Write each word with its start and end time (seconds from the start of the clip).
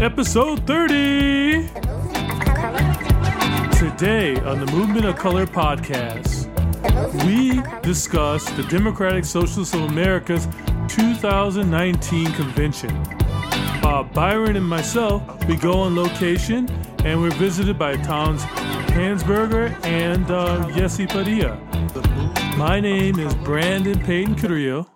Episode 0.00 0.66
30! 0.66 1.68
Today 3.76 4.36
on 4.44 4.60
the 4.60 4.68
Movement 4.72 5.04
of 5.06 5.16
Color 5.16 5.46
podcast, 5.46 6.47
we 7.24 7.62
discuss 7.82 8.48
the 8.50 8.62
Democratic 8.64 9.24
Socialists 9.24 9.74
of 9.74 9.82
America's 9.82 10.46
2019 10.88 12.32
convention. 12.32 12.90
Uh, 13.82 14.02
Byron 14.02 14.56
and 14.56 14.66
myself, 14.66 15.22
we 15.46 15.56
go 15.56 15.80
on 15.80 15.96
location 15.96 16.68
and 17.04 17.20
we're 17.20 17.30
visited 17.32 17.78
by 17.78 17.96
Thomas 17.96 18.42
Hansberger 18.92 19.72
and 19.84 20.30
uh, 20.30 20.66
Yessi 20.68 21.08
Padilla. 21.08 21.56
My 22.56 22.80
name 22.80 23.18
is 23.18 23.34
Brandon 23.36 23.98
Peyton 24.00 24.34
Carrillo. 24.34 24.90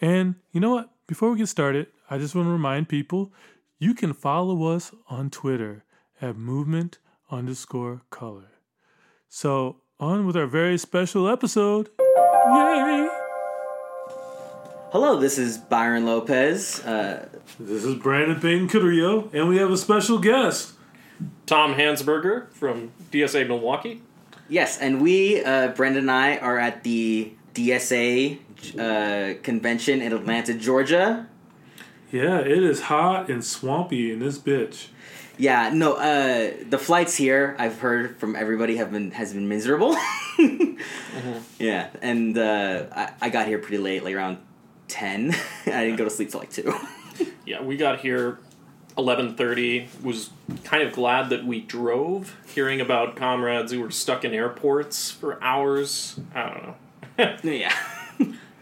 And 0.00 0.36
you 0.52 0.60
know 0.60 0.70
what? 0.70 0.90
Before 1.06 1.30
we 1.30 1.38
get 1.38 1.48
started, 1.48 1.88
I 2.08 2.18
just 2.18 2.34
want 2.34 2.46
to 2.46 2.52
remind 2.52 2.88
people 2.88 3.32
you 3.78 3.94
can 3.94 4.12
follow 4.12 4.64
us 4.64 4.92
on 5.08 5.30
Twitter 5.30 5.84
at 6.20 6.36
movement 6.36 6.98
underscore 7.30 8.02
color. 8.10 8.50
So, 9.28 9.79
on 10.00 10.26
with 10.26 10.36
our 10.36 10.46
very 10.46 10.78
special 10.78 11.28
episode. 11.28 11.88
Yay! 11.98 13.08
Hello, 14.92 15.18
this 15.20 15.38
is 15.38 15.58
Byron 15.58 16.06
Lopez. 16.06 16.80
Uh, 16.84 17.28
This 17.58 17.84
is 17.84 17.94
Brandon 17.96 18.40
Payton 18.40 18.68
Carrillo, 18.68 19.28
and 19.32 19.48
we 19.48 19.58
have 19.58 19.70
a 19.70 19.76
special 19.76 20.18
guest. 20.18 20.72
Tom 21.46 21.74
Hansberger 21.74 22.50
from 22.52 22.90
DSA 23.12 23.46
Milwaukee. 23.46 24.00
yes, 24.48 24.78
and 24.78 25.00
we, 25.02 25.44
uh, 25.44 25.68
Brandon 25.68 26.02
and 26.04 26.10
I, 26.10 26.36
are 26.38 26.58
at 26.58 26.82
the 26.82 27.32
DSA 27.54 28.38
uh, 28.78 29.34
convention 29.42 30.00
in 30.00 30.12
Atlanta, 30.12 30.54
Georgia. 30.54 31.26
Yeah, 32.10 32.38
it 32.40 32.62
is 32.62 32.82
hot 32.82 33.28
and 33.30 33.44
swampy 33.44 34.10
in 34.12 34.18
this 34.20 34.38
bitch. 34.38 34.86
Yeah, 35.40 35.70
no, 35.72 35.94
uh, 35.94 36.52
the 36.68 36.76
flights 36.76 37.16
here, 37.16 37.56
I've 37.58 37.78
heard 37.78 38.18
from 38.18 38.36
everybody, 38.36 38.76
have 38.76 38.92
been 38.92 39.10
has 39.12 39.32
been 39.32 39.48
miserable. 39.48 39.96
Yeah, 41.58 41.88
and 42.00 42.38
uh, 42.38 42.84
I, 42.92 43.12
I 43.20 43.28
got 43.28 43.46
here 43.46 43.58
pretty 43.58 43.76
late, 43.76 44.02
like 44.02 44.14
around 44.14 44.38
ten. 44.88 45.34
I 45.66 45.84
didn't 45.84 45.96
go 45.96 46.04
to 46.04 46.10
sleep 46.10 46.30
till 46.30 46.40
like 46.40 46.50
two. 46.50 46.74
Yeah, 47.44 47.62
we 47.62 47.76
got 47.76 48.00
here 48.00 48.38
11:30. 48.96 50.02
Was 50.02 50.30
kind 50.64 50.82
of 50.82 50.92
glad 50.94 51.28
that 51.30 51.44
we 51.44 51.60
drove, 51.60 52.36
hearing 52.46 52.80
about 52.80 53.16
comrades 53.16 53.72
who 53.72 53.80
were 53.80 53.90
stuck 53.90 54.24
in 54.24 54.32
airports 54.32 55.10
for 55.10 55.42
hours. 55.42 56.18
I 56.34 56.48
don't 56.48 56.62
know. 56.62 57.36
yeah. 57.42 57.74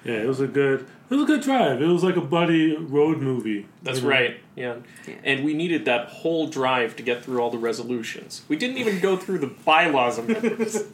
Yeah, 0.05 0.23
it 0.23 0.27
was 0.27 0.41
a 0.41 0.49
good. 0.49 0.89
It 1.11 1.15
was 1.15 1.25
a 1.25 1.27
good 1.27 1.43
drive. 1.43 1.81
It 1.81 1.87
was 1.87 2.05
like 2.05 2.17
a 2.17 2.21
buddy 2.21 2.77
road 2.77 3.19
movie. 3.19 3.67
That's 3.83 3.99
you 3.99 4.05
know? 4.05 4.11
right. 4.11 4.41
Yeah. 4.57 4.77
Yeah. 5.07 5.15
And 5.25 5.45
we 5.45 5.55
needed 5.55 5.87
that 5.87 6.09
whole 6.09 6.49
drive 6.49 6.97
to 6.97 7.03
get 7.03 7.25
through 7.25 7.41
all 7.41 7.51
the 7.51 7.59
resolutions. 7.59 8.43
We 8.49 8.57
didn't 8.57 8.77
even 8.77 9.01
go 9.01 9.17
through 9.17 9.39
the 9.39 9.47
bylaws 9.47 10.19
amendments. 10.19 10.79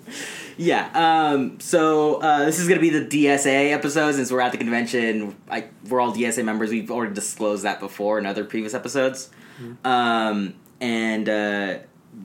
Yeah. 0.57 0.89
Um, 0.95 1.59
so 1.59 2.21
uh, 2.21 2.45
this 2.45 2.61
is 2.61 2.69
gonna 2.69 2.81
be 2.81 2.91
the 2.91 3.05
DSA 3.05 3.73
episode 3.73 4.13
since 4.13 4.31
we're 4.31 4.41
at 4.41 4.53
the 4.53 4.59
convention. 4.59 5.35
I, 5.51 5.65
we're 5.89 6.01
all 6.01 6.15
DSA 6.15 6.45
members. 6.45 6.71
We've 6.71 6.93
already 6.93 7.13
disclosed 7.13 7.65
that 7.65 7.81
before 7.81 8.21
in 8.21 8.27
other 8.27 8.45
previous 8.45 8.73
episodes. 8.73 9.31
Um, 9.85 10.55
and 10.81 11.29
uh, 11.29 11.79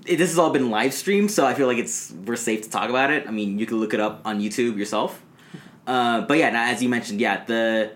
it, 0.06 0.18
this 0.18 0.30
has 0.30 0.38
all 0.38 0.52
been 0.52 0.70
live 0.70 0.94
streamed, 0.94 1.32
so 1.32 1.46
I 1.46 1.54
feel 1.56 1.66
like 1.66 1.78
it's 1.78 2.12
we're 2.26 2.36
safe 2.36 2.62
to 2.64 2.70
talk 2.70 2.90
about 2.92 3.10
it. 3.10 3.28
I 3.28 3.32
mean, 3.32 3.58
you 3.58 3.66
can 3.66 3.80
look 3.80 3.94
it 3.96 4.00
up 4.00 4.22
on 4.26 4.40
YouTube 4.40 4.78
yourself. 4.78 5.24
Uh, 5.90 6.22
but 6.22 6.38
yeah, 6.38 6.52
now, 6.52 6.66
as 6.66 6.84
you 6.84 6.88
mentioned, 6.88 7.20
yeah, 7.20 7.44
the 7.46 7.92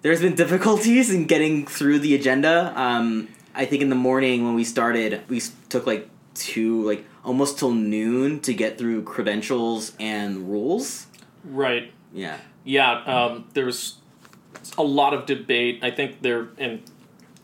there's 0.00 0.22
been 0.22 0.34
difficulties 0.44 1.12
in 1.12 1.26
getting 1.26 1.66
through 1.66 1.98
the 1.98 2.14
agenda. 2.14 2.72
Um, 2.74 3.28
I 3.54 3.66
think 3.66 3.82
in 3.82 3.90
the 3.90 3.94
morning 3.94 4.44
when 4.44 4.54
we 4.54 4.64
started, 4.64 5.20
we 5.28 5.42
took 5.68 5.86
like 5.86 6.08
two, 6.34 6.82
like 6.82 7.04
almost 7.24 7.58
till 7.58 7.72
noon 7.72 8.40
to 8.40 8.54
get 8.54 8.78
through 8.78 9.02
credentials 9.02 9.92
and 10.00 10.50
rules. 10.50 11.06
right. 11.44 11.92
Yeah, 12.14 12.38
Yeah, 12.64 13.02
um, 13.04 13.48
there's 13.52 13.96
a 14.78 14.82
lot 14.82 15.12
of 15.12 15.26
debate. 15.26 15.80
I 15.82 15.90
think 15.90 16.22
there 16.22 16.48
and 16.56 16.80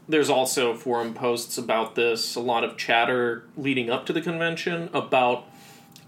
there's 0.08 0.30
also 0.30 0.74
forum 0.74 1.12
posts 1.12 1.58
about 1.58 1.96
this. 1.96 2.34
A 2.34 2.40
lot 2.40 2.64
of 2.64 2.78
chatter 2.78 3.44
leading 3.58 3.90
up 3.90 4.06
to 4.06 4.14
the 4.14 4.22
convention 4.22 4.88
about 4.94 5.46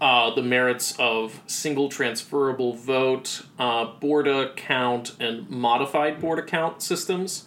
uh, 0.01 0.33
the 0.35 0.41
merits 0.41 0.95
of 0.99 1.41
single 1.47 1.89
transferable 1.89 2.73
vote, 2.73 3.43
uh, 3.57 3.85
Borda 3.99 4.55
count, 4.55 5.15
and 5.19 5.49
modified 5.49 6.19
Borda 6.19 6.45
count 6.45 6.81
systems. 6.81 7.45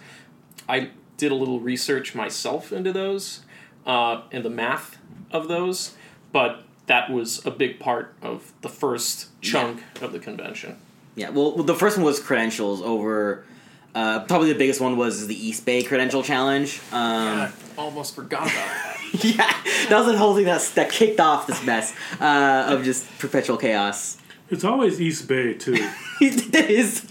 I 0.69 0.91
did 1.17 1.33
a 1.33 1.35
little 1.35 1.61
research 1.61 2.15
myself 2.15 2.73
into 2.73 2.93
those 2.93 3.41
uh, 3.87 4.23
and 4.33 4.45
the 4.45 4.51
math 4.51 4.99
of 5.31 5.49
those, 5.49 5.95
but 6.33 6.65
that 6.87 7.11
was 7.11 7.45
a 7.45 7.51
big 7.51 7.79
part 7.79 8.15
of 8.23 8.53
the 8.63 8.69
first 8.69 9.29
chunk 9.43 9.83
of 10.01 10.13
the 10.13 10.19
convention. 10.19 10.79
yeah. 11.17 11.29
Well, 11.31 11.55
well, 11.55 11.65
the 11.65 11.75
first 11.75 11.97
one 11.97 12.07
was 12.07 12.19
credentials 12.21 12.81
over. 12.81 13.45
Uh, 13.95 14.21
probably 14.25 14.53
the 14.53 14.59
biggest 14.59 14.81
one 14.81 14.97
was 14.97 15.27
the 15.27 15.35
East 15.35 15.65
Bay 15.67 15.83
Credential 15.83 16.23
Challenge. 16.23 16.79
Um, 16.93 16.99
I 16.99 17.53
almost 17.77 18.15
forgot 18.15 18.43
about 18.43 18.55
that. 18.55 18.88
yeah, 19.23 19.53
that 19.89 19.99
was 19.99 20.07
the 20.07 20.19
whole 20.19 20.35
thing 20.35 20.45
that 20.47 20.61
that 20.75 20.91
kicked 20.91 21.21
off 21.21 21.47
this 21.47 21.65
mess 21.65 21.95
uh, 22.21 22.67
of 22.69 22.85
just 22.85 23.07
perpetual 23.19 23.57
chaos. 23.57 24.17
It's 24.51 24.65
always 24.65 24.99
East 25.01 25.29
Bay 25.29 25.55
too. 25.55 25.75
it 26.21 26.55
is. 26.71 27.07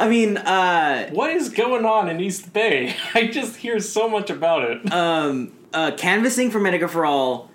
I 0.00 0.08
mean, 0.08 0.36
uh, 0.36 1.10
What 1.10 1.30
is 1.30 1.48
going 1.48 1.84
on 1.84 2.08
in 2.08 2.20
East 2.20 2.52
Bay? 2.52 2.94
I 3.14 3.28
just 3.28 3.56
hear 3.56 3.78
so 3.78 4.08
much 4.08 4.30
about 4.30 4.64
it. 4.68 4.92
um, 4.92 5.52
uh, 5.72 5.92
canvassing 5.96 6.50
for 6.50 6.58
Medicare 6.60 6.90
for 6.90 7.06
All, 7.06 7.50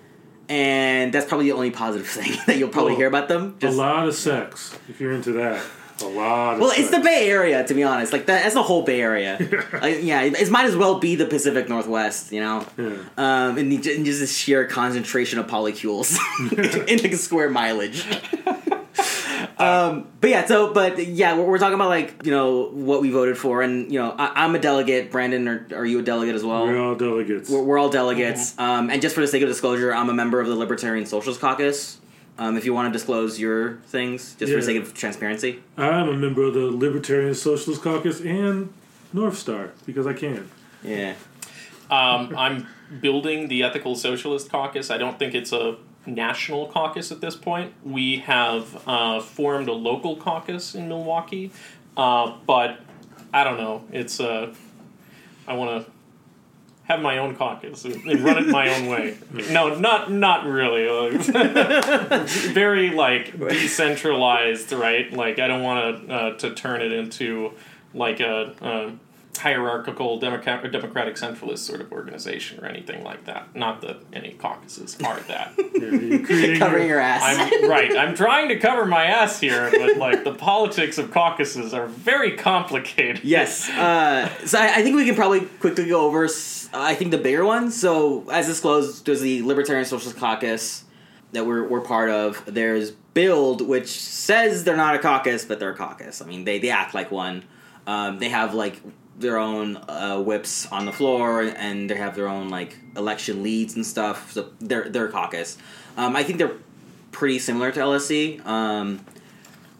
and 0.48 1.12
that's 1.12 1.26
probably 1.26 1.46
the 1.46 1.52
only 1.52 1.70
positive 1.70 2.06
thing 2.08 2.32
that 2.46 2.56
you'll 2.56 2.70
probably 2.70 2.92
Well, 2.92 2.98
hear 3.00 3.08
about 3.08 3.28
them. 3.28 3.56
a 3.62 3.70
lot 3.70 4.08
of 4.08 4.14
sex, 4.14 4.78
if 4.88 4.98
you're 5.00 5.12
into 5.12 5.32
that. 5.32 5.62
A 6.00 6.06
lot 6.06 6.54
of 6.54 6.60
well, 6.60 6.72
it's 6.74 6.90
the 6.90 7.00
Bay 7.00 7.28
Area, 7.28 7.66
to 7.66 7.74
be 7.74 7.82
honest. 7.82 8.12
Like 8.12 8.26
that, 8.26 8.42
that's 8.42 8.54
the 8.54 8.62
whole 8.62 8.82
Bay 8.82 9.00
Area. 9.00 9.36
like, 9.72 10.02
yeah, 10.02 10.22
it, 10.22 10.34
it 10.34 10.50
might 10.50 10.66
as 10.66 10.76
well 10.76 11.00
be 11.00 11.16
the 11.16 11.26
Pacific 11.26 11.68
Northwest, 11.68 12.30
you 12.30 12.40
know. 12.40 12.64
Yeah. 12.76 12.96
Um, 13.16 13.58
and, 13.58 13.72
and 13.72 13.82
just 13.82 14.20
this 14.20 14.36
sheer 14.36 14.66
concentration 14.66 15.38
of 15.38 15.46
polycules 15.46 16.16
in 16.88 17.04
a 17.04 17.16
square 17.16 17.50
mileage. 17.50 18.06
um, 19.58 20.06
but 20.20 20.30
yeah, 20.30 20.46
so 20.46 20.72
but 20.72 21.04
yeah, 21.04 21.36
we're, 21.36 21.46
we're 21.46 21.58
talking 21.58 21.74
about 21.74 21.88
like 21.88 22.24
you 22.24 22.30
know 22.30 22.68
what 22.68 23.00
we 23.00 23.10
voted 23.10 23.36
for, 23.36 23.62
and 23.62 23.90
you 23.92 23.98
know 23.98 24.14
I, 24.16 24.44
I'm 24.44 24.54
a 24.54 24.60
delegate. 24.60 25.10
Brandon, 25.10 25.48
are, 25.48 25.66
are 25.74 25.86
you 25.86 25.98
a 25.98 26.02
delegate 26.02 26.36
as 26.36 26.44
well? 26.44 26.64
We're 26.64 26.80
all 26.80 26.94
delegates. 26.94 27.50
We're, 27.50 27.62
we're 27.62 27.78
all 27.78 27.90
delegates. 27.90 28.56
Um, 28.58 28.88
and 28.90 29.02
just 29.02 29.16
for 29.16 29.20
the 29.20 29.28
sake 29.28 29.42
of 29.42 29.48
disclosure, 29.48 29.92
I'm 29.92 30.10
a 30.10 30.14
member 30.14 30.40
of 30.40 30.46
the 30.46 30.54
Libertarian 30.54 31.06
Socialist 31.06 31.40
Caucus. 31.40 31.98
Um, 32.38 32.56
if 32.56 32.64
you 32.64 32.72
want 32.72 32.92
to 32.92 32.96
disclose 32.96 33.40
your 33.40 33.78
things, 33.88 34.36
just 34.38 34.38
for 34.38 34.46
Yeah. 34.50 34.56
the 34.56 34.62
sake 34.62 34.76
of 34.82 34.94
transparency. 34.94 35.58
I'm 35.76 36.08
a 36.08 36.12
member 36.14 36.44
of 36.44 36.54
the 36.54 36.66
Libertarian 36.70 37.34
Socialist 37.34 37.82
Caucus 37.82 38.20
and 38.20 38.72
North 39.12 39.36
Star 39.36 39.70
because 39.86 40.06
I 40.06 40.12
can. 40.12 40.48
Yeah. 40.84 41.14
Um, 41.90 42.34
I'm 42.36 42.66
building 43.00 43.48
the 43.48 43.62
Ethical 43.64 43.96
Socialist 43.96 44.50
Caucus. 44.50 44.90
I 44.90 44.98
don't 44.98 45.18
think 45.18 45.34
it's 45.34 45.52
a 45.52 45.76
national 46.06 46.66
caucus 46.68 47.10
at 47.10 47.20
this 47.20 47.34
point. 47.34 47.72
We 47.82 48.18
have 48.18 48.82
uh, 48.86 49.20
formed 49.20 49.68
a 49.68 49.72
local 49.72 50.16
caucus 50.16 50.74
in 50.74 50.88
Milwaukee, 50.88 51.50
uh, 51.96 52.34
but 52.46 52.78
I 53.34 53.42
don't 53.42 53.56
know. 53.58 53.82
It's 53.92 54.20
uh, 54.20 54.54
I 55.48 55.54
want 55.54 55.84
to 55.86 55.90
have 56.88 57.00
my 57.00 57.18
own 57.18 57.36
caucus 57.36 57.84
and 57.84 57.94
and 58.06 58.20
run 58.24 58.38
it 58.38 58.46
my 58.48 58.68
own 58.74 58.86
way. 58.88 59.16
No, 59.50 59.78
not 59.78 60.10
not 60.10 60.44
really. 60.46 60.88
Like, 60.88 61.20
very 62.52 62.90
like 62.90 63.38
decentralized, 63.48 64.72
right? 64.72 65.12
Like 65.12 65.38
I 65.38 65.46
don't 65.48 65.62
want 65.62 66.06
to 66.08 66.12
uh, 66.14 66.36
to 66.38 66.54
turn 66.54 66.80
it 66.82 66.92
into 66.92 67.52
like 67.94 68.20
a. 68.20 68.54
a 68.60 68.92
hierarchical 69.38 70.18
democrat, 70.18 70.68
democratic 70.72 71.14
centralist 71.14 71.58
sort 71.58 71.80
of 71.80 71.92
organization 71.92 72.58
or 72.58 72.66
anything 72.66 73.04
like 73.04 73.24
that. 73.26 73.54
Not 73.54 73.82
that 73.82 73.98
any 74.12 74.32
caucuses 74.32 74.96
are 75.04 75.20
that. 75.28 75.52
You're 75.56 76.56
Covering 76.58 76.88
your 76.88 76.98
ass. 76.98 77.22
I'm 77.22 77.70
right. 77.70 77.96
I'm 77.96 78.16
trying 78.16 78.48
to 78.48 78.58
cover 78.58 78.84
my 78.84 79.04
ass 79.04 79.38
here, 79.38 79.70
but 79.70 79.96
like 79.96 80.24
the 80.24 80.34
politics 80.34 80.98
of 80.98 81.12
caucuses 81.12 81.72
are 81.72 81.86
very 81.86 82.36
complicated. 82.36 83.22
Yes. 83.22 83.70
Uh, 83.70 84.28
so 84.44 84.58
I, 84.58 84.78
I 84.78 84.82
think 84.82 84.96
we 84.96 85.04
can 85.06 85.14
probably 85.14 85.42
quickly 85.60 85.86
go 85.86 86.00
over. 86.00 86.24
s- 86.24 86.57
I 86.72 86.94
think 86.94 87.10
the 87.10 87.18
bigger 87.18 87.44
ones. 87.44 87.78
So 87.78 88.28
as 88.30 88.46
disclosed, 88.46 89.06
there's 89.06 89.20
the 89.20 89.42
Libertarian 89.42 89.84
Socialist 89.84 90.18
Caucus 90.18 90.84
that 91.32 91.46
we're 91.46 91.66
we're 91.66 91.80
part 91.80 92.10
of. 92.10 92.42
There's 92.46 92.92
Build, 93.18 93.66
which 93.66 93.88
says 93.88 94.62
they're 94.62 94.76
not 94.76 94.94
a 94.94 94.98
caucus, 95.00 95.44
but 95.44 95.58
they're 95.58 95.72
a 95.72 95.76
caucus. 95.76 96.22
I 96.22 96.26
mean, 96.26 96.44
they 96.44 96.60
they 96.60 96.70
act 96.70 96.94
like 96.94 97.10
one. 97.10 97.42
Um, 97.84 98.20
they 98.20 98.28
have 98.28 98.54
like 98.54 98.80
their 99.18 99.38
own 99.38 99.76
uh, 99.76 100.20
whips 100.20 100.70
on 100.70 100.86
the 100.86 100.92
floor, 100.92 101.42
and 101.42 101.90
they 101.90 101.96
have 101.96 102.14
their 102.14 102.28
own 102.28 102.48
like 102.48 102.76
election 102.96 103.42
leads 103.42 103.74
and 103.74 103.84
stuff. 103.84 104.30
So 104.32 104.50
they're 104.60 104.88
they're 104.88 105.06
a 105.06 105.10
caucus. 105.10 105.58
Um, 105.96 106.14
I 106.14 106.22
think 106.22 106.38
they're 106.38 106.56
pretty 107.10 107.40
similar 107.40 107.72
to 107.72 107.80
LSC. 107.80 108.44
Um, 108.46 109.04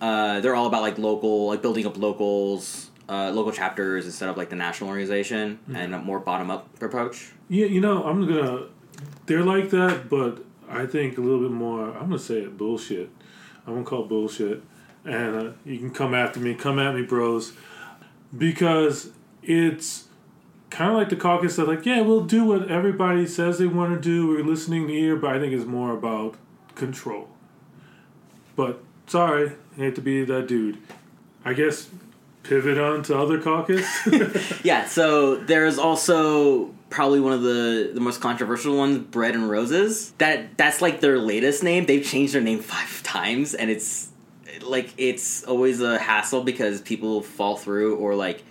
uh, 0.00 0.41
they're 0.41 0.56
all 0.56 0.67
about 0.67 0.82
like 0.82 0.99
local, 0.99 1.46
like 1.46 1.62
building 1.62 1.87
up 1.87 1.96
locals, 1.96 2.88
uh, 3.08 3.31
local 3.32 3.52
chapters 3.52 4.06
instead 4.06 4.28
of 4.28 4.37
like 4.37 4.50
the 4.50 4.56
national 4.56 4.90
organization, 4.90 5.58
and 5.75 5.94
a 5.94 5.99
more 5.99 6.20
bottom 6.20 6.50
up 6.50 6.82
approach. 6.82 7.32
Yeah, 7.49 7.66
you 7.66 7.81
know, 7.81 8.05
I'm 8.05 8.26
gonna. 8.26 8.66
They're 9.26 9.44
like 9.44 9.70
that, 9.70 10.08
but 10.08 10.44
I 10.69 10.87
think 10.87 11.19
a 11.19 11.20
little 11.20 11.40
bit 11.40 11.50
more. 11.50 11.90
I'm 11.90 12.08
gonna 12.08 12.19
say 12.19 12.40
it 12.40 12.56
bullshit. 12.56 13.10
I'm 13.66 13.75
gonna 13.75 13.84
call 13.84 14.05
it 14.05 14.08
bullshit, 14.08 14.62
and 15.05 15.37
uh, 15.37 15.52
you 15.64 15.78
can 15.78 15.90
come 15.90 16.14
after 16.14 16.40
me. 16.40 16.55
Come 16.55 16.78
at 16.78 16.94
me, 16.94 17.02
bros, 17.02 17.52
because 18.37 19.10
it's 19.43 20.08
kind 20.70 20.90
of 20.90 20.96
like 20.96 21.08
the 21.08 21.16
caucus 21.16 21.56
that 21.56 21.66
like, 21.66 21.87
yeah, 21.87 22.00
we'll 22.02 22.25
do 22.25 22.44
what 22.44 22.70
everybody 22.70 23.26
says 23.26 23.58
they 23.58 23.66
want 23.66 23.94
to 23.94 24.00
do. 24.00 24.28
We're 24.28 24.44
listening 24.44 24.87
to 24.88 24.93
ear, 24.93 25.16
but 25.16 25.34
I 25.34 25.38
think 25.38 25.52
it's 25.52 25.64
more 25.64 25.93
about 25.93 26.37
control. 26.75 27.28
But 28.56 28.82
sorry, 29.06 29.52
I 29.72 29.76
hate 29.76 29.94
to 29.94 30.02
be 30.02 30.25
that 30.25 30.46
dude. 30.46 30.78
I 31.44 31.55
guess 31.55 31.88
pivot 32.43 32.79
on 32.79 33.02
to 33.05 33.19
other 33.19 33.40
caucus. 33.40 33.87
Yeah, 34.64 34.87
so 34.87 35.37
there's 35.37 35.79
also 35.79 36.75
probably 36.90 37.20
one 37.20 37.32
of 37.32 37.43
the 37.43 37.90
the 37.94 38.00
most 38.00 38.20
controversial 38.20 38.76
ones, 38.76 38.99
Bread 38.99 39.35
and 39.35 39.49
Roses. 39.49 40.12
That 40.19 40.56
that's 40.56 40.81
like 40.82 41.00
their 41.00 41.19
latest 41.19 41.62
name. 41.62 41.87
They've 41.87 42.05
changed 42.05 42.35
their 42.35 42.43
name 42.43 42.61
five 42.75 43.02
times, 43.02 43.55
and 43.55 43.70
it's 43.70 44.08
like 44.62 44.93
it's 44.96 45.44
always 45.44 45.81
a 45.81 45.99
hassle 45.99 46.43
because 46.43 46.81
people 46.81 47.23
fall 47.23 47.56
through 47.56 47.96
or 47.96 48.14
like. 48.14 48.44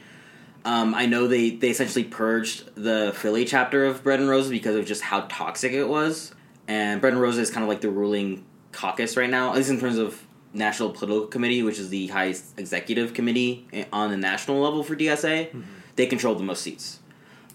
Um, 0.65 0.95
I 0.95 1.05
know 1.05 1.29
they, 1.29 1.51
they 1.51 1.69
essentially 1.69 2.03
purged 2.03 2.69
the 2.75 3.13
Philly 3.15 3.45
chapter 3.45 3.85
of 3.85 4.03
Bread 4.03 4.19
and 4.19 4.27
Roses 4.27 4.51
because 4.51 4.75
of 4.75 4.85
just 4.85 5.01
how 5.01 5.21
toxic 5.29 5.71
it 5.71 5.85
was. 5.85 6.33
And 6.67 6.99
Bread 6.99 7.13
and 7.13 7.21
Roses 7.21 7.47
is 7.47 7.53
kind 7.53 7.63
of 7.63 7.69
like 7.69 7.79
the 7.79 7.89
ruling 7.89 8.43
caucus 8.73 9.15
right 9.15 9.29
now, 9.29 9.51
at 9.51 9.55
least 9.55 9.69
in 9.69 9.79
terms 9.79 9.97
of 9.97 10.26
National 10.53 10.89
Political 10.89 11.27
Committee, 11.27 11.63
which 11.63 11.79
is 11.79 11.89
the 11.89 12.07
highest 12.07 12.57
executive 12.59 13.13
committee 13.13 13.67
on 13.91 14.11
the 14.11 14.17
national 14.17 14.59
level 14.61 14.83
for 14.83 14.95
DSA. 14.95 15.63
They 15.95 16.05
control 16.05 16.35
the 16.35 16.43
most 16.43 16.61
seats, 16.61 16.99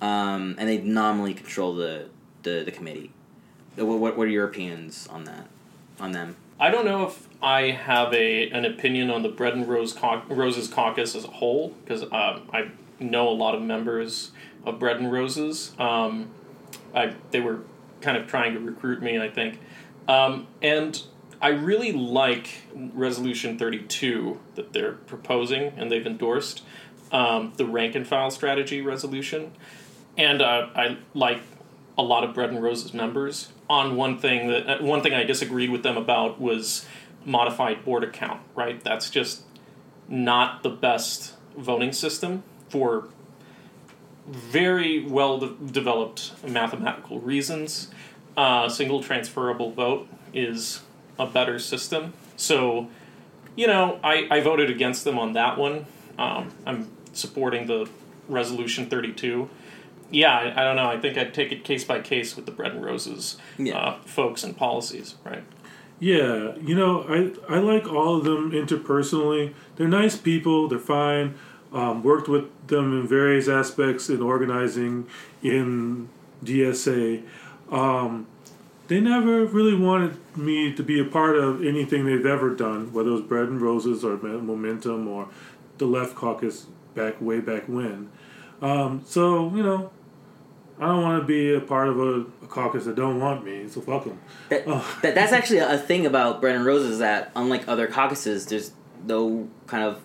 um, 0.01 0.57
and 0.59 0.69
they 0.69 0.79
nominally 0.79 1.35
control 1.35 1.75
the 1.75 2.07
the, 2.43 2.63
the 2.65 2.73
committee. 2.73 3.13
Uh, 3.79 3.87
What, 3.87 3.99
what 3.99 4.17
what 4.19 4.27
are 4.27 4.31
your 4.31 4.47
opinions 4.47 5.07
on 5.09 5.25
that? 5.25 5.47
On 6.01 6.13
them? 6.13 6.37
I 6.61 6.71
don't 6.71 6.85
know 6.85 7.07
if 7.07 7.29
I 7.43 7.71
have 7.71 8.13
a 8.13 8.51
an 8.51 8.65
opinion 8.65 9.11
on 9.11 9.23
the 9.23 9.29
Bread 9.29 9.55
and 9.55 9.67
Rose 9.69 9.93
cau- 9.93 10.23
Roses 10.29 10.69
caucus 10.69 11.15
as 11.15 11.25
a 11.25 11.29
whole 11.29 11.71
because 11.85 12.03
um, 12.05 12.49
I 12.53 12.71
know 13.01 13.29
a 13.29 13.31
lot 13.35 13.55
of 13.55 13.63
members 13.63 14.33
of 14.65 14.79
Bread 14.79 14.99
and 14.99 15.11
Roses. 15.11 15.73
Um, 15.79 16.31
I 16.95 17.15
they 17.31 17.41
were 17.41 17.61
kind 18.01 18.17
of 18.17 18.27
trying 18.27 18.55
to 18.55 18.61
recruit 18.61 19.01
me, 19.03 19.19
I 19.21 19.29
think, 19.31 19.61
um, 20.09 20.47
and 20.61 21.01
I 21.43 21.49
really 21.49 21.93
like 21.93 22.63
Resolution 22.73 23.59
Thirty 23.59 23.81
Two 23.81 24.39
that 24.55 24.73
they're 24.73 24.93
proposing 24.93 25.73
and 25.77 25.91
they've 25.91 26.07
endorsed 26.07 26.63
um, 27.11 27.53
the 27.57 27.67
rank 27.67 27.97
and 27.97 28.07
file 28.07 28.31
strategy 28.31 28.81
resolution, 28.81 29.53
and 30.17 30.41
uh, 30.41 30.69
I 30.75 30.99
like 31.15 31.41
a 31.99 32.03
lot 32.03 32.23
of 32.23 32.33
Bread 32.33 32.51
and 32.51 32.63
Roses 32.63 32.95
members 32.95 33.53
on 33.69 33.97
one 33.97 34.19
thing 34.19 34.49
that 34.49 34.71
uh, 34.71 34.85
one 34.85 35.03
thing 35.03 35.15
I 35.15 35.25
disagreed 35.25 35.71
with 35.71 35.83
them 35.83 35.97
about 35.97 36.41
was 36.41 36.87
modified 37.25 37.85
Borda 37.85 38.13
count. 38.13 38.41
Right, 38.55 38.83
that's 38.83 39.11
just 39.11 39.43
not 40.09 40.63
the 40.63 40.71
best 40.71 41.35
voting 41.57 41.93
system 41.93 42.45
for 42.69 43.09
very 44.29 45.05
well 45.05 45.39
de- 45.39 45.73
developed 45.73 46.33
mathematical 46.47 47.19
reasons. 47.19 47.91
Uh, 48.37 48.69
single 48.69 49.03
transferable 49.03 49.73
vote 49.73 50.09
is 50.33 50.81
a 51.19 51.27
better 51.27 51.59
system. 51.59 52.13
So, 52.37 52.89
you 53.57 53.67
know, 53.67 54.01
I, 54.03 54.27
I 54.31 54.41
voted 54.41 54.71
against 54.71 55.05
them 55.05 55.19
on 55.19 55.33
that 55.35 55.59
one. 55.59 55.87
Um, 56.19 56.53
I'm 56.67 56.91
supporting 57.13 57.67
the 57.67 57.89
resolution 58.29 58.87
32 58.89 59.49
yeah, 60.13 60.37
I, 60.37 60.61
I 60.61 60.65
don't 60.65 60.77
know. 60.77 60.89
I 60.89 61.01
think 61.01 61.17
I'd 61.17 61.33
take 61.35 61.53
it 61.53 61.65
case 61.65 61.85
by 61.85 62.01
case 62.01 62.37
with 62.37 62.45
the 62.45 62.53
bread 62.53 62.73
and 62.73 62.85
roses 62.85 63.39
Yeah. 63.59 63.79
uh, 63.79 63.99
folks 64.05 64.45
and 64.45 64.57
policies, 64.57 65.15
right? 65.25 65.43
Yeah, 65.99 66.55
you 66.61 66.75
know, 66.75 67.05
I 67.09 67.33
I 67.55 67.59
like 67.61 67.87
all 67.91 68.19
of 68.19 68.25
them 68.25 68.51
interpersonally. 68.51 69.55
They're 69.77 69.89
nice 69.89 70.17
people. 70.17 70.69
They're 70.69 70.79
fine. 70.79 71.35
Um, 71.73 72.03
worked 72.03 72.29
with 72.29 72.45
them 72.67 72.93
in 73.01 73.09
various 73.09 73.49
aspects 73.49 74.11
in 74.11 74.21
organizing 74.21 75.07
in 75.43 76.09
DSA. 76.45 77.23
Um, 77.71 78.27
they 78.93 79.01
never 79.01 79.47
really 79.47 79.75
wanted 79.75 80.19
me 80.37 80.71
to 80.75 80.83
be 80.83 81.01
a 81.01 81.05
part 81.05 81.35
of 81.35 81.65
anything 81.65 82.05
they've 82.05 82.27
ever 82.27 82.55
done, 82.55 82.93
whether 82.93 83.09
it 83.09 83.13
was 83.13 83.23
Bread 83.23 83.49
and 83.49 83.59
Roses 83.59 84.05
or 84.05 84.19
Momentum 84.19 85.09
or 85.09 85.29
the 85.79 85.87
Left 85.87 86.15
Caucus 86.15 86.67
back 86.95 87.19
way 87.19 87.41
back 87.41 87.63
when. 87.69 88.11
Um, 88.61 89.01
so 89.07 89.51
you 89.57 89.63
know, 89.63 89.91
I 90.79 90.87
don't 90.89 91.03
want 91.03 91.23
to 91.23 91.27
be 91.27 91.55
a 91.55 91.61
part 91.61 91.89
of 91.89 91.99
a, 91.99 92.21
a 92.43 92.47
caucus 92.49 92.85
that 92.85 92.95
don't 92.95 93.19
want 93.19 93.47
me. 93.47 93.67
So 93.67 93.81
fuck 93.81 94.05
them. 94.05 94.21
That, 94.51 94.65
Oh. 94.67 94.99
that 95.01 95.15
that's 95.15 95.33
actually 95.33 95.61
a 95.61 95.79
thing 95.79 96.05
about 96.05 96.43
Bread 96.43 96.55
and 96.55 96.67
Roses 96.67 96.99
that 96.99 97.33
unlike 97.35 97.67
other 97.67 97.87
caucuses, 97.87 98.45
there's 98.47 98.73
no 99.07 99.49
kind 99.67 99.85
of 99.85 100.03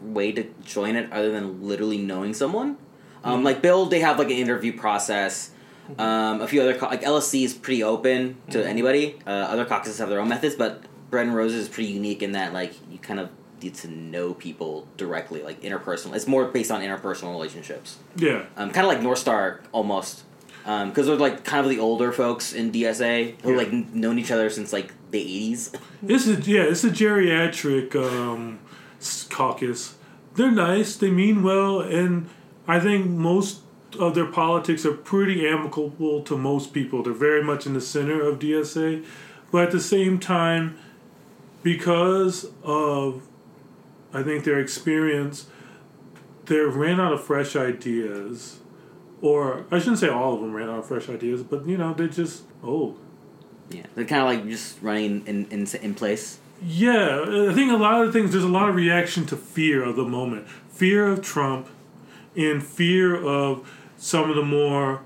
way 0.00 0.32
to 0.32 0.42
join 0.64 0.96
it 0.96 1.12
other 1.12 1.30
than 1.30 1.62
literally 1.62 1.98
knowing 1.98 2.34
someone. 2.34 2.78
Um, 3.22 3.44
Like 3.44 3.62
Build, 3.62 3.90
they 3.92 4.00
have 4.00 4.18
like 4.18 4.28
an 4.28 4.36
interview 4.36 4.76
process. 4.76 5.50
Um, 5.98 6.40
a 6.40 6.46
few 6.48 6.60
other 6.62 6.74
cau- 6.74 6.88
like 6.88 7.02
LSC 7.02 7.44
is 7.44 7.54
pretty 7.54 7.82
open 7.82 8.36
to 8.50 8.66
anybody. 8.66 9.18
Uh, 9.26 9.30
other 9.30 9.64
caucuses 9.64 9.98
have 9.98 10.08
their 10.08 10.20
own 10.20 10.28
methods, 10.28 10.54
but 10.54 10.82
Bread 11.10 11.26
and 11.26 11.34
Roses 11.36 11.62
is 11.62 11.68
pretty 11.68 11.90
unique 11.92 12.22
in 12.22 12.32
that 12.32 12.52
like 12.52 12.72
you 12.90 12.98
kind 12.98 13.20
of 13.20 13.28
need 13.62 13.74
to 13.76 13.88
know 13.88 14.34
people 14.34 14.86
directly, 14.96 15.42
like 15.42 15.60
interpersonal. 15.62 16.14
It's 16.14 16.26
more 16.26 16.46
based 16.46 16.70
on 16.70 16.80
interpersonal 16.82 17.30
relationships 17.32 17.98
Yeah. 18.16 18.44
um, 18.56 18.70
kind 18.72 18.86
of 18.86 18.92
like 18.92 19.02
North 19.02 19.18
Star 19.18 19.60
almost, 19.72 20.24
because 20.64 21.06
they're 21.06 21.16
like 21.16 21.44
kind 21.44 21.64
of 21.64 21.70
the 21.70 21.78
older 21.78 22.12
folks 22.12 22.52
in 22.52 22.72
DSA 22.72 23.40
who 23.42 23.52
Yeah. 23.52 23.56
like 23.58 23.68
n- 23.68 23.88
known 23.92 24.18
each 24.18 24.30
other 24.30 24.48
since 24.50 24.72
like 24.72 24.92
the 25.10 25.20
eighties. 25.20 25.70
This 26.02 26.26
is 26.26 26.46
yeah, 26.48 26.62
it's 26.64 26.84
a 26.84 26.90
geriatric 26.90 27.94
um, 27.96 28.58
caucus. 29.30 29.94
They're 30.36 30.50
nice. 30.50 30.96
They 30.96 31.10
mean 31.10 31.42
well, 31.42 31.80
and 31.80 32.28
I 32.66 32.80
think 32.80 33.06
most 33.06 33.60
of 33.96 34.14
their 34.14 34.26
politics 34.26 34.84
are 34.84 34.92
pretty 34.92 35.46
amicable 35.46 36.22
to 36.22 36.36
most 36.36 36.72
people. 36.72 37.02
They're 37.02 37.12
very 37.12 37.42
much 37.42 37.66
in 37.66 37.74
the 37.74 37.80
center 37.80 38.20
of 38.20 38.38
DSA, 38.38 39.04
but 39.50 39.64
at 39.64 39.70
the 39.72 39.80
same 39.80 40.18
time, 40.18 40.76
because 41.62 42.46
of 42.62 43.22
I 44.12 44.22
think 44.22 44.44
their 44.44 44.60
experience, 44.60 45.46
they 46.46 46.60
ran 46.60 47.00
out 47.00 47.12
of 47.12 47.24
fresh 47.24 47.56
ideas. 47.56 48.60
Or 49.20 49.66
I 49.70 49.78
shouldn't 49.78 49.98
say 49.98 50.08
all 50.08 50.34
of 50.34 50.40
them 50.40 50.52
ran 50.52 50.68
out 50.68 50.80
of 50.80 50.86
fresh 50.86 51.08
ideas, 51.08 51.42
but 51.42 51.66
you 51.66 51.76
know 51.76 51.94
they're 51.94 52.06
just 52.06 52.44
old. 52.62 52.98
Yeah, 53.70 53.86
they're 53.94 54.04
kind 54.04 54.22
of 54.22 54.28
like 54.28 54.48
just 54.48 54.80
running 54.82 55.26
in, 55.26 55.46
in 55.46 55.66
in 55.82 55.94
place. 55.94 56.38
Yeah, 56.62 57.48
I 57.50 57.54
think 57.54 57.72
a 57.72 57.76
lot 57.76 58.04
of 58.04 58.12
things. 58.12 58.32
There's 58.32 58.44
a 58.44 58.48
lot 58.48 58.68
of 58.68 58.74
reaction 58.74 59.26
to 59.26 59.36
fear 59.36 59.82
of 59.82 59.96
the 59.96 60.04
moment, 60.04 60.48
fear 60.68 61.08
of 61.08 61.22
Trump, 61.22 61.68
and 62.36 62.62
fear 62.62 63.16
of 63.16 63.68
some 64.04 64.28
of 64.28 64.36
the 64.36 64.44
more 64.44 65.00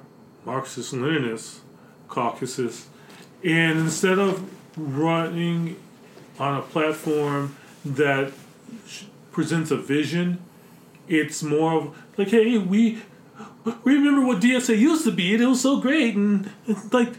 Marxist 0.44 0.92
Leninist 0.92 1.60
caucuses. 2.08 2.88
And 3.44 3.78
instead 3.78 4.18
of 4.18 4.50
running 4.76 5.76
on 6.36 6.58
a 6.58 6.62
platform 6.62 7.54
that 7.84 8.32
presents 9.30 9.70
a 9.70 9.76
vision, 9.76 10.42
it's 11.06 11.44
more 11.44 11.74
of 11.74 11.96
like, 12.16 12.30
hey, 12.30 12.58
we 12.58 13.00
we 13.84 13.94
remember 13.94 14.26
what 14.26 14.42
DSA 14.42 14.76
used 14.76 15.04
to 15.04 15.12
be, 15.12 15.32
and 15.32 15.44
it 15.44 15.46
was 15.46 15.60
so 15.60 15.80
great, 15.80 16.16
and 16.16 16.50
like. 16.92 17.14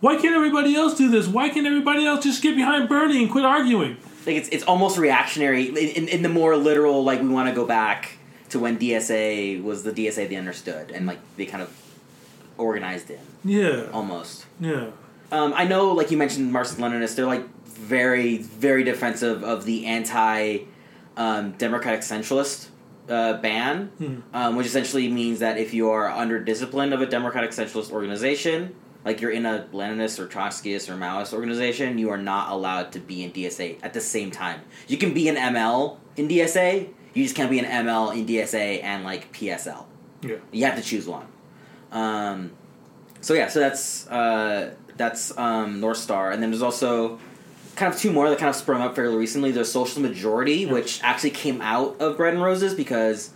Why 0.00 0.14
can't 0.14 0.36
everybody 0.36 0.76
else 0.76 0.96
do 0.96 1.10
this? 1.10 1.26
Why 1.26 1.48
can't 1.48 1.66
everybody 1.66 2.06
else 2.06 2.22
just 2.22 2.40
get 2.40 2.54
behind 2.54 2.88
Bernie 2.88 3.20
and 3.20 3.28
quit 3.28 3.44
arguing? 3.44 3.96
Like 4.24 4.36
it's 4.36 4.48
it's 4.50 4.62
almost 4.62 4.96
reactionary 4.96 5.70
in, 5.70 5.76
in, 5.76 6.08
in 6.08 6.22
the 6.22 6.28
more 6.28 6.56
literal 6.56 7.02
like 7.02 7.20
we 7.20 7.26
want 7.26 7.48
to 7.48 7.54
go 7.54 7.66
back 7.66 8.17
to 8.50 8.58
when 8.58 8.78
DSA 8.78 9.62
was 9.62 9.82
the 9.84 9.92
DSA 9.92 10.28
they 10.28 10.36
understood 10.36 10.90
and 10.90 11.06
like 11.06 11.18
they 11.36 11.46
kind 11.46 11.62
of 11.62 11.70
organized 12.56 13.10
in 13.10 13.18
Yeah, 13.44 13.86
almost. 13.92 14.46
yeah, 14.60 14.86
Um, 15.30 15.52
I 15.54 15.64
know, 15.64 15.92
like 15.92 16.10
you 16.10 16.16
mentioned, 16.16 16.52
Marxist 16.52 16.78
Leninists. 16.80 17.14
They're 17.14 17.26
like 17.26 17.46
very, 17.66 18.38
very 18.38 18.82
defensive 18.84 19.44
of 19.44 19.64
the 19.64 19.86
anti 19.86 20.60
um, 21.16 21.52
democratic 21.52 22.00
centralist 22.00 22.68
uh, 23.08 23.34
ban, 23.34 24.22
um, 24.34 24.56
which 24.56 24.66
essentially 24.66 25.08
means 25.08 25.38
that 25.40 25.58
if 25.58 25.72
you 25.74 25.90
are 25.90 26.08
under 26.08 26.38
discipline 26.40 26.92
of 26.92 27.00
a 27.00 27.06
democratic 27.06 27.50
centralist 27.50 27.90
organization, 27.92 28.74
like 29.04 29.20
you're 29.20 29.30
in 29.30 29.46
a 29.46 29.66
Leninist 29.72 30.18
or 30.18 30.26
Trotskyist 30.26 30.88
or 30.90 30.94
Maoist 30.96 31.32
organization, 31.32 31.98
you 31.98 32.10
are 32.10 32.18
not 32.18 32.50
allowed 32.50 32.92
to 32.92 32.98
be 32.98 33.22
in 33.24 33.30
DSA 33.32 33.78
at 33.82 33.94
the 33.94 34.00
same 34.00 34.30
time. 34.30 34.60
You 34.88 34.98
can 34.98 35.14
be 35.14 35.28
an 35.28 35.36
ML 35.36 35.96
in 36.16 36.28
DSA, 36.28 36.88
you 37.18 37.24
just 37.24 37.34
can't 37.34 37.50
be 37.50 37.58
an 37.58 37.64
ML 37.64 38.16
in 38.16 38.26
DSA 38.26 38.82
and 38.84 39.02
like 39.02 39.32
PSL. 39.32 39.84
Yeah. 40.22 40.36
You 40.52 40.64
have 40.66 40.76
to 40.76 40.82
choose 40.82 41.06
one. 41.06 41.26
Um, 41.90 42.52
so 43.20 43.34
yeah, 43.34 43.48
so 43.48 43.58
that's 43.58 44.06
uh, 44.06 44.74
that's 44.96 45.36
um, 45.36 45.80
North 45.80 45.96
Star, 45.96 46.30
and 46.30 46.40
then 46.40 46.50
there's 46.50 46.62
also 46.62 47.18
kind 47.74 47.92
of 47.92 47.98
two 47.98 48.12
more 48.12 48.28
that 48.28 48.38
kind 48.38 48.48
of 48.50 48.54
sprung 48.54 48.82
up 48.82 48.94
fairly 48.94 49.16
recently. 49.16 49.50
There's 49.50 49.70
Social 49.70 50.00
Majority, 50.00 50.66
which 50.66 51.02
actually 51.02 51.30
came 51.30 51.60
out 51.60 52.00
of 52.00 52.16
Bread 52.16 52.34
and 52.34 52.42
Roses 52.42 52.74
because 52.74 53.30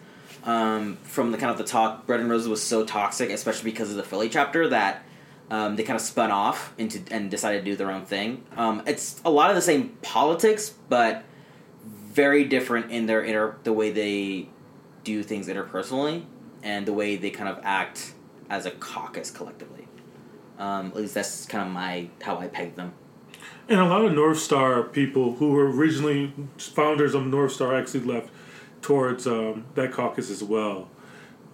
um, 0.45 0.97
from 1.03 1.33
the 1.33 1.39
kind 1.39 1.51
of 1.51 1.59
the 1.59 1.65
talk, 1.65 2.07
Bread 2.07 2.21
and 2.21 2.31
Roses 2.31 2.49
was 2.49 2.63
so 2.63 2.85
toxic, 2.85 3.31
especially 3.31 3.73
because 3.73 3.91
of 3.91 3.97
the 3.97 4.05
Philly 4.05 4.29
chapter 4.29 4.69
that. 4.69 5.05
Um, 5.51 5.77
they 5.77 5.83
kind 5.83 5.97
of 5.97 6.01
spun 6.01 6.31
off 6.31 6.73
into 6.79 7.03
and 7.11 7.31
decided 7.31 7.59
to 7.59 7.71
do 7.73 7.77
their 7.77 7.91
own 7.91 8.07
thing. 8.07 8.43
Um, 8.57 8.85
it's 8.87 9.21
a 9.23 9.31
lot 9.31 9.51
of 9.51 9.57
the 9.57 9.61
same 9.61 9.91
politics, 10.01 10.73
but 10.89 11.25
very 12.13 12.45
different 12.45 12.91
in 12.91 13.07
their 13.07 13.23
inter 13.23 13.57
the 13.65 13.73
way 13.73 13.91
they 13.91 14.49
do 15.05 15.23
things 15.23 15.49
interpersonally 15.49 16.25
and 16.63 16.87
the 16.87 16.93
way 16.93 17.17
they 17.17 17.31
kind 17.31 17.49
of 17.49 17.59
act 17.65 18.15
as 18.51 18.67
a 18.67 18.71
caucus 18.71 19.31
collectively. 19.31 19.89
Um, 20.59 20.89
at 20.89 20.97
least 20.97 21.15
that's 21.15 21.47
kind 21.47 21.67
of 21.67 21.73
my 21.73 22.09
how 22.23 22.39
I 22.39 22.49
peg 22.49 22.77
them. 22.77 22.93
And 23.69 23.81
a 23.81 23.87
lot 23.87 24.05
of 24.05 24.13
North 24.13 24.39
Star 24.39 24.83
people 24.83 25.37
who 25.37 25.53
were 25.53 25.71
originally 25.71 26.33
founders 26.59 27.15
of 27.15 27.27
North 27.27 27.53
Star 27.53 27.75
actually 27.75 28.01
left 28.01 28.29
towards 28.83 29.27
um, 29.27 29.65
that 29.75 29.93
caucus 29.93 30.31
as 30.31 30.43
well. 30.43 30.89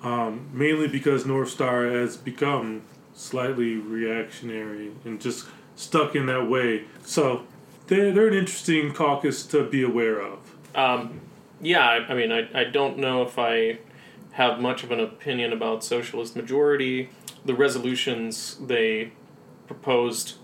Um, 0.02 0.48
mainly 0.52 0.86
because 0.88 1.26
North 1.26 1.50
Star 1.50 1.86
has 1.86 2.16
become 2.16 2.82
slightly 3.14 3.76
reactionary 3.76 4.92
and 5.04 5.20
just 5.20 5.46
stuck 5.74 6.14
in 6.14 6.26
that 6.26 6.48
way. 6.48 6.84
So 7.02 7.44
they're, 7.88 8.12
they're 8.12 8.28
an 8.28 8.34
interesting 8.34 8.92
caucus 8.92 9.44
to 9.46 9.64
be 9.64 9.82
aware 9.82 10.20
of. 10.20 10.47
Um, 10.78 11.20
yeah, 11.60 11.84
I, 11.84 12.12
I 12.12 12.14
mean, 12.14 12.30
I, 12.30 12.48
I 12.54 12.64
don't 12.64 12.98
know 12.98 13.22
if 13.22 13.36
I 13.36 13.78
have 14.32 14.60
much 14.60 14.84
of 14.84 14.92
an 14.92 15.00
opinion 15.00 15.52
about 15.52 15.82
socialist 15.82 16.36
majority. 16.36 17.10
The 17.44 17.54
resolutions 17.54 18.56
they 18.60 19.12
proposed 19.66 20.36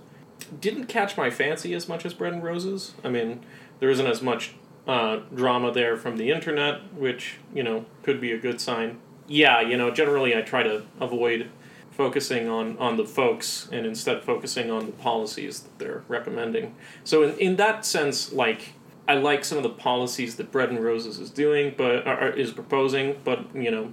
didn't 0.60 0.86
catch 0.86 1.16
my 1.16 1.30
fancy 1.30 1.72
as 1.72 1.88
much 1.88 2.04
as 2.04 2.14
Bread 2.14 2.32
and 2.32 2.42
Roses. 2.42 2.94
I 3.04 3.10
mean, 3.10 3.44
there 3.78 3.90
isn't 3.90 4.06
as 4.06 4.22
much 4.22 4.54
uh, 4.88 5.20
drama 5.32 5.70
there 5.72 5.96
from 5.96 6.16
the 6.16 6.30
internet, 6.32 6.92
which, 6.94 7.36
you 7.54 7.62
know, 7.62 7.86
could 8.02 8.20
be 8.20 8.32
a 8.32 8.38
good 8.38 8.60
sign. 8.60 8.98
Yeah, 9.28 9.60
you 9.60 9.76
know, 9.76 9.92
generally 9.92 10.36
I 10.36 10.42
try 10.42 10.64
to 10.64 10.82
avoid 11.00 11.48
focusing 11.92 12.48
on, 12.48 12.76
on 12.78 12.96
the 12.96 13.04
folks 13.04 13.68
and 13.70 13.86
instead 13.86 14.24
focusing 14.24 14.68
on 14.70 14.86
the 14.86 14.92
policies 14.92 15.60
that 15.60 15.78
they're 15.78 16.02
recommending. 16.08 16.74
So 17.04 17.22
in, 17.22 17.38
in 17.38 17.56
that 17.56 17.86
sense, 17.86 18.32
like 18.32 18.74
I 19.06 19.14
like 19.14 19.44
some 19.44 19.58
of 19.58 19.64
the 19.64 19.70
policies 19.70 20.36
that 20.36 20.50
Bread 20.50 20.70
and 20.70 20.82
Roses 20.82 21.18
is 21.18 21.30
doing, 21.30 21.74
but 21.76 22.06
is 22.38 22.52
proposing, 22.52 23.20
but 23.24 23.54
you 23.54 23.70
know, 23.70 23.92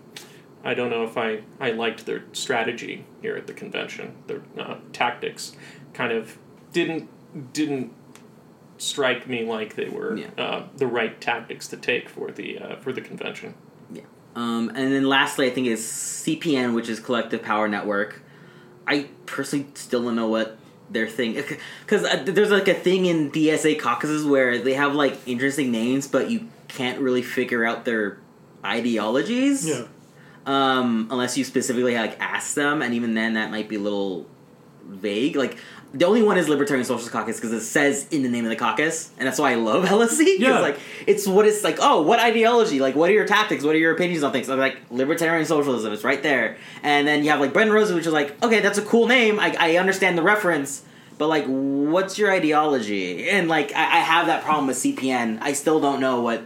I 0.64 0.74
don't 0.74 0.90
know 0.90 1.04
if 1.04 1.18
I, 1.18 1.42
I 1.60 1.72
liked 1.72 2.06
their 2.06 2.24
strategy 2.34 3.06
here 3.22 3.36
at 3.36 3.48
the 3.48 3.54
convention. 3.54 4.16
Their 4.28 4.42
uh, 4.58 4.78
tactics 4.94 5.54
kind 5.94 6.12
of 6.14 6.38
didn't 6.72 7.10
didn't 7.54 7.94
strike 8.78 9.28
me 9.28 9.46
like 9.46 9.76
they 9.76 9.88
were 9.90 10.18
Yeah. 10.18 10.28
uh, 10.38 10.68
the 10.78 10.88
right 10.88 11.20
tactics 11.22 11.68
to 11.70 11.78
take 11.78 12.10
for 12.10 12.32
the 12.32 12.58
uh, 12.60 12.76
for 12.78 12.92
the 12.94 13.02
convention. 13.02 13.54
Yeah. 13.92 14.04
Um, 14.36 14.70
and 14.70 14.94
then 14.94 15.06
lastly, 15.08 15.48
I 15.48 15.50
think 15.50 15.68
is 15.68 15.82
CPN, 15.86 16.74
which 16.74 16.88
is 16.90 17.00
Collective 17.00 17.42
Power 17.44 17.68
Network. 17.68 18.22
I 18.88 19.08
personally 19.26 19.68
still 19.76 20.04
don't 20.04 20.16
know 20.16 20.28
what 20.28 20.58
their 20.92 21.08
thing 21.08 21.42
because 21.82 22.04
uh, 22.04 22.24
there's 22.26 22.52
like 22.52 22.68
a 22.68 22.74
thing 22.74 23.06
in 23.06 23.32
DSA 23.32 23.80
caucuses 23.80 24.26
where 24.26 24.60
they 24.60 24.74
have 24.74 24.94
like 24.96 25.18
interesting 25.26 25.72
names, 25.72 26.08
but 26.08 26.30
you 26.30 26.48
can't 26.68 27.00
really 27.00 27.22
figure 27.22 27.66
out 27.66 27.86
their 27.86 28.18
ideologies. 28.66 29.68
Yeah. 29.68 29.86
um, 30.46 31.08
unless 31.12 31.38
you 31.38 31.44
specifically 31.44 31.96
like 31.96 32.20
ask 32.20 32.56
them, 32.56 32.82
and 32.82 32.94
even 32.94 33.14
then 33.14 33.34
that 33.34 33.52
might 33.52 33.70
be 33.70 33.76
a 33.76 33.80
little 33.80 34.26
vague. 34.86 35.36
Like 35.36 35.58
the 35.94 36.06
only 36.06 36.24
one 36.24 36.38
is 36.38 36.48
Libertarian 36.48 36.86
Socialist 36.86 37.12
Caucus 37.12 37.36
because 37.38 37.52
it 37.52 37.62
says 37.62 38.08
in 38.12 38.24
the 38.24 38.30
name 38.30 38.46
of 38.46 38.50
the 38.50 38.56
caucus, 38.56 39.12
and 39.18 39.28
that's 39.28 39.40
why 39.40 39.52
I 39.52 39.56
love 39.56 39.84
LSC. 39.90 40.40
Yeah. 40.40 40.60
like 40.60 40.80
it's 41.08 41.28
what 41.28 41.46
it's 41.46 41.64
like. 41.64 41.78
Oh, 41.82 42.02
what 42.02 42.20
ideology? 42.20 42.80
Like 42.80 42.96
what 42.96 43.10
are 43.10 43.14
your 43.14 43.28
tactics? 43.28 43.64
What 43.64 43.76
are 43.76 43.80
your 43.80 43.94
opinions 43.94 44.24
on 44.24 44.32
things? 44.32 44.50
I'm 44.50 44.60
like 44.60 44.78
Libertarian 44.90 45.46
Socialism. 45.46 45.92
It's 45.94 46.04
right 46.04 46.22
there, 46.24 46.58
and 46.84 47.08
then 47.08 47.24
you 47.24 47.30
have 47.32 47.40
like 47.40 47.54
Bread 47.54 47.68
and 47.68 47.74
Roses, 47.74 47.94
which 47.96 48.08
is 48.08 48.14
like 48.14 48.42
okay, 48.44 48.60
that's 48.62 48.78
a 48.78 48.84
cool 48.84 49.08
name. 49.08 49.40
I, 49.40 49.56
I 49.60 49.76
understand 49.78 50.18
the 50.18 50.24
reference. 50.24 50.84
But 51.18 51.28
like, 51.28 51.46
what's 51.46 52.18
your 52.18 52.32
ideology? 52.32 53.30
And 53.30 53.48
like, 53.48 53.72
I, 53.76 53.82
I 53.82 54.00
have 54.00 54.26
that 54.26 54.44
problem 54.44 54.66
with 54.66 54.78
CPN. 54.78 55.38
I 55.40 55.54
still 55.54 55.80
don't 55.80 56.00
know 56.00 56.20
what 56.22 56.42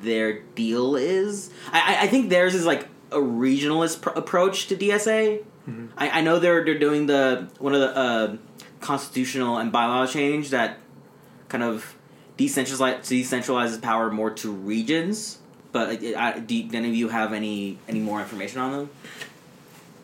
their 0.00 0.40
deal 0.54 0.96
is. 0.96 1.50
I, 1.70 1.96
I- 1.96 2.02
I 2.04 2.06
think 2.06 2.30
theirs 2.30 2.54
is 2.54 2.64
like 2.64 2.88
a 3.12 3.18
regionalist 3.18 4.00
pr- 4.00 4.10
approach 4.10 4.68
to 4.68 4.76
DSA. 4.76 5.44
I, 5.96 6.10
I 6.10 6.20
know 6.20 6.38
they're 6.38 6.64
they're 6.64 6.78
doing 6.78 7.06
the 7.06 7.48
one 7.58 7.74
of 7.74 7.80
the 7.80 7.96
uh, 7.96 8.36
constitutional 8.80 9.58
and 9.58 9.72
bylaw 9.72 10.10
change 10.10 10.50
that 10.50 10.78
kind 11.48 11.64
of 11.64 11.94
decentralize 12.38 13.00
decentralizes 13.00 13.80
power 13.80 14.10
more 14.10 14.30
to 14.30 14.52
regions. 14.52 15.38
But 15.72 15.88
like, 15.88 16.14
I, 16.14 16.38
do 16.38 16.68
any 16.72 16.88
of 16.88 16.94
you 16.94 17.08
have 17.08 17.32
any 17.32 17.78
any 17.88 18.00
more 18.00 18.20
information 18.20 18.60
on 18.60 18.72
them? 18.72 18.90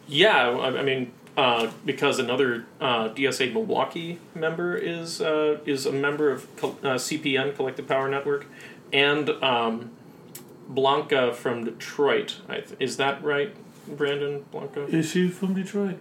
Yeah, 0.08 0.48
I, 0.48 0.78
I 0.78 0.82
mean, 0.82 1.12
uh, 1.36 1.70
because 1.84 2.18
another 2.18 2.66
uh, 2.80 3.08
DSA 3.10 3.52
Milwaukee 3.52 4.18
member 4.34 4.76
is 4.76 5.20
uh, 5.20 5.58
is 5.64 5.86
a 5.86 5.92
member 5.92 6.30
of 6.30 6.54
Col- 6.56 6.78
uh, 6.82 6.94
CPN 6.96 7.56
Collective 7.56 7.86
Power 7.86 8.08
Network, 8.08 8.46
and 8.92 9.30
um, 9.42 9.90
Blanca 10.68 11.32
from 11.32 11.64
Detroit. 11.64 12.40
Th- 12.48 12.66
is 12.78 12.96
that 12.98 13.22
right, 13.24 13.54
Brandon 13.88 14.44
Blanca? 14.50 14.84
Is 14.84 15.10
she 15.10 15.28
from 15.28 15.54
Detroit? 15.54 15.98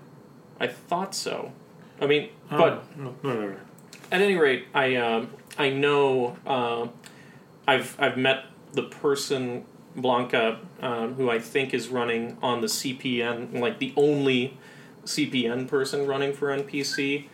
I 0.59 0.67
thought 0.67 1.15
so. 1.15 1.51
I 2.00 2.07
mean, 2.07 2.29
Oh, 2.51 2.57
but 2.57 2.97
no, 2.97 3.09
whatever. 3.21 3.57
at 4.11 4.21
any 4.21 4.35
rate, 4.35 4.65
I 4.73 4.95
um, 4.95 5.29
I 5.57 5.69
know 5.69 6.38
uh, 6.45 6.88
I've 7.67 7.95
I've 8.00 8.17
met 8.17 8.45
the 8.73 8.83
person 8.83 9.65
Blanca 9.95 10.59
um, 10.81 11.15
who 11.15 11.29
I 11.29 11.39
think 11.39 11.73
is 11.73 11.89
running 11.89 12.38
on 12.41 12.61
the 12.61 12.67
CPN, 12.67 13.59
like 13.59 13.79
the 13.79 13.93
only 13.95 14.57
CPN 15.05 15.67
person 15.67 16.07
running 16.07 16.33
for 16.33 16.47
NPC, 16.55 17.25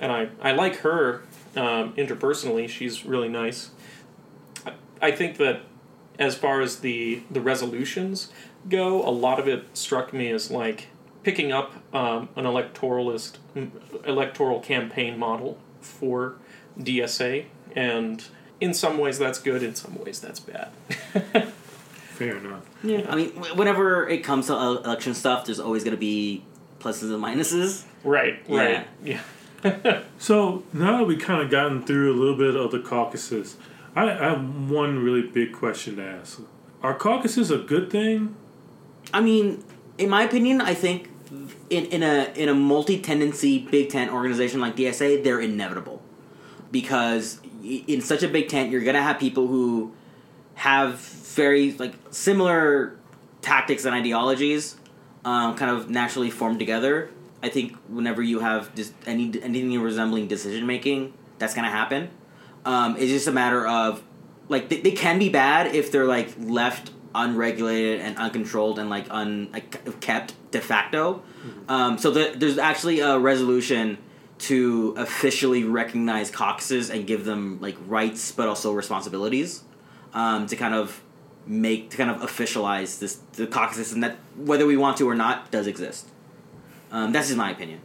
and 0.00 0.10
I 0.12 0.28
I 0.40 0.52
like 0.52 0.76
her 0.76 1.22
um, 1.56 1.92
interpersonally. 1.94 2.68
She's 2.68 3.04
really 3.04 3.28
nice. 3.28 3.70
I, 4.66 4.72
I 5.00 5.10
think 5.10 5.36
that 5.38 5.60
as 6.18 6.36
far 6.36 6.60
as 6.60 6.80
the 6.80 7.22
the 7.30 7.40
resolutions 7.40 8.30
go, 8.68 9.06
a 9.06 9.10
lot 9.10 9.38
of 9.38 9.48
it 9.48 9.64
struck 9.76 10.12
me 10.12 10.30
as 10.30 10.50
like 10.50 10.88
picking 11.22 11.52
up 11.52 11.72
um, 11.94 12.28
an 12.36 12.44
electoralist 12.44 13.36
electoral 14.04 14.60
campaign 14.60 15.18
model 15.18 15.58
for 15.80 16.36
DSA, 16.78 17.46
and 17.74 18.24
in 18.60 18.74
some 18.74 18.98
ways 18.98 19.18
that's 19.18 19.38
good, 19.38 19.62
in 19.62 19.74
some 19.74 19.96
ways 19.96 20.20
that's 20.20 20.40
bad. 20.40 20.68
Fair 22.12 22.36
enough. 22.36 22.68
Yeah, 22.82 23.06
I 23.08 23.16
mean, 23.16 23.30
whenever 23.56 24.08
it 24.08 24.22
comes 24.22 24.46
to 24.46 24.54
election 24.54 25.14
stuff, 25.14 25.46
there's 25.46 25.60
always 25.60 25.82
going 25.82 25.96
to 25.96 26.00
be 26.00 26.44
pluses 26.78 27.12
and 27.12 27.22
minuses. 27.22 27.84
right, 28.04 28.42
right, 28.48 28.86
yeah. 29.02 29.20
So 30.18 30.64
now 30.72 30.98
that 30.98 31.04
we've 31.04 31.20
kind 31.20 31.40
of 31.40 31.50
gotten 31.50 31.84
through 31.84 32.12
a 32.12 32.16
little 32.18 32.36
bit 32.36 32.56
of 32.56 32.72
the 32.72 32.80
caucuses, 32.80 33.56
I, 33.94 34.10
I 34.10 34.30
have 34.30 34.70
one 34.70 34.98
really 34.98 35.22
big 35.22 35.52
question 35.52 35.96
to 35.96 36.04
ask: 36.04 36.40
Are 36.82 36.94
caucuses 36.94 37.50
a 37.50 37.58
good 37.58 37.90
thing? 37.90 38.36
I 39.12 39.20
mean, 39.20 39.64
in 39.98 40.10
my 40.10 40.22
opinion, 40.22 40.60
I 40.60 40.74
think 40.74 41.10
in, 41.70 41.86
in 41.86 42.02
a 42.02 42.32
in 42.34 42.48
a 42.48 42.54
multi 42.54 43.00
tendency 43.00 43.58
big 43.58 43.90
tent 43.90 44.12
organization 44.12 44.60
like 44.60 44.76
DSA, 44.76 45.22
they're 45.24 45.40
inevitable 45.40 46.02
because 46.70 47.40
in 47.62 48.00
such 48.00 48.22
a 48.22 48.28
big 48.28 48.48
tent, 48.48 48.70
you're 48.70 48.82
gonna 48.82 49.02
have 49.02 49.18
people 49.18 49.46
who 49.46 49.92
have 50.54 50.98
very 50.98 51.72
like 51.72 51.94
similar 52.10 52.96
tactics 53.40 53.84
and 53.84 53.94
ideologies, 53.94 54.76
um, 55.24 55.56
kind 55.56 55.70
of 55.70 55.88
naturally 55.90 56.30
formed 56.30 56.58
together. 56.58 57.10
I 57.42 57.48
think 57.48 57.76
whenever 57.88 58.22
you 58.22 58.40
have 58.40 58.74
just 58.74 58.92
any 59.06 59.32
anything 59.42 59.80
resembling 59.80 60.28
decision 60.28 60.66
making, 60.66 61.14
that's 61.38 61.54
gonna 61.54 61.70
happen. 61.70 62.10
Um, 62.64 62.96
it's 62.96 63.10
just 63.10 63.26
a 63.26 63.32
matter 63.32 63.66
of 63.66 64.02
like 64.48 64.68
they, 64.68 64.80
they 64.80 64.92
can 64.92 65.18
be 65.18 65.28
bad 65.28 65.74
if 65.74 65.90
they're 65.90 66.06
like 66.06 66.32
left 66.38 66.90
unregulated 67.14 68.00
and 68.00 68.16
uncontrolled 68.16 68.78
and 68.78 68.88
like 68.90 69.06
unkept 69.10 69.86
like, 69.86 70.00
kept 70.00 70.50
de 70.50 70.60
facto. 70.60 71.22
Um, 71.68 71.98
so 71.98 72.10
the, 72.10 72.32
there's 72.36 72.58
actually 72.58 73.00
a 73.00 73.18
resolution 73.18 73.98
to 74.38 74.94
officially 74.96 75.64
recognize 75.64 76.30
caucuses 76.30 76.90
and 76.90 77.06
give 77.06 77.24
them 77.24 77.60
like 77.60 77.76
rights 77.86 78.32
but 78.32 78.48
also 78.48 78.72
responsibilities 78.72 79.62
um, 80.14 80.46
to 80.46 80.56
kind 80.56 80.74
of 80.74 81.02
make 81.46 81.90
to 81.90 81.96
kind 81.96 82.10
of 82.10 82.18
officialize 82.18 82.98
this 82.98 83.16
the 83.32 83.46
caucus 83.46 83.76
system 83.76 84.00
that 84.00 84.16
whether 84.36 84.66
we 84.66 84.76
want 84.76 84.96
to 84.96 85.08
or 85.08 85.14
not 85.14 85.50
does 85.50 85.66
exist. 85.66 86.08
Um, 86.90 87.12
that's 87.12 87.28
just 87.28 87.38
my 87.38 87.50
opinion. 87.50 87.80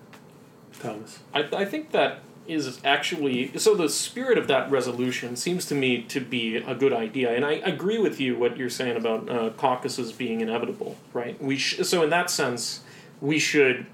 Thomas. 0.79 1.19
I, 1.33 1.47
I 1.53 1.65
think 1.65 1.91
that 1.91 2.19
is 2.47 2.79
actually 2.83 3.57
so. 3.57 3.75
The 3.75 3.89
spirit 3.89 4.37
of 4.37 4.47
that 4.47 4.69
resolution 4.71 5.35
seems 5.35 5.65
to 5.67 5.75
me 5.75 6.01
to 6.03 6.19
be 6.19 6.57
a 6.57 6.75
good 6.75 6.93
idea, 6.93 7.35
and 7.35 7.45
I 7.45 7.53
agree 7.53 7.97
with 7.97 8.19
you 8.19 8.37
what 8.37 8.57
you're 8.57 8.69
saying 8.69 8.97
about 8.97 9.29
uh, 9.29 9.49
caucuses 9.51 10.11
being 10.11 10.41
inevitable. 10.41 10.97
Right? 11.13 11.41
We 11.41 11.57
sh- 11.57 11.83
so 11.83 12.03
in 12.03 12.09
that 12.09 12.29
sense, 12.29 12.81
we 13.21 13.39
should 13.39 13.85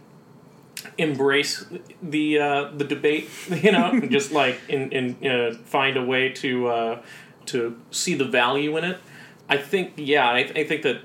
embrace 0.98 1.66
the 2.02 2.40
uh, 2.40 2.72
the 2.76 2.84
debate. 2.84 3.30
You 3.64 3.72
know, 3.72 3.92
and 3.92 4.12
just 4.12 4.32
like 4.32 4.60
in 4.68 4.92
in 4.92 5.30
uh, 5.30 5.56
find 5.66 5.98
a 5.98 6.04
way 6.04 6.30
to 6.30 6.68
uh, 6.68 7.02
to 7.48 7.80
see 7.92 8.16
the 8.16 8.26
value 8.26 8.78
in 8.78 8.84
it. 8.84 8.98
I 9.50 9.58
think 9.58 9.94
yeah, 9.98 10.28
I, 10.28 10.40
I 10.56 10.64
think 10.64 10.82
that 10.84 11.02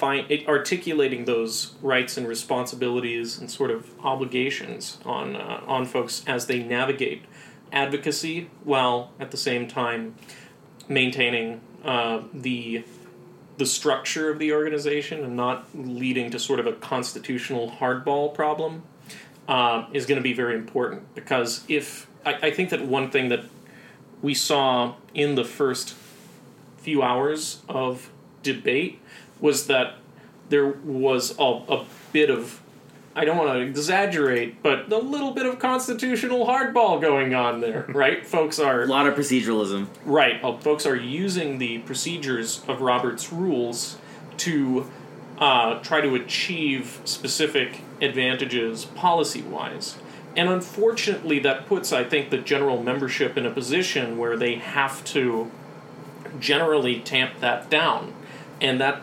find 0.00 0.30
it, 0.30 0.48
articulating 0.48 1.26
those 1.26 1.74
rights 1.82 2.16
and 2.16 2.26
responsibilities 2.26 3.38
and 3.38 3.50
sort 3.50 3.70
of 3.70 3.86
obligations 4.02 4.98
on 5.04 5.36
uh, 5.36 5.60
on 5.66 5.84
folks 5.84 6.24
as 6.26 6.46
they 6.46 6.62
navigate 6.62 7.22
advocacy, 7.70 8.48
while 8.64 9.12
at 9.20 9.30
the 9.30 9.36
same 9.36 9.68
time 9.68 10.14
maintaining 10.88 11.60
uh, 11.84 12.22
the 12.32 12.82
the 13.58 13.66
structure 13.66 14.30
of 14.30 14.38
the 14.38 14.54
organization 14.54 15.22
and 15.22 15.36
not 15.36 15.66
leading 15.74 16.30
to 16.30 16.38
sort 16.38 16.58
of 16.58 16.66
a 16.66 16.72
constitutional 16.72 17.70
hardball 17.72 18.32
problem 18.32 18.82
uh, 19.46 19.84
is 19.92 20.06
going 20.06 20.16
to 20.16 20.22
be 20.22 20.32
very 20.32 20.54
important. 20.54 21.14
Because 21.14 21.62
if 21.68 22.08
I, 22.24 22.34
I 22.48 22.50
think 22.52 22.70
that 22.70 22.80
one 22.86 23.10
thing 23.10 23.28
that 23.28 23.44
we 24.22 24.32
saw 24.32 24.94
in 25.12 25.34
the 25.34 25.44
first 25.44 25.94
few 26.78 27.02
hours 27.02 27.60
of 27.68 28.10
debate 28.42 28.99
was 29.40 29.66
that 29.66 29.94
there 30.48 30.68
was 30.68 31.38
a, 31.38 31.42
a 31.42 31.86
bit 32.12 32.30
of 32.30 32.60
I 33.14 33.24
don't 33.24 33.36
want 33.36 33.52
to 33.54 33.60
exaggerate, 33.60 34.62
but 34.62 34.90
a 34.90 34.98
little 34.98 35.32
bit 35.32 35.44
of 35.44 35.58
constitutional 35.58 36.46
hardball 36.46 37.00
going 37.00 37.34
on 37.34 37.60
there, 37.60 37.84
right? 37.88 38.24
folks 38.24 38.60
are 38.60 38.82
A 38.82 38.86
lot 38.86 39.08
of 39.08 39.14
proceduralism. 39.14 39.88
Right. 40.04 40.40
Well, 40.42 40.58
folks 40.58 40.86
are 40.86 40.94
using 40.94 41.58
the 41.58 41.78
procedures 41.78 42.62
of 42.68 42.80
Robert's 42.80 43.32
rules 43.32 43.98
to 44.38 44.88
uh, 45.38 45.80
try 45.80 46.00
to 46.00 46.14
achieve 46.14 47.00
specific 47.04 47.80
advantages 48.00 48.84
policy 48.84 49.42
wise. 49.42 49.96
And 50.36 50.48
unfortunately, 50.48 51.40
that 51.40 51.66
puts, 51.66 51.92
I 51.92 52.04
think, 52.04 52.30
the 52.30 52.38
general 52.38 52.80
membership 52.82 53.36
in 53.36 53.44
a 53.44 53.50
position 53.50 54.18
where 54.18 54.36
they 54.36 54.54
have 54.54 55.02
to 55.06 55.50
generally 56.38 57.00
tamp 57.00 57.40
that 57.40 57.68
down. 57.68 58.14
And 58.60 58.80
that 58.80 59.02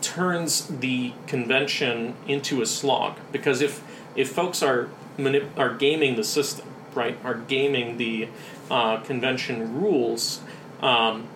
turns 0.00 0.66
the 0.66 1.12
convention 1.26 2.14
into 2.26 2.62
a 2.62 2.66
slog 2.66 3.16
because 3.32 3.60
if 3.60 3.82
if 4.14 4.30
folks 4.30 4.62
are 4.62 4.88
manip- 5.18 5.56
are 5.56 5.74
gaming 5.74 6.16
the 6.16 6.24
system, 6.24 6.66
right, 6.94 7.18
are 7.24 7.34
gaming 7.34 7.98
the 7.98 8.28
uh, 8.70 8.98
convention 8.98 9.80
rules 9.80 10.40
um, 10.80 11.26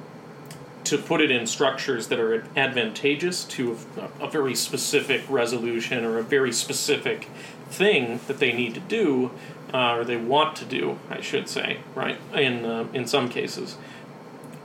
to 0.85 0.99
put 0.99 1.21
it 1.21 1.31
in 1.31 1.47
structures 1.47 2.09
that 2.09 2.19
are 2.19 2.45
advantageous 2.57 3.45
to 3.45 3.77
a, 4.21 4.25
a 4.25 4.31
very 4.31 4.55
specific 4.55 5.23
resolution 5.29 6.05
or 6.05 6.19
a 6.19 6.23
very 6.23 6.53
specific 6.53 7.29
thing 7.69 8.21
that 8.27 8.39
they 8.39 8.53
need 8.53 8.75
to 8.75 8.81
do 8.81 9.31
uh, 9.73 9.97
or 9.97 10.05
they 10.05 10.17
want 10.17 10.57
to 10.57 10.65
do, 10.65 10.99
I 11.09 11.21
should 11.21 11.49
say, 11.49 11.79
right? 11.95 12.19
In 12.35 12.65
uh, 12.65 12.87
in 12.93 13.07
some 13.07 13.29
cases, 13.29 13.75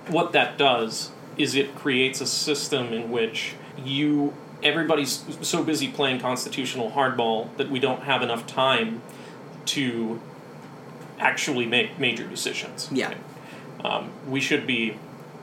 what 0.07 0.31
that 0.31 0.57
does 0.57 1.11
is 1.37 1.53
it 1.55 1.75
creates 1.75 2.21
a 2.21 2.25
system 2.25 2.93
in 2.93 3.11
which 3.11 3.55
you 3.83 4.33
everybody's 4.63 5.23
so 5.41 5.63
busy 5.63 5.87
playing 5.87 6.19
constitutional 6.19 6.91
hardball 6.91 7.55
that 7.57 7.69
we 7.69 7.79
don't 7.79 8.03
have 8.03 8.21
enough 8.21 8.47
time 8.47 9.01
to 9.65 10.19
actually 11.19 11.65
make 11.65 11.99
major 11.99 12.27
decisions. 12.27 12.89
Yeah. 12.91 13.13
Um, 13.83 14.11
we 14.27 14.41
should 14.41 14.65
be 14.65 14.97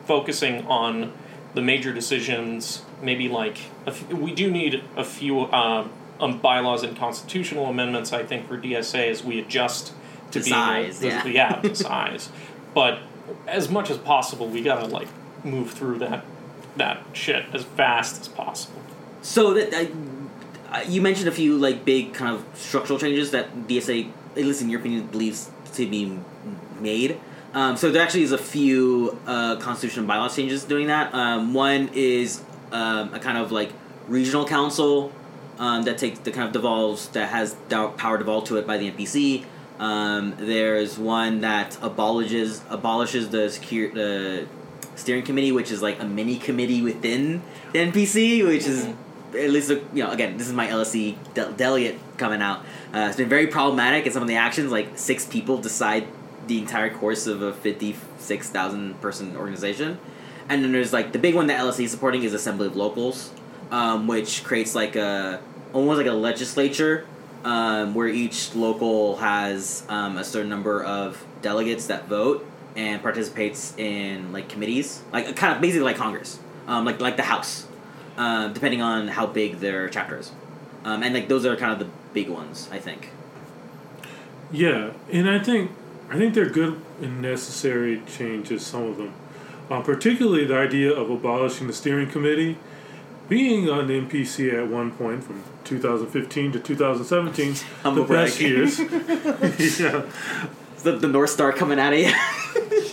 focusing 0.06 0.66
on 0.66 1.12
the 1.54 1.62
major 1.62 1.92
decisions. 1.92 2.82
Maybe 3.00 3.28
like 3.28 3.58
a 3.86 3.90
f- 3.90 4.12
we 4.12 4.34
do 4.34 4.50
need 4.50 4.82
a 4.96 5.04
few 5.04 5.42
uh, 5.42 5.86
um, 6.20 6.38
bylaws 6.38 6.82
and 6.82 6.96
constitutional 6.96 7.66
amendments. 7.66 8.12
I 8.12 8.24
think 8.24 8.48
for 8.48 8.58
DSA 8.58 9.08
as 9.10 9.22
we 9.24 9.38
adjust 9.38 9.92
to 10.32 10.38
The 10.38 10.44
size, 10.50 11.00
the, 11.00 11.08
yeah. 11.08 11.26
yeah, 11.26 11.60
the 11.60 11.74
size. 11.74 12.30
But 12.74 13.00
as 13.46 13.68
much 13.68 13.90
as 13.90 13.98
possible, 13.98 14.48
we 14.48 14.62
gotta 14.62 14.86
like 14.86 15.08
move 15.44 15.70
through 15.72 15.98
that 16.00 16.24
that 16.76 17.02
shit 17.12 17.44
as 17.52 17.64
fast 17.64 18.20
as 18.20 18.28
possible. 18.28 18.80
So 19.22 19.54
that 19.54 19.74
I, 19.74 19.88
I- 20.70 20.82
you 20.84 21.00
mentioned 21.02 21.28
a 21.28 21.32
few 21.32 21.56
like 21.58 21.84
big 21.84 22.14
kind 22.14 22.34
of 22.34 22.44
structural 22.56 22.98
changes 22.98 23.30
that 23.32 23.54
DSA, 23.68 24.10
at 24.36 24.44
least 24.44 24.62
in 24.62 24.70
your 24.70 24.80
opinion, 24.80 25.06
believes 25.06 25.50
to 25.74 25.86
be 25.88 26.18
made. 26.80 27.18
Um, 27.54 27.76
so 27.76 27.90
there 27.90 28.02
actually 28.02 28.22
is 28.22 28.32
a 28.32 28.38
few 28.38 29.18
uh, 29.26 29.56
bylaws 29.56 30.34
changes 30.34 30.64
doing 30.64 30.86
that. 30.86 31.14
Um, 31.14 31.52
one 31.52 31.90
is 31.92 32.42
um, 32.72 33.12
a 33.12 33.18
kind 33.20 33.36
of 33.36 33.52
like 33.52 33.70
regional 34.08 34.46
council 34.46 35.12
um, 35.58 35.82
that 35.82 35.98
takes 35.98 36.18
that 36.20 36.32
kind 36.32 36.46
of 36.46 36.52
devolves 36.52 37.08
that 37.08 37.28
has 37.28 37.54
power 37.98 38.16
devolved 38.16 38.46
to 38.46 38.56
it 38.56 38.66
by 38.66 38.78
the 38.78 38.90
NPC. 38.90 39.44
Um, 39.78 40.34
there's 40.38 40.98
one 40.98 41.42
that 41.42 41.76
abolishes 41.82 42.62
abolishes 42.70 43.28
the 43.28 43.50
secure 43.50 43.90
the 43.92 44.46
steering 44.96 45.24
committee, 45.24 45.52
which 45.52 45.70
is 45.70 45.82
like 45.82 46.00
a 46.00 46.04
mini 46.04 46.38
committee 46.38 46.82
within 46.82 47.42
the 47.72 47.78
NPC, 47.80 48.46
which 48.46 48.66
is 48.66 48.88
at 49.34 49.50
least 49.50 49.70
you 49.70 50.04
know 50.04 50.10
again 50.10 50.36
this 50.36 50.46
is 50.46 50.52
my 50.52 50.66
LSC 50.66 51.16
de- 51.34 51.52
delegate 51.52 51.98
coming 52.16 52.42
out. 52.42 52.60
Uh, 52.94 53.06
it's 53.08 53.16
been 53.16 53.28
very 53.28 53.46
problematic, 53.46 54.04
and 54.04 54.12
some 54.12 54.22
of 54.22 54.28
the 54.28 54.36
actions 54.36 54.70
like 54.70 54.98
six 54.98 55.24
people 55.24 55.58
decide 55.58 56.06
the 56.46 56.58
entire 56.58 56.90
course 56.90 57.26
of 57.26 57.42
a 57.42 57.52
fifty 57.52 57.96
six 58.18 58.48
thousand 58.48 59.00
person 59.00 59.36
organization, 59.36 59.98
and 60.48 60.64
then 60.64 60.72
there's 60.72 60.92
like 60.92 61.12
the 61.12 61.18
big 61.18 61.34
one 61.34 61.46
that 61.46 61.60
LSC 61.60 61.84
is 61.84 61.90
supporting 61.90 62.22
is 62.22 62.34
Assembly 62.34 62.66
of 62.66 62.76
Locals, 62.76 63.32
um, 63.70 64.06
which 64.06 64.44
creates 64.44 64.74
like 64.74 64.96
a 64.96 65.40
almost 65.72 65.98
like 65.98 66.06
a 66.06 66.12
legislature 66.12 67.06
um, 67.44 67.94
where 67.94 68.08
each 68.08 68.54
local 68.54 69.16
has 69.16 69.84
um, 69.88 70.16
a 70.16 70.24
certain 70.24 70.50
number 70.50 70.82
of 70.84 71.24
delegates 71.40 71.86
that 71.86 72.06
vote 72.06 72.46
and 72.76 73.02
participates 73.02 73.76
in 73.76 74.32
like 74.32 74.48
committees, 74.48 75.02
like 75.12 75.36
kind 75.36 75.54
of 75.54 75.60
basically 75.60 75.84
like 75.84 75.96
Congress, 75.96 76.38
um, 76.66 76.84
like 76.84 77.00
like 77.00 77.16
the 77.16 77.22
House, 77.22 77.66
uh, 78.16 78.48
depending 78.48 78.82
on 78.82 79.08
how 79.08 79.26
big 79.26 79.58
their 79.60 79.88
chapter 79.88 80.18
is, 80.18 80.32
um, 80.84 81.02
and 81.02 81.14
like 81.14 81.28
those 81.28 81.44
are 81.44 81.56
kind 81.56 81.72
of 81.72 81.78
the 81.78 81.92
big 82.12 82.28
ones, 82.28 82.68
I 82.72 82.78
think. 82.78 83.10
Yeah, 84.50 84.92
and 85.10 85.28
I 85.28 85.38
think 85.38 85.70
I 86.10 86.16
think 86.16 86.34
they're 86.34 86.50
good 86.50 86.80
and 87.00 87.22
necessary 87.22 88.02
changes. 88.06 88.64
Some 88.64 88.84
of 88.84 88.96
them, 88.98 89.14
um, 89.70 89.82
particularly 89.82 90.44
the 90.44 90.56
idea 90.56 90.92
of 90.92 91.10
abolishing 91.10 91.66
the 91.66 91.72
steering 91.72 92.10
committee. 92.10 92.58
Being 93.28 93.70
on 93.70 93.86
the 93.86 93.94
NPC 93.94 94.52
at 94.52 94.68
one 94.68 94.90
point 94.90 95.24
from 95.24 95.42
2015 95.64 96.52
to 96.52 96.58
2017, 96.58 97.54
Humble 97.82 98.04
the 98.06 98.12
best 98.12 98.40
years. 98.40 98.78
yeah, 99.80 100.02
The, 100.82 100.92
the 100.92 101.08
North 101.08 101.30
Star 101.30 101.52
coming 101.52 101.78
out 101.78 101.92
of 101.92 101.98
you. 101.98 102.12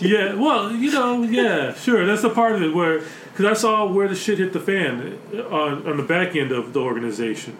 yeah. 0.00 0.34
Well, 0.34 0.72
you 0.72 0.92
know, 0.92 1.22
yeah, 1.22 1.74
sure. 1.74 2.06
That's 2.06 2.22
the 2.22 2.30
part 2.30 2.54
of 2.54 2.62
it 2.62 2.74
where, 2.74 3.02
because 3.32 3.44
I 3.44 3.54
saw 3.54 3.86
where 3.86 4.08
the 4.08 4.14
shit 4.14 4.38
hit 4.38 4.52
the 4.52 4.60
fan 4.60 5.18
on 5.50 5.86
on 5.86 5.96
the 5.96 6.02
back 6.02 6.36
end 6.36 6.52
of 6.52 6.72
the 6.72 6.80
organization, 6.80 7.56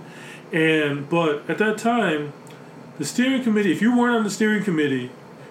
and 0.52 1.08
but 1.08 1.48
at 1.48 1.58
that 1.58 1.78
time, 1.78 2.32
the 2.98 3.04
steering 3.04 3.42
committee. 3.42 3.72
If 3.72 3.80
you 3.80 3.96
weren't 3.96 4.16
on 4.16 4.24
the 4.24 4.30
steering 4.30 4.62
committee, 4.62 5.10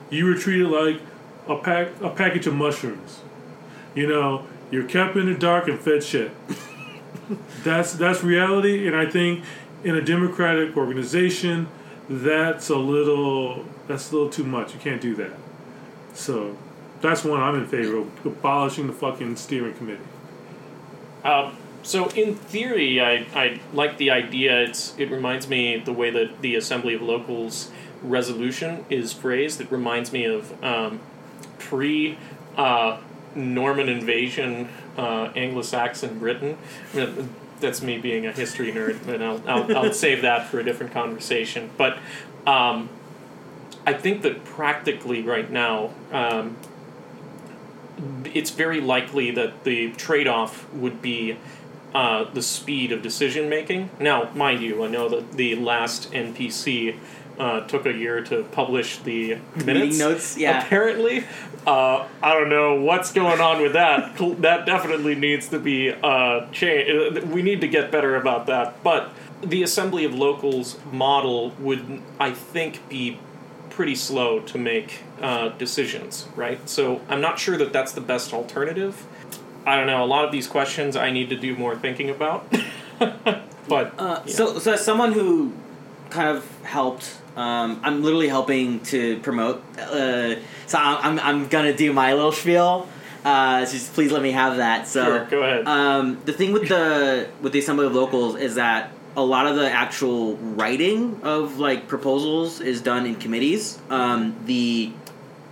you 0.09 0.25
were 0.25 0.35
treated 0.35 0.67
like 0.67 1.01
a 1.47 1.57
pack 1.57 1.89
a 2.01 2.09
package 2.09 2.47
of 2.47 2.53
mushrooms. 2.53 3.21
You 3.95 4.07
know, 4.07 4.45
you're 4.71 4.85
kept 4.85 5.15
in 5.15 5.25
the 5.25 5.33
dark 5.33 5.67
and 5.67 5.79
fed 5.79 6.03
shit. 6.03 6.31
that's 7.63 7.93
that's 7.93 8.23
reality, 8.23 8.87
and 8.87 8.95
I 8.95 9.05
think 9.05 9.43
in 9.83 9.95
a 9.95 10.01
democratic 10.01 10.77
organization, 10.77 11.67
that's 12.09 12.69
a 12.69 12.75
little 12.75 13.65
that's 13.87 14.11
a 14.11 14.15
little 14.15 14.29
too 14.29 14.43
much. 14.43 14.73
You 14.73 14.79
can't 14.79 15.01
do 15.01 15.15
that. 15.15 15.33
So 16.13 16.57
that's 17.01 17.23
one 17.23 17.39
I'm 17.39 17.55
in 17.55 17.67
favor 17.67 17.97
of 17.97 18.25
abolishing 18.25 18.87
the 18.87 18.93
fucking 18.93 19.35
steering 19.37 19.73
committee. 19.75 20.03
Um, 21.23 21.55
so 21.83 22.09
in 22.09 22.35
theory, 22.35 22.99
I, 22.99 23.25
I 23.33 23.61
like 23.73 23.97
the 23.97 24.11
idea. 24.11 24.63
It's 24.63 24.97
it 24.97 25.11
reminds 25.11 25.47
me 25.47 25.77
the 25.77 25.93
way 25.93 26.09
that 26.09 26.41
the 26.41 26.55
Assembly 26.55 26.95
of 26.95 27.01
Locals 27.01 27.71
resolution 28.01 28.85
is 28.89 29.13
phrased. 29.13 29.61
It 29.61 29.71
reminds 29.71 30.11
me 30.11 30.25
of 30.25 30.63
um, 30.63 30.99
pre 31.57 32.17
uh, 32.57 32.97
Norman 33.35 33.87
invasion 33.87 34.69
uh, 34.97 35.31
Anglo-Saxon 35.35 36.19
Britain. 36.19 36.57
I 36.93 36.97
mean, 36.97 37.29
that's 37.59 37.81
me 37.81 37.97
being 37.97 38.25
a 38.25 38.31
history 38.31 38.71
nerd, 38.71 39.07
and 39.07 39.23
I'll, 39.23 39.41
I'll, 39.47 39.77
I'll 39.77 39.93
save 39.93 40.21
that 40.21 40.47
for 40.47 40.59
a 40.59 40.63
different 40.63 40.91
conversation. 40.91 41.69
But 41.77 41.97
um, 42.45 42.89
I 43.85 43.93
think 43.93 44.21
that 44.23 44.43
practically 44.43 45.21
right 45.21 45.49
now, 45.49 45.91
um, 46.11 46.57
it's 48.25 48.51
very 48.51 48.81
likely 48.81 49.31
that 49.31 49.63
the 49.63 49.91
trade 49.93 50.27
off 50.27 50.71
would 50.73 51.01
be 51.01 51.37
uh, 51.93 52.25
the 52.33 52.41
speed 52.41 52.91
of 52.91 53.01
decision 53.01 53.49
making. 53.49 53.89
Now, 53.99 54.29
mind 54.35 54.61
you, 54.61 54.83
I 54.83 54.87
know 54.87 55.09
that 55.09 55.33
the 55.33 55.55
last 55.55 56.11
NPC 56.11 56.97
uh, 57.39 57.61
took 57.61 57.85
a 57.85 57.93
year 57.93 58.21
to 58.25 58.43
publish 58.43 58.97
the 58.99 59.39
minutes. 59.55 59.97
notes, 59.97 60.37
yeah. 60.37 60.63
Apparently, 60.63 61.23
uh, 61.65 62.07
I 62.21 62.33
don't 62.33 62.49
know 62.49 62.81
what's 62.81 63.11
going 63.11 63.41
on 63.41 63.61
with 63.61 63.73
that. 63.73 64.17
That 64.41 64.65
definitely 64.65 65.15
needs 65.15 65.49
to 65.49 65.59
be 65.59 65.91
uh, 65.91 66.47
changed. 66.51 67.25
We 67.25 67.41
need 67.41 67.61
to 67.61 67.67
get 67.67 67.91
better 67.91 68.15
about 68.15 68.45
that. 68.47 68.83
But 68.83 69.11
the 69.41 69.63
assembly 69.63 70.05
of 70.05 70.13
locals 70.13 70.77
model 70.91 71.51
would, 71.59 72.01
I 72.19 72.31
think, 72.31 72.87
be 72.89 73.19
pretty 73.69 73.95
slow 73.95 74.39
to 74.41 74.57
make 74.57 75.03
uh, 75.21 75.49
decisions, 75.49 76.27
right? 76.35 76.67
So 76.67 77.01
I'm 77.07 77.21
not 77.21 77.39
sure 77.39 77.57
that 77.57 77.71
that's 77.71 77.93
the 77.93 78.01
best 78.01 78.33
alternative. 78.33 79.05
I 79.65 79.77
don't 79.77 79.87
know. 79.87 80.03
A 80.03 80.05
lot 80.05 80.25
of 80.25 80.31
these 80.31 80.47
questions 80.47 80.95
I 80.95 81.11
need 81.11 81.29
to 81.29 81.35
do 81.37 81.55
more 81.55 81.75
thinking 81.75 82.09
about. 82.09 82.51
but 82.99 83.93
Uh, 83.97 84.21
yeah. 84.25 84.33
So, 84.33 84.59
so 84.59 84.73
as 84.73 84.83
someone 84.83 85.13
who 85.13 85.53
kind 86.09 86.35
of 86.35 86.61
helped, 86.63 87.18
um, 87.35 87.79
I'm 87.83 88.03
literally 88.03 88.27
helping 88.27 88.79
to 88.85 89.19
promote. 89.19 89.63
Uh, 89.77 90.35
so 90.67 90.77
I'm, 90.77 91.19
I'm, 91.19 91.47
gonna 91.47 91.75
do 91.75 91.93
my 91.93 92.13
little 92.13 92.31
spiel. 92.31 92.87
Uh, 93.23 93.61
just 93.65 93.93
please 93.93 94.11
let 94.11 94.21
me 94.21 94.31
have 94.31 94.57
that. 94.57 94.87
So 94.87 95.03
Sure, 95.03 95.25
go 95.25 95.43
ahead. 95.43 95.67
Um, 95.67 96.19
the 96.25 96.33
thing 96.33 96.51
with 96.51 96.67
the 96.67 97.29
with 97.41 97.53
the 97.53 97.59
assembly 97.59 97.85
of 97.85 97.93
locals 97.93 98.35
is 98.35 98.55
that 98.55 98.91
a 99.15 99.23
lot 99.23 99.47
of 99.47 99.55
the 99.55 99.69
actual 99.69 100.37
writing 100.37 101.19
of 101.23 101.59
like 101.59 101.87
proposals 101.87 102.61
is 102.61 102.81
done 102.81 103.05
in 103.05 103.15
committees. 103.15 103.79
Um, 103.89 104.35
the 104.45 104.91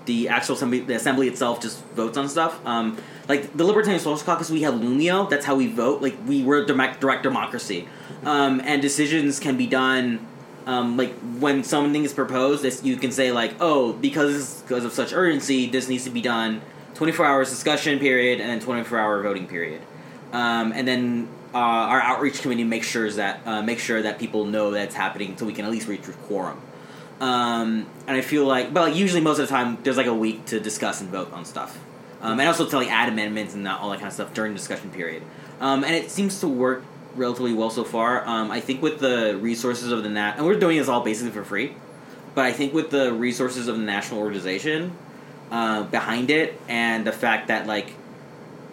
the 0.05 0.29
actual 0.29 0.55
assembly, 0.55 0.79
the 0.79 0.95
assembly 0.95 1.27
itself 1.27 1.61
just 1.61 1.83
votes 1.87 2.17
on 2.17 2.27
stuff. 2.29 2.65
Um, 2.65 2.97
like 3.27 3.55
the 3.55 3.65
Libertarian 3.65 3.99
Social 3.99 4.25
Caucus, 4.25 4.49
we 4.49 4.61
have 4.61 4.75
Loomio. 4.75 5.29
That's 5.29 5.45
how 5.45 5.55
we 5.55 5.67
vote. 5.67 6.01
Like 6.01 6.17
we 6.25 6.43
we're 6.43 6.65
direct, 6.65 7.01
direct 7.01 7.23
democracy, 7.23 7.87
um, 8.23 8.61
and 8.63 8.81
decisions 8.81 9.39
can 9.39 9.57
be 9.57 9.67
done. 9.67 10.25
Um, 10.67 10.97
like 10.97 11.13
when 11.39 11.63
something 11.63 12.03
is 12.03 12.13
proposed, 12.13 12.85
you 12.85 12.97
can 12.97 13.11
say 13.11 13.31
like, 13.31 13.55
oh, 13.59 13.93
because 13.93 14.61
because 14.61 14.83
of 14.85 14.91
such 14.91 15.13
urgency, 15.13 15.67
this 15.67 15.87
needs 15.87 16.03
to 16.03 16.11
be 16.11 16.21
done. 16.21 16.61
Twenty 16.93 17.13
four 17.13 17.25
hours 17.25 17.49
discussion 17.49 17.99
period 17.99 18.41
and 18.41 18.49
then 18.49 18.59
twenty 18.59 18.83
four 18.83 18.99
hour 18.99 19.21
voting 19.21 19.47
period, 19.47 19.81
um, 20.33 20.73
and 20.73 20.87
then 20.87 21.29
uh, 21.53 21.57
our 21.57 22.01
outreach 22.01 22.41
committee 22.41 22.63
makes 22.63 22.87
sure 22.87 23.09
that 23.11 23.39
uh, 23.45 23.61
make 23.61 23.79
sure 23.79 24.01
that 24.01 24.17
people 24.17 24.45
know 24.45 24.71
that 24.71 24.85
it's 24.85 24.95
happening, 24.95 25.37
so 25.37 25.45
we 25.45 25.53
can 25.53 25.63
at 25.63 25.71
least 25.71 25.87
reach 25.87 26.01
quorum. 26.27 26.59
Um, 27.21 27.85
and 28.07 28.17
I 28.17 28.21
feel 28.21 28.45
like, 28.45 28.73
but 28.73 28.81
like 28.89 28.95
usually 28.95 29.21
most 29.21 29.39
of 29.39 29.47
the 29.47 29.53
time, 29.53 29.77
there's 29.83 29.95
like 29.95 30.07
a 30.07 30.13
week 30.13 30.47
to 30.47 30.59
discuss 30.59 30.99
and 30.99 31.09
vote 31.11 31.31
on 31.31 31.45
stuff, 31.45 31.79
um, 32.21 32.39
and 32.39 32.47
also 32.49 32.65
to 32.67 32.75
like 32.75 32.89
add 32.89 33.07
amendments 33.07 33.53
and 33.53 33.63
that, 33.67 33.79
all 33.79 33.91
that 33.91 33.99
kind 33.99 34.07
of 34.07 34.13
stuff 34.13 34.33
during 34.33 34.53
the 34.53 34.57
discussion 34.57 34.89
period. 34.89 35.21
Um, 35.59 35.83
and 35.83 35.93
it 35.93 36.09
seems 36.09 36.39
to 36.39 36.47
work 36.47 36.83
relatively 37.17 37.53
well 37.53 37.69
so 37.69 37.83
far. 37.83 38.25
Um, 38.27 38.51
I 38.51 38.59
think 38.59 38.81
with 38.81 38.99
the 38.99 39.37
resources 39.37 39.91
of 39.91 40.03
the 40.03 40.09
nat, 40.09 40.35
and 40.37 40.45
we're 40.45 40.59
doing 40.59 40.77
this 40.77 40.87
all 40.87 41.01
basically 41.01 41.31
for 41.31 41.43
free, 41.43 41.75
but 42.35 42.45
I 42.45 42.53
think 42.53 42.73
with 42.73 42.91
the 42.91 43.11
resources 43.11 43.67
of 43.67 43.77
the 43.77 43.83
national 43.83 44.19
organization 44.21 44.95
uh, 45.51 45.83
behind 45.83 46.29
it, 46.29 46.59
and 46.67 47.05
the 47.05 47.11
fact 47.11 47.47
that 47.47 47.67
like 47.67 47.93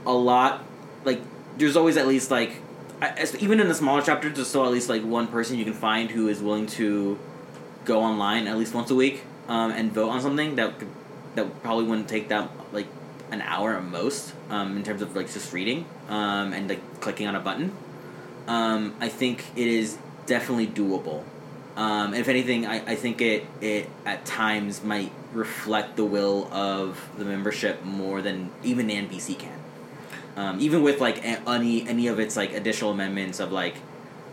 a 0.07 0.13
lot, 0.13 0.65
like 1.05 1.21
there's 1.57 1.77
always 1.77 1.97
at 1.97 2.07
least 2.07 2.31
like, 2.31 2.53
I- 3.01 3.27
even 3.41 3.61
in 3.61 3.69
the 3.69 3.75
smaller 3.75 4.03
chapters, 4.03 4.35
there's 4.35 4.49
still 4.49 4.65
at 4.65 4.73
least 4.73 4.89
like 4.89 5.03
one 5.03 5.27
person 5.27 5.59
you 5.59 5.65
can 5.65 5.75
find 5.75 6.11
who 6.11 6.29
is 6.29 6.43
willing 6.43 6.67
to 6.79 7.19
go 7.85 8.01
online 8.01 8.47
at 8.47 8.57
least 8.57 8.75
once 8.75 8.91
a 8.91 8.95
week 8.95 9.23
um, 9.49 9.71
and 9.71 9.93
vote 9.93 10.09
on 10.09 10.21
something 10.21 10.57
that 10.57 10.79
could, 10.79 10.89
that 11.35 11.63
probably 11.63 11.85
wouldn't 11.85 12.09
take 12.09 12.29
that 12.29 12.51
like 12.73 12.87
an 13.31 13.43
hour 13.43 13.77
at 13.77 13.85
most 13.85 14.33
um, 14.51 14.77
in 14.77 14.83
terms 14.83 15.03
of 15.03 15.15
like 15.17 15.31
just 15.33 15.53
reading 15.53 15.87
um, 16.09 16.53
and 16.53 16.69
like 16.69 17.01
clicking 17.01 17.27
on 17.27 17.35
a 17.35 17.41
button. 17.41 17.73
Um, 18.47 18.95
I 19.01 19.09
think 19.09 19.45
it 19.57 19.67
is 19.67 19.99
definitely 20.27 20.67
doable. 20.67 21.25
Um, 21.77 22.15
if 22.15 22.29
anything, 22.29 22.67
I, 22.67 22.93
I 22.93 22.95
think 22.95 23.21
it 23.21 23.47
it 23.61 23.89
at 24.05 24.25
times 24.25 24.85
might 24.85 25.11
reflect 25.33 25.97
the 25.97 26.05
will 26.05 26.49
of 26.53 27.09
the 27.19 27.25
membership 27.25 27.85
more 27.85 28.23
than 28.23 28.51
even 28.63 28.87
NPC 28.89 29.39
can. 29.39 29.59
Um, 30.37 30.61
even 30.61 30.83
with 30.83 31.01
like 31.01 31.25
any 31.25 31.89
any 31.89 32.07
of 32.09 32.19
its 32.21 32.37
like 32.37 32.53
additional 32.53 32.91
amendments 32.93 33.41
of 33.41 33.51
like 33.51 33.75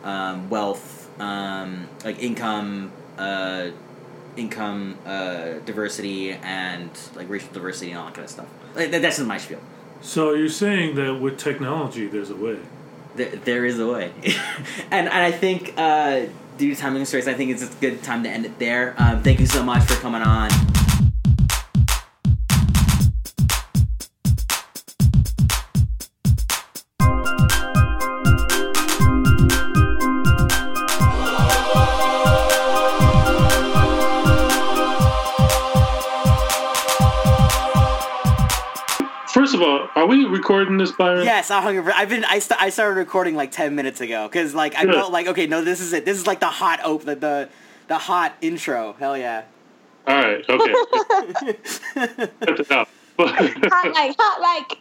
um, 0.04 0.50
wealth, 0.50 1.10
um, 1.20 1.88
like 2.04 2.20
income, 2.20 2.92
uh, 3.18 3.70
income 4.36 4.98
uh, 5.06 5.54
diversity, 5.66 6.32
and 6.34 6.90
like 7.16 7.30
racial 7.30 7.52
diversity 7.54 7.92
and 7.92 8.00
all 8.00 8.06
that 8.06 8.14
kind 8.16 8.26
of 8.26 8.32
stuff. 8.32 8.48
Like, 8.76 8.92
that- 8.92 9.02
that's 9.02 9.20
in 9.20 9.28
my 9.28 9.38
spiel. 9.38 9.60
So 10.02 10.34
you're 10.34 10.50
saying 10.50 10.96
that 10.96 11.16
with 11.22 11.38
technology, 11.38 12.08
there's 12.08 12.30
a 12.32 12.36
way. 12.36 12.58
There, 13.16 13.30
there 13.30 13.66
is 13.66 13.80
a 13.80 13.88
way, 13.88 14.12
and 14.92 15.08
and 15.08 15.10
I 15.10 15.32
think 15.32 15.74
uh, 15.78 16.28
due 16.58 16.74
to 16.74 16.80
time 16.80 16.96
constraints, 16.96 17.28
I 17.28 17.34
think 17.34 17.52
it's 17.52 17.64
a 17.64 17.80
good 17.80 18.04
time 18.04 18.24
to 18.24 18.30
end 18.30 18.46
it 18.46 18.58
there. 18.58 18.96
Um, 18.98 19.22
thank 19.22 19.40
you 19.40 19.48
so 19.48 19.64
much 19.64 19.84
for 19.84 19.96
coming 19.96 20.22
on. 20.22 20.50
First 39.52 39.62
of 39.64 39.68
all, 39.68 39.90
are 39.96 40.06
we 40.08 40.24
recording 40.24 40.78
this, 40.78 40.94
Byron? 40.94 41.26
Yes, 41.26 41.52
I 41.52 41.62
hung 41.62 41.78
over. 41.78 41.92
I've 41.92 42.08
been. 42.08 42.24
I, 42.24 42.40
st- 42.40 42.62
I 42.62 42.70
started 42.70 42.96
recording 42.96 43.36
like 43.36 43.52
ten 43.52 43.76
minutes 43.76 44.00
ago 44.00 44.30
because 44.30 44.56
like 44.56 44.76
I 44.76 44.86
Good. 44.86 44.96
felt 44.96 45.12
like 45.12 45.28
okay, 45.28 45.46
no, 45.46 45.62
this 45.62 45.82
is 45.82 45.92
it. 45.92 46.06
This 46.06 46.18
is 46.18 46.26
like 46.26 46.40
the 46.40 46.46
hot 46.46 46.80
op, 46.86 47.04
the 47.04 47.16
the, 47.16 47.50
the 47.90 47.98
hot 47.98 48.34
intro. 48.40 48.94
Hell 48.98 49.18
yeah. 49.18 49.44
All 50.08 50.16
right. 50.16 50.46
Okay. 50.48 50.74
Cut 51.94 52.60
it 52.62 52.72
out. 52.72 52.88
But, 53.18 53.36
hot 53.36 53.92
like 53.94 54.16
hot 54.18 54.40
like. 54.40 54.78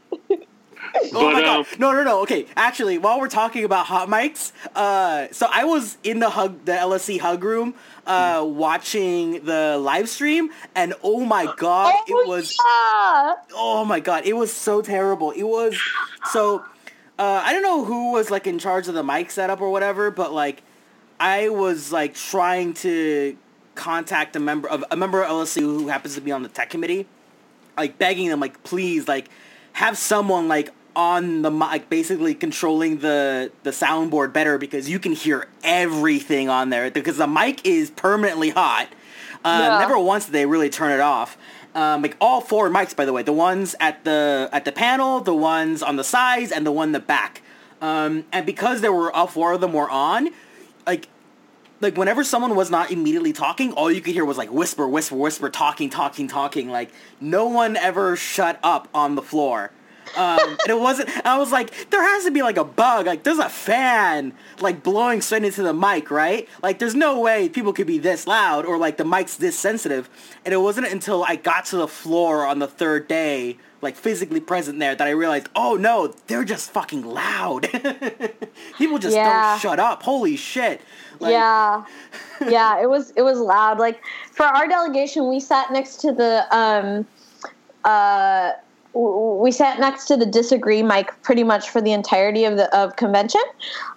Oh 1.13 1.33
my 1.33 1.41
But, 1.41 1.45
um, 1.45 1.63
god! 1.65 1.67
No, 1.81 1.93
no, 1.93 2.05
no. 2.05 2.23
Okay, 2.23 2.47
actually, 2.57 2.97
while 2.99 3.19
we're 3.19 3.29
talking 3.29 3.65
about 3.65 3.87
hot 3.87 4.09
mics, 4.09 4.53
uh, 4.77 5.27
so 5.33 5.49
I 5.51 5.65
was 5.65 5.99
in 6.05 6.21
the 6.21 6.31
hug, 6.31 6.65
the 6.65 6.73
LSC 6.73 7.19
hug 7.21 7.43
room, 7.43 7.75
uh, 8.07 8.45
watching 8.47 9.45
the 9.45 9.79
live 9.79 10.09
stream, 10.09 10.51
and 10.75 10.95
oh 11.03 11.25
my 11.25 11.53
god, 11.57 11.95
Oh, 11.97 12.05
it 12.23 12.29
was 12.29 12.57
yeah. 12.59 13.35
oh 13.55 13.85
my 13.87 14.01
god, 14.01 14.25
it 14.27 14.35
was 14.35 14.53
so 14.53 14.83
terrible. 14.83 15.31
It 15.33 15.45
was 15.45 15.81
so 16.33 16.65
uh, 17.19 17.43
I 17.45 17.53
don't 17.53 17.63
know 17.63 17.85
who 17.85 18.13
was 18.13 18.31
like 18.31 18.47
in 18.47 18.59
charge 18.59 18.89
of 18.89 18.95
the 18.95 19.03
mic 19.03 19.31
setup 19.31 19.61
or 19.61 19.71
whatever, 19.71 20.11
but 20.11 20.33
like 20.33 20.63
I 21.19 21.49
was 21.51 21.93
like 21.93 22.15
trying 22.15 22.73
to 22.75 23.37
contact 23.75 24.35
a 24.37 24.41
member 24.41 24.69
of 24.69 24.85
a 24.91 24.97
member 24.97 25.23
of 25.23 25.31
LSC 25.31 25.61
who 25.61 25.89
happens 25.89 26.15
to 26.15 26.21
be 26.21 26.33
on 26.33 26.43
the 26.43 26.49
tech 26.49 26.71
committee, 26.71 27.07
like 27.77 27.99
begging 27.99 28.29
them 28.29 28.41
like 28.41 28.63
please 28.63 29.07
like 29.09 29.29
have 29.73 29.97
someone 29.97 30.49
like 30.49 30.71
on 31.01 31.41
the 31.41 31.51
mic 31.51 31.89
basically 31.89 32.35
controlling 32.35 32.99
the 32.99 33.51
the 33.63 33.71
soundboard 33.71 34.33
better 34.35 34.59
because 34.59 34.89
you 34.91 34.99
can 34.99 35.13
hear 35.13 35.47
everything 35.65 36.49
on 36.51 36.69
there 36.69 36.91
because 36.91 37.17
the 37.17 37.27
mic 37.27 37.67
is 37.67 37.91
permanently 37.91 38.51
hot. 38.51 38.89
Uh, 39.43 39.59
Yeah. 39.63 39.79
Never 39.79 39.99
once 39.99 40.27
did 40.27 40.33
they 40.33 40.45
really 40.45 40.69
turn 40.69 40.93
it 40.93 41.01
off. 41.01 41.39
Um, 41.75 42.03
like 42.03 42.17
all 42.21 42.41
four 42.41 42.69
mics, 42.69 42.95
by 42.95 43.05
the 43.07 43.13
way, 43.13 43.23
the 43.23 43.33
ones 43.33 43.75
at 43.81 44.05
the 44.05 44.49
at 44.53 44.65
the 44.65 44.73
panel, 44.73 45.21
the 45.21 45.35
ones 45.35 45.83
on 45.83 45.97
the 45.97 46.05
sides, 46.05 46.53
and 46.53 46.67
the 46.67 46.73
one 46.73 46.89
in 46.89 46.93
the 46.93 47.01
back. 47.01 47.43
Um, 47.81 48.25
and 48.31 48.45
because 48.45 48.83
there 48.83 48.93
were 48.93 49.11
all 49.11 49.27
four 49.27 49.53
of 49.55 49.61
them 49.63 49.73
were 49.73 49.89
on, 49.89 50.29
like 50.87 51.09
like 51.81 51.97
whenever 51.97 52.23
someone 52.25 52.55
was 52.55 52.71
not 52.71 52.91
immediately 52.91 53.33
talking, 53.33 53.73
all 53.73 53.91
you 53.91 54.03
could 54.03 54.13
hear 54.13 54.27
was 54.27 54.37
like 54.37 54.53
whisper, 54.53 54.87
whisper, 54.87 55.17
whisper, 55.17 55.49
talking, 55.49 55.89
talking, 55.89 56.29
talking. 56.29 56.69
Like 56.69 56.91
no 57.21 57.47
one 57.47 57.77
ever 57.77 58.17
shut 58.17 58.59
up 58.63 58.89
on 58.93 59.15
the 59.15 59.23
floor. 59.23 59.71
Um, 60.17 60.39
and 60.51 60.69
it 60.69 60.79
wasn't. 60.79 61.09
I 61.27 61.39
was 61.39 61.53
like, 61.53 61.91
there 61.91 62.03
has 62.03 62.25
to 62.25 62.31
be 62.31 62.43
like 62.43 62.57
a 62.57 62.65
bug. 62.65 63.07
Like 63.07 63.23
there's 63.23 63.39
a 63.39 63.49
fan 63.49 64.33
like 64.61 64.83
blowing 64.83 65.21
straight 65.21 65.45
into 65.45 65.63
the 65.63 65.73
mic, 65.75 66.11
right? 66.11 66.49
Like 66.63 66.79
there's 66.79 66.95
no 66.95 67.21
way 67.21 67.49
people 67.49 67.73
could 67.73 67.87
be 67.87 67.99
this 67.99 68.27
loud 68.27 68.65
or 68.67 68.77
like 68.79 68.97
the 68.97 69.05
mic's 69.05 69.37
this 69.37 69.59
sensitive. 69.59 70.09
And 70.45 70.53
it 70.53 70.59
wasn't 70.59 70.89
until 70.89 71.23
I 71.25 71.37
got 71.37 71.65
to 71.67 71.77
the 71.77 71.89
floor 71.89 72.45
on 72.47 72.59
the 72.59 72.67
third 72.67 73.07
day, 73.09 73.59
like 73.83 73.95
physically 73.97 74.41
present 74.41 74.79
there, 74.81 74.95
that 74.95 75.07
I 75.07 75.11
realized, 75.11 75.49
oh 75.55 75.77
no, 75.77 76.09
they're 76.27 76.45
just 76.45 76.71
fucking 76.73 77.03
loud. 77.03 77.69
people 78.79 78.99
just 78.99 79.15
Yeah. 79.17 79.51
don't 79.53 79.61
shut 79.61 79.79
up. 79.79 80.03
Holy 80.03 80.37
shit. 80.37 80.81
Like, 81.21 81.33
yeah 81.33 81.85
yeah 82.49 82.81
it 82.83 82.89
was 82.89 83.11
it 83.15 83.21
was 83.21 83.39
loud 83.39 83.79
like 83.79 84.03
for 84.33 84.45
our 84.47 84.67
delegation 84.67 85.29
we 85.29 85.39
sat 85.39 85.71
next 85.71 85.97
to 86.01 86.13
the 86.13 86.47
um 86.57 87.07
uh 87.85 88.53
we 88.93 89.53
sat 89.53 89.79
next 89.79 90.07
to 90.07 90.17
the 90.17 90.27
disagree 90.27 90.83
mic 90.83 91.11
pretty 91.23 91.45
much 91.45 91.69
for 91.71 91.81
the 91.81 91.93
entirety 91.93 92.45
of 92.45 92.57
the 92.57 92.75
of 92.77 92.97
convention 92.97 93.41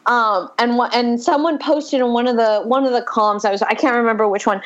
um 0.06 0.50
and 0.60 0.80
and 0.94 1.22
someone 1.22 1.58
posted 1.58 2.00
in 2.00 2.14
one 2.14 2.28
of 2.28 2.36
the 2.36 2.62
one 2.66 2.86
of 2.86 2.94
the 2.94 3.02
columns 3.02 3.44
i 3.44 3.52
was 3.52 3.62
i 3.64 3.74
can't 3.74 3.96
remember 3.96 4.28
which 4.28 4.46
one 4.46 4.62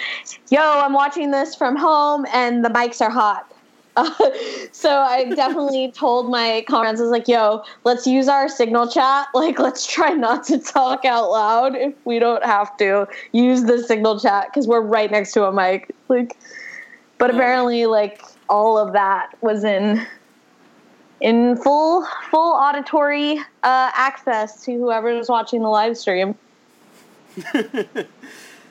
yo 0.50 0.60
i'm 0.60 0.94
watching 0.94 1.32
this 1.32 1.56
from 1.56 1.76
home 1.76 2.26
and 2.34 2.64
the 2.64 2.70
mics 2.70 3.02
are 3.02 3.10
hot 3.10 3.52
Uh, 3.98 4.12
so 4.72 5.00
I 5.00 5.24
definitely 5.36 5.92
told 5.92 6.30
my 6.30 6.64
comrades, 6.68 7.02
I 7.02 7.04
was 7.04 7.12
like, 7.12 7.28
yo, 7.28 7.64
let's 7.84 8.06
use 8.06 8.28
our 8.28 8.48
signal 8.48 8.88
chat. 8.88 9.28
Like, 9.34 9.58
let's 9.58 9.88
try 9.88 10.12
not 10.12 10.44
to 10.46 10.60
talk 10.60 11.04
out 11.04 11.32
loud 11.32 11.76
if 11.76 11.96
we 12.06 12.20
don't 12.20 12.46
have 12.46 12.78
to 12.78 13.08
use 13.32 13.64
the 13.64 13.82
signal 13.82 14.20
chat 14.20 14.50
because 14.50 14.68
we're 14.68 14.82
right 14.82 15.10
next 15.10 15.32
to 15.34 15.46
a 15.46 15.52
mic. 15.52 15.96
Like, 16.10 16.38
but 17.18 17.32
apparently, 17.32 17.88
like, 17.88 18.22
all 18.50 18.78
of 18.78 18.94
that 18.94 19.30
was 19.42 19.64
in 19.64 20.06
in 21.22 21.56
full 21.58 22.06
full 22.30 22.54
auditory 22.54 23.40
uh, 23.40 23.44
access 23.64 24.64
to 24.66 24.74
whoever 24.74 25.10
is 25.10 25.30
watching 25.30 25.62
the 25.62 25.70
live 25.70 25.98
stream. 25.98 26.36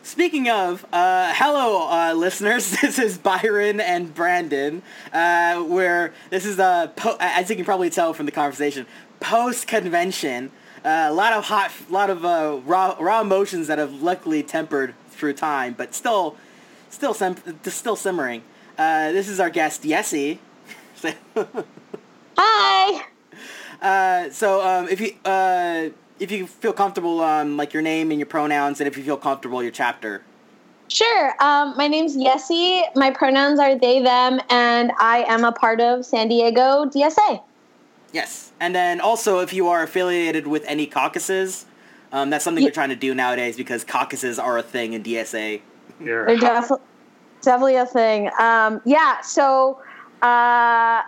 Speaking 0.02 0.48
of, 0.48 0.86
uh, 0.92 1.32
hello, 1.34 1.88
uh, 1.90 2.14
listeners. 2.14 2.76
This 2.80 2.98
is 2.98 3.18
Byron 3.18 3.80
and 3.80 4.14
Brandon. 4.14 4.82
Uh, 5.12 5.62
where 5.64 6.14
this 6.30 6.46
is 6.46 6.60
a 6.60 6.92
po- 6.94 7.16
as 7.18 7.50
you 7.50 7.56
can 7.56 7.64
probably 7.64 7.90
tell 7.90 8.14
from 8.14 8.26
the 8.26 8.32
conversation, 8.32 8.86
post 9.18 9.66
convention. 9.66 10.52
Uh, 10.84 11.08
a 11.10 11.12
lot 11.12 11.32
of 11.32 11.46
hot, 11.46 11.72
lot 11.90 12.10
of 12.10 12.24
uh, 12.24 12.60
raw, 12.64 12.96
raw 13.00 13.20
emotions 13.20 13.66
that 13.66 13.78
have 13.78 14.00
luckily 14.00 14.44
tempered 14.44 14.94
through 15.10 15.32
time, 15.32 15.74
but 15.76 15.92
still, 15.92 16.36
still, 16.90 17.12
sim- 17.12 17.58
still 17.64 17.96
simmering. 17.96 18.42
Uh, 18.78 19.10
this 19.10 19.28
is 19.28 19.40
our 19.40 19.50
guest, 19.50 19.82
Yessie. 19.82 20.38
Hi. 22.36 23.04
Uh, 23.80 24.30
so 24.30 24.66
um, 24.66 24.88
if 24.88 25.00
you 25.00 25.12
uh, 25.24 25.88
if 26.18 26.30
you 26.30 26.46
feel 26.46 26.72
comfortable, 26.72 27.20
um, 27.20 27.56
like 27.56 27.72
your 27.72 27.82
name 27.82 28.10
and 28.10 28.18
your 28.18 28.26
pronouns, 28.26 28.80
and 28.80 28.88
if 28.88 28.96
you 28.96 29.04
feel 29.04 29.16
comfortable, 29.16 29.62
your 29.62 29.72
chapter. 29.72 30.22
Sure. 30.88 31.34
Um, 31.40 31.76
my 31.76 31.88
name's 31.88 32.16
Yessie. 32.16 32.82
My 32.94 33.10
pronouns 33.10 33.58
are 33.58 33.76
they, 33.76 34.00
them, 34.02 34.40
and 34.50 34.92
I 35.00 35.24
am 35.28 35.44
a 35.44 35.52
part 35.52 35.80
of 35.80 36.06
San 36.06 36.28
Diego 36.28 36.84
DSA. 36.86 37.42
Yes, 38.12 38.52
and 38.60 38.74
then 38.74 39.00
also 39.00 39.40
if 39.40 39.52
you 39.52 39.68
are 39.68 39.82
affiliated 39.82 40.46
with 40.46 40.64
any 40.66 40.86
caucuses, 40.86 41.66
um, 42.12 42.30
that's 42.30 42.44
something 42.44 42.62
Ye- 42.62 42.68
we're 42.68 42.72
trying 42.72 42.90
to 42.90 42.96
do 42.96 43.14
nowadays 43.14 43.56
because 43.56 43.84
caucuses 43.84 44.38
are 44.38 44.56
a 44.58 44.62
thing 44.62 44.92
in 44.92 45.02
DSA. 45.02 45.60
You're 46.00 46.24
They're 46.24 46.36
defi- 46.36 46.74
definitely 47.42 47.76
a 47.76 47.86
thing. 47.86 48.30
Um, 48.38 48.80
yeah, 48.86 49.20
so 49.22 49.80
uh, 50.22 51.02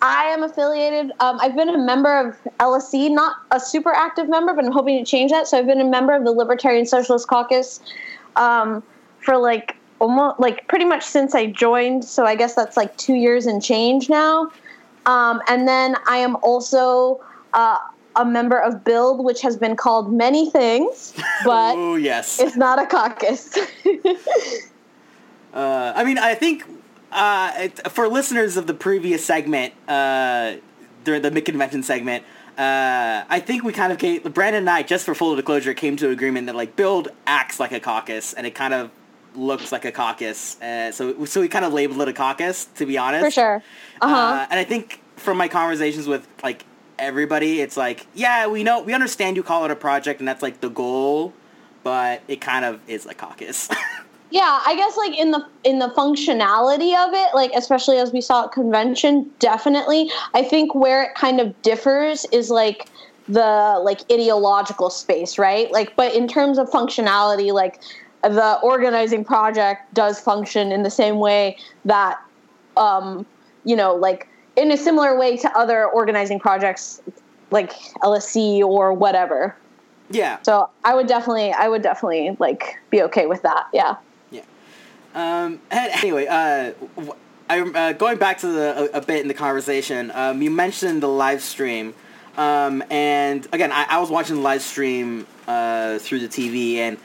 I 0.00 0.24
am 0.26 0.42
affiliated. 0.42 1.12
Um, 1.20 1.38
I've 1.40 1.56
been 1.56 1.68
a 1.68 1.78
member 1.78 2.28
of 2.28 2.36
LSC, 2.60 3.10
not 3.10 3.36
a 3.50 3.58
super 3.58 3.90
active 3.90 4.28
member, 4.28 4.54
but 4.54 4.64
I'm 4.64 4.72
hoping 4.72 5.02
to 5.02 5.08
change 5.08 5.32
that. 5.32 5.48
So 5.48 5.58
I've 5.58 5.66
been 5.66 5.80
a 5.80 5.88
member 5.88 6.14
of 6.14 6.24
the 6.24 6.30
Libertarian 6.30 6.86
Socialist 6.86 7.26
Caucus 7.26 7.80
um, 8.36 8.82
for 9.20 9.36
like 9.36 9.76
almost 9.98 10.38
like 10.38 10.66
pretty 10.68 10.84
much 10.84 11.02
since 11.02 11.34
I 11.34 11.46
joined. 11.46 12.04
So 12.04 12.24
I 12.24 12.36
guess 12.36 12.54
that's 12.54 12.76
like 12.76 12.96
two 12.96 13.14
years 13.14 13.46
and 13.46 13.62
change 13.62 14.08
now. 14.08 14.52
Um, 15.06 15.40
and 15.48 15.66
then 15.66 15.96
I 16.06 16.18
am 16.18 16.36
also 16.36 17.20
uh, 17.54 17.78
a 18.14 18.24
member 18.24 18.58
of 18.58 18.84
Build, 18.84 19.24
which 19.24 19.40
has 19.42 19.56
been 19.56 19.74
called 19.74 20.12
many 20.12 20.50
things, 20.50 21.14
but 21.44 21.74
oh 21.76 21.96
yes. 21.96 22.38
it's 22.38 22.56
not 22.56 22.80
a 22.80 22.86
caucus. 22.86 23.56
Uh, 25.54 25.94
I 25.96 26.04
mean, 26.04 26.18
I 26.18 26.34
think 26.34 26.62
uh, 27.12 27.52
it, 27.56 27.90
for 27.90 28.08
listeners 28.08 28.56
of 28.56 28.66
the 28.66 28.74
previous 28.74 29.24
segment, 29.24 29.74
uh, 29.86 30.56
during 31.04 31.22
the 31.22 31.30
mid 31.30 31.44
convention 31.44 31.82
segment, 31.82 32.24
uh, 32.58 33.24
I 33.28 33.40
think 33.40 33.62
we 33.62 33.72
kind 33.72 33.92
of 33.92 33.98
came, 33.98 34.20
Brandon 34.22 34.62
and 34.62 34.70
I, 34.70 34.82
just 34.82 35.04
for 35.04 35.14
full 35.14 35.36
disclosure, 35.36 35.74
came 35.74 35.96
to 35.96 36.06
an 36.06 36.12
agreement 36.12 36.46
that 36.46 36.56
like 36.56 36.76
Build 36.76 37.08
acts 37.26 37.60
like 37.60 37.72
a 37.72 37.80
caucus, 37.80 38.32
and 38.34 38.46
it 38.46 38.54
kind 38.54 38.74
of 38.74 38.90
looks 39.34 39.70
like 39.70 39.84
a 39.84 39.92
caucus. 39.92 40.60
Uh, 40.60 40.90
so 40.90 41.24
so 41.24 41.40
we 41.40 41.48
kind 41.48 41.64
of 41.64 41.72
labeled 41.72 42.00
it 42.00 42.08
a 42.08 42.12
caucus, 42.12 42.66
to 42.76 42.84
be 42.84 42.98
honest. 42.98 43.24
For 43.24 43.30
sure. 43.30 43.62
Uh-huh. 44.00 44.14
Uh, 44.14 44.46
and 44.50 44.58
I 44.58 44.64
think 44.64 45.00
from 45.16 45.36
my 45.36 45.48
conversations 45.48 46.06
with 46.06 46.26
like 46.42 46.64
everybody, 46.98 47.60
it's 47.60 47.76
like, 47.76 48.06
yeah, 48.14 48.48
we 48.48 48.64
know, 48.64 48.82
we 48.82 48.92
understand 48.92 49.36
you 49.36 49.42
call 49.42 49.64
it 49.64 49.70
a 49.70 49.76
project, 49.76 50.20
and 50.20 50.28
that's 50.28 50.42
like 50.42 50.60
the 50.60 50.68
goal, 50.68 51.32
but 51.84 52.22
it 52.28 52.40
kind 52.40 52.64
of 52.64 52.80
is 52.88 53.06
a 53.06 53.14
caucus. 53.14 53.68
Yeah, 54.30 54.60
I 54.66 54.74
guess 54.76 54.96
like 54.96 55.18
in 55.18 55.30
the 55.30 55.46
in 55.64 55.78
the 55.78 55.88
functionality 55.88 56.94
of 56.96 57.14
it, 57.14 57.34
like 57.34 57.50
especially 57.54 57.96
as 57.98 58.12
we 58.12 58.20
saw 58.20 58.44
at 58.44 58.52
convention, 58.52 59.30
definitely. 59.38 60.10
I 60.34 60.42
think 60.42 60.74
where 60.74 61.02
it 61.04 61.14
kind 61.14 61.40
of 61.40 61.60
differs 61.62 62.26
is 62.26 62.50
like 62.50 62.88
the 63.28 63.80
like 63.82 64.00
ideological 64.12 64.90
space, 64.90 65.38
right? 65.38 65.70
Like 65.72 65.96
but 65.96 66.14
in 66.14 66.28
terms 66.28 66.58
of 66.58 66.68
functionality, 66.68 67.52
like 67.52 67.80
the 68.22 68.58
organizing 68.62 69.24
project 69.24 69.94
does 69.94 70.20
function 70.20 70.72
in 70.72 70.82
the 70.82 70.90
same 70.90 71.18
way 71.18 71.56
that 71.86 72.20
um, 72.76 73.24
you 73.64 73.76
know, 73.76 73.94
like 73.94 74.28
in 74.56 74.70
a 74.70 74.76
similar 74.76 75.18
way 75.18 75.36
to 75.38 75.58
other 75.58 75.86
organizing 75.86 76.38
projects 76.38 77.00
like 77.50 77.72
LSC 78.02 78.60
or 78.60 78.92
whatever. 78.92 79.56
yeah. 80.10 80.38
So 80.42 80.68
I 80.84 80.94
would 80.94 81.06
definitely 81.06 81.52
I 81.52 81.68
would 81.68 81.82
definitely 81.82 82.36
like 82.38 82.78
be 82.90 83.02
okay 83.02 83.26
with 83.26 83.42
that. 83.42 83.68
Yeah. 83.72 83.96
Um, 85.18 85.60
and 85.72 85.92
anyway, 85.94 86.26
uh, 86.26 86.72
I, 87.50 87.60
uh, 87.60 87.92
going 87.94 88.18
back 88.18 88.38
to 88.38 88.46
the 88.46 88.94
a, 88.94 88.98
a 88.98 89.00
bit 89.00 89.20
in 89.20 89.26
the 89.26 89.34
conversation, 89.34 90.12
um, 90.14 90.40
you 90.40 90.48
mentioned 90.48 91.02
the 91.02 91.08
live 91.08 91.42
stream, 91.42 91.94
um, 92.36 92.84
and 92.88 93.44
again, 93.50 93.72
I, 93.72 93.86
I 93.90 93.98
was 93.98 94.10
watching 94.10 94.36
the 94.36 94.42
live 94.42 94.62
stream 94.62 95.26
uh, 95.48 95.98
through 95.98 96.20
the 96.20 96.28
TV, 96.28 96.76
and 96.76 96.98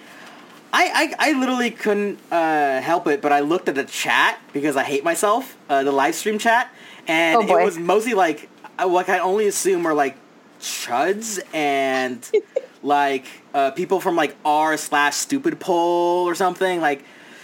I, 0.71 1.15
I, 1.19 1.31
I 1.31 1.39
literally 1.39 1.71
couldn't 1.71 2.19
uh, 2.31 2.81
help 2.81 3.07
it, 3.07 3.19
but 3.19 3.31
I 3.31 3.39
looked 3.39 3.67
at 3.67 3.73
the 3.73 3.83
chat 3.83 4.39
because 4.53 4.75
I 4.75 4.83
hate 4.83 5.03
myself, 5.03 5.57
uh, 5.67 5.81
the 5.81 5.91
live 5.91 6.13
stream 6.13 6.37
chat, 6.37 6.69
and 7.07 7.49
Oh, 7.49 7.57
it 7.57 7.65
was 7.65 7.79
mostly 7.79 8.13
like 8.13 8.47
uh, 8.77 8.87
what 8.87 9.09
I 9.09 9.17
only 9.17 9.47
assume 9.47 9.87
are 9.87 9.95
like 9.95 10.17
chuds 10.61 11.39
and 11.51 12.29
like 12.83 13.25
uh, 13.55 13.71
people 13.71 13.99
from 13.99 14.15
like 14.15 14.35
r 14.45 14.77
slash 14.77 15.15
stupidpol 15.15 16.25
or 16.25 16.35
something 16.35 16.79
like 16.79 17.03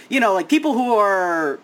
you 0.09 0.19
know 0.19 0.33
like 0.33 0.49
people 0.49 0.73
who 0.73 0.95
are 0.95 1.59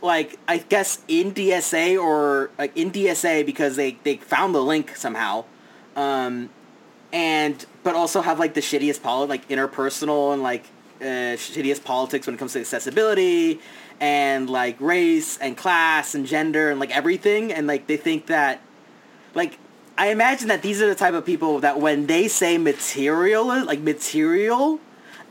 like 0.00 0.38
I 0.48 0.58
guess 0.58 1.02
in 1.08 1.32
DSA 1.32 2.00
or 2.00 2.50
like 2.58 2.76
in 2.76 2.90
DSA 2.90 3.44
because 3.46 3.76
they 3.76 3.98
they 4.02 4.16
found 4.16 4.54
the 4.54 4.62
link 4.62 4.96
somehow, 4.96 5.44
um, 5.94 6.50
and 7.12 7.64
but 7.82 7.94
also 7.94 8.20
have 8.20 8.38
like 8.38 8.54
the 8.54 8.60
shittiest 8.60 9.02
poli 9.02 9.26
like 9.26 9.48
interpersonal 9.48 10.32
and 10.32 10.42
like 10.42 10.64
uh, 11.00 11.36
shittiest 11.36 11.84
politics 11.84 12.26
when 12.26 12.34
it 12.34 12.38
comes 12.38 12.52
to 12.52 12.60
accessibility 12.60 13.60
and 14.00 14.48
like 14.50 14.80
race 14.80 15.38
and 15.38 15.56
class 15.56 16.14
and 16.14 16.26
gender 16.26 16.70
and 16.70 16.80
like 16.80 16.94
everything 16.94 17.52
and 17.52 17.66
like 17.66 17.86
they 17.86 17.96
think 17.96 18.26
that 18.26 18.60
like 19.34 19.58
I 19.98 20.08
imagine 20.08 20.48
that 20.48 20.62
these 20.62 20.80
are 20.80 20.88
the 20.88 20.94
type 20.94 21.14
of 21.14 21.24
people 21.26 21.60
that 21.60 21.80
when 21.80 22.06
they 22.06 22.28
say 22.28 22.58
material 22.58 23.46
like 23.64 23.80
material 23.80 24.80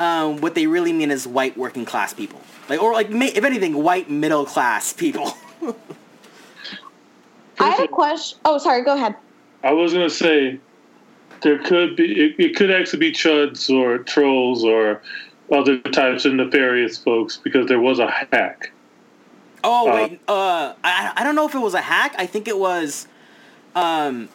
um, 0.02 0.42
what 0.42 0.56
they 0.56 0.66
really 0.68 0.94
mean 0.94 1.12
is 1.12 1.28
white 1.28 1.56
working 1.58 1.86
class 1.86 2.14
people 2.14 2.42
like 2.70 2.82
or 2.82 2.94
like 2.94 3.10
ma- 3.10 3.26
if 3.26 3.44
anything 3.44 3.84
white 3.84 4.10
middle 4.10 4.46
class 4.46 4.94
people 4.94 5.34
I 7.62 7.70
have 7.70 7.80
a 7.82 7.88
question. 7.88 8.40
Oh, 8.44 8.58
sorry. 8.58 8.84
Go 8.84 8.96
ahead. 8.96 9.16
I 9.64 9.72
was 9.72 9.94
gonna 9.94 10.10
say 10.10 10.60
there 11.42 11.60
could 11.60 11.96
be 11.96 12.12
it, 12.12 12.36
it 12.40 12.56
could 12.56 12.72
actually 12.72 13.00
be 13.00 13.12
chuds 13.12 13.70
or 13.70 14.00
trolls 14.00 14.64
or 14.64 15.02
other 15.52 15.80
types 15.80 16.26
of 16.26 16.34
nefarious 16.34 16.98
folks 16.98 17.38
because 17.38 17.68
there 17.68 17.80
was 17.80 18.00
a 18.00 18.10
hack. 18.10 18.72
Oh 19.64 19.90
Uh, 19.90 19.94
wait, 19.94 20.20
uh, 20.28 20.74
I 20.84 21.14
I 21.16 21.24
don't 21.24 21.36
know 21.36 21.46
if 21.46 21.54
it 21.54 21.60
was 21.60 21.76
a 21.76 21.82
hack. 21.82 22.16
I 22.18 22.26
think 22.26 22.48
it 22.48 22.58
was, 22.58 23.08
um, 23.76 24.28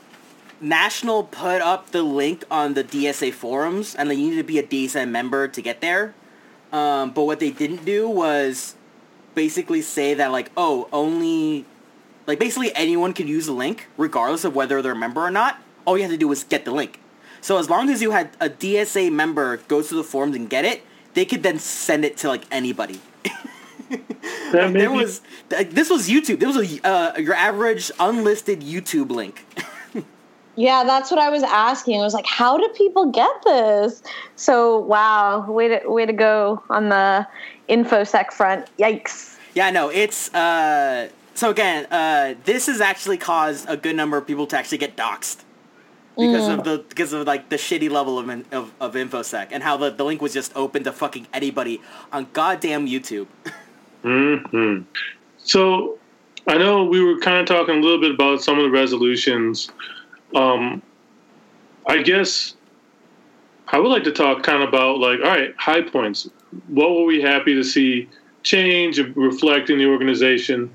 National 0.60 1.22
put 1.24 1.60
up 1.60 1.90
the 1.90 2.02
link 2.02 2.44
on 2.50 2.74
the 2.74 2.82
DSA 2.82 3.32
forums, 3.32 3.94
and 3.94 4.10
then 4.10 4.18
you 4.18 4.30
need 4.30 4.36
to 4.36 4.44
be 4.44 4.58
a 4.58 4.62
DSA 4.62 5.08
member 5.08 5.48
to 5.48 5.60
get 5.60 5.80
there. 5.80 6.14
Um, 6.72 7.10
but 7.10 7.24
what 7.24 7.40
they 7.40 7.50
didn't 7.50 7.84
do 7.84 8.08
was 8.08 8.74
basically 9.34 9.82
say 9.82 10.14
that 10.14 10.32
like, 10.32 10.50
oh, 10.56 10.88
only 10.92 11.64
like 12.26 12.38
basically 12.38 12.74
anyone 12.74 13.12
can 13.12 13.28
use 13.28 13.46
the 13.46 13.52
link 13.52 13.86
regardless 13.96 14.44
of 14.44 14.54
whether 14.54 14.82
they're 14.82 14.92
a 14.92 14.96
member 14.96 15.20
or 15.20 15.30
not. 15.30 15.60
All 15.84 15.96
you 15.96 16.02
have 16.02 16.10
to 16.10 16.16
do 16.16 16.26
was 16.26 16.42
get 16.42 16.64
the 16.64 16.72
link. 16.72 17.00
So 17.40 17.58
as 17.58 17.70
long 17.70 17.88
as 17.90 18.02
you 18.02 18.10
had 18.10 18.30
a 18.40 18.48
DSA 18.48 19.12
member 19.12 19.58
go 19.68 19.82
to 19.82 19.94
the 19.94 20.02
forums 20.02 20.34
and 20.34 20.50
get 20.50 20.64
it, 20.64 20.82
they 21.14 21.24
could 21.24 21.42
then 21.42 21.58
send 21.58 22.04
it 22.04 22.16
to 22.18 22.28
like 22.28 22.42
anybody. 22.50 23.00
That 24.52 24.70
may 24.72 24.80
there 24.80 24.90
was 24.90 25.20
like, 25.50 25.70
this 25.70 25.88
was 25.88 26.08
YouTube. 26.08 26.40
There 26.40 26.48
was 26.48 26.56
a 26.56 26.86
uh, 26.86 27.18
your 27.18 27.34
average 27.34 27.92
unlisted 28.00 28.62
YouTube 28.62 29.10
link. 29.10 29.44
Yeah, 30.56 30.84
that's 30.84 31.10
what 31.10 31.20
I 31.20 31.28
was 31.28 31.42
asking. 31.42 32.00
I 32.00 32.04
was 32.04 32.14
like, 32.14 32.26
how 32.26 32.56
do 32.56 32.66
people 32.68 33.10
get 33.10 33.30
this? 33.44 34.02
So, 34.36 34.78
wow, 34.78 35.50
way 35.50 35.68
to 35.68 35.88
way 35.88 36.06
to 36.06 36.12
go 36.12 36.62
on 36.70 36.88
the 36.88 37.26
infosec 37.68 38.32
front. 38.32 38.66
Yikes. 38.78 39.36
yeah, 39.54 39.70
no, 39.70 39.90
it's 39.90 40.34
uh. 40.34 41.08
So 41.34 41.50
again, 41.50 41.84
uh, 41.90 42.34
this 42.44 42.66
has 42.66 42.80
actually 42.80 43.18
caused 43.18 43.68
a 43.68 43.76
good 43.76 43.94
number 43.94 44.16
of 44.16 44.26
people 44.26 44.46
to 44.46 44.56
actually 44.56 44.78
get 44.78 44.96
doxxed 44.96 45.44
because 46.18 46.48
of 46.48 46.64
the 46.64 46.82
because 46.88 47.12
of 47.12 47.26
like 47.26 47.50
the 47.50 47.56
shitty 47.56 47.90
level 47.90 48.18
of 48.18 48.28
in- 48.30 48.46
of, 48.50 48.72
of 48.80 48.94
infosec 48.94 49.48
and 49.50 49.62
how 49.62 49.76
the, 49.76 49.90
the 49.90 50.02
link 50.04 50.22
was 50.22 50.32
just 50.32 50.50
open 50.56 50.82
to 50.84 50.92
fucking 50.92 51.26
anybody 51.34 51.82
on 52.10 52.26
goddamn 52.32 52.86
YouTube. 52.86 53.26
hmm 54.02 54.80
So 55.36 55.98
I 56.46 56.56
know 56.56 56.84
we 56.84 57.04
were 57.04 57.18
kind 57.18 57.38
of 57.38 57.46
talking 57.46 57.76
a 57.76 57.80
little 57.80 58.00
bit 58.00 58.12
about 58.12 58.42
some 58.42 58.56
of 58.58 58.64
the 58.64 58.70
resolutions. 58.70 59.70
Um, 60.36 60.82
I 61.86 62.02
guess 62.02 62.54
I 63.68 63.78
would 63.78 63.88
like 63.88 64.04
to 64.04 64.12
talk 64.12 64.42
kind 64.42 64.62
of 64.62 64.68
about 64.68 64.98
like, 64.98 65.18
all 65.20 65.30
right, 65.30 65.54
high 65.56 65.82
points. 65.82 66.28
What 66.68 66.90
were 66.90 67.04
we 67.04 67.20
happy 67.20 67.54
to 67.54 67.64
see 67.64 68.08
change, 68.42 68.98
reflect 69.16 69.70
in 69.70 69.78
the 69.78 69.86
organization, 69.86 70.70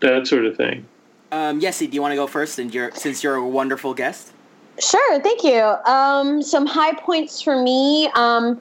that 0.00 0.26
sort 0.26 0.46
of 0.46 0.56
thing. 0.56 0.86
Um, 1.32 1.60
Yessie, 1.60 1.90
do 1.90 1.94
you 1.94 2.00
want 2.00 2.12
to 2.12 2.16
go 2.16 2.26
first 2.26 2.54
since 2.54 2.72
you're, 2.72 2.92
since 2.92 3.22
you're 3.22 3.34
a 3.34 3.46
wonderful 3.46 3.92
guest? 3.92 4.32
Sure, 4.78 5.20
thank 5.20 5.42
you. 5.42 5.60
Um, 5.60 6.40
some 6.40 6.64
high 6.64 6.94
points 6.94 7.42
for 7.42 7.60
me. 7.60 8.08
Um, 8.14 8.60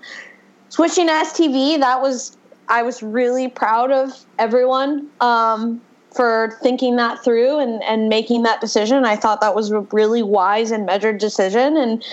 switching 0.70 1.06
to 1.06 1.14
STV, 1.14 1.80
that 1.80 2.02
was 2.02 2.36
I 2.70 2.82
was 2.82 3.02
really 3.02 3.48
proud 3.48 3.92
of 3.92 4.26
everyone 4.40 5.10
um, 5.22 5.80
for 6.18 6.58
thinking 6.64 6.96
that 6.96 7.24
through 7.24 7.60
and, 7.60 7.82
and 7.84 8.10
making 8.10 8.42
that 8.42 8.60
decision. 8.60 9.06
I 9.06 9.16
thought 9.16 9.40
that 9.42 9.54
was 9.56 9.72
a 9.72 9.82
really 9.92 10.24
wise 10.24 10.72
and 10.72 10.86
measured 10.86 11.20
decision, 11.20 11.78
and 11.78 12.04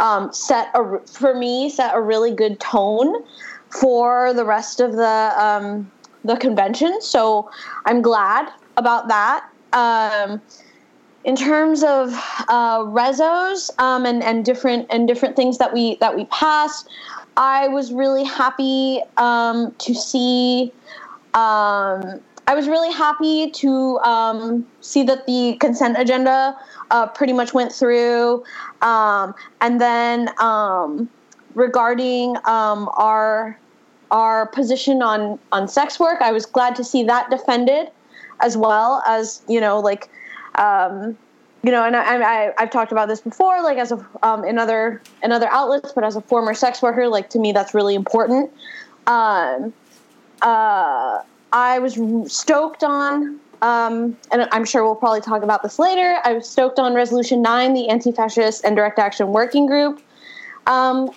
um, 0.00 0.32
set 0.32 0.68
a 0.74 0.98
for 1.06 1.32
me 1.32 1.70
set 1.70 1.94
a 1.94 2.00
really 2.00 2.34
good 2.34 2.58
tone 2.58 3.24
for 3.70 4.34
the 4.34 4.44
rest 4.44 4.80
of 4.80 4.92
the 4.92 5.32
um, 5.38 5.90
the 6.24 6.36
convention. 6.36 7.00
So 7.00 7.50
I'm 7.86 8.02
glad 8.02 8.52
about 8.76 9.08
that. 9.08 9.48
Um, 9.72 10.42
in 11.24 11.36
terms 11.36 11.84
of 11.84 12.12
uh, 12.48 12.80
rezos 12.80 13.70
um, 13.78 14.04
and, 14.04 14.24
and 14.24 14.44
different 14.44 14.88
and 14.90 15.06
different 15.06 15.36
things 15.36 15.58
that 15.58 15.72
we 15.72 15.94
that 15.96 16.16
we 16.16 16.24
passed, 16.26 16.88
I 17.36 17.68
was 17.68 17.92
really 17.92 18.24
happy 18.24 19.00
um, 19.16 19.72
to 19.78 19.94
see. 19.94 20.72
Um, 21.34 22.20
I 22.46 22.54
was 22.54 22.68
really 22.68 22.92
happy 22.92 23.50
to 23.50 23.98
um, 24.00 24.66
see 24.80 25.02
that 25.04 25.26
the 25.26 25.56
consent 25.60 25.96
agenda 25.98 26.56
uh, 26.90 27.06
pretty 27.06 27.32
much 27.32 27.54
went 27.54 27.72
through, 27.72 28.44
um, 28.82 29.34
and 29.60 29.80
then 29.80 30.28
um, 30.38 31.08
regarding 31.54 32.36
um, 32.44 32.90
our 32.94 33.58
our 34.10 34.46
position 34.46 35.02
on 35.02 35.38
on 35.52 35.68
sex 35.68 36.00
work, 36.00 36.20
I 36.20 36.32
was 36.32 36.44
glad 36.44 36.74
to 36.76 36.84
see 36.84 37.04
that 37.04 37.30
defended, 37.30 37.88
as 38.40 38.56
well 38.56 39.02
as 39.06 39.42
you 39.48 39.60
know 39.60 39.78
like 39.78 40.10
um, 40.56 41.16
you 41.62 41.70
know, 41.70 41.84
and 41.84 41.94
I, 41.94 42.46
I, 42.48 42.52
I've 42.58 42.70
talked 42.70 42.90
about 42.90 43.06
this 43.06 43.20
before, 43.20 43.62
like 43.62 43.78
as 43.78 43.92
a 43.92 44.06
um, 44.24 44.44
in 44.44 44.58
other 44.58 45.00
in 45.22 45.30
other 45.30 45.48
outlets, 45.50 45.92
but 45.92 46.02
as 46.02 46.16
a 46.16 46.20
former 46.20 46.54
sex 46.54 46.82
worker, 46.82 47.06
like 47.06 47.30
to 47.30 47.38
me, 47.38 47.52
that's 47.52 47.72
really 47.72 47.94
important. 47.94 48.50
Uh, 49.06 49.70
I 51.52 51.78
was 51.78 51.98
stoked 52.32 52.82
on, 52.82 53.38
um, 53.60 54.16
and 54.30 54.48
I'm 54.52 54.64
sure 54.64 54.84
we'll 54.84 54.94
probably 54.94 55.20
talk 55.20 55.42
about 55.42 55.62
this 55.62 55.78
later. 55.78 56.18
I 56.24 56.32
was 56.32 56.48
stoked 56.48 56.78
on 56.78 56.94
Resolution 56.94 57.42
Nine, 57.42 57.74
the 57.74 57.88
Anti-Fascist 57.88 58.64
and 58.64 58.74
Direct 58.74 58.98
Action 58.98 59.28
Working 59.28 59.66
Group, 59.66 60.00
um, 60.66 61.10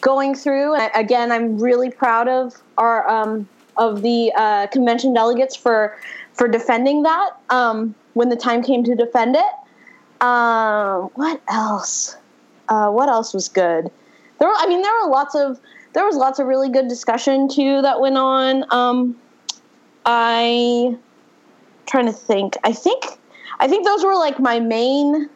going 0.00 0.34
through. 0.34 0.74
And 0.74 0.90
again, 0.94 1.30
I'm 1.30 1.58
really 1.58 1.90
proud 1.90 2.28
of 2.28 2.54
our 2.78 3.08
um, 3.08 3.48
of 3.76 4.00
the 4.00 4.32
uh, 4.36 4.66
convention 4.68 5.12
delegates 5.12 5.54
for 5.54 5.96
for 6.32 6.48
defending 6.48 7.02
that 7.02 7.30
um, 7.50 7.94
when 8.14 8.30
the 8.30 8.36
time 8.36 8.62
came 8.62 8.82
to 8.84 8.94
defend 8.94 9.36
it. 9.36 10.22
Um, 10.22 11.10
what 11.14 11.40
else? 11.48 12.16
Uh, 12.68 12.90
what 12.90 13.08
else 13.08 13.34
was 13.34 13.48
good? 13.48 13.90
There, 14.38 14.48
were, 14.48 14.54
I 14.56 14.66
mean, 14.66 14.82
there 14.82 14.92
were 15.02 15.10
lots 15.10 15.34
of 15.34 15.60
there 15.92 16.04
was 16.04 16.16
lots 16.16 16.38
of 16.38 16.46
really 16.46 16.70
good 16.70 16.88
discussion 16.88 17.48
too 17.48 17.82
that 17.82 18.00
went 18.00 18.16
on. 18.16 18.64
Um, 18.70 19.16
I 20.06 20.96
trying 21.86 22.06
to 22.06 22.12
think. 22.12 22.56
I 22.64 22.72
think 22.72 23.04
I 23.58 23.68
think 23.68 23.84
those 23.84 24.04
were 24.04 24.14
like 24.14 24.38
my 24.38 24.60
main 24.60 25.28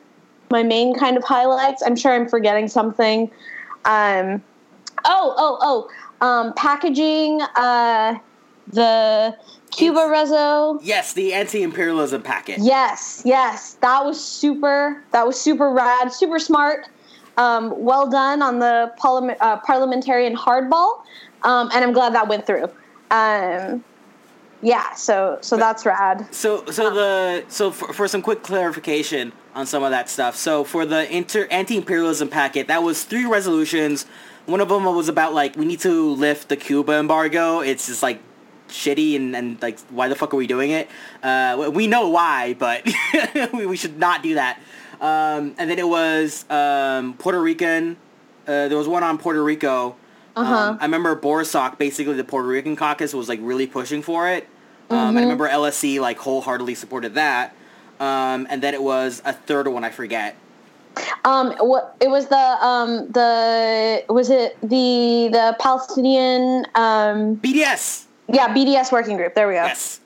my 0.51 0.63
main 0.63 0.95
kind 0.95 1.17
of 1.17 1.25
highlights. 1.25 1.83
I'm 1.83 1.97
sure 1.97 2.13
I'm 2.13 2.29
forgetting 2.29 2.69
something. 2.69 3.31
Um, 3.85 4.43
oh, 5.05 5.35
oh, 5.37 5.89
oh, 6.21 6.27
um, 6.27 6.53
packaging. 6.55 7.43
Uh, 7.55 8.19
the 8.73 9.37
Cuba 9.71 10.01
Rezo. 10.01 10.79
Yes, 10.83 11.13
the 11.13 11.33
anti-imperialism 11.33 12.23
packet. 12.23 12.59
Yes, 12.61 13.23
yes, 13.25 13.75
that 13.81 14.05
was 14.05 14.23
super. 14.23 15.03
That 15.13 15.27
was 15.27 15.41
super 15.41 15.71
rad, 15.73 16.13
super 16.13 16.39
smart. 16.39 16.89
Um, 17.37 17.73
well 17.77 18.09
done 18.09 18.43
on 18.43 18.59
the 18.59 18.93
parliament, 18.97 19.39
uh, 19.41 19.57
parliamentarian 19.59 20.37
hardball, 20.37 21.03
um, 21.43 21.71
and 21.73 21.85
I'm 21.85 21.93
glad 21.93 22.15
that 22.15 22.29
went 22.29 22.47
through. 22.47 22.65
Um, 23.11 23.83
yeah, 24.63 24.95
so 24.95 25.39
so 25.41 25.57
that's 25.57 25.87
rad. 25.87 26.27
So 26.35 26.65
so 26.67 26.91
the 26.91 27.45
so 27.49 27.71
for, 27.71 27.93
for 27.93 28.09
some 28.09 28.21
quick 28.21 28.43
clarification 28.43 29.33
on 29.55 29.67
some 29.67 29.83
of 29.83 29.91
that 29.91 30.09
stuff. 30.09 30.37
So 30.37 30.65
for 30.65 30.85
the 30.85 31.11
inter, 31.15 31.47
anti-imperialism 31.51 32.29
packet, 32.29 32.69
that 32.69 32.83
was 32.83 33.05
three 33.05 33.25
resolutions. 33.25 34.07
One 34.47 34.61
of 34.61 34.69
them 34.69 34.85
was 34.85 35.09
about 35.09 35.33
like 35.33 35.57
we 35.57 35.65
need 35.65 35.81
to 35.81 36.11
lift 36.11 36.49
the 36.49 36.57
Cuba 36.57 36.93
embargo. 36.95 37.61
It's 37.61 37.87
just 37.87 38.03
like 38.03 38.21
shitty 38.69 39.17
and, 39.17 39.35
and 39.35 39.61
like 39.63 39.79
why 39.91 40.09
the 40.09 40.15
fuck 40.15 40.35
are 40.35 40.37
we 40.37 40.47
doing 40.47 40.71
it? 40.71 40.89
Uh, 41.23 41.71
we 41.73 41.87
know 41.87 42.09
why, 42.09 42.55
but 42.59 42.87
we, 43.53 43.67
we 43.67 43.77
should 43.77 43.99
not 43.99 44.23
do 44.23 44.35
that. 44.35 44.61
Um, 45.01 45.55
and 45.59 45.71
then 45.71 45.79
it 45.79 45.89
was 45.89 46.45
um, 46.51 47.15
Puerto 47.15 47.41
Rican. 47.41 47.97
Uh, 48.47 48.69
there 48.69 48.77
was 48.77 48.89
one 48.89 49.03
on 49.03 49.17
Puerto 49.17 49.43
Rico. 49.43 49.97
Uh-huh. 50.37 50.55
Um, 50.55 50.79
I 50.81 50.85
remember 50.85 51.17
Borisok, 51.17 51.79
basically 51.79 52.15
the 52.15 52.25
Puerto 52.25 52.49
Rican 52.49 52.77
caucus, 52.77 53.15
was 53.15 53.29
like 53.29 53.41
really 53.43 53.67
pushing 53.67 54.03
for 54.03 54.29
it. 54.29 54.47
Um, 54.91 55.17
And 55.17 55.19
I 55.19 55.23
remember 55.23 55.49
LSC 55.49 56.01
like 56.01 56.19
wholeheartedly 56.19 56.75
supported 56.75 57.15
that. 57.15 57.55
Um, 58.01 58.47
and 58.51 58.63
then 58.63 58.75
it 58.75 58.83
was 58.83 59.23
a 59.25 59.33
third 59.33 59.69
one, 59.69 59.85
I 59.85 59.91
forget. 59.91 60.37
Um, 61.25 61.53
what 61.61 61.95
it 62.01 62.09
was 62.11 62.27
the 62.27 62.37
um 62.37 63.09
the 63.13 64.03
was 64.09 64.29
it 64.31 64.59
the 64.61 65.29
the 65.31 65.57
Palestinian 65.61 66.67
um 66.75 67.37
BDS. 67.37 68.07
yeah 68.29 68.49
BDS 68.53 68.91
working 68.91 69.17
group. 69.17 69.35
There 69.35 69.47
we 69.47 69.55
go. 69.55 69.63
Yes. 69.65 70.01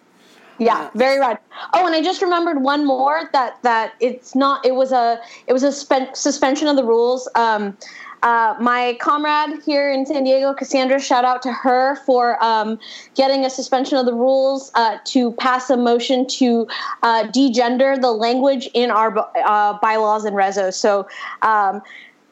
Yeah, 0.59 0.89
very 0.95 1.19
right. 1.19 1.37
Oh, 1.73 1.85
and 1.85 1.97
I 1.97 2.01
just 2.03 2.23
remembered 2.23 2.63
one 2.63 2.87
more 2.87 3.29
that 3.33 3.61
that 3.63 3.95
it's 3.99 4.37
not. 4.37 4.65
It 4.65 4.75
was 4.77 4.93
a 4.93 5.19
it 5.49 5.53
was 5.53 5.65
a 5.65 5.73
spen- 5.73 6.15
suspension 6.15 6.69
of 6.69 6.77
the 6.77 6.85
rules. 6.85 7.29
Um, 7.35 7.77
uh, 8.25 8.57
my 8.59 8.97
comrade 9.01 9.63
here 9.65 9.93
in 9.93 10.07
San 10.07 10.25
Diego, 10.25 10.55
Cassandra, 10.55 10.99
shout 10.99 11.25
out 11.25 11.43
to 11.43 11.53
her 11.53 11.97
for 12.07 12.43
um, 12.43 12.79
getting 13.15 13.45
a 13.45 13.51
suspension 13.51 13.99
of 13.99 14.07
the 14.07 14.15
rules 14.15 14.71
uh, 14.75 14.99
to 15.05 15.33
pass 15.33 15.69
a 15.69 15.77
motion 15.77 16.27
to 16.27 16.67
uh, 17.03 17.25
degender 17.25 18.01
the 18.01 18.11
language 18.11 18.69
in 18.73 18.91
our 18.91 19.17
uh, 19.45 19.79
bylaws 19.79 20.25
and 20.25 20.35
resos. 20.35 20.75
So. 20.75 21.07
Um, 21.43 21.83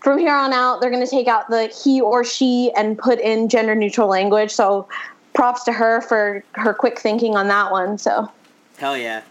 from 0.00 0.18
here 0.18 0.34
on 0.34 0.52
out, 0.52 0.80
they're 0.80 0.90
going 0.90 1.04
to 1.04 1.08
take 1.08 1.28
out 1.28 1.48
the 1.48 1.68
he 1.68 2.00
or 2.00 2.24
she 2.24 2.72
and 2.76 2.98
put 2.98 3.20
in 3.20 3.48
gender 3.48 3.76
neutral 3.76 4.08
language. 4.08 4.50
So 4.50 4.88
props 5.32 5.62
to 5.62 5.72
her 5.72 6.00
for 6.00 6.42
her 6.54 6.74
quick 6.74 6.98
thinking 6.98 7.36
on 7.36 7.46
that 7.46 7.70
one. 7.70 7.98
So 7.98 8.28
Hell 8.78 8.96
yeah. 8.98 9.22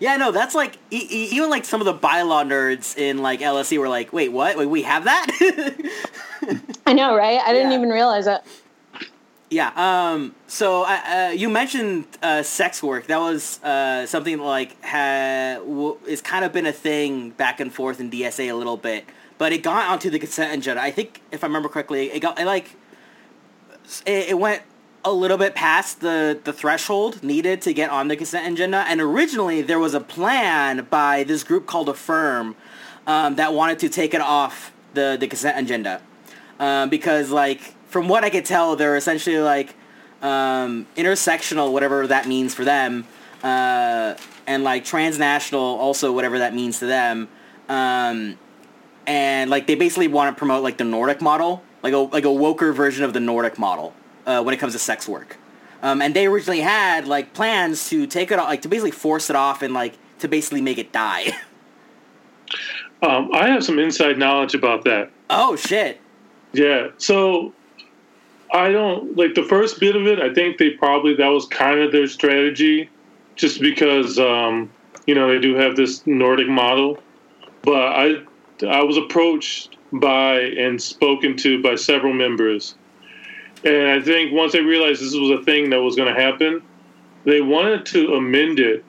Yeah, 0.00 0.16
no, 0.16 0.30
that's 0.30 0.54
like 0.54 0.76
e- 0.90 1.08
e- 1.10 1.28
even 1.32 1.50
like 1.50 1.64
some 1.64 1.80
of 1.80 1.84
the 1.84 1.94
bylaw 1.94 2.46
nerds 2.46 2.96
in 2.96 3.18
like 3.18 3.40
LSC 3.40 3.78
were 3.78 3.88
like, 3.88 4.12
"Wait, 4.12 4.30
what? 4.30 4.56
Wait, 4.56 4.66
we 4.66 4.82
have 4.82 5.04
that?" 5.04 5.26
I 6.86 6.92
know, 6.92 7.16
right? 7.16 7.40
I 7.44 7.52
didn't 7.52 7.72
Yeah. 7.72 7.78
even 7.78 7.90
realize 7.90 8.26
it. 8.26 8.40
yeah. 9.50 9.72
Um. 9.74 10.34
So 10.46 10.82
uh, 10.84 11.00
uh, 11.06 11.32
you 11.34 11.48
mentioned 11.48 12.06
uh, 12.22 12.42
sex 12.42 12.82
work. 12.82 13.06
That 13.08 13.18
was 13.18 13.62
uh, 13.64 14.06
something 14.06 14.38
like 14.38 14.76
ha- 14.84 15.56
w- 15.58 15.98
is 16.06 16.20
kind 16.22 16.44
of 16.44 16.52
been 16.52 16.66
a 16.66 16.72
thing 16.72 17.30
back 17.30 17.58
and 17.60 17.72
forth 17.74 17.98
in 18.00 18.10
DSA 18.10 18.50
a 18.50 18.54
little 18.54 18.76
bit, 18.76 19.04
but 19.36 19.52
it 19.52 19.62
got 19.64 19.88
onto 19.90 20.10
the 20.10 20.18
consent 20.20 20.56
agenda. 20.56 20.80
I 20.80 20.90
think 20.92 21.22
if 21.32 21.42
I 21.42 21.46
remember 21.48 21.68
correctly, 21.68 22.12
it 22.12 22.20
got 22.20 22.38
it 22.40 22.46
like 22.46 22.76
it, 24.06 24.28
it 24.30 24.38
went 24.38 24.62
a 25.08 25.12
little 25.12 25.38
bit 25.38 25.54
past 25.54 26.00
the, 26.00 26.38
the 26.44 26.52
threshold 26.52 27.22
needed 27.22 27.62
to 27.62 27.72
get 27.72 27.90
on 27.90 28.08
the 28.08 28.16
consent 28.16 28.52
agenda. 28.52 28.84
And 28.88 29.00
originally 29.00 29.62
there 29.62 29.78
was 29.78 29.94
a 29.94 30.00
plan 30.00 30.86
by 30.90 31.24
this 31.24 31.44
group 31.44 31.66
called 31.66 31.88
Affirm 31.88 32.56
um, 33.06 33.36
that 33.36 33.54
wanted 33.54 33.78
to 33.80 33.88
take 33.88 34.14
it 34.14 34.20
off 34.20 34.72
the, 34.94 35.16
the 35.18 35.26
consent 35.26 35.58
agenda. 35.58 36.02
Um, 36.58 36.90
because 36.90 37.30
like 37.30 37.60
from 37.88 38.08
what 38.08 38.24
I 38.24 38.30
could 38.30 38.44
tell, 38.44 38.76
they're 38.76 38.96
essentially 38.96 39.38
like 39.38 39.74
um, 40.20 40.86
intersectional, 40.96 41.72
whatever 41.72 42.06
that 42.06 42.26
means 42.26 42.54
for 42.54 42.64
them, 42.64 43.06
uh, 43.42 44.14
and 44.46 44.64
like 44.64 44.84
transnational, 44.84 45.62
also 45.62 46.12
whatever 46.12 46.40
that 46.40 46.54
means 46.54 46.80
to 46.80 46.86
them. 46.86 47.28
Um, 47.68 48.38
and 49.06 49.50
like 49.50 49.66
they 49.66 49.74
basically 49.74 50.08
want 50.08 50.34
to 50.34 50.38
promote 50.38 50.62
like 50.62 50.76
the 50.76 50.84
Nordic 50.84 51.22
model, 51.22 51.62
like 51.82 51.94
a 51.94 51.98
like 51.98 52.24
a 52.24 52.28
woker 52.28 52.74
version 52.74 53.04
of 53.04 53.12
the 53.12 53.20
Nordic 53.20 53.58
model 53.58 53.94
uh, 54.28 54.42
when 54.42 54.54
it 54.54 54.58
comes 54.58 54.74
to 54.74 54.78
sex 54.78 55.08
work. 55.08 55.36
Um, 55.82 56.02
and 56.02 56.14
they 56.14 56.26
originally 56.26 56.60
had 56.60 57.08
like 57.08 57.32
plans 57.34 57.88
to 57.90 58.06
take 58.06 58.30
it 58.30 58.38
off, 58.38 58.48
like 58.48 58.62
to 58.62 58.68
basically 58.68 58.90
force 58.90 59.30
it 59.30 59.36
off 59.36 59.62
and 59.62 59.72
like 59.74 59.94
to 60.18 60.28
basically 60.28 60.60
make 60.60 60.78
it 60.78 60.92
die. 60.92 61.32
Um, 63.00 63.30
I 63.32 63.48
have 63.48 63.62
some 63.62 63.78
inside 63.78 64.18
knowledge 64.18 64.54
about 64.54 64.82
that. 64.84 65.10
oh 65.30 65.54
shit! 65.54 66.00
Yeah. 66.52 66.88
So 66.96 67.52
I 68.52 68.72
don't 68.72 69.16
like 69.16 69.34
the 69.34 69.44
first 69.44 69.78
bit 69.78 69.94
of 69.94 70.06
it. 70.06 70.18
I 70.18 70.32
think 70.34 70.58
they 70.58 70.70
probably 70.70 71.14
that 71.14 71.28
was 71.28 71.46
kind 71.46 71.78
of 71.78 71.92
their 71.92 72.08
strategy 72.08 72.90
just 73.36 73.60
because 73.60 74.18
um, 74.18 74.70
you 75.06 75.14
know 75.14 75.28
they 75.28 75.38
do 75.38 75.54
have 75.54 75.76
this 75.76 76.06
Nordic 76.06 76.48
model. 76.48 76.98
But 77.62 77.82
I 77.82 78.22
I 78.66 78.82
was 78.82 78.96
approached 78.96 79.76
by 79.92 80.40
and 80.40 80.82
spoken 80.82 81.36
to 81.36 81.62
by 81.62 81.76
several 81.76 82.12
members, 82.12 82.74
and 83.68 84.00
I 84.00 84.00
think 84.00 84.32
once 84.32 84.52
they 84.52 84.60
realized 84.60 85.02
this 85.02 85.14
was 85.14 85.30
a 85.30 85.42
thing 85.44 85.70
that 85.70 85.80
was 85.80 85.94
going 85.94 86.12
to 86.12 86.20
happen, 86.20 86.62
they 87.24 87.40
wanted 87.40 87.84
to 87.86 88.14
amend 88.14 88.58
it 88.58 88.84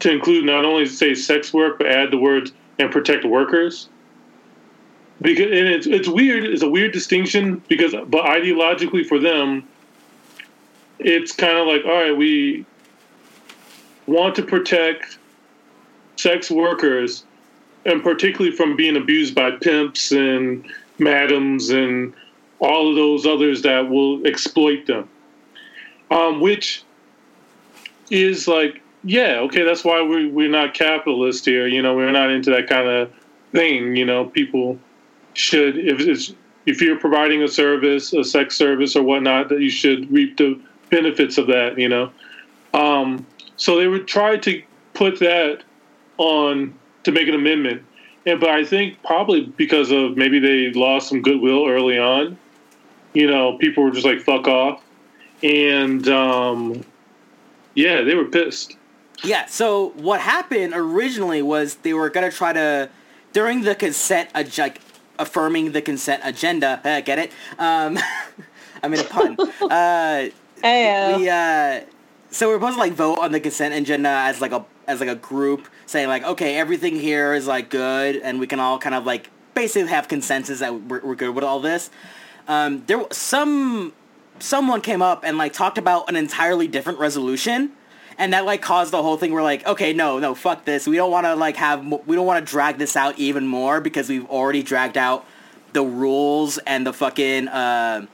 to 0.00 0.10
include 0.10 0.44
not 0.44 0.64
only 0.64 0.86
say 0.86 1.14
sex 1.14 1.52
work 1.52 1.78
but 1.78 1.86
add 1.86 2.10
the 2.10 2.18
words 2.18 2.52
and 2.78 2.90
protect 2.90 3.24
workers. 3.24 3.88
Because 5.20 5.46
and 5.46 5.68
it's 5.68 5.86
it's 5.86 6.08
weird. 6.08 6.44
It's 6.44 6.62
a 6.62 6.68
weird 6.68 6.92
distinction 6.92 7.62
because 7.68 7.92
but 7.92 8.24
ideologically 8.24 9.06
for 9.06 9.18
them, 9.18 9.66
it's 10.98 11.32
kind 11.32 11.58
of 11.58 11.66
like 11.66 11.84
all 11.84 11.92
right, 11.92 12.16
we 12.16 12.66
want 14.06 14.34
to 14.36 14.42
protect 14.42 15.18
sex 16.16 16.50
workers 16.50 17.24
and 17.84 18.02
particularly 18.02 18.54
from 18.54 18.76
being 18.76 18.96
abused 18.96 19.34
by 19.34 19.50
pimps 19.50 20.12
and 20.12 20.66
madams 20.98 21.70
and 21.70 22.14
all 22.58 22.88
of 22.88 22.96
those 22.96 23.26
others 23.26 23.62
that 23.62 23.88
will 23.88 24.26
exploit 24.26 24.86
them. 24.86 25.08
Um, 26.10 26.40
which 26.40 26.84
is 28.10 28.46
like, 28.46 28.80
yeah, 29.02 29.38
okay, 29.40 29.64
that's 29.64 29.84
why 29.84 30.02
we 30.02 30.28
we're 30.28 30.48
not 30.48 30.74
capitalist 30.74 31.44
here. 31.44 31.66
You 31.66 31.82
know, 31.82 31.94
we're 31.96 32.12
not 32.12 32.30
into 32.30 32.50
that 32.50 32.68
kind 32.68 32.88
of 32.88 33.12
thing. 33.52 33.96
You 33.96 34.04
know, 34.04 34.24
people 34.24 34.78
should 35.34 35.76
if 35.76 36.00
it's 36.00 36.32
if 36.64 36.80
you're 36.80 36.98
providing 36.98 37.42
a 37.42 37.48
service, 37.48 38.12
a 38.12 38.24
sex 38.24 38.56
service 38.56 38.96
or 38.96 39.02
whatnot, 39.02 39.48
that 39.48 39.60
you 39.60 39.70
should 39.70 40.10
reap 40.12 40.36
the 40.36 40.60
benefits 40.90 41.38
of 41.38 41.46
that. 41.48 41.78
You 41.78 41.88
know, 41.88 42.10
um, 42.74 43.26
so 43.56 43.76
they 43.76 43.86
would 43.86 44.06
try 44.06 44.36
to 44.36 44.62
put 44.94 45.18
that 45.20 45.62
on 46.18 46.74
to 47.04 47.12
make 47.12 47.28
an 47.28 47.34
amendment. 47.34 47.82
And 48.26 48.40
but 48.40 48.50
I 48.50 48.64
think 48.64 49.02
probably 49.02 49.46
because 49.56 49.90
of 49.90 50.16
maybe 50.16 50.38
they 50.38 50.72
lost 50.72 51.08
some 51.08 51.22
goodwill 51.22 51.66
early 51.68 51.98
on. 51.98 52.36
You 53.16 53.26
know, 53.26 53.56
people 53.56 53.82
were 53.82 53.90
just 53.90 54.04
like 54.04 54.20
fuck 54.20 54.46
off, 54.46 54.82
and 55.42 56.06
um, 56.06 56.84
yeah, 57.74 58.02
they 58.02 58.14
were 58.14 58.26
pissed. 58.26 58.76
Yeah. 59.24 59.46
So 59.46 59.92
what 59.96 60.20
happened 60.20 60.74
originally 60.76 61.40
was 61.40 61.76
they 61.76 61.94
were 61.94 62.10
gonna 62.10 62.30
try 62.30 62.52
to 62.52 62.90
during 63.32 63.62
the 63.62 63.74
consent 63.74 64.28
ag- 64.34 64.58
like 64.58 64.82
affirming 65.18 65.72
the 65.72 65.80
consent 65.80 66.20
agenda. 66.24 66.82
Uh, 66.84 67.00
get 67.00 67.18
it? 67.18 67.32
Um, 67.58 67.98
I 68.82 68.88
mean 68.88 69.00
a 69.00 69.04
pun. 69.04 69.36
uh, 69.62 70.28
Hey, 70.62 71.16
we 71.16 71.28
uh, 71.30 71.80
so 72.30 72.48
we're 72.48 72.56
supposed 72.56 72.74
to 72.74 72.80
like 72.80 72.92
vote 72.92 73.18
on 73.20 73.32
the 73.32 73.40
consent 73.40 73.72
agenda 73.72 74.10
as 74.10 74.42
like 74.42 74.52
a 74.52 74.62
as 74.86 75.00
like 75.00 75.08
a 75.08 75.14
group 75.14 75.68
saying 75.86 76.08
like 76.08 76.22
okay 76.24 76.56
everything 76.56 76.96
here 76.96 77.32
is 77.32 77.46
like 77.46 77.70
good 77.70 78.16
and 78.16 78.40
we 78.40 78.46
can 78.46 78.60
all 78.60 78.78
kind 78.78 78.94
of 78.94 79.06
like 79.06 79.30
basically 79.54 79.88
have 79.88 80.06
consensus 80.06 80.60
that 80.60 80.82
we're, 80.82 81.00
we're 81.00 81.14
good 81.14 81.34
with 81.34 81.44
all 81.44 81.60
this. 81.60 81.88
Um, 82.48 82.84
there 82.86 82.98
was 82.98 83.16
some 83.16 83.92
someone 84.38 84.80
came 84.80 85.02
up 85.02 85.24
and 85.24 85.38
like 85.38 85.52
talked 85.52 85.78
about 85.78 86.08
an 86.08 86.16
entirely 86.16 86.68
different 86.68 86.98
resolution 86.98 87.72
and 88.18 88.32
that 88.32 88.44
like 88.44 88.60
caused 88.60 88.92
the 88.92 89.02
whole 89.02 89.16
thing 89.16 89.32
we're 89.32 89.42
like 89.42 89.66
okay 89.66 89.94
no 89.94 90.18
no 90.18 90.34
fuck 90.34 90.66
this 90.66 90.86
we 90.86 90.94
don't 90.94 91.10
want 91.10 91.24
to 91.24 91.34
like 91.34 91.56
have 91.56 91.82
we 92.06 92.14
don't 92.14 92.26
want 92.26 92.44
to 92.44 92.50
drag 92.50 92.76
this 92.76 92.96
out 92.96 93.18
even 93.18 93.46
more 93.46 93.80
because 93.80 94.10
we've 94.10 94.28
already 94.28 94.62
dragged 94.62 94.98
out 94.98 95.24
the 95.72 95.82
rules 95.82 96.58
and 96.58 96.86
the 96.86 96.92
fucking 96.92 97.48
uh 97.48 98.04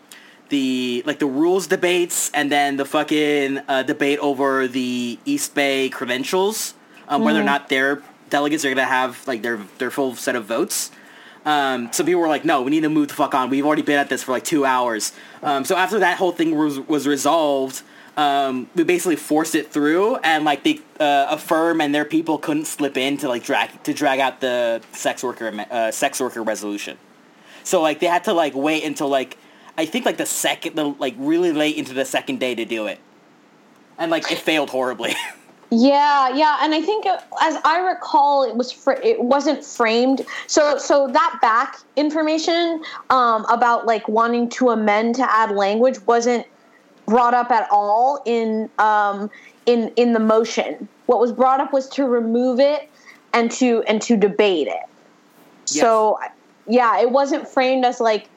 the 0.53 1.03
like 1.07 1.18
the 1.18 1.26
rules 1.26 1.66
debates 1.66 2.30
and 2.33 2.53
then 2.53 2.76
the 2.76 2.85
fucking 2.85 3.59
uh, 3.66 3.83
debate 3.83 4.18
over 4.20 4.68
the 4.68 5.18
East 5.24 5.55
Bay 5.55 5.89
credentials, 5.89 6.74
um, 7.09 7.24
whether 7.24 7.41
or 7.41 7.45
not 7.45 7.70
their 7.70 8.03
delegates 8.28 8.64
are 8.64 8.68
gonna 8.68 8.85
have 8.85 9.26
like 9.26 9.43
their 9.43 9.57
their 9.78 9.91
full 9.91 10.14
set 10.14 10.37
of 10.37 10.45
votes. 10.45 10.93
Um, 11.45 11.93
some 11.93 12.07
people 12.07 12.20
were 12.20 12.28
like, 12.28 12.45
"No, 12.45 12.62
we 12.62 12.70
need 12.70 12.82
to 12.82 12.88
move 12.88 13.09
the 13.09 13.14
fuck 13.14 13.34
on. 13.34 13.51
We've 13.51 13.66
already 13.66 13.82
been 13.82 13.99
at 13.99 14.09
this 14.09 14.22
for 14.22 14.32
like 14.32 14.45
two 14.45 14.64
hours." 14.64 15.12
Um, 15.43 15.64
so 15.64 15.76
after 15.76 15.99
that 15.99 16.18
whole 16.18 16.32
thing 16.32 16.57
was 16.57 16.78
was 16.80 17.07
resolved, 17.07 17.82
um, 18.16 18.68
we 18.74 18.84
basically 18.84 19.16
forced 19.16 19.55
it 19.55 19.72
through, 19.72 20.16
and 20.16 20.45
like 20.45 20.62
the 20.62 20.80
uh, 21.01 21.26
affirm 21.30 21.80
and 21.80 21.95
their 21.95 22.05
people 22.05 22.38
couldn't 22.38 22.66
slip 22.66 22.97
in 22.97 23.16
to 23.18 23.28
like 23.28 23.43
drag 23.43 23.82
to 23.84 23.95
drag 23.95 24.20
out 24.20 24.40
the 24.40 24.82
sex 24.93 25.22
worker 25.22 25.66
uh, 25.70 25.90
sex 25.90 26.20
worker 26.20 26.43
resolution. 26.43 26.99
So 27.64 27.80
like 27.80 28.01
they 28.01 28.07
had 28.07 28.24
to 28.24 28.32
like 28.32 28.55
wait 28.55 28.84
until 28.84 29.09
like 29.09 29.38
I 29.78 29.86
think 29.86 30.05
like 30.05 30.18
the 30.18 30.26
second 30.26 30.76
the 30.76 30.84
like 30.84 31.14
really 31.16 31.53
late 31.53 31.76
into 31.76 31.95
the 31.95 32.05
second 32.05 32.38
day 32.38 32.55
to 32.55 32.64
do 32.64 32.86
it, 32.86 33.01
and 33.99 34.11
like 34.11 34.30
it 34.30 34.38
failed 34.38 34.70
horribly. 34.70 35.14
Yeah, 35.75 36.29
yeah, 36.35 36.59
and 36.61 36.75
I 36.75 36.83
think 36.83 37.07
uh, 37.07 37.18
as 37.41 37.57
I 37.64 37.79
recall, 37.79 38.45
it 38.45 38.55
was 38.57 38.70
fr- 38.70 39.01
it 39.03 39.23
wasn't 39.23 39.64
framed. 39.64 40.20
So 40.47 40.77
so 40.77 41.09
that 41.09 41.39
back 41.41 41.79
information 41.97 42.83
um, 43.09 43.47
about 43.47 43.87
like 43.87 44.07
wanting 44.07 44.51
to 44.51 44.68
amend 44.68 45.14
to 45.14 45.23
add 45.23 45.51
language 45.53 45.99
wasn't 46.07 46.47
brought 47.07 47.33
up 47.33 47.51
at 47.51 47.68
all 47.70 48.20
in 48.27 48.68
um, 48.79 49.31
in 49.64 49.91
in 49.97 50.12
the 50.12 50.20
motion. 50.20 50.87
What 51.07 51.20
was 51.20 51.33
brought 51.33 51.59
up 51.59 51.73
was 51.73 51.89
to 51.91 52.05
remove 52.05 52.61
it 52.61 52.91
and 53.33 53.51
to 53.53 53.83
and 53.89 54.03
to 54.03 54.14
debate 54.14 54.68
it. 54.68 54.85
So 55.64 56.18
yeah, 56.66 57.01
it 57.01 57.12
wasn't 57.12 57.49
framed 57.49 57.87
as 57.87 57.99
like 57.99 58.29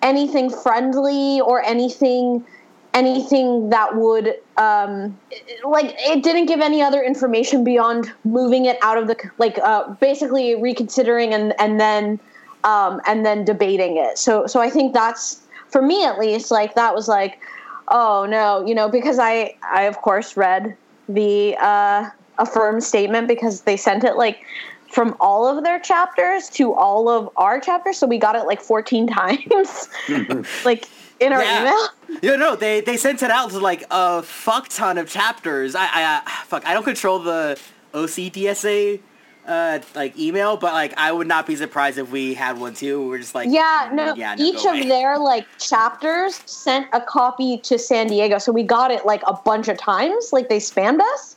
anything 0.00 0.48
friendly 0.48 1.38
or 1.42 1.62
anything 1.62 2.46
anything 2.94 3.70
that 3.70 3.96
would 3.96 4.34
um 4.58 5.18
like 5.64 5.94
it 5.98 6.22
didn't 6.22 6.46
give 6.46 6.60
any 6.60 6.82
other 6.82 7.02
information 7.02 7.64
beyond 7.64 8.12
moving 8.24 8.66
it 8.66 8.76
out 8.82 8.98
of 8.98 9.06
the 9.06 9.16
like 9.38 9.58
uh 9.58 9.88
basically 9.94 10.54
reconsidering 10.60 11.32
and 11.32 11.54
and 11.58 11.80
then 11.80 12.20
um 12.64 13.00
and 13.06 13.24
then 13.24 13.44
debating 13.44 13.96
it. 13.96 14.18
So 14.18 14.46
so 14.46 14.60
i 14.60 14.68
think 14.68 14.92
that's 14.92 15.42
for 15.68 15.82
me 15.82 16.04
at 16.04 16.18
least 16.18 16.50
like 16.50 16.74
that 16.74 16.94
was 16.94 17.08
like 17.08 17.40
oh 17.88 18.26
no 18.28 18.64
you 18.66 18.74
know 18.74 18.88
because 18.88 19.18
i 19.18 19.54
i 19.72 19.82
of 19.82 19.96
course 20.02 20.36
read 20.36 20.76
the 21.08 21.56
uh 21.60 22.08
affirm 22.38 22.80
statement 22.80 23.28
because 23.28 23.62
they 23.62 23.76
sent 23.76 24.04
it 24.04 24.16
like 24.16 24.44
from 24.92 25.16
all 25.20 25.46
of 25.46 25.64
their 25.64 25.80
chapters 25.80 26.50
to 26.50 26.74
all 26.74 27.08
of 27.08 27.30
our 27.36 27.58
chapters. 27.58 27.96
So 27.96 28.06
we 28.06 28.18
got 28.18 28.36
it 28.36 28.44
like 28.44 28.60
14 28.60 29.06
times. 29.18 29.88
Like 30.64 30.88
in 31.22 31.32
our 31.32 31.42
Yeah. 31.42 31.60
email 31.62 31.88
No, 32.22 32.36
no, 32.36 32.56
they 32.56 32.80
they 32.82 32.96
sent 32.96 33.22
it 33.22 33.30
out 33.30 33.50
to 33.50 33.58
like 33.58 33.84
a 33.90 34.22
fuck 34.22 34.68
ton 34.68 34.98
of 34.98 35.08
chapters. 35.08 35.74
I, 35.74 35.86
I, 36.26 36.44
fuck, 36.44 36.66
I 36.66 36.74
don't 36.74 36.84
control 36.84 37.18
the 37.20 37.58
OCDSA, 37.94 39.00
uh, 39.46 39.78
like 39.94 40.16
email, 40.18 40.56
but 40.56 40.72
like 40.72 40.92
I 40.98 41.10
would 41.10 41.26
not 41.26 41.46
be 41.46 41.56
surprised 41.56 41.98
if 41.98 42.10
we 42.10 42.34
had 42.34 42.58
one 42.58 42.74
too. 42.74 43.08
We're 43.08 43.18
just 43.18 43.34
like, 43.34 43.48
Yeah, 43.50 43.90
no. 43.92 44.14
yeah, 44.14 44.34
no, 44.34 44.44
each 44.44 44.58
of 44.66 44.66
away. 44.74 44.88
their 44.88 45.18
like 45.18 45.46
chapters 45.58 46.40
sent 46.46 46.86
a 46.92 47.00
copy 47.00 47.58
to 47.58 47.78
San 47.78 48.08
Diego, 48.08 48.38
so 48.38 48.52
we 48.52 48.62
got 48.62 48.90
it 48.90 49.06
like 49.06 49.22
a 49.26 49.32
bunch 49.32 49.68
of 49.68 49.78
times. 49.78 50.32
Like 50.32 50.48
they 50.48 50.58
spammed 50.58 51.00
us. 51.14 51.36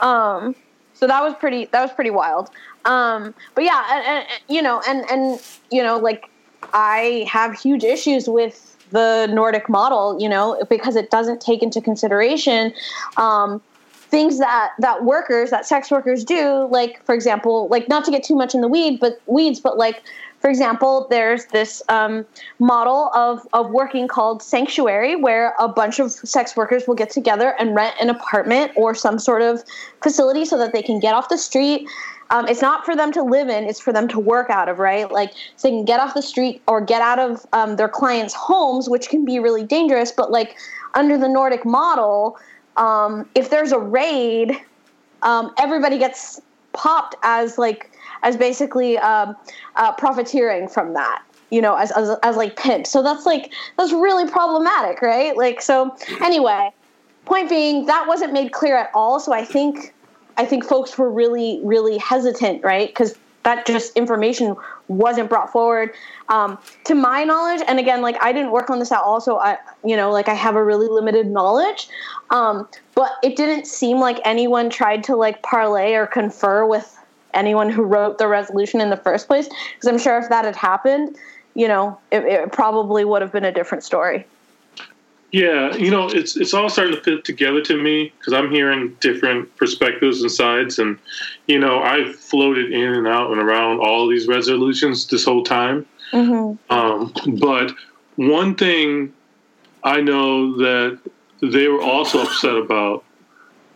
Um, 0.00 0.54
so 0.94 1.06
that 1.06 1.22
was 1.22 1.34
pretty. 1.34 1.66
That 1.66 1.82
was 1.82 1.92
pretty 1.92 2.10
wild. 2.10 2.50
Um, 2.84 3.34
but 3.54 3.64
yeah, 3.64 3.84
and, 3.90 4.06
and 4.06 4.26
you 4.48 4.60
know, 4.62 4.82
and 4.88 5.04
and 5.10 5.40
you 5.70 5.82
know, 5.82 5.98
like 5.98 6.28
I 6.72 7.26
have 7.30 7.58
huge 7.58 7.84
issues 7.84 8.28
with 8.28 8.75
the 8.90 9.26
Nordic 9.30 9.68
model. 9.68 10.20
You 10.20 10.28
know, 10.28 10.62
because 10.68 10.96
it 10.96 11.10
doesn't 11.10 11.40
take 11.40 11.62
into 11.62 11.80
consideration. 11.80 12.72
Um, 13.16 13.60
things 14.08 14.38
that 14.38 14.72
that 14.78 15.04
workers 15.04 15.50
that 15.50 15.66
sex 15.66 15.90
workers 15.90 16.24
do 16.24 16.68
like 16.70 17.04
for 17.04 17.14
example 17.14 17.66
like 17.68 17.88
not 17.88 18.04
to 18.04 18.10
get 18.10 18.22
too 18.22 18.36
much 18.36 18.54
in 18.54 18.60
the 18.60 18.68
weed 18.68 19.00
but 19.00 19.20
weeds 19.26 19.58
but 19.58 19.76
like 19.76 20.02
for 20.40 20.48
example 20.48 21.06
there's 21.10 21.46
this 21.46 21.82
um, 21.88 22.24
model 22.58 23.10
of, 23.14 23.46
of 23.52 23.70
working 23.70 24.06
called 24.06 24.42
sanctuary 24.42 25.16
where 25.16 25.54
a 25.58 25.66
bunch 25.66 25.98
of 25.98 26.12
sex 26.12 26.56
workers 26.56 26.86
will 26.86 26.94
get 26.94 27.10
together 27.10 27.54
and 27.58 27.74
rent 27.74 27.96
an 28.00 28.08
apartment 28.08 28.70
or 28.76 28.94
some 28.94 29.18
sort 29.18 29.42
of 29.42 29.64
facility 30.02 30.44
so 30.44 30.56
that 30.56 30.72
they 30.72 30.82
can 30.82 31.00
get 31.00 31.14
off 31.14 31.28
the 31.28 31.38
street 31.38 31.88
um, 32.30 32.48
it's 32.48 32.62
not 32.62 32.84
for 32.84 32.96
them 32.96 33.12
to 33.12 33.22
live 33.22 33.48
in 33.48 33.64
it's 33.64 33.80
for 33.80 33.92
them 33.92 34.08
to 34.08 34.18
work 34.18 34.50
out 34.50 34.68
of 34.68 34.78
right 34.78 35.10
like 35.10 35.32
so 35.56 35.68
they 35.68 35.70
can 35.70 35.84
get 35.84 36.00
off 36.00 36.14
the 36.14 36.22
street 36.22 36.62
or 36.66 36.80
get 36.80 37.02
out 37.02 37.18
of 37.18 37.46
um, 37.52 37.76
their 37.76 37.88
clients 37.88 38.34
homes 38.34 38.88
which 38.88 39.08
can 39.08 39.24
be 39.24 39.38
really 39.38 39.64
dangerous 39.64 40.10
but 40.10 40.30
like 40.30 40.56
under 40.94 41.16
the 41.16 41.28
nordic 41.28 41.64
model 41.64 42.38
um, 42.76 43.28
if 43.34 43.50
there's 43.50 43.72
a 43.72 43.78
raid, 43.78 44.52
um, 45.22 45.52
everybody 45.58 45.98
gets 45.98 46.40
popped 46.72 47.16
as 47.22 47.58
like 47.58 47.90
as 48.22 48.36
basically 48.36 48.98
um, 48.98 49.34
uh, 49.76 49.92
profiteering 49.92 50.68
from 50.68 50.94
that. 50.94 51.22
You 51.50 51.62
know, 51.62 51.76
as, 51.76 51.92
as 51.92 52.18
as 52.24 52.36
like 52.36 52.56
pimps. 52.56 52.90
So 52.90 53.02
that's 53.02 53.24
like 53.24 53.52
that's 53.78 53.92
really 53.92 54.28
problematic, 54.28 55.00
right? 55.00 55.36
Like 55.36 55.62
so. 55.62 55.96
Anyway, 56.20 56.70
point 57.24 57.48
being 57.48 57.86
that 57.86 58.06
wasn't 58.08 58.32
made 58.32 58.52
clear 58.52 58.76
at 58.76 58.90
all. 58.94 59.20
So 59.20 59.32
I 59.32 59.44
think 59.44 59.94
I 60.36 60.44
think 60.44 60.64
folks 60.64 60.96
were 60.98 61.10
really 61.10 61.60
really 61.62 61.98
hesitant, 61.98 62.62
right? 62.64 62.88
Because 62.88 63.16
that 63.46 63.64
just 63.64 63.96
information 63.96 64.56
wasn't 64.88 65.28
brought 65.28 65.52
forward 65.52 65.94
um, 66.28 66.58
to 66.84 66.96
my 66.96 67.22
knowledge 67.22 67.62
and 67.68 67.78
again 67.78 68.02
like 68.02 68.16
i 68.20 68.32
didn't 68.32 68.50
work 68.50 68.70
on 68.70 68.80
this 68.80 68.90
at 68.90 69.00
all 69.00 69.20
so 69.20 69.38
i 69.38 69.56
you 69.84 69.96
know 69.96 70.10
like 70.10 70.28
i 70.28 70.34
have 70.34 70.56
a 70.56 70.64
really 70.64 70.88
limited 70.88 71.28
knowledge 71.28 71.88
um, 72.30 72.68
but 72.96 73.12
it 73.22 73.36
didn't 73.36 73.64
seem 73.64 73.98
like 73.98 74.18
anyone 74.24 74.68
tried 74.68 75.04
to 75.04 75.14
like 75.14 75.40
parlay 75.42 75.94
or 75.94 76.08
confer 76.08 76.66
with 76.66 76.98
anyone 77.34 77.70
who 77.70 77.82
wrote 77.82 78.18
the 78.18 78.26
resolution 78.26 78.80
in 78.80 78.90
the 78.90 78.96
first 78.96 79.28
place 79.28 79.48
because 79.48 79.86
i'm 79.86 79.98
sure 79.98 80.18
if 80.18 80.28
that 80.28 80.44
had 80.44 80.56
happened 80.56 81.16
you 81.54 81.68
know 81.68 81.96
it, 82.10 82.24
it 82.24 82.50
probably 82.50 83.04
would 83.04 83.22
have 83.22 83.30
been 83.30 83.44
a 83.44 83.52
different 83.52 83.84
story 83.84 84.26
Yeah, 85.32 85.74
you 85.74 85.90
know, 85.90 86.08
it's 86.08 86.36
it's 86.36 86.54
all 86.54 86.68
starting 86.68 86.94
to 86.94 87.02
fit 87.02 87.24
together 87.24 87.60
to 87.62 87.76
me 87.76 88.12
because 88.18 88.32
I'm 88.32 88.50
hearing 88.50 88.96
different 89.00 89.54
perspectives 89.56 90.22
and 90.22 90.30
sides, 90.30 90.78
and 90.78 90.98
you 91.46 91.58
know, 91.58 91.80
I've 91.80 92.14
floated 92.14 92.72
in 92.72 92.92
and 92.92 93.06
out 93.06 93.32
and 93.32 93.40
around 93.40 93.80
all 93.80 94.08
these 94.08 94.28
resolutions 94.28 95.06
this 95.08 95.24
whole 95.24 95.42
time. 95.42 95.84
Um, 96.70 97.12
but 97.38 97.72
one 98.14 98.54
thing 98.54 99.12
I 99.82 100.00
know 100.00 100.56
that 100.58 100.98
they 101.42 101.68
were 101.68 101.82
also 101.82 102.22
upset 102.22 102.56
about 102.56 103.04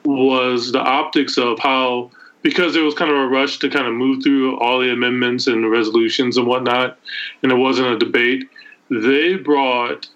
was 0.04 0.72
the 0.72 0.80
optics 0.80 1.36
of 1.36 1.58
how 1.58 2.10
because 2.42 2.72
there 2.72 2.84
was 2.84 2.94
kind 2.94 3.10
of 3.10 3.16
a 3.18 3.26
rush 3.26 3.58
to 3.58 3.68
kind 3.68 3.86
of 3.86 3.92
move 3.92 4.22
through 4.22 4.58
all 4.60 4.80
the 4.80 4.90
amendments 4.90 5.46
and 5.46 5.62
the 5.62 5.68
resolutions 5.68 6.36
and 6.38 6.46
whatnot, 6.46 6.98
and 7.42 7.52
it 7.52 7.56
wasn't 7.56 7.86
a 7.86 7.98
debate. 7.98 8.48
They 8.88 9.34
brought 9.34 10.08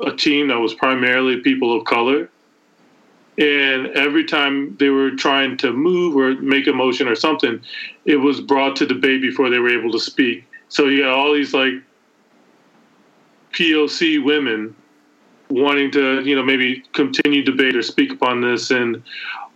a 0.00 0.14
team 0.14 0.48
that 0.48 0.58
was 0.58 0.74
primarily 0.74 1.40
people 1.40 1.76
of 1.76 1.84
color. 1.84 2.30
And 3.36 3.88
every 3.88 4.24
time 4.24 4.76
they 4.78 4.90
were 4.90 5.10
trying 5.10 5.56
to 5.58 5.72
move 5.72 6.16
or 6.16 6.40
make 6.40 6.68
a 6.68 6.72
motion 6.72 7.08
or 7.08 7.16
something, 7.16 7.60
it 8.04 8.16
was 8.16 8.40
brought 8.40 8.76
to 8.76 8.86
debate 8.86 9.22
before 9.22 9.50
they 9.50 9.58
were 9.58 9.76
able 9.76 9.90
to 9.90 9.98
speak. 9.98 10.44
So 10.68 10.86
you 10.86 11.02
got 11.02 11.12
all 11.12 11.34
these 11.34 11.52
like 11.52 11.74
POC 13.52 14.24
women 14.24 14.74
wanting 15.50 15.90
to, 15.92 16.22
you 16.22 16.36
know, 16.36 16.42
maybe 16.42 16.82
continue 16.92 17.42
debate 17.42 17.76
or 17.76 17.82
speak 17.82 18.12
upon 18.12 18.40
this, 18.40 18.70
and 18.70 19.02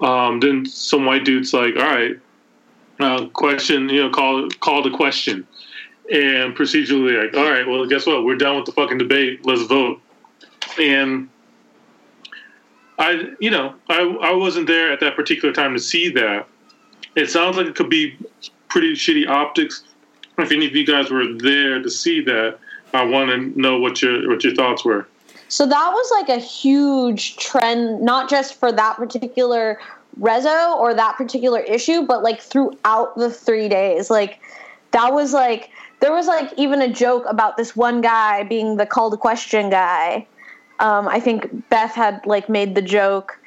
um, 0.01 0.41
then 0.41 0.67
some 0.67 1.05
white 1.05 1.25
dudes 1.25 1.53
like, 1.53 1.77
all 1.77 1.83
right, 1.83 2.19
uh, 3.01 3.27
question, 3.29 3.89
you 3.89 4.03
know, 4.03 4.11
call 4.11 4.49
call 4.61 4.83
the 4.83 4.91
question, 4.91 5.47
and 6.13 6.57
procedurally 6.57 7.25
like, 7.25 7.37
all 7.37 7.51
right, 7.51 7.67
well, 7.67 7.85
guess 7.87 8.07
what? 8.07 8.25
We're 8.25 8.37
done 8.37 8.57
with 8.57 8.67
the 8.67 8.73
fucking 8.73 8.99
debate. 8.99 9.47
Let's 9.47 9.63
vote 9.63 10.01
and 10.81 11.29
I, 12.99 13.31
you 13.39 13.51
know, 13.51 13.75
I 13.89 14.01
I 14.01 14.33
wasn't 14.33 14.67
there 14.67 14.93
at 14.93 15.01
that 15.01 15.17
particular 15.17 15.55
time 15.55 15.75
to 15.75 15.81
see 15.81 16.11
that. 16.11 16.47
It 17.15 17.31
sounds 17.31 17.57
like 17.57 17.67
it 17.67 17.75
could 17.75 17.91
be 17.91 18.17
pretty 18.69 18.93
shitty 18.93 19.29
optics. 19.29 19.85
If 20.39 20.53
any 20.53 20.67
of 20.67 20.75
you 20.75 20.87
guys 20.87 21.11
were 21.11 21.33
there 21.33 21.83
to 21.83 21.91
see 21.91 22.21
that, 22.23 22.59
I 22.95 23.05
want 23.05 23.31
to 23.31 23.61
know 23.61 23.79
what 23.79 24.03
your 24.03 24.29
what 24.29 24.45
your 24.45 24.55
thoughts 24.55 24.85
were. 24.85 25.07
So 25.49 25.67
that 25.67 25.91
was 25.93 26.11
like 26.11 26.29
a 26.29 26.41
huge 26.41 27.37
trend, 27.37 28.03
not 28.03 28.29
just 28.29 28.55
for 28.55 28.71
that 28.73 28.97
particular 28.97 29.81
rezo 30.21 30.77
or 30.77 30.95
that 30.95 31.17
particular 31.17 31.61
issue, 31.61 32.03
but 32.03 32.23
like 32.23 32.41
throughout 32.41 33.17
the 33.17 33.31
three 33.31 33.69
days. 33.69 34.11
Like 34.11 34.41
that 34.91 35.13
was 35.13 35.33
like 35.33 35.71
there 36.01 36.13
was 36.13 36.27
like 36.27 36.53
even 36.57 36.83
a 36.83 36.93
joke 36.93 37.25
about 37.29 37.57
this 37.57 37.75
one 37.75 38.01
guy 38.01 38.45
being 38.45 38.77
the 38.77 38.87
call 38.87 39.11
to 39.11 39.17
question 39.17 39.71
guy. 39.71 40.27
Um, 40.81 41.09
I 41.09 41.21
think 41.21 41.69
Beth 41.71 41.95
had 41.95 42.25
like 42.27 42.49
made 42.49 42.75
the 42.75 42.83
joke 42.83 43.39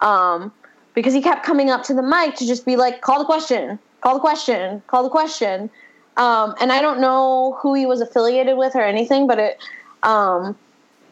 um, 0.00 0.52
because 0.94 1.14
he 1.14 1.22
kept 1.22 1.44
coming 1.44 1.70
up 1.70 1.82
to 1.84 1.94
the 1.94 2.02
mic 2.02 2.34
to 2.36 2.46
just 2.46 2.64
be 2.66 2.76
like, 2.76 3.00
"Call 3.00 3.18
the 3.18 3.24
question, 3.24 3.78
call 4.00 4.14
the 4.14 4.20
question, 4.20 4.82
call 4.86 5.02
the 5.02 5.10
question." 5.10 5.70
Um, 6.16 6.54
and 6.60 6.72
I 6.72 6.82
don't 6.82 7.00
know 7.00 7.58
who 7.60 7.74
he 7.74 7.86
was 7.86 8.00
affiliated 8.00 8.56
with 8.56 8.74
or 8.74 8.82
anything, 8.82 9.26
but 9.26 9.38
it, 9.38 9.58
um, 10.02 10.56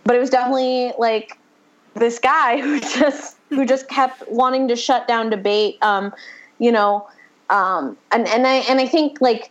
but 0.04 0.16
it 0.16 0.18
was 0.18 0.30
definitely 0.30 0.92
like 0.98 1.38
this 1.94 2.18
guy 2.18 2.60
who 2.62 2.80
just 2.80 3.36
who 3.48 3.64
just 3.64 3.88
kept 3.88 4.28
wanting 4.28 4.68
to 4.68 4.76
shut 4.76 5.08
down 5.08 5.30
debate. 5.30 5.78
Um, 5.82 6.12
you 6.58 6.72
know, 6.72 7.08
um, 7.50 7.96
and 8.12 8.26
and 8.28 8.46
I 8.46 8.56
and 8.68 8.80
I 8.80 8.86
think 8.86 9.20
like, 9.20 9.50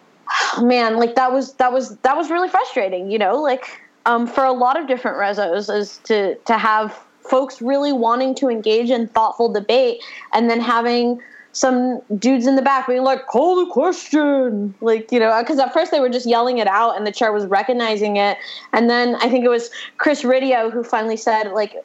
man, 0.60 0.96
like 0.96 1.14
that 1.14 1.32
was 1.32 1.54
that 1.54 1.72
was 1.72 1.96
that 1.98 2.16
was 2.16 2.30
really 2.30 2.48
frustrating. 2.48 3.10
You 3.10 3.18
know, 3.18 3.40
like 3.40 3.80
um, 4.08 4.26
for 4.26 4.42
a 4.44 4.52
lot 4.52 4.80
of 4.80 4.88
different 4.88 5.18
rezos 5.18 5.72
is 5.72 5.98
to 6.04 6.34
to 6.34 6.58
have 6.58 6.98
folks 7.20 7.60
really 7.60 7.92
wanting 7.92 8.34
to 8.34 8.48
engage 8.48 8.90
in 8.90 9.06
thoughtful 9.08 9.52
debate 9.52 10.02
and 10.32 10.50
then 10.50 10.60
having 10.60 11.20
some 11.52 12.00
dudes 12.18 12.46
in 12.46 12.56
the 12.56 12.62
back 12.62 12.86
being 12.86 13.02
like 13.02 13.26
call 13.26 13.64
the 13.64 13.70
question. 13.70 14.74
Like 14.80 15.12
you 15.12 15.20
know 15.20 15.38
because 15.40 15.58
at 15.58 15.74
first 15.74 15.90
they 15.90 16.00
were 16.00 16.08
just 16.08 16.26
yelling 16.26 16.56
it 16.56 16.66
out 16.66 16.96
and 16.96 17.06
the 17.06 17.12
chair 17.12 17.32
was 17.32 17.44
recognizing 17.46 18.16
it. 18.16 18.38
And 18.72 18.88
then 18.88 19.16
i 19.16 19.28
think 19.28 19.44
it 19.44 19.50
was 19.50 19.70
chris 19.98 20.22
riddiough 20.22 20.72
who 20.72 20.82
finally 20.82 21.16
said 21.18 21.52
like 21.52 21.76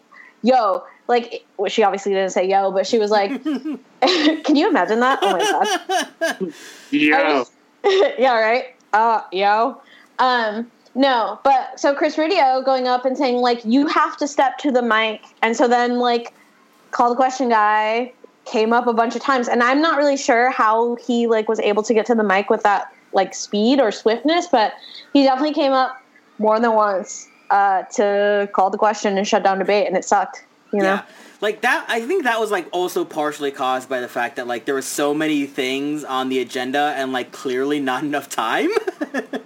yo 0.43 0.83
like 1.09 1.45
well, 1.57 1.69
she 1.69 1.83
obviously 1.83 2.13
didn't 2.13 2.31
say 2.31 2.47
yo 2.47 2.71
but 2.71 2.87
she 2.87 2.99
was 2.99 3.11
like 3.11 3.31
can 4.43 4.55
you 4.55 4.69
imagine 4.69 5.01
that? 5.01 5.19
Oh 5.21 5.31
my 5.31 6.39
god. 6.39 6.53
Yeah, 6.91 7.43
yeah, 8.17 8.39
right. 8.39 8.75
Uh, 8.93 9.23
yo. 9.33 9.81
Um, 10.19 10.71
no, 10.95 11.39
but 11.43 11.79
so 11.79 11.95
Chris 11.95 12.17
Riddiough 12.17 12.63
going 12.65 12.87
up 12.87 13.05
and 13.05 13.17
saying 13.17 13.37
like 13.37 13.63
you 13.65 13.87
have 13.87 14.15
to 14.17 14.27
step 14.27 14.57
to 14.59 14.71
the 14.71 14.81
mic, 14.81 15.21
and 15.41 15.55
so 15.55 15.67
then 15.67 15.99
like 15.99 16.33
call 16.91 17.09
the 17.09 17.15
question 17.15 17.49
guy 17.49 18.13
came 18.45 18.73
up 18.73 18.87
a 18.87 18.93
bunch 18.93 19.15
of 19.15 19.21
times, 19.21 19.47
and 19.47 19.63
I'm 19.63 19.81
not 19.81 19.97
really 19.97 20.17
sure 20.17 20.51
how 20.51 20.95
he 20.95 21.27
like 21.27 21.49
was 21.49 21.59
able 21.59 21.83
to 21.83 21.93
get 21.93 22.05
to 22.07 22.15
the 22.15 22.23
mic 22.23 22.49
with 22.49 22.63
that 22.63 22.93
like 23.13 23.33
speed 23.33 23.79
or 23.79 23.91
swiftness, 23.91 24.47
but 24.47 24.73
he 25.13 25.23
definitely 25.23 25.53
came 25.53 25.71
up 25.71 26.01
more 26.39 26.59
than 26.59 26.73
once 26.73 27.27
uh, 27.49 27.83
to 27.83 28.49
call 28.53 28.69
the 28.69 28.77
question 28.77 29.17
and 29.17 29.27
shut 29.27 29.43
down 29.43 29.59
debate, 29.59 29.87
and 29.87 29.97
it 29.97 30.05
sucked. 30.05 30.45
You 30.71 30.79
know. 30.79 30.85
Yeah. 30.85 31.05
Like 31.43 31.59
that 31.63 31.85
I 31.89 31.99
think 31.99 32.23
that 32.23 32.39
was 32.39 32.51
like 32.51 32.69
also 32.71 33.03
partially 33.03 33.51
caused 33.51 33.89
by 33.89 33.99
the 33.99 34.07
fact 34.07 34.37
that 34.37 34.47
like 34.47 34.63
there 34.63 34.75
were 34.75 34.81
so 34.81 35.13
many 35.13 35.45
things 35.45 36.05
on 36.05 36.29
the 36.29 36.39
agenda 36.39 36.93
and 36.95 37.11
like 37.11 37.33
clearly 37.33 37.81
not 37.81 38.03
enough 38.03 38.29
time. 38.29 38.69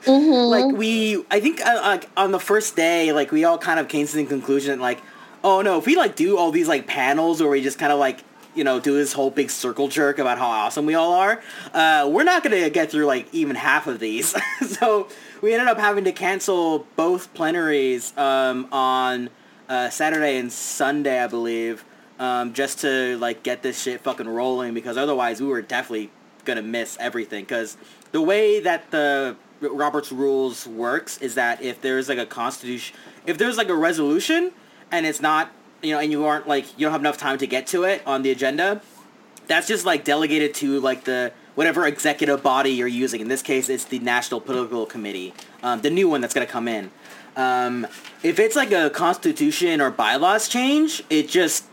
Like 0.07 0.73
we 0.73 1.25
I 1.29 1.41
think 1.41 1.59
uh, 1.59 1.81
like 1.83 2.07
on 2.15 2.31
the 2.31 2.39
first 2.39 2.75
day 2.75 3.11
like 3.11 3.31
we 3.31 3.43
all 3.43 3.57
kind 3.57 3.79
of 3.79 3.89
came 3.89 4.05
to 4.05 4.15
the 4.15 4.25
conclusion 4.25 4.77
that, 4.77 4.81
like 4.81 5.01
oh 5.43 5.61
no, 5.61 5.79
if 5.79 5.87
we 5.87 5.97
like 5.97 6.15
do 6.15 6.37
all 6.37 6.51
these 6.51 6.67
like 6.67 6.85
panels 6.85 7.41
where 7.41 7.49
we 7.49 7.61
just 7.61 7.79
kind 7.79 7.91
of 7.91 7.97
like 7.97 8.23
you 8.53 8.63
know, 8.63 8.79
do 8.79 8.93
this 8.93 9.13
whole 9.13 9.31
big 9.31 9.49
circle 9.49 9.87
jerk 9.87 10.19
about 10.19 10.37
how 10.37 10.47
awesome 10.47 10.85
we 10.85 10.93
all 10.93 11.13
are. 11.13 11.41
Uh, 11.73 12.07
we're 12.11 12.23
not 12.23 12.43
gonna 12.43 12.69
get 12.69 12.91
through 12.91 13.05
like 13.05 13.27
even 13.33 13.55
half 13.55 13.87
of 13.87 13.99
these, 13.99 14.35
so 14.67 15.09
we 15.41 15.51
ended 15.51 15.67
up 15.67 15.79
having 15.79 16.03
to 16.03 16.11
cancel 16.11 16.85
both 16.95 17.33
plenaries 17.33 18.15
um, 18.17 18.67
on 18.71 19.29
uh, 19.69 19.89
Saturday 19.89 20.37
and 20.37 20.51
Sunday, 20.51 21.19
I 21.19 21.27
believe, 21.27 21.83
um, 22.19 22.53
just 22.53 22.79
to 22.79 23.17
like 23.17 23.43
get 23.43 23.61
this 23.61 23.81
shit 23.81 24.01
fucking 24.01 24.27
rolling 24.27 24.73
because 24.73 24.97
otherwise 24.97 25.41
we 25.41 25.47
were 25.47 25.61
definitely 25.61 26.09
gonna 26.45 26.61
miss 26.61 26.97
everything. 26.99 27.43
Because 27.43 27.77
the 28.11 28.21
way 28.21 28.59
that 28.59 28.89
the 28.91 29.35
Robert's 29.61 30.11
rules 30.11 30.67
works 30.67 31.17
is 31.19 31.35
that 31.35 31.61
if 31.61 31.81
there's 31.81 32.09
like 32.09 32.17
a 32.17 32.25
constitution, 32.25 32.95
if 33.25 33.37
there's 33.37 33.57
like 33.57 33.69
a 33.69 33.75
resolution 33.75 34.51
and 34.91 35.05
it's 35.05 35.21
not, 35.21 35.51
you 35.81 35.91
know, 35.91 35.99
and 35.99 36.11
you 36.11 36.25
aren't 36.25 36.47
like 36.47 36.65
you 36.77 36.85
don't 36.85 36.91
have 36.91 37.01
enough 37.01 37.17
time 37.17 37.37
to 37.37 37.47
get 37.47 37.67
to 37.67 37.83
it 37.83 38.01
on 38.05 38.23
the 38.23 38.31
agenda, 38.31 38.81
that's 39.47 39.67
just 39.67 39.85
like 39.85 40.03
delegated 40.03 40.53
to 40.55 40.79
like 40.79 41.03
the 41.03 41.31
whatever 41.55 41.85
executive 41.85 42.43
body 42.43 42.71
you're 42.71 42.87
using. 42.87 43.21
In 43.21 43.27
this 43.27 43.41
case, 43.41 43.69
it's 43.69 43.85
the 43.85 43.99
National 43.99 44.39
Political 44.39 44.85
Committee, 44.87 45.33
um, 45.63 45.81
the 45.81 45.89
new 45.89 46.07
one 46.09 46.21
that's 46.21 46.33
gonna 46.33 46.45
come 46.45 46.67
in. 46.67 46.91
Um, 47.35 47.85
if 48.23 48.39
it's 48.39 48.55
like 48.55 48.71
a 48.71 48.89
constitution 48.89 49.79
or 49.79 49.91
bylaws 49.91 50.47
change, 50.47 51.03
it 51.09 51.29
just 51.29 51.65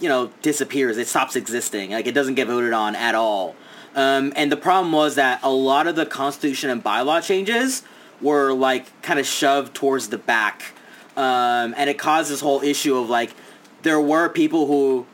you 0.00 0.08
know 0.08 0.30
disappears. 0.42 0.98
It 0.98 1.08
stops 1.08 1.36
existing. 1.36 1.90
Like 1.90 2.06
it 2.06 2.12
doesn't 2.12 2.34
get 2.34 2.48
voted 2.48 2.72
on 2.72 2.94
at 2.96 3.14
all. 3.14 3.56
Um, 3.94 4.32
and 4.34 4.50
the 4.50 4.56
problem 4.56 4.92
was 4.92 5.14
that 5.14 5.40
a 5.42 5.50
lot 5.50 5.86
of 5.86 5.94
the 5.94 6.04
constitution 6.04 6.68
and 6.68 6.82
bylaw 6.82 7.22
changes 7.22 7.82
were 8.20 8.52
like 8.52 9.02
kind 9.02 9.20
of 9.20 9.26
shoved 9.26 9.74
towards 9.74 10.08
the 10.08 10.18
back, 10.18 10.72
um, 11.16 11.74
and 11.76 11.88
it 11.88 11.98
caused 11.98 12.30
this 12.30 12.40
whole 12.40 12.62
issue 12.62 12.96
of 12.96 13.08
like 13.08 13.34
there 13.82 14.00
were 14.00 14.28
people 14.28 14.66
who 14.66 15.06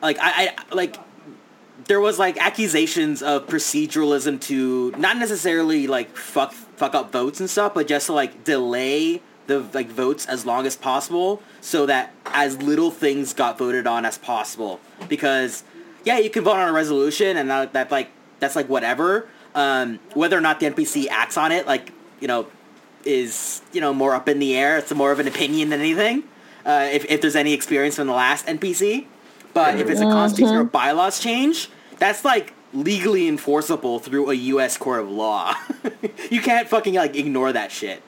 like 0.00 0.18
I, 0.20 0.54
I 0.70 0.74
like 0.74 0.96
there 1.86 2.00
was 2.00 2.18
like 2.18 2.36
accusations 2.38 3.22
of 3.22 3.46
proceduralism 3.46 4.40
to 4.42 4.92
not 4.92 5.16
necessarily 5.16 5.86
like 5.86 6.16
fuck 6.16 6.52
fuck 6.52 6.94
up 6.94 7.10
votes 7.12 7.40
and 7.40 7.50
stuff, 7.50 7.74
but 7.74 7.88
just 7.88 8.06
to 8.06 8.12
like 8.12 8.44
delay 8.44 9.22
the 9.50 9.60
like 9.74 9.88
votes 9.88 10.24
as 10.26 10.46
long 10.46 10.66
as 10.66 10.76
possible 10.76 11.42
so 11.60 11.84
that 11.86 12.14
as 12.26 12.62
little 12.62 12.90
things 12.90 13.34
got 13.34 13.58
voted 13.58 13.86
on 13.86 14.06
as 14.06 14.16
possible. 14.16 14.80
Because 15.08 15.64
yeah, 16.04 16.18
you 16.18 16.30
can 16.30 16.44
vote 16.44 16.56
on 16.56 16.68
a 16.68 16.72
resolution 16.72 17.36
and 17.36 17.50
that, 17.50 17.72
that 17.74 17.90
like 17.90 18.08
that's 18.38 18.56
like 18.56 18.68
whatever. 18.68 19.28
Um, 19.54 19.98
whether 20.14 20.38
or 20.38 20.40
not 20.40 20.60
the 20.60 20.66
NPC 20.66 21.08
acts 21.08 21.36
on 21.36 21.52
it, 21.52 21.66
like 21.66 21.92
you 22.20 22.28
know, 22.28 22.46
is 23.04 23.62
you 23.72 23.80
know 23.80 23.92
more 23.92 24.14
up 24.14 24.28
in 24.28 24.38
the 24.38 24.56
air. 24.56 24.78
It's 24.78 24.94
more 24.94 25.12
of 25.12 25.18
an 25.18 25.26
opinion 25.26 25.70
than 25.70 25.80
anything. 25.80 26.22
Uh, 26.64 26.88
if 26.92 27.04
if 27.10 27.20
there's 27.20 27.36
any 27.36 27.52
experience 27.52 27.96
from 27.96 28.06
the 28.06 28.12
last 28.12 28.46
NPC, 28.46 29.06
but 29.52 29.78
if 29.80 29.88
it's 29.88 30.00
a 30.00 30.04
constitution 30.04 30.56
or 30.56 30.64
bylaws 30.64 31.18
change, 31.18 31.68
that's 31.98 32.24
like 32.24 32.54
legally 32.72 33.26
enforceable 33.26 33.98
through 33.98 34.30
a 34.30 34.34
U.S. 34.34 34.76
court 34.76 35.00
of 35.00 35.10
law. 35.10 35.54
you 36.30 36.40
can't 36.40 36.68
fucking 36.68 36.94
like 36.94 37.16
ignore 37.16 37.52
that 37.52 37.72
shit. 37.72 38.02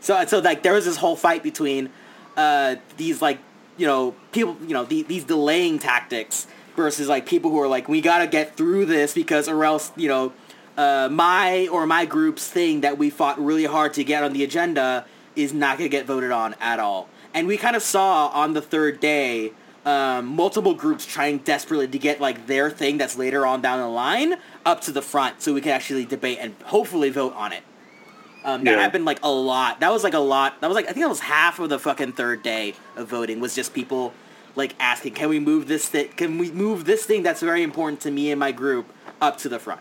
So 0.00 0.24
so 0.26 0.38
like 0.38 0.62
there 0.62 0.72
was 0.72 0.84
this 0.84 0.96
whole 0.96 1.16
fight 1.16 1.42
between 1.42 1.90
uh, 2.36 2.76
these 2.96 3.22
like 3.22 3.38
you 3.76 3.86
know 3.86 4.14
people 4.32 4.56
you 4.62 4.74
know 4.74 4.84
the, 4.84 5.02
these 5.02 5.24
delaying 5.24 5.78
tactics 5.78 6.46
versus 6.76 7.08
like 7.08 7.26
people 7.26 7.50
who 7.50 7.60
are 7.60 7.68
like 7.68 7.88
we 7.88 8.00
gotta 8.00 8.26
get 8.26 8.56
through 8.56 8.86
this 8.86 9.14
because 9.14 9.48
or 9.48 9.64
else 9.64 9.92
you 9.96 10.08
know 10.08 10.32
uh, 10.76 11.08
my 11.10 11.68
or 11.68 11.86
my 11.86 12.04
group's 12.04 12.48
thing 12.48 12.80
that 12.80 12.98
we 12.98 13.10
fought 13.10 13.38
really 13.42 13.66
hard 13.66 13.92
to 13.94 14.04
get 14.04 14.22
on 14.22 14.32
the 14.32 14.44
agenda 14.44 15.04
is 15.36 15.52
not 15.52 15.78
gonna 15.78 15.88
get 15.88 16.06
voted 16.06 16.30
on 16.30 16.54
at 16.60 16.80
all. 16.80 17.08
And 17.32 17.46
we 17.46 17.56
kind 17.56 17.76
of 17.76 17.82
saw 17.82 18.28
on 18.28 18.54
the 18.54 18.62
third 18.62 18.98
day 19.00 19.52
um, 19.84 20.26
multiple 20.26 20.74
groups 20.74 21.06
trying 21.06 21.38
desperately 21.38 21.88
to 21.88 21.98
get 21.98 22.20
like 22.20 22.46
their 22.46 22.70
thing 22.70 22.98
that's 22.98 23.16
later 23.16 23.46
on 23.46 23.62
down 23.62 23.78
the 23.78 23.88
line 23.88 24.36
up 24.64 24.80
to 24.82 24.92
the 24.92 25.02
front 25.02 25.40
so 25.40 25.54
we 25.54 25.60
can 25.60 25.72
actually 25.72 26.04
debate 26.04 26.38
and 26.40 26.54
hopefully 26.64 27.10
vote 27.10 27.34
on 27.34 27.52
it. 27.52 27.62
Um, 28.44 28.64
that 28.64 28.72
Yeah. 28.72 28.80
happened 28.80 29.04
like 29.04 29.18
a 29.22 29.30
lot. 29.30 29.80
That 29.80 29.92
was 29.92 30.02
like 30.02 30.14
a 30.14 30.18
lot. 30.18 30.60
That 30.60 30.66
was 30.68 30.74
like 30.74 30.86
I 30.86 30.92
think 30.92 31.04
that 31.04 31.08
was 31.10 31.20
half 31.20 31.58
of 31.58 31.68
the 31.68 31.78
fucking 31.78 32.12
third 32.12 32.42
day 32.42 32.74
of 32.96 33.06
voting 33.08 33.38
was 33.40 33.54
just 33.54 33.74
people 33.74 34.12
like 34.56 34.74
asking, 34.80 35.14
"Can 35.14 35.28
we 35.28 35.38
move 35.38 35.68
this 35.68 35.86
thing? 35.88 36.08
Can 36.16 36.38
we 36.38 36.50
move 36.50 36.84
this 36.84 37.04
thing 37.04 37.22
that's 37.22 37.40
very 37.40 37.62
important 37.62 38.00
to 38.02 38.10
me 38.10 38.30
and 38.30 38.40
my 38.40 38.52
group 38.52 38.86
up 39.20 39.36
to 39.38 39.48
the 39.48 39.58
front?" 39.58 39.80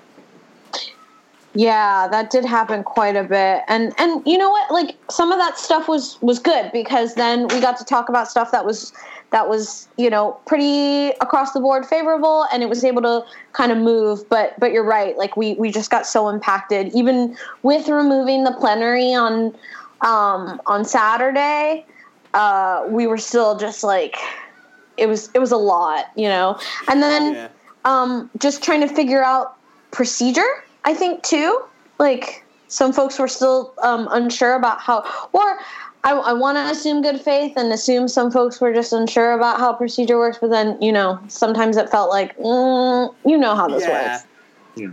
Yeah, 1.56 2.08
that 2.10 2.30
did 2.30 2.45
happen 2.45 2.84
quite 2.84 3.16
a 3.16 3.24
bit. 3.24 3.64
And 3.68 3.93
and 3.97 4.26
you 4.26 4.38
know 4.38 4.50
what? 4.50 4.72
Like 4.72 4.95
some 5.10 5.32
of 5.32 5.39
that 5.39 5.58
stuff 5.58 5.88
was 5.88 6.20
was 6.22 6.38
good 6.38 6.72
because 6.72 7.16
then 7.16 7.47
we 7.47 7.60
got 7.60 7.78
to 7.78 7.86
talk 7.86 8.08
about 8.08 8.28
stuff 8.28 8.52
that 8.52 8.66
was 8.66 8.93
that 9.32 9.50
was, 9.50 9.88
you 9.97 10.10
know, 10.10 10.39
pretty 10.45 11.10
across 11.22 11.52
the 11.54 11.60
board 11.60 11.86
favorable 11.86 12.45
and 12.54 12.62
it 12.62 12.70
was 12.70 12.84
able 12.84 13.02
to 13.02 13.24
kind 13.54 13.72
of 13.72 13.80
move, 13.80 14.28
but 14.30 14.60
but 14.60 14.72
you're 14.72 14.84
right. 14.84 15.18
Like 15.18 15.36
we 15.38 15.56
we 15.56 15.72
just 15.72 15.89
got 15.89 16.06
so 16.06 16.30
impacted 16.30 16.91
even 16.93 17.36
with 17.64 17.88
removing 17.88 18.43
the 18.43 18.54
plenary 18.54 19.14
on 19.14 19.56
um 20.02 20.62
on 20.68 20.86
Saturday, 20.86 21.86
uh 22.36 22.86
we 22.89 23.08
were 23.08 23.18
still 23.18 23.58
just 23.58 23.84
like 23.84 24.18
it 24.97 25.08
was 25.08 25.30
it 25.34 25.39
was 25.39 25.52
a 25.52 25.58
lot, 25.58 26.06
you 26.16 26.28
know. 26.28 26.60
And 26.88 27.02
then 27.02 27.34
Yeah. 27.34 27.47
um, 27.86 28.30
just 28.38 28.62
trying 28.64 28.82
to 28.82 28.88
figure 28.88 29.24
out 29.24 29.56
procedure. 29.91 30.64
I 30.90 30.96
think 30.96 31.22
too. 31.22 31.62
Like 32.00 32.44
some 32.68 32.92
folks 32.92 33.20
were 33.20 33.28
still 33.28 33.76
um, 33.84 34.08
unsure 34.10 34.56
about 34.56 34.82
how, 34.82 35.02
or 35.34 35.60
I, 36.04 36.14
I 36.14 36.34
want 36.34 36.58
to 36.58 36.72
assume 36.72 37.04
good 37.04 37.22
faith 37.22 37.54
and 37.58 37.72
assume 37.72 38.08
some 38.08 38.32
folks 38.32 38.60
were 38.60 38.74
just 38.74 38.92
unsure 38.92 39.34
about 39.34 39.60
how 39.60 39.72
procedure 39.74 40.18
works. 40.18 40.40
But 40.42 40.50
then 40.50 40.82
you 40.82 40.92
know, 40.92 41.20
sometimes 41.28 41.78
it 41.78 41.92
felt 41.92 42.10
like 42.10 42.36
mm, 42.40 43.14
you 43.24 43.38
know 43.38 43.56
how 43.56 43.68
this 43.68 43.84
yeah. 43.84 44.14
works. 44.14 44.28
Yeah. 44.76 44.88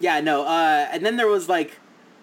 Yeah, 0.00 0.20
no. 0.20 0.46
Uh, 0.46 0.88
and 0.90 1.04
then 1.04 1.18
there 1.18 1.28
was 1.28 1.50
like 1.50 1.78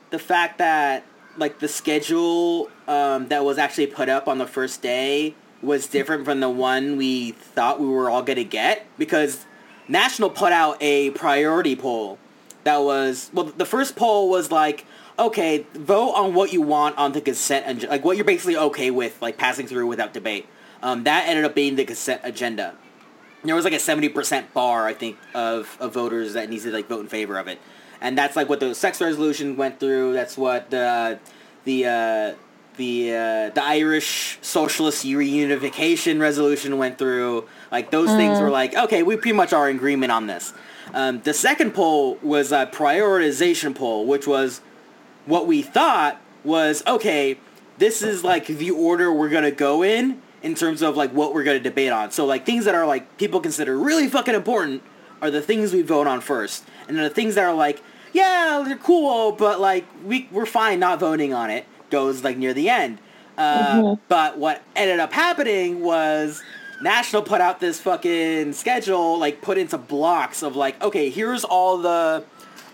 the 0.09 0.17
fact 0.17 0.57
that 0.57 1.03
like 1.37 1.59
the 1.59 1.67
schedule 1.67 2.71
um, 2.87 3.27
that 3.27 3.45
was 3.45 3.59
actually 3.59 3.85
put 3.85 4.09
up 4.09 4.27
on 4.27 4.39
the 4.39 4.47
first 4.47 4.81
day 4.81 5.35
was 5.61 5.85
different 5.85 6.25
from 6.25 6.39
the 6.39 6.49
one 6.49 6.97
we 6.97 7.33
thought 7.33 7.79
we 7.79 7.85
were 7.87 8.09
all 8.09 8.23
gonna 8.23 8.43
get 8.43 8.87
because 8.97 9.45
National 9.87 10.29
put 10.29 10.51
out 10.51 10.77
a 10.81 11.11
priority 11.11 11.75
poll 11.75 12.19
that 12.67 12.83
was 12.83 13.29
well 13.33 13.45
the 13.45 13.65
first 13.65 13.95
poll 13.95 14.29
was 14.29 14.51
like 14.51 14.85
okay 15.17 15.65
vote 15.73 16.11
on 16.11 16.33
what 16.33 16.51
you 16.51 16.61
want 16.61 16.97
on 16.97 17.13
the 17.13 17.21
consent 17.21 17.65
and 17.65 17.83
like 17.89 18.03
what 18.03 18.17
you're 18.17 18.25
basically 18.25 18.57
okay 18.57 18.91
with 18.91 19.19
like 19.21 19.37
passing 19.37 19.65
through 19.65 19.87
without 19.87 20.13
debate. 20.13 20.45
Um, 20.83 21.05
that 21.05 21.27
ended 21.27 21.45
up 21.45 21.55
being 21.55 21.75
the 21.75 21.85
consent 21.85 22.21
agenda. 22.23 22.75
There 23.43 23.55
was 23.55 23.63
like 23.63 23.73
a 23.73 23.77
70% 23.77 24.51
bar 24.53 24.87
i 24.87 24.93
think 24.93 25.17
of, 25.33 25.77
of 25.79 25.93
voters 25.93 26.33
that 26.33 26.49
needs 26.49 26.63
to 26.63 26.71
like 26.71 26.87
vote 26.87 26.99
in 26.99 27.07
favor 27.07 27.37
of 27.37 27.47
it. 27.47 27.59
And 28.01 28.17
that's 28.17 28.35
like 28.35 28.49
what 28.49 28.59
the 28.59 28.75
sex 28.75 28.99
resolution 29.01 29.55
went 29.55 29.79
through. 29.79 30.13
That's 30.13 30.37
what 30.37 30.69
the 30.69 31.19
the 31.63 31.85
uh, 31.85 32.33
the 32.75 33.11
uh, 33.11 33.49
the 33.49 33.63
irish 33.63 34.37
socialist 34.41 35.05
reunification 35.05 36.19
resolution 36.19 36.77
went 36.77 36.97
through 36.97 37.47
like 37.71 37.91
those 37.91 38.09
things 38.09 38.39
were 38.39 38.49
like 38.49 38.75
okay 38.75 39.03
we 39.03 39.15
pretty 39.15 39.33
much 39.33 39.53
are 39.53 39.69
in 39.69 39.75
agreement 39.75 40.11
on 40.11 40.27
this. 40.27 40.53
Um, 40.93 41.21
the 41.21 41.33
second 41.33 41.73
poll 41.73 42.15
was 42.21 42.51
a 42.51 42.65
prioritization 42.65 43.75
poll 43.75 44.05
which 44.05 44.25
was 44.25 44.61
what 45.25 45.47
we 45.47 45.61
thought 45.61 46.21
was 46.43 46.83
okay 46.87 47.37
this 47.77 48.01
is 48.01 48.23
like 48.23 48.47
the 48.47 48.71
order 48.71 49.11
we're 49.13 49.29
gonna 49.29 49.51
go 49.51 49.83
in 49.83 50.21
in 50.43 50.55
terms 50.55 50.81
of 50.81 50.95
like 50.95 51.11
what 51.11 51.33
we're 51.33 51.43
gonna 51.43 51.59
debate 51.59 51.91
on. 51.91 52.11
So 52.11 52.25
like 52.25 52.45
things 52.45 52.65
that 52.65 52.75
are 52.75 52.85
like 52.85 53.17
people 53.17 53.39
consider 53.39 53.77
really 53.77 54.07
fucking 54.07 54.35
important 54.35 54.81
are 55.21 55.31
the 55.31 55.41
things 55.41 55.73
we 55.73 55.81
vote 55.81 56.07
on 56.07 56.21
first. 56.21 56.63
And 56.87 56.95
then 56.95 57.03
the 57.03 57.09
things 57.09 57.35
that 57.35 57.43
are 57.43 57.53
like 57.53 57.81
yeah 58.13 58.63
they're 58.65 58.77
cool 58.77 59.33
but 59.33 59.59
like 59.59 59.85
we, 60.05 60.27
we're 60.31 60.45
fine 60.45 60.79
not 60.79 60.99
voting 60.99 61.33
on 61.33 61.49
it 61.49 61.65
goes 61.89 62.23
like 62.23 62.37
near 62.37 62.53
the 62.53 62.69
end. 62.69 62.99
Uh, 63.37 63.95
but 64.07 64.37
what 64.39 64.63
ended 64.75 64.99
up 64.99 65.13
happening 65.13 65.81
was 65.81 66.41
national 66.81 67.21
put 67.23 67.41
out 67.41 67.59
this 67.59 67.79
fucking 67.79 68.53
schedule 68.53 69.17
like 69.17 69.41
put 69.41 69.57
into 69.57 69.77
blocks 69.77 70.43
of 70.43 70.55
like 70.55 70.81
okay 70.83 71.09
here's 71.09 71.43
all 71.43 71.77
the 71.77 72.23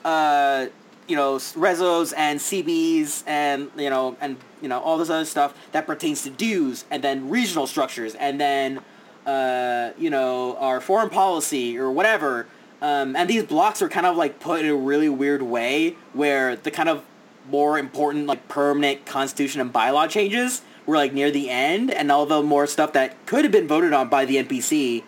uh, 0.04 0.68
you 1.08 1.16
know, 1.16 1.36
resos 1.36 2.14
and 2.16 2.40
CBs 2.40 3.24
and 3.28 3.70
you 3.78 3.90
know 3.90 4.16
and 4.22 4.38
you 4.62 4.68
know 4.68 4.80
all 4.80 4.98
this 4.98 5.10
other 5.10 5.26
stuff 5.26 5.54
that 5.72 5.86
pertains 5.86 6.24
to 6.24 6.30
dues 6.30 6.86
and 6.90 7.04
then 7.04 7.30
regional 7.30 7.68
structures 7.68 8.16
and 8.16 8.40
then 8.40 8.80
uh, 9.26 9.92
you 9.98 10.10
know 10.10 10.58
our 10.58 10.80
foreign 10.80 11.10
policy 11.10 11.78
or 11.78 11.92
whatever. 11.92 12.48
Um, 12.82 13.16
and 13.16 13.30
these 13.30 13.44
blocks 13.44 13.82
are 13.82 13.88
kind 13.88 14.06
of 14.06 14.18
like 14.18 14.40
put 14.42 14.62
in 14.62 14.70
a 14.70 14.76
really 14.76 15.08
weird 15.08 15.42
way 15.42 15.96
where 16.12 16.56
the 16.56 16.72
kind 16.72 16.90
of 16.90 17.06
more 17.50 17.78
important 17.78 18.28
like 18.28 18.48
permanent 18.50 19.06
constitution 19.06 19.62
and 19.62 19.72
bylaw 19.72 20.10
changes 20.10 20.62
were 20.86 20.98
like 20.98 21.14
near 21.14 21.32
the 21.32 21.50
end 21.50 21.92
and 21.92 22.12
all 22.12 22.26
the 22.26 22.42
more 22.42 22.68
stuff 22.68 22.94
that 22.94 23.26
could 23.26 23.46
have 23.46 23.52
been 23.52 23.68
voted 23.68 23.94
on 23.94 24.10
by 24.10 24.26
the 24.26 24.38
NPC 24.38 25.04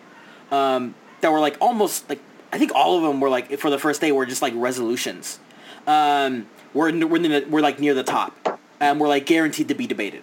um, 0.50 0.94
that 1.20 1.30
were 1.30 1.40
like 1.40 1.56
almost 1.60 2.08
like 2.08 2.20
I 2.52 2.58
think 2.58 2.72
all 2.74 2.96
of 2.96 3.02
them 3.02 3.20
were 3.20 3.28
like 3.28 3.58
for 3.58 3.70
the 3.70 3.78
first 3.78 4.00
day 4.00 4.12
were 4.12 4.26
just 4.26 4.42
like 4.42 4.54
resolutions. 4.56 5.38
Um, 5.86 6.46
we're 6.72 6.88
in, 6.88 7.08
we're, 7.08 7.16
in 7.16 7.22
the, 7.22 7.46
we're 7.48 7.60
like 7.60 7.78
near 7.80 7.94
the 7.94 8.02
top, 8.02 8.60
and 8.80 9.00
we're 9.00 9.08
like 9.08 9.26
guaranteed 9.26 9.68
to 9.68 9.74
be 9.74 9.86
debated. 9.86 10.22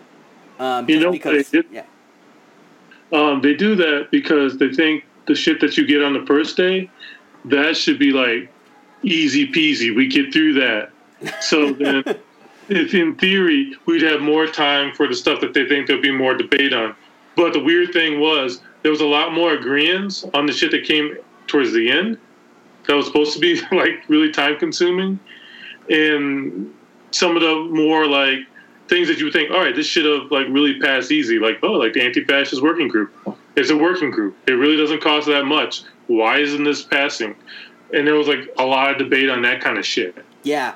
Um, 0.59 0.89
You 0.89 0.99
know, 0.99 1.11
because 1.11 1.49
they 1.49 1.61
did- 1.61 1.71
yeah, 1.71 1.83
Um, 3.11 3.41
they 3.41 3.53
do 3.53 3.75
that 3.75 4.09
because 4.11 4.57
they 4.57 4.71
think 4.71 5.03
the 5.25 5.35
shit 5.35 5.59
that 5.61 5.77
you 5.77 5.85
get 5.85 6.03
on 6.03 6.13
the 6.13 6.25
first 6.25 6.57
day, 6.57 6.89
that 7.45 7.77
should 7.77 7.97
be 7.99 8.11
like 8.11 8.51
easy 9.03 9.47
peasy. 9.51 9.95
We 9.95 10.07
get 10.07 10.33
through 10.33 10.53
that. 10.53 10.91
So 11.41 11.71
then, 11.73 12.03
if 12.69 12.93
in 12.93 13.15
theory 13.15 13.75
we'd 13.85 14.01
have 14.01 14.21
more 14.21 14.47
time 14.47 14.93
for 14.93 15.07
the 15.07 15.15
stuff 15.15 15.41
that 15.41 15.53
they 15.53 15.67
think 15.67 15.87
there'll 15.87 16.01
be 16.01 16.11
more 16.11 16.33
debate 16.33 16.73
on. 16.73 16.95
But 17.35 17.53
the 17.53 17.59
weird 17.59 17.93
thing 17.93 18.19
was 18.19 18.61
there 18.83 18.91
was 18.91 19.01
a 19.01 19.05
lot 19.05 19.33
more 19.33 19.53
agreements 19.53 20.25
on 20.33 20.45
the 20.45 20.53
shit 20.53 20.71
that 20.71 20.83
came 20.83 21.17
towards 21.47 21.73
the 21.73 21.89
end. 21.89 22.17
That 22.87 22.95
was 22.95 23.07
supposed 23.07 23.33
to 23.33 23.39
be 23.39 23.61
like 23.75 24.03
really 24.07 24.31
time 24.31 24.57
consuming, 24.57 25.19
and 25.89 26.73
some 27.11 27.35
of 27.35 27.41
the 27.41 27.55
more 27.71 28.05
like 28.05 28.39
things 28.89 29.07
that 29.07 29.17
you 29.17 29.25
would 29.25 29.33
think, 29.33 29.51
all 29.51 29.59
right, 29.59 29.75
this 29.75 29.87
should 29.87 30.05
have 30.05 30.31
like 30.31 30.47
really 30.49 30.79
passed 30.79 31.11
easy. 31.11 31.39
Like, 31.39 31.59
oh, 31.63 31.71
like 31.71 31.93
the 31.93 32.01
anti-fascist 32.01 32.61
working 32.61 32.87
group. 32.87 33.13
It's 33.55 33.69
a 33.69 33.77
working 33.77 34.11
group. 34.11 34.35
It 34.47 34.53
really 34.53 34.77
doesn't 34.77 35.01
cost 35.01 35.27
that 35.27 35.45
much. 35.45 35.83
Why 36.07 36.39
isn't 36.39 36.63
this 36.63 36.83
passing? 36.83 37.35
And 37.93 38.05
there 38.07 38.15
was 38.15 38.27
like 38.27 38.49
a 38.57 38.65
lot 38.65 38.91
of 38.91 38.97
debate 38.97 39.29
on 39.29 39.41
that 39.43 39.61
kind 39.61 39.77
of 39.77 39.85
shit. 39.85 40.23
yeah. 40.43 40.75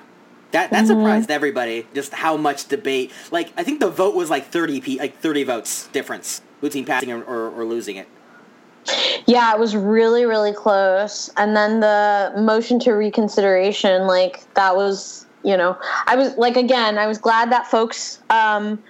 That 0.51 0.71
that 0.71 0.87
surprised 0.87 1.29
everybody. 1.29 1.87
Just 1.93 2.13
how 2.13 2.37
much 2.37 2.67
debate. 2.67 3.11
Like 3.31 3.51
I 3.57 3.63
think 3.63 3.79
the 3.79 3.89
vote 3.89 4.15
was 4.15 4.29
like 4.29 4.47
thirty 4.47 4.79
p 4.79 4.97
like 4.99 5.19
thirty 5.19 5.43
votes 5.43 5.87
difference 5.87 6.41
between 6.61 6.85
passing 6.85 7.11
or, 7.11 7.23
or, 7.23 7.49
or 7.51 7.65
losing 7.65 7.97
it. 7.97 8.07
Yeah, 9.25 9.53
it 9.53 9.59
was 9.59 9.75
really, 9.75 10.25
really 10.25 10.53
close. 10.53 11.29
And 11.37 11.55
then 11.55 11.81
the 11.81 12.33
motion 12.37 12.79
to 12.79 12.93
reconsideration, 12.93 14.07
like 14.07 14.51
that 14.53 14.75
was, 14.75 15.25
you 15.43 15.57
know, 15.57 15.77
I 16.05 16.15
was 16.15 16.35
like, 16.37 16.55
again, 16.55 16.97
I 16.97 17.07
was 17.07 17.17
glad 17.17 17.51
that 17.51 17.67
folks 17.67 18.19
um, 18.29 18.81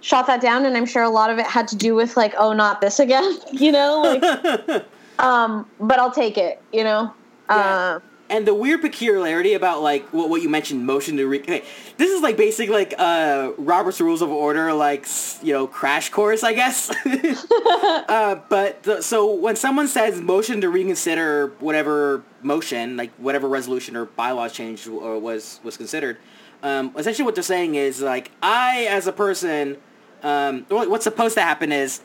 shot 0.00 0.26
that 0.26 0.42
down, 0.42 0.66
and 0.66 0.76
I'm 0.76 0.86
sure 0.86 1.02
a 1.02 1.08
lot 1.08 1.30
of 1.30 1.38
it 1.38 1.46
had 1.46 1.66
to 1.68 1.76
do 1.76 1.94
with 1.94 2.16
like, 2.16 2.34
oh, 2.36 2.52
not 2.52 2.80
this 2.80 3.00
again, 3.00 3.38
you 3.52 3.72
know, 3.72 4.02
like. 4.02 4.84
um, 5.18 5.66
but 5.80 5.98
I'll 5.98 6.12
take 6.12 6.36
it, 6.36 6.60
you 6.72 6.84
know. 6.84 7.12
Uh, 7.48 8.00
And 8.28 8.46
the 8.46 8.54
weird 8.54 8.80
peculiarity 8.80 9.54
about 9.54 9.82
like 9.82 10.06
what, 10.08 10.28
what 10.28 10.42
you 10.42 10.48
mentioned, 10.48 10.84
motion 10.84 11.16
to 11.16 11.26
re. 11.26 11.40
Okay, 11.40 11.62
this 11.96 12.10
is 12.10 12.22
like 12.22 12.36
basically 12.36 12.74
like 12.74 12.94
uh, 12.98 13.52
Robert's 13.56 14.00
Rules 14.00 14.20
of 14.20 14.30
Order, 14.30 14.72
like 14.72 15.06
you 15.42 15.52
know, 15.52 15.66
crash 15.66 16.10
course, 16.10 16.42
I 16.42 16.52
guess. 16.52 16.90
uh, 17.06 18.40
but 18.48 18.82
the, 18.82 19.02
so 19.02 19.32
when 19.32 19.54
someone 19.54 19.86
says 19.86 20.20
motion 20.20 20.60
to 20.62 20.68
reconsider 20.68 21.52
whatever 21.60 22.24
motion, 22.42 22.96
like 22.96 23.12
whatever 23.14 23.48
resolution 23.48 23.96
or 23.96 24.06
bylaw 24.06 24.52
change 24.52 24.88
or 24.88 25.18
was 25.18 25.60
was 25.62 25.76
considered, 25.76 26.16
um, 26.62 26.92
essentially 26.96 27.24
what 27.24 27.36
they're 27.36 27.44
saying 27.44 27.76
is 27.76 28.02
like 28.02 28.32
I 28.42 28.86
as 28.90 29.06
a 29.06 29.12
person, 29.12 29.76
um, 30.24 30.66
what's 30.68 31.04
supposed 31.04 31.36
to 31.36 31.42
happen 31.42 31.70
is 31.70 32.00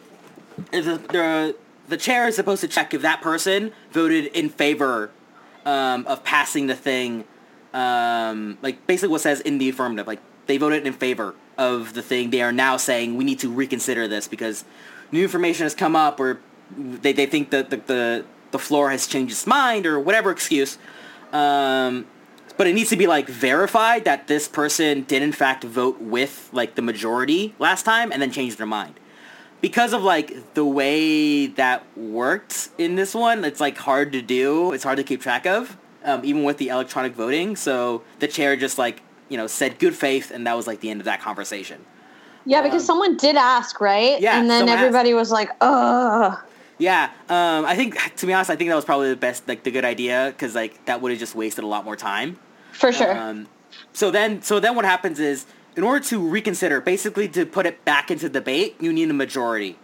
is 0.72 0.86
the, 0.86 0.98
the 0.98 1.56
the 1.88 1.98
chair 1.98 2.28
is 2.28 2.36
supposed 2.36 2.62
to 2.62 2.68
check 2.68 2.94
if 2.94 3.02
that 3.02 3.22
person 3.22 3.72
voted 3.92 4.28
in 4.28 4.50
favor 4.50 5.12
um, 5.66 6.06
of 6.08 6.24
passing 6.24 6.68
the 6.68 6.76
thing, 6.76 7.26
um, 7.74 8.58
like 8.62 8.86
basically 8.88 9.10
what 9.10 9.22
says 9.22 9.40
in 9.42 9.58
the 9.58 9.70
affirmative, 9.70 10.08
like 10.08 10.20
they 10.48 10.58
voted 10.58 10.86
in 10.86 10.94
favor 10.94 11.36
of 11.58 11.94
the 11.94 12.02
thing. 12.02 12.30
They 12.30 12.42
are 12.42 12.52
now 12.52 12.78
saying 12.78 13.16
we 13.16 13.24
need 13.24 13.40
to 13.40 13.52
reconsider 13.52 14.08
this 14.08 14.28
because 14.28 14.66
new 15.12 15.24
information 15.24 15.64
has 15.66 15.76
come 15.76 15.96
up, 15.96 16.20
or 16.20 16.40
they, 16.76 17.14
they 17.14 17.26
think 17.26 17.50
that 17.52 17.70
the, 17.70 17.78
the 17.78 18.26
the 18.52 18.60
floor 18.60 18.92
has 18.92 19.08
changed 19.08 19.32
its 19.32 19.48
mind, 19.48 19.86
or 19.86 20.00
whatever 20.00 20.32
excuse. 20.32 20.78
Um, 21.32 22.06
but 22.58 22.68
it 22.68 22.74
needs 22.74 22.90
to 22.90 22.98
be 22.98 23.08
like 23.08 23.28
verified 23.28 24.04
that 24.06 24.28
this 24.28 24.48
person 24.48 25.04
did 25.04 25.22
in 25.22 25.32
fact 25.32 25.64
vote 25.64 26.02
with 26.02 26.50
like 26.52 26.76
the 26.76 26.82
majority 26.82 27.56
last 27.60 27.84
time, 27.84 28.12
and 28.12 28.22
then 28.22 28.32
change 28.32 28.58
their 28.58 28.68
mind 28.68 29.00
because 29.62 29.94
of 29.94 30.04
like 30.04 30.54
the 30.54 30.66
way 30.66 31.48
that 31.48 31.86
worked 31.98 32.70
in 32.78 32.96
this 32.96 33.14
one, 33.14 33.46
it's 33.46 33.62
like 33.62 33.78
hard 33.78 34.12
to 34.12 34.22
do. 34.22 34.74
It's 34.74 34.84
hard 34.84 34.98
to 34.98 35.04
keep 35.04 35.22
track 35.22 35.46
of, 35.46 35.78
um, 36.04 36.26
even 36.26 36.44
with 36.44 36.58
the 36.58 36.70
electronic 36.70 37.14
voting. 37.14 37.56
So 37.56 38.04
the 38.20 38.28
chair 38.28 38.56
just 38.56 38.78
like 38.78 39.02
you 39.30 39.38
know 39.38 39.48
said 39.48 39.80
good 39.80 39.96
faith, 39.96 40.32
and 40.32 40.46
that 40.48 40.56
was 40.56 40.68
like 40.68 40.82
the 40.82 40.90
end 40.90 41.00
of 41.00 41.06
that 41.06 41.22
conversation. 41.22 41.86
Yeah, 42.46 42.64
because 42.64 42.84
someone 42.84 43.18
did 43.18 43.36
ask, 43.36 43.80
right? 43.80 44.20
Yeah, 44.20 44.40
And 44.40 44.50
then 44.50 44.68
everybody 44.68 45.14
was 45.14 45.32
like, 45.32 45.50
ugh. 45.62 46.40
Yeah, 46.80 47.12
um, 47.30 47.66
I 47.66 47.76
think 47.76 48.16
to 48.16 48.26
be 48.26 48.34
honest, 48.34 48.50
I 48.50 48.56
think 48.56 48.72
that 48.72 48.76
was 48.76 48.86
probably 48.86 49.10
the 49.10 49.16
best, 49.16 49.48
like 49.48 49.62
the 49.62 49.70
good 49.70 49.86
idea, 49.86 50.34
because 50.36 50.56
like 50.56 50.84
that 50.86 51.02
would 51.02 51.12
have 51.12 51.20
just 51.20 51.36
wasted 51.36 51.64
a 51.64 51.68
lot 51.68 51.86
more 51.86 51.96
time. 51.96 52.40
For 52.72 52.92
sure. 52.92 53.16
Um, 53.16 53.48
so 53.94 54.10
then, 54.10 54.42
so 54.42 54.60
then 54.60 54.76
what 54.76 54.86
happens 54.86 55.20
is, 55.20 55.46
in 55.76 55.84
order 55.84 56.04
to 56.06 56.20
reconsider, 56.20 56.82
basically 56.82 57.28
to 57.30 57.46
put 57.46 57.66
it 57.66 57.84
back 57.86 58.12
into 58.12 58.30
debate, 58.30 58.76
you 58.80 58.92
need 58.92 59.10
a 59.10 59.14
majority. 59.14 59.78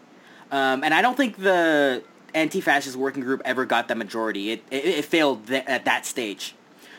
Um, 0.52 0.84
and 0.84 0.94
I 0.94 1.02
don't 1.02 1.16
think 1.16 1.38
the 1.38 2.04
anti-fascist 2.34 2.96
working 2.96 3.24
group 3.24 3.42
ever 3.46 3.66
got 3.66 3.88
that 3.88 3.98
majority. 3.98 4.52
It 4.52 4.64
it, 4.72 4.86
it 4.86 5.06
failed 5.06 5.48
th- 5.48 5.66
at 5.68 5.86
that 5.86 6.06
stage. 6.06 6.56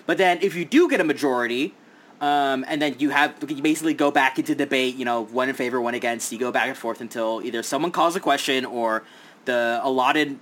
But 0.07 0.19
then, 0.19 0.39
if 0.43 0.55
you 0.55 0.65
do 0.65 0.89
get 0.89 1.01
a 1.01 1.05
majority, 1.05 1.75
um, 2.21 2.65
and 2.67 2.81
then 2.81 2.97
you 2.99 3.11
have 3.11 3.35
you 3.47 3.63
basically 3.63 3.95
go 3.95 4.11
back 4.11 4.39
into 4.39 4.55
debate. 4.55 4.97
You 4.97 5.05
know, 5.05 5.25
one 5.25 5.49
in 5.49 5.55
favor, 5.55 5.81
one 5.81 5.95
against. 5.95 6.33
You 6.33 6.39
go 6.39 6.53
back 6.53 6.69
and 6.69 6.77
forth 6.77 7.01
until 7.01 7.43
either 7.45 7.63
someone 7.63 7.91
calls 7.91 8.17
a 8.17 8.21
question 8.21 8.65
or 8.65 9.05
the 9.45 9.81
allotted 9.83 10.39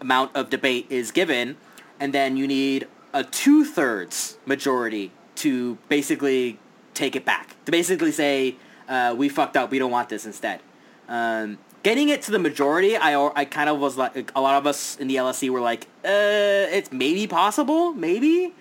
amount 0.00 0.34
of 0.34 0.50
debate 0.50 0.86
is 0.90 1.10
given, 1.10 1.56
and 2.00 2.12
then 2.12 2.36
you 2.36 2.46
need 2.46 2.88
a 3.12 3.22
two 3.22 3.64
thirds 3.64 4.38
majority 4.44 5.12
to 5.36 5.78
basically 5.88 6.58
take 6.94 7.16
it 7.16 7.24
back. 7.24 7.56
To 7.66 7.72
basically 7.72 8.12
say, 8.12 8.56
uh, 8.88 9.14
we 9.16 9.28
fucked 9.28 9.56
up, 9.56 9.70
we 9.70 9.78
don't 9.78 9.90
want 9.90 10.08
this 10.08 10.26
instead. 10.26 10.60
Um, 11.08 11.58
getting 11.82 12.08
it 12.08 12.22
to 12.22 12.30
the 12.30 12.38
majority, 12.38 12.96
I, 12.96 13.14
I 13.34 13.44
kind 13.44 13.68
of 13.68 13.78
was 13.78 13.96
like, 13.96 14.32
a 14.34 14.40
lot 14.40 14.56
of 14.56 14.66
us 14.66 14.96
in 14.96 15.08
the 15.08 15.16
LSC 15.16 15.50
were 15.50 15.60
like, 15.60 15.84
uh, 16.04 16.70
it's 16.72 16.92
maybe 16.92 17.26
possible, 17.26 17.92
maybe. 17.92 18.54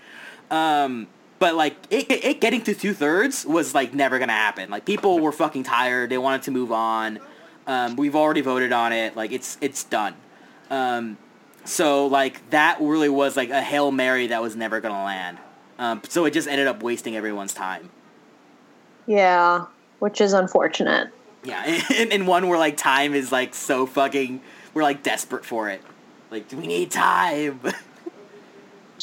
Um, 0.51 1.07
but 1.39 1.55
like, 1.55 1.75
it, 1.89 2.11
it 2.11 2.41
getting 2.41 2.61
to 2.63 2.73
two 2.73 2.93
thirds 2.93 3.45
was 3.45 3.73
like 3.73 3.93
never 3.93 4.19
gonna 4.19 4.34
happen. 4.34 4.69
Like, 4.69 4.86
people 4.86 5.19
were 5.19 5.31
fucking 5.31 5.63
tired, 5.63 6.09
they 6.09 6.17
wanted 6.17 6.43
to 6.43 6.51
move 6.51 6.71
on. 6.71 7.19
Um, 7.65 7.95
we've 7.95 8.15
already 8.15 8.41
voted 8.41 8.73
on 8.73 8.91
it, 8.91 9.15
like, 9.15 9.31
it's, 9.31 9.57
it's 9.61 9.84
done. 9.84 10.15
Um, 10.69 11.17
so 11.65 12.07
like 12.07 12.49
that 12.49 12.77
really 12.81 13.09
was 13.09 13.38
like 13.38 13.49
a 13.49 13.61
hail 13.61 13.91
mary 13.91 14.27
that 14.27 14.41
was 14.41 14.55
never 14.55 14.81
gonna 14.81 15.03
land. 15.03 15.38
Um, 15.79 16.01
so 16.07 16.25
it 16.25 16.31
just 16.31 16.47
ended 16.47 16.67
up 16.67 16.84
wasting 16.84 17.15
everyone's 17.15 17.53
time. 17.53 17.89
Yeah, 19.08 19.66
which 19.99 20.22
is 20.22 20.34
unfortunate. 20.34 21.10
Yeah, 21.43 21.64
and, 21.95 22.12
and 22.12 22.28
one 22.28 22.47
where 22.47 22.60
like 22.60 22.78
time 22.78 23.14
is 23.14 23.32
like 23.32 23.54
so 23.56 23.86
fucking, 23.86 24.41
we're 24.74 24.84
like 24.84 25.04
desperate 25.04 25.45
for 25.45 25.70
it. 25.70 25.82
Like 26.32 26.47
do 26.47 26.58
we 26.58 26.68
need 26.68 26.91
time. 26.91 27.60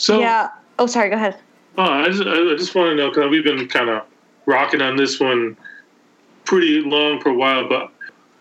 So 0.01 0.19
yeah. 0.19 0.49
Oh, 0.79 0.87
sorry. 0.87 1.11
Go 1.11 1.17
ahead. 1.17 1.37
Oh, 1.77 1.83
I 1.83 2.09
just, 2.09 2.23
I 2.23 2.57
just 2.57 2.75
want 2.75 2.91
to 2.91 2.95
know 2.97 3.11
because 3.11 3.31
we've 3.31 3.45
been 3.45 3.69
kind 3.69 3.91
of 3.91 4.05
rocking 4.47 4.81
on 4.81 4.97
this 4.97 5.21
one 5.21 5.57
pretty 6.45 6.81
long 6.81 7.21
for 7.21 7.29
a 7.29 7.35
while, 7.35 7.69
but 7.69 7.93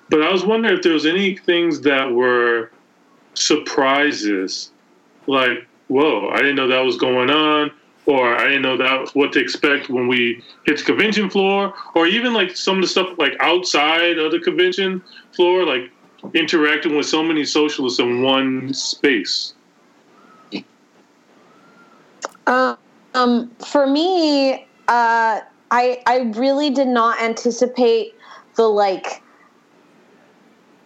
but 0.09 0.23
I 0.23 0.31
was 0.31 0.45
wondering 0.45 0.75
if 0.75 0.83
there 0.83 0.93
was 0.93 1.05
any 1.05 1.35
things 1.35 1.81
that 1.81 2.11
were 2.11 2.71
surprises, 3.33 4.71
like 5.27 5.67
whoa, 5.89 6.29
I 6.29 6.37
didn't 6.37 6.55
know 6.55 6.67
that 6.67 6.79
was 6.79 6.97
going 6.97 7.29
on, 7.29 7.71
or 8.09 8.35
I 8.35 8.45
didn't 8.45 8.63
know 8.63 8.75
that 8.75 9.09
what 9.13 9.33
to 9.33 9.39
expect 9.39 9.87
when 9.87 10.07
we 10.07 10.43
hit 10.65 10.79
the 10.79 10.83
convention 10.83 11.29
floor, 11.29 11.75
or 11.93 12.07
even 12.07 12.33
like 12.33 12.57
some 12.57 12.77
of 12.77 12.81
the 12.81 12.87
stuff 12.87 13.09
like 13.19 13.33
outside 13.39 14.17
of 14.17 14.31
the 14.31 14.39
convention 14.39 15.03
floor, 15.35 15.63
like 15.63 15.91
interacting 16.33 16.97
with 16.97 17.05
so 17.05 17.21
many 17.21 17.45
socialists 17.45 17.99
in 17.99 18.23
one 18.23 18.73
space. 18.73 19.53
Um, 22.47 22.77
um, 23.13 23.51
for 23.63 23.85
me, 23.85 24.65
uh, 24.87 25.41
I 25.69 26.01
I 26.07 26.31
really 26.35 26.71
did 26.71 26.87
not 26.87 27.21
anticipate 27.21 28.15
the 28.55 28.67
like 28.67 29.21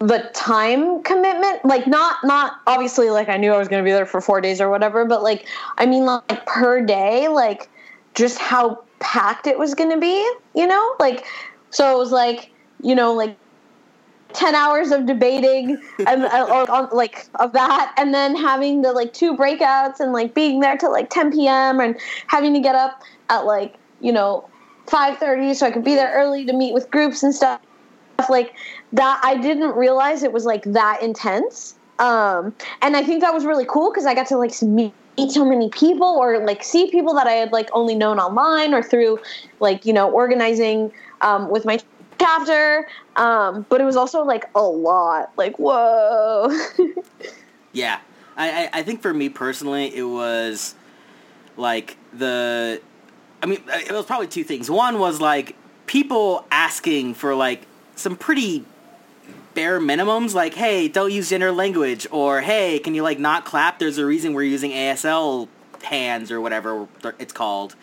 the 0.08 0.30
time 0.34 1.02
commitment. 1.04 1.64
Like 1.64 1.88
not 1.88 2.18
not 2.24 2.60
obviously 2.68 3.10
like 3.10 3.30
I 3.30 3.38
knew 3.38 3.54
I 3.54 3.58
was 3.58 3.70
going 3.70 3.82
to 3.82 3.88
be 3.88 3.92
there 3.92 4.06
for 4.06 4.20
four 4.20 4.42
days 4.42 4.60
or 4.60 4.70
whatever, 4.70 5.06
but 5.06 5.24
like 5.24 5.48
I 5.78 5.86
mean 5.86 6.06
like 6.06 6.46
per 6.46 6.86
day, 6.86 7.30
like 7.30 7.70
just 8.14 8.38
how 8.38 8.84
packed 9.00 9.48
it 9.48 9.58
was 9.58 9.74
going 9.74 9.92
to 9.92 10.00
be. 10.00 10.18
You 10.56 10.68
know, 10.68 10.96
like 11.00 11.26
so 11.70 11.96
it 11.96 11.98
was 11.98 12.12
like 12.12 12.52
you 12.82 12.96
know 12.96 13.14
like 13.14 13.38
10 14.34 14.56
hours 14.56 14.92
of 14.92 15.06
debating 15.06 15.82
and 16.08 16.26
uh, 16.26 16.48
or, 16.50 16.70
on, 16.70 16.90
like 16.92 17.28
of 17.40 17.54
that 17.54 17.94
and 17.98 18.14
then 18.14 18.36
having 18.36 18.82
the 18.82 18.92
like 18.92 19.14
two 19.14 19.38
breakouts 19.38 20.00
and 20.00 20.12
like 20.12 20.34
being 20.34 20.60
there 20.60 20.76
till 20.76 20.92
like 20.92 21.10
10 21.12 21.32
p.m 21.32 21.80
and 21.80 21.96
having 22.28 22.52
to 22.52 22.60
get 22.60 22.74
up 22.74 23.04
at 23.30 23.42
like 23.42 23.76
you 24.02 24.12
know 24.12 24.50
5.30 24.88 25.54
so 25.54 25.68
i 25.68 25.72
could 25.72 25.84
be 25.84 25.94
there 25.94 26.12
early 26.16 26.46
to 26.46 26.54
meet 26.54 26.74
with 26.74 26.90
groups 26.90 27.22
and 27.22 27.34
stuff 27.34 27.62
like 28.30 28.54
that. 28.94 29.20
I 29.24 29.38
didn't 29.38 29.76
realize 29.76 30.24
it 30.24 30.32
was 30.32 30.46
like 30.46 30.64
that 30.64 31.02
intense. 31.02 31.76
Um 32.00 32.56
and 32.82 32.98
i 32.98 33.04
think 33.04 33.22
that 33.22 33.32
was 33.32 33.46
really 33.46 33.66
cool 33.66 33.92
because 33.92 34.08
i 34.08 34.16
got 34.16 34.26
to 34.28 34.38
like 34.38 34.60
meet 34.64 34.92
so 35.30 35.46
many 35.46 35.70
people 35.70 36.08
or 36.08 36.44
like 36.44 36.64
see 36.64 36.90
people 36.90 37.14
that 37.14 37.28
i 37.28 37.34
had 37.34 37.52
like 37.52 37.70
only 37.72 37.94
known 37.94 38.18
online 38.18 38.74
or 38.74 38.82
through 38.82 39.20
like 39.60 39.86
you 39.86 39.94
know 39.94 40.10
organizing 40.10 40.92
um, 41.22 41.52
with 41.52 41.66
my 41.66 41.80
chapter. 42.18 42.88
Um 43.16 43.68
but 43.70 43.80
it 43.80 43.84
was 43.84 43.96
also 43.96 44.24
like 44.24 44.50
a 44.56 44.62
lot. 44.64 45.32
Like 45.38 45.60
whoa. 45.60 46.50
Yeah, 47.74 48.00
I 48.38 48.70
I 48.72 48.84
think 48.84 49.02
for 49.02 49.14
me 49.14 49.30
personally, 49.30 49.94
it 49.96 50.04
was 50.04 50.76
like 51.58 51.98
the. 52.14 52.82
I 53.42 53.46
mean, 53.46 53.62
it 53.68 53.92
was 53.92 54.06
probably 54.06 54.28
two 54.28 54.46
things. 54.46 54.72
One 54.72 55.00
was 55.00 55.20
like 55.20 55.58
people 55.86 56.46
asking 56.50 57.16
for 57.16 57.36
like 57.36 57.68
some 57.96 58.16
pretty 58.16 58.66
bare 59.54 59.80
minimums, 59.80 60.34
like 60.34 60.56
"Hey, 60.56 60.88
don't 60.88 61.12
use 61.12 61.30
gender 61.30 61.52
language," 61.52 62.08
or 62.12 62.42
"Hey, 62.42 62.80
can 62.80 62.96
you 62.96 63.04
like 63.04 63.20
not 63.20 63.46
clap?" 63.46 63.80
There's 63.80 63.98
a 63.98 64.06
reason 64.06 64.34
we're 64.34 64.44
using 64.44 64.72
ASL 64.72 65.48
hands 65.84 66.32
or 66.32 66.42
whatever 66.42 66.88
it's 67.20 67.34
called, 67.34 67.76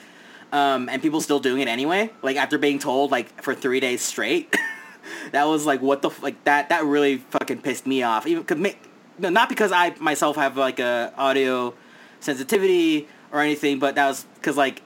um, 0.52 0.88
and 0.88 1.02
people 1.02 1.20
still 1.20 1.40
doing 1.40 1.60
it 1.60 1.68
anyway. 1.68 2.10
Like 2.22 2.36
after 2.36 2.58
being 2.58 2.78
told 2.78 3.10
like 3.10 3.42
for 3.42 3.54
three 3.54 3.80
days 3.80 4.02
straight. 4.02 4.56
that 5.32 5.44
was 5.44 5.66
like 5.66 5.80
what 5.80 6.02
the 6.02 6.10
like 6.22 6.42
that 6.44 6.68
that 6.68 6.84
really 6.84 7.18
fucking 7.18 7.62
pissed 7.62 7.86
me 7.86 8.02
off. 8.02 8.26
Even 8.26 8.44
could 8.44 8.58
make 8.58 8.78
no, 9.18 9.28
not 9.28 9.48
because 9.48 9.72
I 9.72 9.94
myself 9.98 10.36
have 10.36 10.56
like 10.56 10.78
a 10.78 11.12
audio 11.16 11.74
sensitivity 12.20 13.08
or 13.32 13.40
anything, 13.40 13.78
but 13.78 13.94
that 13.94 14.08
was 14.08 14.24
because 14.34 14.56
like 14.56 14.82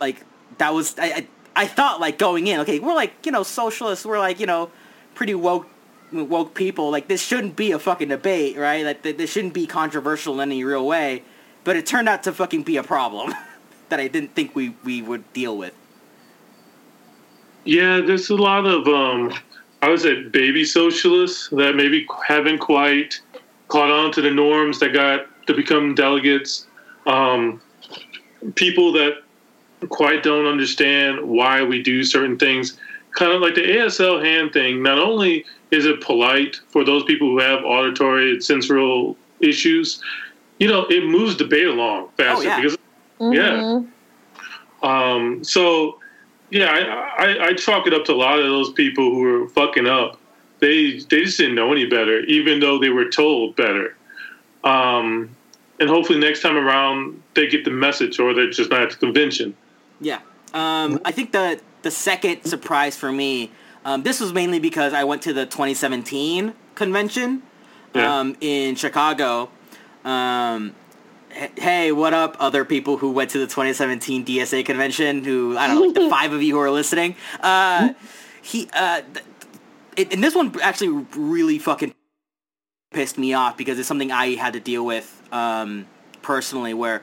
like 0.00 0.24
that 0.58 0.72
was 0.74 0.98
I, 0.98 1.06
I 1.06 1.26
I 1.56 1.66
thought 1.66 2.00
like 2.00 2.18
going 2.18 2.46
in 2.46 2.60
okay 2.60 2.78
we're 2.78 2.94
like 2.94 3.24
you 3.24 3.32
know 3.32 3.42
socialists 3.42 4.04
we're 4.04 4.18
like 4.18 4.38
you 4.38 4.46
know 4.46 4.70
pretty 5.14 5.34
woke 5.34 5.66
woke 6.12 6.54
people 6.54 6.90
like 6.90 7.08
this 7.08 7.22
shouldn't 7.22 7.56
be 7.56 7.72
a 7.72 7.78
fucking 7.78 8.08
debate 8.08 8.56
right 8.56 8.84
like 8.84 9.02
th- 9.02 9.16
this 9.16 9.32
shouldn't 9.32 9.54
be 9.54 9.66
controversial 9.66 10.40
in 10.40 10.50
any 10.50 10.62
real 10.62 10.86
way, 10.86 11.22
but 11.64 11.76
it 11.76 11.86
turned 11.86 12.08
out 12.08 12.22
to 12.22 12.32
fucking 12.32 12.62
be 12.62 12.76
a 12.76 12.82
problem 12.82 13.34
that 13.88 13.98
I 13.98 14.08
didn't 14.08 14.34
think 14.34 14.54
we 14.54 14.76
we 14.84 15.02
would 15.02 15.32
deal 15.32 15.56
with. 15.56 15.74
Yeah, 17.64 18.00
there's 18.00 18.30
a 18.30 18.36
lot 18.36 18.66
of 18.66 18.86
um, 18.86 19.34
I 19.82 19.88
would 19.88 20.00
say 20.00 20.22
baby 20.28 20.64
socialists 20.64 21.48
that 21.50 21.74
maybe 21.74 22.06
haven't 22.26 22.58
quite 22.58 23.20
caught 23.68 23.90
on 23.90 24.12
to 24.12 24.22
the 24.22 24.30
norms 24.30 24.78
that 24.80 24.92
got 24.92 25.26
to 25.46 25.54
become 25.54 25.94
delegates. 25.94 26.66
Um, 27.06 27.60
people 28.54 28.92
that 28.92 29.22
quite 29.88 30.22
don't 30.22 30.46
understand 30.46 31.20
why 31.22 31.62
we 31.62 31.82
do 31.82 32.04
certain 32.04 32.38
things. 32.38 32.78
Kind 33.12 33.32
of 33.32 33.40
like 33.40 33.54
the 33.54 33.62
ASL 33.62 34.22
hand 34.24 34.52
thing. 34.52 34.82
Not 34.82 34.98
only 34.98 35.44
is 35.70 35.86
it 35.86 36.00
polite 36.00 36.60
for 36.68 36.84
those 36.84 37.04
people 37.04 37.28
who 37.28 37.38
have 37.38 37.64
auditory 37.64 38.32
and 38.32 38.44
sensorial 38.44 39.16
issues, 39.40 40.02
you 40.58 40.68
know, 40.68 40.86
it 40.88 41.04
moves 41.04 41.36
debate 41.36 41.66
along 41.66 42.08
faster 42.16 42.48
Oh, 42.48 42.50
yeah. 42.50 42.60
because 42.60 42.78
yeah. 43.20 43.82
Um, 44.82 45.42
so, 45.42 45.98
yeah, 46.50 46.66
I, 47.18 47.24
I, 47.24 47.46
I 47.46 47.52
chalk 47.54 47.86
it 47.86 47.94
up 47.94 48.04
to 48.06 48.12
a 48.12 48.14
lot 48.14 48.38
of 48.38 48.44
those 48.44 48.72
people 48.72 49.10
who 49.10 49.44
are 49.44 49.48
fucking 49.48 49.86
up 49.86 50.18
they 50.60 50.98
they 50.98 51.24
just 51.24 51.38
didn't 51.38 51.54
know 51.54 51.72
any 51.72 51.86
better, 51.86 52.20
even 52.20 52.60
though 52.60 52.78
they 52.78 52.90
were 52.90 53.08
told 53.08 53.56
better. 53.56 53.96
Um, 54.64 55.30
and 55.78 55.88
hopefully 55.88 56.18
next 56.18 56.40
time 56.40 56.56
around 56.56 57.22
they 57.34 57.46
get 57.46 57.64
the 57.64 57.70
message, 57.70 58.18
or 58.18 58.34
they're 58.34 58.50
just 58.50 58.70
not 58.70 58.82
at 58.82 58.90
the 58.90 58.96
convention. 58.96 59.54
Yeah. 60.00 60.20
Um, 60.54 61.00
I 61.04 61.12
think 61.12 61.32
the 61.32 61.60
the 61.82 61.90
second 61.90 62.44
surprise 62.44 62.96
for 62.96 63.12
me, 63.12 63.50
um, 63.84 64.02
this 64.02 64.20
was 64.20 64.32
mainly 64.32 64.58
because 64.58 64.92
I 64.92 65.04
went 65.04 65.22
to 65.22 65.32
the 65.32 65.46
2017 65.46 66.54
convention 66.74 67.42
Yeah. 67.94 68.18
um, 68.20 68.36
in 68.40 68.74
Chicago. 68.74 69.50
Um, 70.04 70.74
hey, 71.56 71.92
what 71.92 72.14
up, 72.14 72.36
other 72.40 72.64
people 72.64 72.96
who 72.96 73.10
went 73.12 73.30
to 73.30 73.38
the 73.38 73.46
2017 73.46 74.24
DSA 74.24 74.64
convention? 74.64 75.24
Who 75.24 75.56
I 75.56 75.66
don't 75.66 75.76
know, 75.76 75.82
like 75.82 75.94
the 75.94 76.10
five 76.16 76.32
of 76.32 76.42
you 76.42 76.54
who 76.54 76.60
are 76.60 76.70
listening. 76.70 77.16
Uh, 77.40 77.92
he 78.42 78.68
uh, 78.72 79.02
th- 79.12 79.26
it, 79.96 80.12
and 80.12 80.22
this 80.22 80.34
one 80.34 80.54
actually 80.62 81.04
really 81.16 81.58
fucking 81.58 81.94
pissed 82.92 83.18
me 83.18 83.34
off 83.34 83.56
because 83.56 83.78
it's 83.78 83.88
something 83.88 84.12
I 84.12 84.34
had 84.36 84.52
to 84.54 84.60
deal 84.60 84.84
with 84.84 85.22
um, 85.32 85.86
personally. 86.22 86.74
Where 86.74 87.02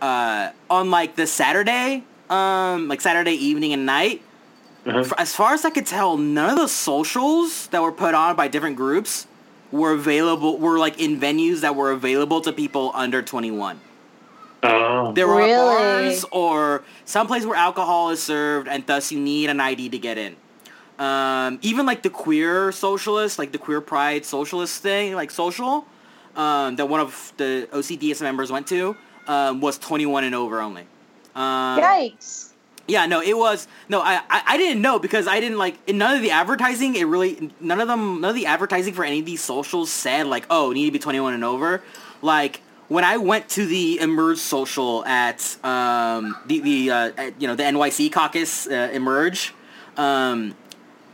uh, 0.00 0.50
on 0.70 0.90
like 0.90 1.16
the 1.16 1.26
Saturday, 1.26 2.04
um, 2.30 2.88
like 2.88 3.00
Saturday 3.00 3.32
evening 3.34 3.72
and 3.72 3.86
night, 3.86 4.22
Uh-huh. 4.86 5.00
f- 5.00 5.12
as 5.18 5.34
far 5.34 5.52
as 5.54 5.64
I 5.64 5.70
could 5.70 5.86
tell, 5.86 6.16
none 6.16 6.50
of 6.50 6.56
the 6.58 6.68
socials 6.68 7.66
that 7.68 7.82
were 7.82 7.92
put 7.92 8.14
on 8.14 8.36
by 8.36 8.46
different 8.48 8.76
groups 8.76 9.26
were 9.72 9.92
available. 9.92 10.58
Were 10.58 10.78
like 10.78 11.00
in 11.00 11.18
venues 11.20 11.60
that 11.60 11.74
were 11.74 11.90
available 11.90 12.40
to 12.42 12.52
people 12.52 12.92
under 12.94 13.20
twenty 13.22 13.50
one. 13.50 13.80
Oh. 14.62 15.12
There 15.12 15.26
were 15.28 15.36
Really? 15.36 15.52
bars 15.52 16.24
or 16.32 16.82
someplace 17.04 17.44
where 17.44 17.56
alcohol 17.58 18.10
is 18.10 18.22
served, 18.22 18.68
and 18.68 18.86
thus 18.86 19.10
you 19.12 19.18
need 19.20 19.50
an 19.50 19.60
ID 19.60 19.88
to 19.90 19.98
get 19.98 20.18
in. 20.18 20.36
Um, 20.98 21.58
even 21.62 21.84
like 21.84 22.02
the 22.02 22.10
queer 22.10 22.72
socialist, 22.72 23.38
like 23.38 23.52
the 23.52 23.58
queer 23.58 23.80
pride 23.82 24.24
socialist 24.24 24.82
thing, 24.82 25.14
like 25.14 25.30
social, 25.30 25.84
um, 26.36 26.76
that 26.76 26.88
one 26.88 27.00
of 27.00 27.32
the 27.36 27.68
OCDS 27.72 28.22
members 28.22 28.50
went 28.50 28.66
to, 28.68 28.96
um, 29.28 29.60
was 29.60 29.76
21 29.78 30.24
and 30.24 30.34
over 30.34 30.60
only. 30.60 30.86
Um, 31.36 31.80
Yikes. 31.80 32.52
yeah, 32.88 33.04
no, 33.06 33.20
it 33.20 33.36
was 33.36 33.68
no. 33.88 34.00
I, 34.00 34.22
I 34.30 34.42
I 34.46 34.56
didn't 34.56 34.80
know 34.80 34.98
because 34.98 35.28
I 35.28 35.38
didn't 35.38 35.58
like 35.58 35.76
in 35.86 35.98
none 35.98 36.16
of 36.16 36.22
the 36.22 36.30
advertising. 36.30 36.96
It 36.96 37.04
really 37.04 37.52
none 37.60 37.80
of 37.80 37.88
them 37.88 38.22
none 38.22 38.30
of 38.30 38.34
the 38.34 38.46
advertising 38.46 38.94
for 38.94 39.04
any 39.04 39.20
of 39.20 39.26
these 39.26 39.42
socials 39.42 39.90
said 39.90 40.26
like 40.26 40.46
oh 40.48 40.72
need 40.72 40.86
to 40.86 40.92
be 40.92 40.98
twenty 40.98 41.20
one 41.20 41.34
and 41.34 41.44
over. 41.44 41.82
Like 42.22 42.62
when 42.88 43.04
I 43.04 43.18
went 43.18 43.48
to 43.50 43.66
the 43.66 44.00
Emerge 44.00 44.38
social 44.38 45.04
at 45.04 45.56
um 45.62 46.36
the 46.46 46.60
the 46.60 46.90
uh, 46.90 47.12
at, 47.18 47.40
you 47.40 47.46
know 47.48 47.54
the 47.54 47.64
NYC 47.64 48.10
caucus 48.10 48.66
uh, 48.66 48.90
Emerge, 48.92 49.52
um 49.98 50.54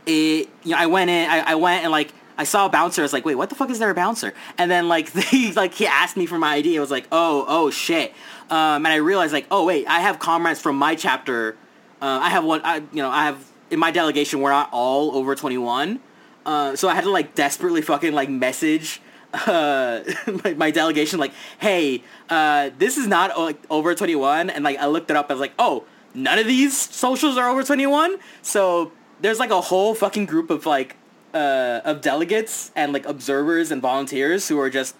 it 0.05 0.49
you 0.63 0.71
know 0.71 0.77
I 0.77 0.85
went 0.85 1.09
in 1.09 1.29
I, 1.29 1.39
I 1.39 1.55
went 1.55 1.83
and 1.83 1.91
like 1.91 2.13
I 2.37 2.45
saw 2.45 2.65
a 2.65 2.69
bouncer 2.69 3.01
I 3.01 3.03
was 3.03 3.13
like 3.13 3.25
wait 3.25 3.35
what 3.35 3.49
the 3.49 3.55
fuck 3.55 3.69
is 3.69 3.79
there 3.79 3.89
a 3.89 3.95
bouncer 3.95 4.33
and 4.57 4.69
then 4.69 4.87
like 4.87 5.11
they 5.31 5.51
like 5.53 5.73
he 5.73 5.87
asked 5.87 6.17
me 6.17 6.25
for 6.25 6.37
my 6.37 6.55
ID 6.55 6.77
I 6.77 6.81
was 6.81 6.91
like 6.91 7.07
oh 7.11 7.45
oh 7.47 7.69
shit 7.69 8.13
um 8.53 8.85
and 8.85 8.93
I 8.93 8.97
realized 8.97 9.33
like 9.33 9.47
oh 9.49 9.65
wait 9.65 9.87
I 9.87 9.99
have 10.01 10.19
comrades 10.19 10.61
from 10.61 10.75
my 10.77 10.95
chapter. 10.95 11.55
Uh, 12.01 12.19
I 12.21 12.29
have 12.29 12.43
one 12.43 12.61
I 12.63 12.77
you 12.77 13.01
know 13.03 13.09
I 13.09 13.25
have 13.25 13.39
in 13.71 13.79
my 13.79 13.91
delegation 13.91 14.41
we're 14.41 14.51
not 14.51 14.69
all 14.71 15.15
over 15.15 15.35
21 15.35 15.99
uh, 16.45 16.75
so 16.75 16.87
I 16.89 16.95
had 16.95 17.05
to 17.05 17.09
like 17.09 17.33
desperately 17.33 17.81
fucking 17.81 18.13
like 18.13 18.29
message 18.29 19.01
uh, 19.33 20.01
my, 20.43 20.53
my 20.53 20.71
delegation 20.71 21.19
like 21.19 21.33
hey 21.59 22.03
uh, 22.29 22.69
this 22.77 22.97
is 22.97 23.07
not 23.07 23.37
like 23.39 23.59
over 23.69 23.95
21 23.95 24.49
and 24.49 24.63
like 24.63 24.77
I 24.77 24.87
looked 24.87 25.09
it 25.09 25.17
up. 25.17 25.31
I 25.31 25.33
was 25.33 25.41
like 25.41 25.53
oh 25.57 25.85
none 26.13 26.37
of 26.37 26.45
these 26.45 26.77
socials 26.77 27.37
are 27.37 27.49
over 27.49 27.63
21 27.63 28.17
so 28.41 28.91
there's 29.21 29.39
like 29.39 29.49
a 29.51 29.61
whole 29.61 29.95
fucking 29.95 30.25
group 30.25 30.49
of 30.51 30.65
like 30.65 30.97
uh, 31.33 31.81
of 31.83 32.01
delegates 32.01 32.71
and 32.75 32.93
like 32.93 33.05
observers 33.07 33.71
and 33.71 33.81
volunteers 33.81 34.49
who 34.49 34.59
are 34.59 34.69
just 34.69 34.95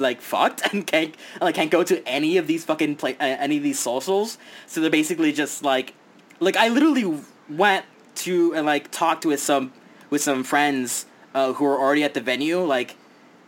like 0.00 0.20
fucked 0.20 0.62
and 0.72 0.86
can't 0.86 1.14
like 1.40 1.54
can't 1.54 1.70
go 1.70 1.82
to 1.82 2.06
any 2.06 2.36
of 2.36 2.46
these 2.46 2.64
fucking 2.64 2.96
play 2.96 3.14
uh, 3.14 3.24
any 3.24 3.56
of 3.56 3.62
these 3.62 3.78
socials. 3.78 4.38
So 4.66 4.80
they're 4.80 4.90
basically 4.90 5.32
just 5.32 5.62
like 5.62 5.94
like 6.40 6.56
I 6.56 6.68
literally 6.68 7.20
went 7.48 7.84
to 8.16 8.54
and 8.54 8.66
like 8.66 8.90
talked 8.90 9.24
with 9.24 9.40
some 9.40 9.72
with 10.10 10.22
some 10.22 10.44
friends 10.44 11.06
uh, 11.34 11.52
who 11.52 11.64
were 11.64 11.78
already 11.78 12.04
at 12.04 12.14
the 12.14 12.20
venue 12.20 12.60
like 12.60 12.96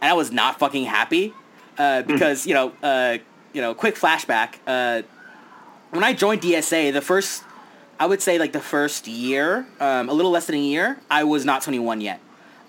and 0.01 0.11
I 0.11 0.15
was 0.15 0.31
not 0.31 0.59
fucking 0.59 0.85
happy 0.85 1.35
uh, 1.79 2.03
because 2.03 2.47
you 2.47 2.55
know 2.55 2.73
uh, 2.83 3.19
you 3.53 3.61
know 3.61 3.75
quick 3.75 3.97
flashback 3.97 4.57
uh, 4.67 5.03
when 5.91 6.05
I 6.05 6.13
joined 6.13 6.43
DSA 6.43 6.93
the 6.93 7.01
first 7.01 7.43
I 7.99 8.07
would 8.07 8.23
say 8.23 8.39
like 8.39 8.53
the 8.53 8.61
first 8.61 9.07
year 9.07 9.67
um, 9.81 10.09
a 10.09 10.13
little 10.13 10.31
less 10.31 10.47
than 10.47 10.57
a 10.57 10.59
year 10.59 11.01
I 11.11 11.25
was 11.25 11.45
not 11.45 11.63
21 11.63 12.01
yet 12.01 12.21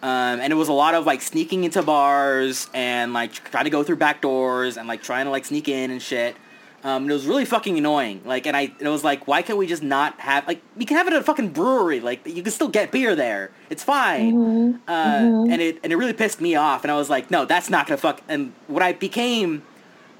um, 0.03 0.39
and 0.39 0.51
it 0.51 0.55
was 0.55 0.67
a 0.67 0.73
lot 0.73 0.93
of 0.95 1.05
like 1.05 1.21
sneaking 1.21 1.63
into 1.63 1.81
bars 1.81 2.69
and 2.73 3.13
like 3.13 3.33
trying 3.33 3.65
to 3.65 3.69
go 3.69 3.83
through 3.83 3.97
back 3.97 4.21
doors 4.21 4.77
and 4.77 4.87
like 4.87 5.03
trying 5.03 5.25
to 5.25 5.31
like 5.31 5.45
sneak 5.45 5.67
in 5.67 5.91
and 5.91 6.01
shit 6.01 6.35
um, 6.83 7.03
and 7.03 7.11
it 7.11 7.13
was 7.13 7.27
really 7.27 7.45
fucking 7.45 7.77
annoying. 7.77 8.21
Like, 8.25 8.47
and 8.47 8.57
I, 8.57 8.61
and 8.61 8.81
it 8.81 8.89
was 8.89 9.03
like, 9.03 9.27
why 9.27 9.43
can't 9.43 9.59
we 9.59 9.67
just 9.67 9.83
not 9.83 10.19
have 10.19 10.47
like 10.47 10.63
we 10.75 10.85
can 10.85 10.97
have 10.97 11.07
it 11.07 11.13
at 11.13 11.21
a 11.21 11.23
fucking 11.23 11.49
brewery? 11.49 11.99
Like, 11.99 12.25
you 12.25 12.41
can 12.41 12.51
still 12.51 12.69
get 12.69 12.91
beer 12.91 13.15
there. 13.15 13.51
It's 13.69 13.83
fine. 13.83 14.79
Uh, 14.87 15.45
And 15.51 15.61
it 15.61 15.79
and 15.83 15.93
it 15.93 15.95
really 15.95 16.13
pissed 16.13 16.41
me 16.41 16.55
off. 16.55 16.83
And 16.83 16.91
I 16.91 16.95
was 16.95 17.09
like, 17.09 17.29
no, 17.29 17.45
that's 17.45 17.69
not 17.69 17.85
gonna 17.85 17.97
fuck. 17.97 18.21
And 18.27 18.53
when 18.67 18.81
I 18.81 18.93
became 18.93 19.61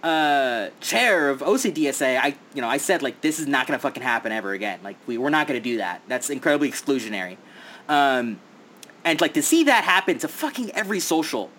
uh, 0.04 0.70
chair 0.82 1.30
of 1.30 1.40
OCDSA, 1.42 2.20
I 2.20 2.36
you 2.54 2.62
know 2.62 2.70
I 2.70 2.78
said 2.78 3.02
like 3.02 3.22
this 3.22 3.40
is 3.40 3.48
not 3.48 3.66
gonna 3.66 3.80
fucking 3.80 4.04
happen 4.04 4.32
ever 4.32 4.54
again. 4.54 4.80
Like 4.84 4.98
we 5.08 5.18
we're 5.18 5.30
not 5.32 5.48
gonna 5.48 5.60
do 5.60 5.78
that. 5.78 6.04
That's 6.08 6.30
incredibly 6.30 6.70
exclusionary. 6.70 7.38
Um, 7.90 8.40
and 9.04 9.20
like 9.22 9.34
to 9.36 9.42
see 9.42 9.64
that 9.66 9.84
happen 9.84 10.18
to 10.20 10.28
fucking 10.28 10.72
every 10.72 11.00
social, 11.00 11.50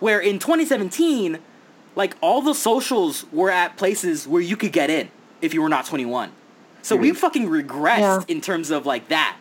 where 0.00 0.20
in 0.20 0.38
2017 0.38 1.38
like 1.94 2.16
all 2.22 2.40
the 2.40 2.54
socials 2.54 3.26
were 3.32 3.50
at 3.50 3.76
places 3.76 4.26
where 4.26 4.40
you 4.40 4.56
could 4.56 4.72
get 4.72 4.88
in 4.88 5.10
if 5.42 5.52
you 5.52 5.60
were 5.60 5.68
not 5.68 5.84
21. 5.84 6.30
So 6.80 6.96
we 6.96 7.12
fucking 7.12 7.48
regressed 7.48 7.98
Yeah. 8.00 8.20
in 8.28 8.40
terms 8.40 8.70
of 8.70 8.86
like 8.86 9.08
that. 9.08 9.36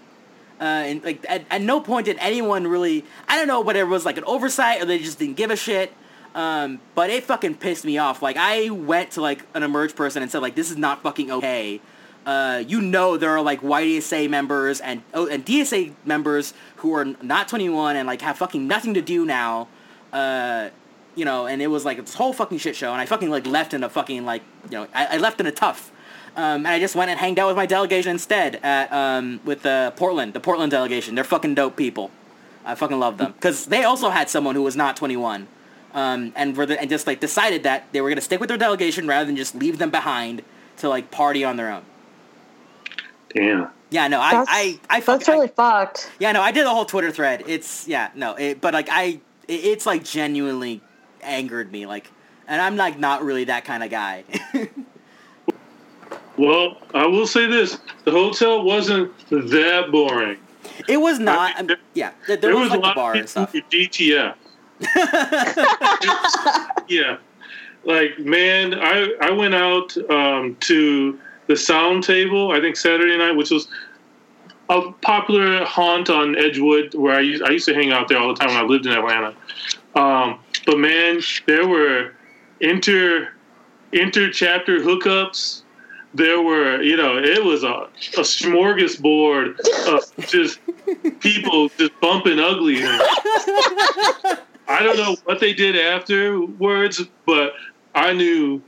Uh, 0.59 0.63
and 0.63 1.03
like 1.03 1.25
at, 1.29 1.43
at 1.49 1.61
no 1.61 1.79
point 1.79 2.05
did 2.05 2.17
anyone 2.19 2.67
really 2.67 3.03
I 3.27 3.37
don't 3.37 3.47
know 3.47 3.61
whether 3.61 3.79
it 3.79 3.87
was 3.87 4.05
like 4.05 4.17
an 4.17 4.25
oversight 4.25 4.81
or 4.81 4.85
they 4.85 4.99
just 4.99 5.17
didn't 5.17 5.37
give 5.37 5.49
a 5.49 5.55
shit. 5.55 5.93
Um, 6.35 6.79
but 6.95 7.09
it 7.09 7.23
fucking 7.23 7.55
pissed 7.55 7.83
me 7.85 7.97
off. 7.97 8.21
Like 8.21 8.37
I 8.37 8.69
went 8.69 9.11
to 9.11 9.21
like 9.21 9.43
an 9.53 9.63
emerge 9.63 9.95
person 9.95 10.21
and 10.21 10.29
said 10.31 10.41
like 10.41 10.55
this 10.55 10.69
is 10.71 10.77
not 10.77 11.01
fucking 11.03 11.31
okay. 11.31 11.81
Uh, 12.25 12.63
you 12.67 12.81
know 12.81 13.17
there 13.17 13.31
are 13.31 13.41
like 13.41 13.61
YDSA 13.61 14.29
members 14.29 14.79
and 14.79 15.01
oh, 15.13 15.27
and 15.27 15.43
DSA 15.43 15.93
members 16.05 16.53
who 16.77 16.93
are 16.93 17.05
not 17.05 17.47
21 17.47 17.95
and 17.95 18.05
like 18.05 18.21
have 18.21 18.37
fucking 18.37 18.67
nothing 18.67 18.93
to 18.93 19.01
do 19.01 19.25
now. 19.25 19.67
Uh, 20.13 20.69
you 21.15 21.25
know, 21.25 21.45
and 21.45 21.61
it 21.61 21.67
was 21.67 21.83
like 21.83 21.97
this 21.97 22.13
whole 22.13 22.33
fucking 22.33 22.57
shit 22.57 22.75
show, 22.75 22.91
and 22.91 23.01
I 23.01 23.05
fucking 23.05 23.29
like 23.29 23.45
left 23.45 23.73
in 23.73 23.83
a 23.83 23.89
fucking 23.89 24.25
like, 24.25 24.43
you 24.65 24.77
know, 24.77 24.87
I, 24.93 25.15
I 25.15 25.17
left 25.17 25.39
in 25.39 25.45
a 25.45 25.51
tough, 25.51 25.91
um, 26.35 26.65
and 26.65 26.67
I 26.67 26.79
just 26.79 26.95
went 26.95 27.11
and 27.11 27.19
hanged 27.19 27.39
out 27.39 27.47
with 27.47 27.57
my 27.57 27.65
delegation 27.65 28.11
instead 28.11 28.55
at 28.63 28.91
um, 28.93 29.41
with 29.43 29.63
the 29.63 29.93
Portland, 29.97 30.33
the 30.33 30.39
Portland 30.39 30.71
delegation. 30.71 31.15
They're 31.15 31.23
fucking 31.23 31.55
dope 31.55 31.75
people. 31.75 32.11
I 32.63 32.75
fucking 32.75 32.99
love 32.99 33.17
them 33.17 33.33
because 33.33 33.65
they 33.65 33.83
also 33.83 34.09
had 34.09 34.29
someone 34.29 34.55
who 34.55 34.61
was 34.61 34.75
not 34.75 34.95
21, 34.95 35.47
um, 35.93 36.31
and 36.35 36.55
were 36.55 36.65
the, 36.65 36.79
and 36.79 36.89
just 36.89 37.07
like 37.07 37.19
decided 37.19 37.63
that 37.63 37.91
they 37.91 37.99
were 37.99 38.09
gonna 38.09 38.21
stick 38.21 38.39
with 38.39 38.49
their 38.49 38.57
delegation 38.57 39.07
rather 39.07 39.25
than 39.25 39.35
just 39.35 39.55
leave 39.55 39.79
them 39.79 39.89
behind 39.89 40.43
to 40.77 40.87
like 40.87 41.11
party 41.11 41.43
on 41.43 41.57
their 41.57 41.71
own. 41.71 41.83
Damn. 43.33 43.69
Yeah, 43.89 44.07
no, 44.07 44.21
I 44.21 44.31
That's, 44.31 44.49
I 44.51 44.79
I 44.89 45.01
fuck- 45.01 45.19
that's 45.19 45.29
really 45.29 45.47
fucked. 45.49 46.11
yeah, 46.19 46.31
no, 46.31 46.41
I 46.41 46.51
did 46.51 46.65
a 46.65 46.69
whole 46.69 46.85
Twitter 46.85 47.11
thread. 47.11 47.43
It's 47.47 47.87
yeah, 47.87 48.09
no, 48.15 48.35
it, 48.35 48.61
but 48.61 48.73
like 48.73 48.87
I, 48.89 49.19
it, 49.47 49.53
it's 49.53 49.85
like 49.85 50.03
genuinely 50.03 50.81
angered 51.21 51.71
me, 51.71 51.85
like, 51.85 52.09
and 52.47 52.61
I'm 52.61 52.77
like 52.77 52.97
not 52.97 53.23
really 53.23 53.45
that 53.45 53.65
kind 53.65 53.83
of 53.83 53.89
guy. 53.89 54.23
Well, 56.37 56.77
I 56.93 57.05
will 57.05 57.27
say 57.27 57.45
this: 57.45 57.77
the 58.05 58.11
hotel 58.11 58.63
wasn't 58.63 59.11
that 59.29 59.89
boring. 59.91 60.37
it 60.87 60.97
was 60.97 61.19
not. 61.19 61.55
I 61.55 61.61
mean, 61.61 61.71
um, 61.71 61.77
yeah, 61.93 62.11
there, 62.27 62.37
there 62.37 62.55
was, 62.55 62.69
a 62.69 62.71
like 62.71 62.81
the 62.81 62.87
lot 62.87 62.95
bar 62.95 63.13
of 63.13 63.19
and 63.19 63.29
stuff. 63.29 63.53
DTF. 63.53 64.35
yeah, 66.87 67.17
like 67.83 68.17
man, 68.19 68.73
I 68.73 69.13
I 69.21 69.31
went 69.31 69.53
out 69.53 69.95
um, 70.09 70.55
to 70.61 71.19
the 71.51 71.57
Sound 71.57 72.03
Table. 72.03 72.51
I 72.51 72.61
think 72.61 72.77
Saturday 72.77 73.17
night, 73.17 73.33
which 73.33 73.51
was 73.51 73.67
a 74.69 74.91
popular 75.01 75.65
haunt 75.65 76.09
on 76.09 76.37
Edgewood, 76.37 76.95
where 76.95 77.13
I 77.13 77.19
used, 77.19 77.43
I 77.43 77.49
used 77.49 77.65
to 77.65 77.73
hang 77.73 77.91
out 77.91 78.07
there 78.07 78.17
all 78.17 78.33
the 78.33 78.39
time 78.39 78.49
when 78.49 78.57
I 78.57 78.63
lived 78.63 78.85
in 78.85 78.93
Atlanta. 78.93 79.35
Um, 79.95 80.39
but 80.65 80.77
man, 80.77 81.19
there 81.47 81.67
were 81.67 82.13
inter 82.61 83.29
inter 83.91 84.29
chapter 84.29 84.79
hookups. 84.79 85.63
There 86.13 86.41
were, 86.41 86.81
you 86.81 86.97
know, 86.97 87.17
it 87.17 87.43
was 87.43 87.63
a, 87.63 87.87
a 88.17 88.23
smorgasbord 88.23 89.59
of 89.87 90.27
just 90.27 90.59
people 91.19 91.69
just 91.77 91.91
bumping 92.01 92.39
ugly. 92.39 92.83
I 92.83 94.83
don't 94.83 94.97
know 94.97 95.15
what 95.25 95.41
they 95.41 95.53
did 95.53 95.77
afterwards, 95.77 97.01
but 97.25 97.53
I 97.95 98.13
knew 98.13 98.61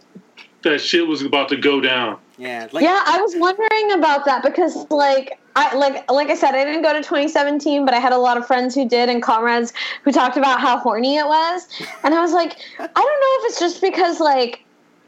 that 0.63 0.81
shit 0.81 1.07
was 1.07 1.21
about 1.21 1.49
to 1.49 1.57
go 1.57 1.79
down. 1.79 2.17
Yeah, 2.37 2.67
like 2.71 2.83
yeah, 2.83 3.03
I 3.05 3.21
was 3.21 3.35
wondering 3.35 3.91
about 3.91 4.25
that 4.25 4.43
because, 4.43 4.89
like, 4.89 5.39
I 5.55 5.75
like 5.75 6.09
like 6.11 6.29
I 6.29 6.35
said, 6.35 6.55
I 6.55 6.63
didn't 6.65 6.81
go 6.81 6.91
to 6.93 6.99
2017, 6.99 7.85
but 7.85 7.93
I 7.93 7.99
had 7.99 8.11
a 8.11 8.17
lot 8.17 8.37
of 8.37 8.47
friends 8.47 8.73
who 8.73 8.87
did 8.89 9.07
and 9.09 9.21
comrades 9.21 9.71
who 10.03 10.11
talked 10.11 10.35
about 10.37 10.59
how 10.59 10.77
horny 10.77 11.17
it 11.17 11.25
was, 11.27 11.67
and 12.03 12.13
I 12.15 12.21
was 12.21 12.33
like, 12.33 12.57
I 12.79 12.87
don't 12.87 12.95
know 12.95 13.45
if 13.45 13.51
it's 13.51 13.59
just 13.59 13.81
because 13.81 14.19
like 14.19 14.63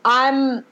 I'm 0.05 0.63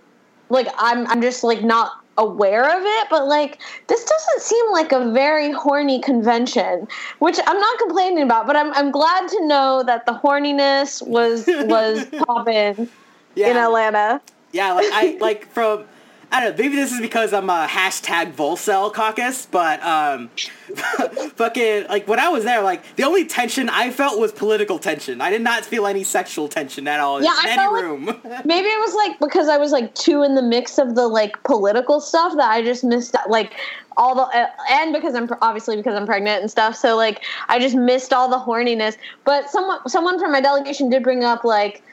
like 0.50 0.68
I'm 0.78 1.08
I'm 1.08 1.22
just 1.22 1.44
like 1.44 1.64
not 1.64 1.92
aware 2.20 2.66
of 2.66 2.84
it, 2.86 3.08
but 3.10 3.26
like 3.28 3.60
this 3.88 4.04
doesn't 4.06 4.42
seem 4.42 4.72
like 4.72 4.92
a 4.92 5.12
very 5.12 5.52
horny 5.52 6.00
convention, 6.02 6.88
which 7.18 7.40
I'm 7.48 7.60
not 7.60 7.80
complaining 7.80 8.22
about, 8.24 8.46
but 8.46 8.56
I'm 8.56 8.72
I'm 8.74 8.92
glad 8.92 9.28
to 9.30 9.48
know 9.48 9.82
that 9.88 10.06
the 10.06 10.14
horniness 10.14 11.06
was 11.06 11.48
was 11.48 12.06
popping 12.28 12.88
Yeah. 13.34 13.50
in 13.50 13.58
Atlanta. 13.58 14.22
Yeah, 14.54 14.72
like 14.74 14.88
I 14.92 15.18
like 15.22 15.48
from 15.52 15.84
I 16.32 16.40
don't 16.40 16.58
know, 16.58 16.64
maybe 16.64 16.76
this 16.78 16.92
is 16.92 17.00
because 17.00 17.32
I'm 17.32 17.48
a 17.50 17.68
hashtag 17.70 18.34
Volcel 18.34 18.92
caucus, 18.94 19.46
but 19.46 19.84
um 19.84 20.30
fucking 21.36 21.88
like 21.90 22.08
when 22.08 22.20
I 22.20 22.30
was 22.30 22.44
there, 22.44 22.62
like 22.64 22.96
the 22.96 23.04
only 23.04 23.26
tension 23.26 23.70
I 23.70 23.92
felt 23.92 24.20
was 24.20 24.32
political 24.32 24.80
tension. 24.80 25.22
I 25.22 25.30
did 25.30 25.42
not 25.42 25.64
feel 25.66 25.86
any 25.86 26.04
sexual 26.04 26.48
tension 26.48 26.88
at 26.88 27.00
all 27.00 27.22
Yeah, 27.22 27.32
in 27.32 27.38
I 27.38 27.52
any 27.52 27.56
felt 27.58 27.74
like- 27.74 27.84
room. 27.84 28.06
Maybe 28.46 28.68
it 28.68 28.80
was 28.80 28.96
like 28.96 29.20
because 29.20 29.48
I 29.48 29.58
was 29.58 29.72
like 29.72 29.94
too 29.96 30.24
in 30.24 30.36
the 30.36 30.42
mix 30.42 30.78
of 30.78 30.96
the 30.96 31.08
like 31.08 31.42
political 31.44 32.00
stuff 32.02 32.36
that 32.38 32.50
I 32.50 32.62
just 32.64 32.84
missed 32.84 33.16
like 33.30 33.54
all 33.96 34.16
the 34.16 34.24
uh, 34.24 34.48
and 34.72 34.92
because 34.94 35.14
I'm 35.14 35.30
obviously 35.42 35.76
because 35.78 35.96
I'm 35.96 36.06
pregnant 36.08 36.42
and 36.42 36.50
stuff. 36.50 36.76
So 36.76 36.96
like 36.96 37.24
I 37.48 37.60
just 37.60 37.76
missed 37.76 38.12
all 38.12 38.28
the 38.28 38.40
horniness. 38.40 38.98
But 39.24 39.50
someone 39.52 39.88
someone 39.88 40.20
from 40.20 40.32
my 40.32 40.42
delegation 40.42 40.90
did 40.90 41.04
bring 41.04 41.24
up 41.24 41.44
like 41.44 41.84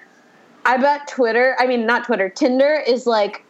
I 0.65 0.77
bet 0.77 1.09
Twitter, 1.09 1.57
I 1.59 1.67
mean 1.67 1.87
not 1.87 2.05
Twitter, 2.05 2.29
Tinder 2.29 2.83
is 2.87 3.07
like 3.07 3.45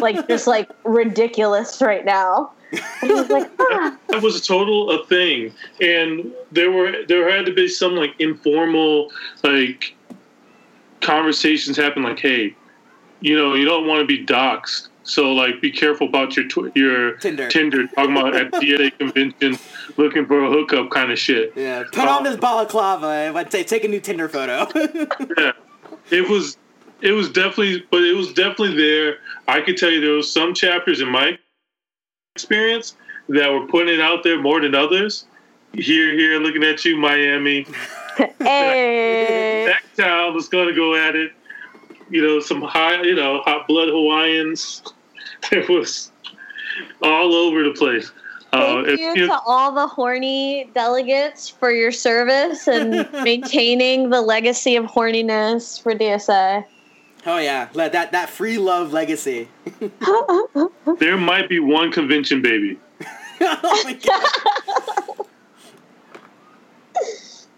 like 0.00 0.28
just 0.28 0.46
like 0.46 0.68
ridiculous 0.84 1.80
right 1.80 2.04
now. 2.04 2.52
And 2.72 3.10
I 3.10 3.14
was 3.14 3.28
like, 3.30 3.50
ah. 3.58 3.98
that 4.08 4.22
was 4.22 4.36
a 4.36 4.42
total 4.42 4.90
a 4.90 5.04
thing, 5.06 5.52
and 5.80 6.32
there 6.52 6.70
were 6.70 7.04
there 7.08 7.30
had 7.30 7.46
to 7.46 7.52
be 7.52 7.68
some 7.68 7.96
like 7.96 8.14
informal 8.18 9.10
like 9.42 9.94
conversations 11.00 11.76
happen. 11.76 12.02
Like, 12.02 12.18
hey, 12.18 12.54
you 13.20 13.36
know, 13.36 13.54
you 13.54 13.64
don't 13.64 13.86
want 13.86 14.00
to 14.00 14.06
be 14.06 14.24
doxxed, 14.24 14.88
so 15.02 15.32
like, 15.32 15.60
be 15.60 15.70
careful 15.70 16.06
about 16.06 16.36
your 16.36 16.46
tw- 16.46 16.74
your 16.76 17.16
Tinder. 17.16 17.48
Tinder 17.48 17.86
talking 17.88 18.16
about 18.16 18.36
at 18.36 18.52
DSA 18.52 18.96
convention 18.98 19.58
looking 19.96 20.26
for 20.26 20.44
a 20.44 20.48
hookup 20.48 20.90
kind 20.90 21.10
of 21.10 21.18
shit. 21.18 21.52
yeah, 21.56 21.82
put 21.92 22.06
on 22.06 22.22
this 22.22 22.36
balaclava 22.36 23.06
and 23.06 23.34
let's 23.34 23.50
say 23.50 23.64
take 23.64 23.82
a 23.84 23.88
new 23.88 24.00
Tinder 24.00 24.28
photo. 24.28 24.68
Yeah, 25.38 25.52
it 26.10 26.28
was 26.28 26.56
it 27.02 27.12
was 27.12 27.30
definitely, 27.30 27.84
but 27.90 28.02
it 28.02 28.14
was 28.14 28.32
definitely 28.32 28.76
there. 28.76 29.18
I 29.48 29.60
could 29.60 29.76
tell 29.76 29.90
you 29.90 30.00
there 30.00 30.12
was 30.12 30.30
some 30.30 30.54
chapters 30.54 31.00
in 31.00 31.08
my 31.08 31.38
experience 32.34 32.96
that 33.28 33.50
were 33.50 33.66
putting 33.66 33.94
it 33.94 34.00
out 34.00 34.22
there 34.22 34.40
more 34.40 34.60
than 34.60 34.74
others. 34.74 35.26
Here, 35.72 36.12
here, 36.14 36.38
looking 36.40 36.64
at 36.64 36.84
you, 36.84 36.96
Miami. 36.96 37.64
hey. 38.38 39.66
That 39.66 39.82
town 39.96 40.34
was 40.34 40.48
going 40.48 40.68
to 40.68 40.74
go 40.74 40.94
at 40.94 41.14
it. 41.14 41.32
You 42.10 42.22
know, 42.22 42.40
some 42.40 42.60
high, 42.60 43.00
you 43.02 43.14
know, 43.14 43.40
hot 43.42 43.66
blood 43.66 43.88
Hawaiians. 43.88 44.82
It 45.52 45.70
was 45.70 46.12
all 47.02 47.34
over 47.34 47.64
the 47.64 47.70
place. 47.70 48.12
Uh, 48.52 48.82
Thank 48.82 48.88
if 48.88 48.98
you 49.00 49.14
you- 49.14 49.26
to 49.28 49.38
all 49.46 49.72
the 49.72 49.86
horny 49.86 50.70
delegates 50.74 51.48
for 51.48 51.70
your 51.70 51.92
service 51.92 52.66
and 52.66 53.08
maintaining 53.24 54.10
the 54.10 54.20
legacy 54.20 54.76
of 54.76 54.86
horniness 54.86 55.80
for 55.80 55.92
DSA. 55.94 56.64
oh 57.26 57.38
yeah, 57.38 57.68
that 57.74 58.10
that 58.12 58.28
free 58.30 58.58
love 58.58 58.92
legacy. 58.92 59.48
there 60.98 61.16
might 61.16 61.48
be 61.48 61.60
one 61.60 61.92
convention 61.92 62.42
baby. 62.42 62.78
oh 63.40 63.82
my 63.84 63.92
god. 63.92 65.26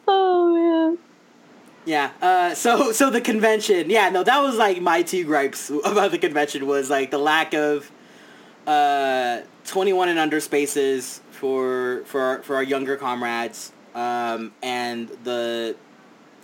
Oh 0.06 0.54
man. 0.54 0.98
Yeah. 1.84 2.10
Uh, 2.20 2.54
so 2.54 2.92
so 2.92 3.10
the 3.10 3.20
convention. 3.20 3.88
Yeah. 3.90 4.08
No, 4.10 4.22
that 4.22 4.40
was 4.42 4.56
like 4.56 4.80
my 4.80 5.02
two 5.02 5.24
gripes 5.24 5.70
about 5.84 6.10
the 6.10 6.18
convention 6.18 6.66
was 6.66 6.90
like 6.90 7.10
the 7.10 7.18
lack 7.18 7.54
of 7.54 7.90
uh, 8.66 9.40
21 9.66 10.08
and 10.08 10.18
under 10.18 10.40
spaces 10.40 11.20
for 11.30 12.02
for 12.06 12.20
our, 12.20 12.42
for 12.42 12.56
our 12.56 12.62
younger 12.62 12.96
comrades, 12.96 13.72
um, 13.94 14.52
and 14.62 15.08
the. 15.24 15.76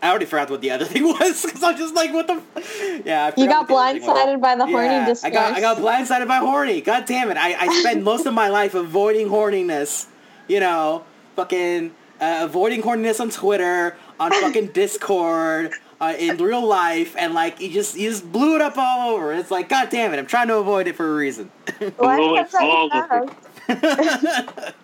I 0.01 0.11
already 0.11 0.27
forgot 0.27 0.49
what 0.49 0.61
the 0.61 0.71
other 0.71 0.85
thing 0.93 1.03
was 1.03 1.43
because 1.45 1.63
I'm 1.63 1.77
just 1.77 1.95
like, 1.95 2.13
what 2.13 2.27
the? 2.29 2.41
F- 2.57 3.03
yeah, 3.05 3.33
I 3.37 3.41
You 3.41 3.49
got 3.49 3.69
what 3.69 3.69
the 3.69 3.75
other 3.75 3.99
thing 3.99 4.03
was. 4.09 4.11
blindsided 4.17 4.41
by 4.41 4.55
the 4.55 4.67
horny 4.67 4.87
Yeah, 4.87 5.07
discourse. 5.07 5.25
I 5.33 5.35
got 5.35 5.57
I 5.57 5.61
got 5.61 5.77
blindsided 5.79 6.29
by 6.29 6.37
horny. 6.39 6.81
God 6.81 7.05
damn 7.07 7.31
it! 7.31 7.37
I, 7.37 7.55
I 7.55 7.81
spent 7.81 8.03
most 8.05 8.25
of 8.27 8.33
my 8.35 8.49
life 8.61 8.75
avoiding 8.75 9.29
horniness. 9.29 10.07
You 10.47 10.61
know, 10.61 11.05
fucking 11.37 11.91
uh, 12.21 12.39
avoiding 12.43 12.83
horniness 12.83 13.19
on 13.21 13.31
Twitter, 13.31 13.97
on 14.21 14.31
fucking 14.31 14.69
Discord, 14.69 15.73
uh, 16.01 16.15
in 16.19 16.37
real 16.37 16.65
life, 16.65 17.17
and 17.19 17.35
like 17.35 17.61
you 17.61 17.71
just 17.71 17.97
you 17.97 18.11
just 18.11 18.31
blew 18.31 18.55
it 18.55 18.61
up 18.61 18.77
all 18.77 19.11
over. 19.11 19.33
It's 19.33 19.51
like, 19.51 19.69
god 19.69 19.91
damn 19.91 20.13
it! 20.13 20.19
I'm 20.19 20.27
trying 20.27 20.49
to 20.49 20.57
avoid 20.57 20.87
it 20.87 20.97
for 20.97 21.13
a 21.13 21.17
reason. 21.17 21.51
Why 21.97 22.17
Blow 22.17 22.37
it 22.37 22.43
was 22.43 22.55
I 22.55 22.65
all 22.65 22.91
proud? 22.91 23.13
over. 23.13 23.33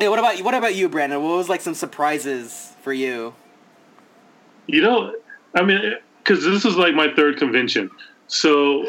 yeah, 0.00 0.08
what 0.08 0.18
about 0.18 0.38
you? 0.38 0.44
What 0.44 0.54
about 0.54 0.74
you, 0.74 0.88
Brandon? 0.88 1.22
What 1.22 1.36
was 1.36 1.48
like 1.48 1.60
some 1.60 1.74
surprises 1.74 2.72
for 2.82 2.92
you? 2.92 3.34
You 4.66 4.82
know, 4.82 5.14
I 5.54 5.62
mean, 5.62 5.96
because 6.22 6.44
this 6.44 6.64
is 6.64 6.76
like 6.76 6.94
my 6.94 7.12
third 7.14 7.38
convention. 7.38 7.90
So 8.28 8.86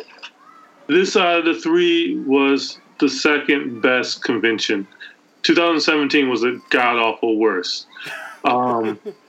this 0.88 1.16
out 1.16 1.40
of 1.40 1.46
the 1.46 1.54
three 1.60 2.18
was 2.26 2.80
the 3.00 3.10
second 3.10 3.82
best 3.82 4.24
convention. 4.24 4.88
2017 5.44 6.30
was 6.30 6.44
a 6.44 6.58
god 6.70 6.98
awful 6.98 7.38
worst. 7.38 7.88
Um, 8.44 9.00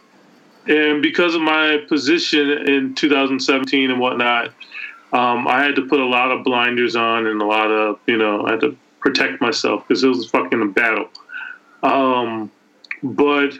and 0.66 1.02
because 1.02 1.34
of 1.34 1.42
my 1.42 1.78
position 1.88 2.50
in 2.50 2.94
2017 2.94 3.90
and 3.90 4.00
whatnot, 4.00 4.48
um, 5.12 5.48
I 5.48 5.62
had 5.64 5.74
to 5.76 5.82
put 5.82 6.00
a 6.00 6.04
lot 6.06 6.30
of 6.30 6.44
blinders 6.44 6.94
on 6.96 7.26
and 7.26 7.40
a 7.40 7.44
lot 7.44 7.70
of, 7.70 7.98
you 8.06 8.16
know, 8.16 8.46
I 8.46 8.52
had 8.52 8.60
to 8.60 8.76
protect 9.00 9.40
myself 9.40 9.86
because 9.86 10.04
it 10.04 10.08
was 10.08 10.28
fucking 10.30 10.60
a 10.60 10.66
battle. 10.66 11.08
Um, 11.82 12.50
but 13.02 13.58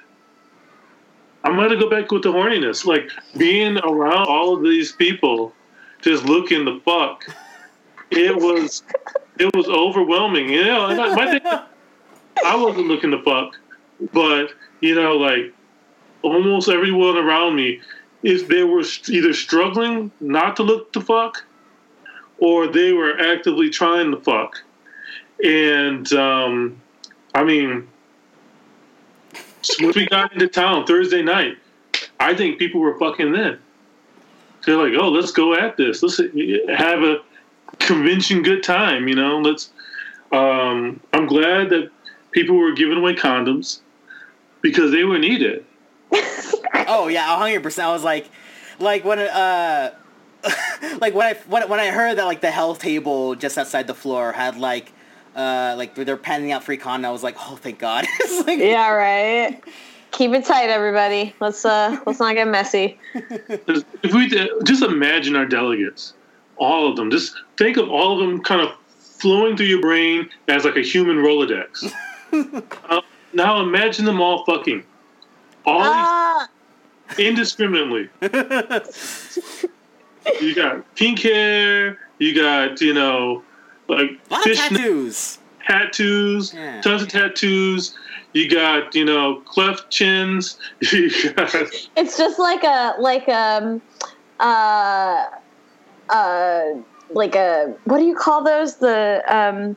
I'm 1.42 1.56
gonna 1.56 1.76
go 1.76 1.88
back 1.88 2.12
with 2.12 2.22
the 2.22 2.32
horniness. 2.32 2.84
Like 2.84 3.10
being 3.36 3.78
around 3.78 4.28
all 4.28 4.54
of 4.54 4.62
these 4.62 4.92
people, 4.92 5.54
just 6.02 6.24
looking 6.24 6.64
the 6.64 6.80
fuck. 6.84 7.24
It 8.10 8.36
was, 8.36 8.82
it 9.38 9.54
was 9.54 9.68
overwhelming. 9.68 10.50
You 10.50 10.64
know, 10.64 11.14
my 11.14 11.30
thing, 11.30 11.40
I 12.44 12.56
wasn't 12.56 12.88
looking 12.88 13.10
the 13.10 13.22
fuck, 13.22 13.56
but 14.12 14.52
you 14.80 14.94
know, 14.94 15.16
like 15.16 15.54
almost 16.22 16.68
everyone 16.68 17.16
around 17.16 17.56
me, 17.56 17.80
if 18.22 18.48
they 18.48 18.64
were 18.64 18.84
either 19.08 19.32
struggling 19.32 20.10
not 20.20 20.56
to 20.56 20.62
look 20.62 20.92
the 20.92 21.00
fuck, 21.00 21.44
or 22.38 22.66
they 22.66 22.92
were 22.92 23.18
actively 23.18 23.70
trying 23.70 24.10
to 24.10 24.16
fuck. 24.18 24.62
And 25.42 26.10
um, 26.12 26.80
I 27.34 27.44
mean, 27.44 27.88
once 29.80 29.96
we 29.96 30.06
got 30.06 30.32
into 30.32 30.48
town 30.48 30.86
Thursday 30.86 31.22
night, 31.22 31.58
I 32.18 32.34
think 32.34 32.58
people 32.58 32.80
were 32.80 32.98
fucking 32.98 33.32
then. 33.32 33.58
They're 34.66 34.76
like, 34.76 34.92
"Oh, 35.00 35.08
let's 35.08 35.32
go 35.32 35.54
at 35.54 35.76
this. 35.76 36.02
Let's 36.02 36.18
have 36.18 37.02
a 37.02 37.18
convention 37.78 38.42
good 38.42 38.62
time." 38.62 39.08
You 39.08 39.14
know, 39.14 39.38
let's. 39.38 39.70
Um, 40.32 41.00
I'm 41.12 41.26
glad 41.26 41.70
that 41.70 41.90
people 42.30 42.56
were 42.56 42.72
giving 42.72 42.98
away 42.98 43.14
condoms 43.14 43.80
because 44.60 44.92
they 44.92 45.04
were 45.04 45.18
needed. 45.18 45.64
Oh 46.12 47.08
yeah, 47.08 47.36
hundred 47.36 47.62
percent. 47.62 47.88
I 47.88 47.92
was 47.92 48.02
like, 48.02 48.28
like 48.78 49.04
when 49.04 49.18
uh, 49.18 49.94
like 51.00 51.14
when 51.14 51.26
I 51.26 51.34
when, 51.46 51.68
when 51.68 51.80
I 51.80 51.88
heard 51.88 52.18
that 52.18 52.24
like 52.24 52.40
the 52.40 52.50
health 52.50 52.80
table 52.80 53.34
just 53.34 53.58
outside 53.58 53.86
the 53.86 53.94
floor 53.94 54.32
had 54.32 54.56
like 54.56 54.92
uh 55.36 55.74
like 55.78 55.94
they're 55.94 56.16
panning 56.16 56.52
out 56.52 56.64
free 56.64 56.76
condom, 56.76 57.08
I 57.08 57.12
was 57.12 57.22
like, 57.22 57.36
oh 57.38 57.56
thank 57.56 57.78
God. 57.78 58.06
like, 58.46 58.58
Yeah, 58.58 58.90
right. 58.90 59.62
Keep 60.10 60.32
it 60.32 60.44
tight, 60.44 60.70
everybody. 60.70 61.34
Let's 61.40 61.64
uh 61.64 62.00
let's 62.06 62.18
not 62.18 62.34
get 62.34 62.48
messy. 62.48 62.98
If 63.14 64.12
we 64.12 64.28
just 64.64 64.82
imagine 64.82 65.36
our 65.36 65.46
delegates, 65.46 66.14
all 66.56 66.88
of 66.88 66.96
them, 66.96 67.10
just 67.10 67.34
think 67.56 67.76
of 67.76 67.88
all 67.88 68.14
of 68.14 68.18
them 68.18 68.42
kind 68.42 68.60
of 68.60 68.74
flowing 69.20 69.56
through 69.56 69.66
your 69.66 69.80
brain 69.80 70.28
as 70.48 70.64
like 70.64 70.76
a 70.76 70.82
human 70.82 71.18
Rolodex. 71.18 71.92
uh, 72.88 73.00
now 73.32 73.60
imagine 73.60 74.04
them 74.04 74.20
all 74.20 74.44
fucking, 74.44 74.84
all 75.70 75.82
Ah, 75.82 76.48
indiscriminately. 77.18 78.08
you 80.40 80.54
got 80.54 80.94
pink 80.96 81.20
hair. 81.20 81.98
You 82.18 82.34
got 82.34 82.80
you 82.80 82.92
know 82.94 83.42
like 83.88 84.10
a 84.10 84.32
lot 84.32 84.40
of 84.40 84.44
fish 84.44 84.58
tattoos. 84.58 85.38
tattoos, 85.66 86.54
Yeah. 86.54 86.80
tons 86.80 87.02
of 87.02 87.08
tattoos. 87.08 87.96
You 88.32 88.48
got 88.50 88.94
you 88.94 89.04
know 89.04 89.42
cleft 89.46 89.90
chins. 89.90 90.58
You 90.92 91.10
got 91.32 91.54
it's 91.96 92.16
just 92.18 92.38
like 92.38 92.64
a 92.64 92.94
like 92.98 93.28
um 93.28 93.80
uh 94.40 95.26
uh 96.08 96.62
like 97.10 97.34
a 97.34 97.74
what 97.84 97.98
do 97.98 98.04
you 98.04 98.14
call 98.14 98.42
those 98.44 98.76
the 98.78 99.22
um 99.28 99.76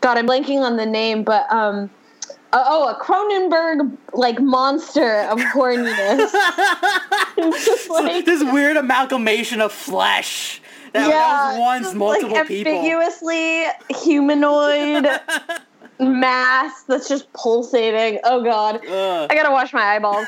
God, 0.00 0.16
I'm 0.16 0.26
blanking 0.26 0.60
on 0.62 0.76
the 0.78 0.86
name, 0.86 1.24
but 1.24 1.50
um, 1.52 1.90
oh, 2.52 2.88
a 2.88 2.94
Cronenberg 3.02 3.96
like 4.12 4.40
monster 4.40 5.20
of 5.22 5.38
horniness. 5.54 6.30
It's 7.36 7.88
like- 7.90 8.24
this 8.24 8.42
weird 8.52 8.76
amalgamation 8.76 9.60
of 9.60 9.72
flesh 9.72 10.60
that, 10.92 11.04
that 11.04 11.08
yeah, 11.10 11.50
was 11.52 11.58
once 11.60 11.86
just, 11.86 11.96
multiple 11.96 12.30
like, 12.30 12.48
people. 12.48 12.72
ambiguously 12.72 13.64
humanoid 14.02 15.06
mass 16.00 16.82
that's 16.84 17.08
just 17.08 17.32
pulsating. 17.32 18.18
Oh 18.24 18.42
God, 18.42 18.84
Ugh. 18.86 19.26
I 19.30 19.34
gotta 19.34 19.52
wash 19.52 19.72
my 19.72 19.82
eyeballs. 19.82 20.26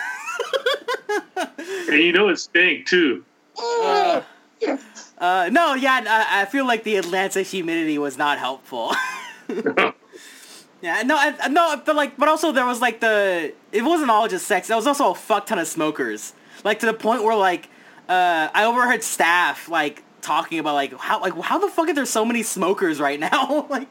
And 1.89 2.01
you 2.01 2.13
know 2.13 2.29
it 2.29 2.37
stink 2.39 2.87
too. 2.87 3.25
Uh, 3.59 4.23
uh, 5.19 5.49
no, 5.53 5.75
yeah, 5.75 6.01
I, 6.07 6.43
I 6.43 6.45
feel 6.47 6.67
like 6.67 6.85
the 6.85 6.97
Atlanta 6.97 7.43
humidity 7.43 7.99
was 7.99 8.17
not 8.17 8.39
helpful. 8.39 8.93
Yeah, 10.83 11.03
no, 11.03 11.17
I, 11.17 11.49
no, 11.49 11.81
but 11.85 11.97
like, 11.97 12.17
but 12.17 12.29
also 12.29 12.53
there 12.53 12.67
was 12.67 12.81
like 12.81 13.01
the, 13.01 13.55
it 13.71 13.83
wasn't 13.83 14.11
all 14.11 14.29
just 14.29 14.47
sex. 14.47 14.69
There 14.69 14.77
was 14.77 14.87
also 14.87 15.13
a 15.13 15.15
fuck 15.15 15.47
ton 15.47 15.59
of 15.59 15.67
smokers, 15.67 16.35
like 16.65 16.81
to 16.81 16.87
the 16.87 16.95
point 16.95 17.25
where 17.25 17.37
like, 17.37 17.69
uh, 18.09 18.49
I 18.53 18.65
overheard 18.65 19.03
staff 19.03 19.69
like 19.69 20.03
talking 20.21 20.59
about 20.59 20.75
like 20.75 20.93
how 20.99 21.21
like 21.21 21.39
how 21.41 21.59
the 21.59 21.69
fuck 21.69 21.89
are 21.89 21.95
there 21.95 22.05
so 22.05 22.25
many 22.25 22.43
smokers 22.43 23.01
right 23.01 23.19
now, 23.19 23.67
like. 23.71 23.89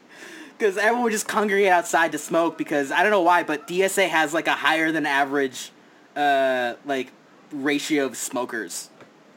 Because 0.58 0.76
everyone 0.76 1.04
would 1.04 1.12
just 1.12 1.26
congregate 1.26 1.72
outside 1.72 2.12
to 2.12 2.18
smoke 2.18 2.56
because 2.56 2.92
I 2.92 3.02
don't 3.02 3.10
know 3.10 3.22
why, 3.22 3.42
but 3.42 3.66
DSA 3.66 4.08
has 4.08 4.32
like 4.32 4.46
a 4.46 4.52
higher 4.52 4.92
than 4.92 5.06
average, 5.06 5.72
uh, 6.14 6.74
like 6.84 7.10
ratio 7.50 8.06
of 8.06 8.16
smokers 8.16 8.88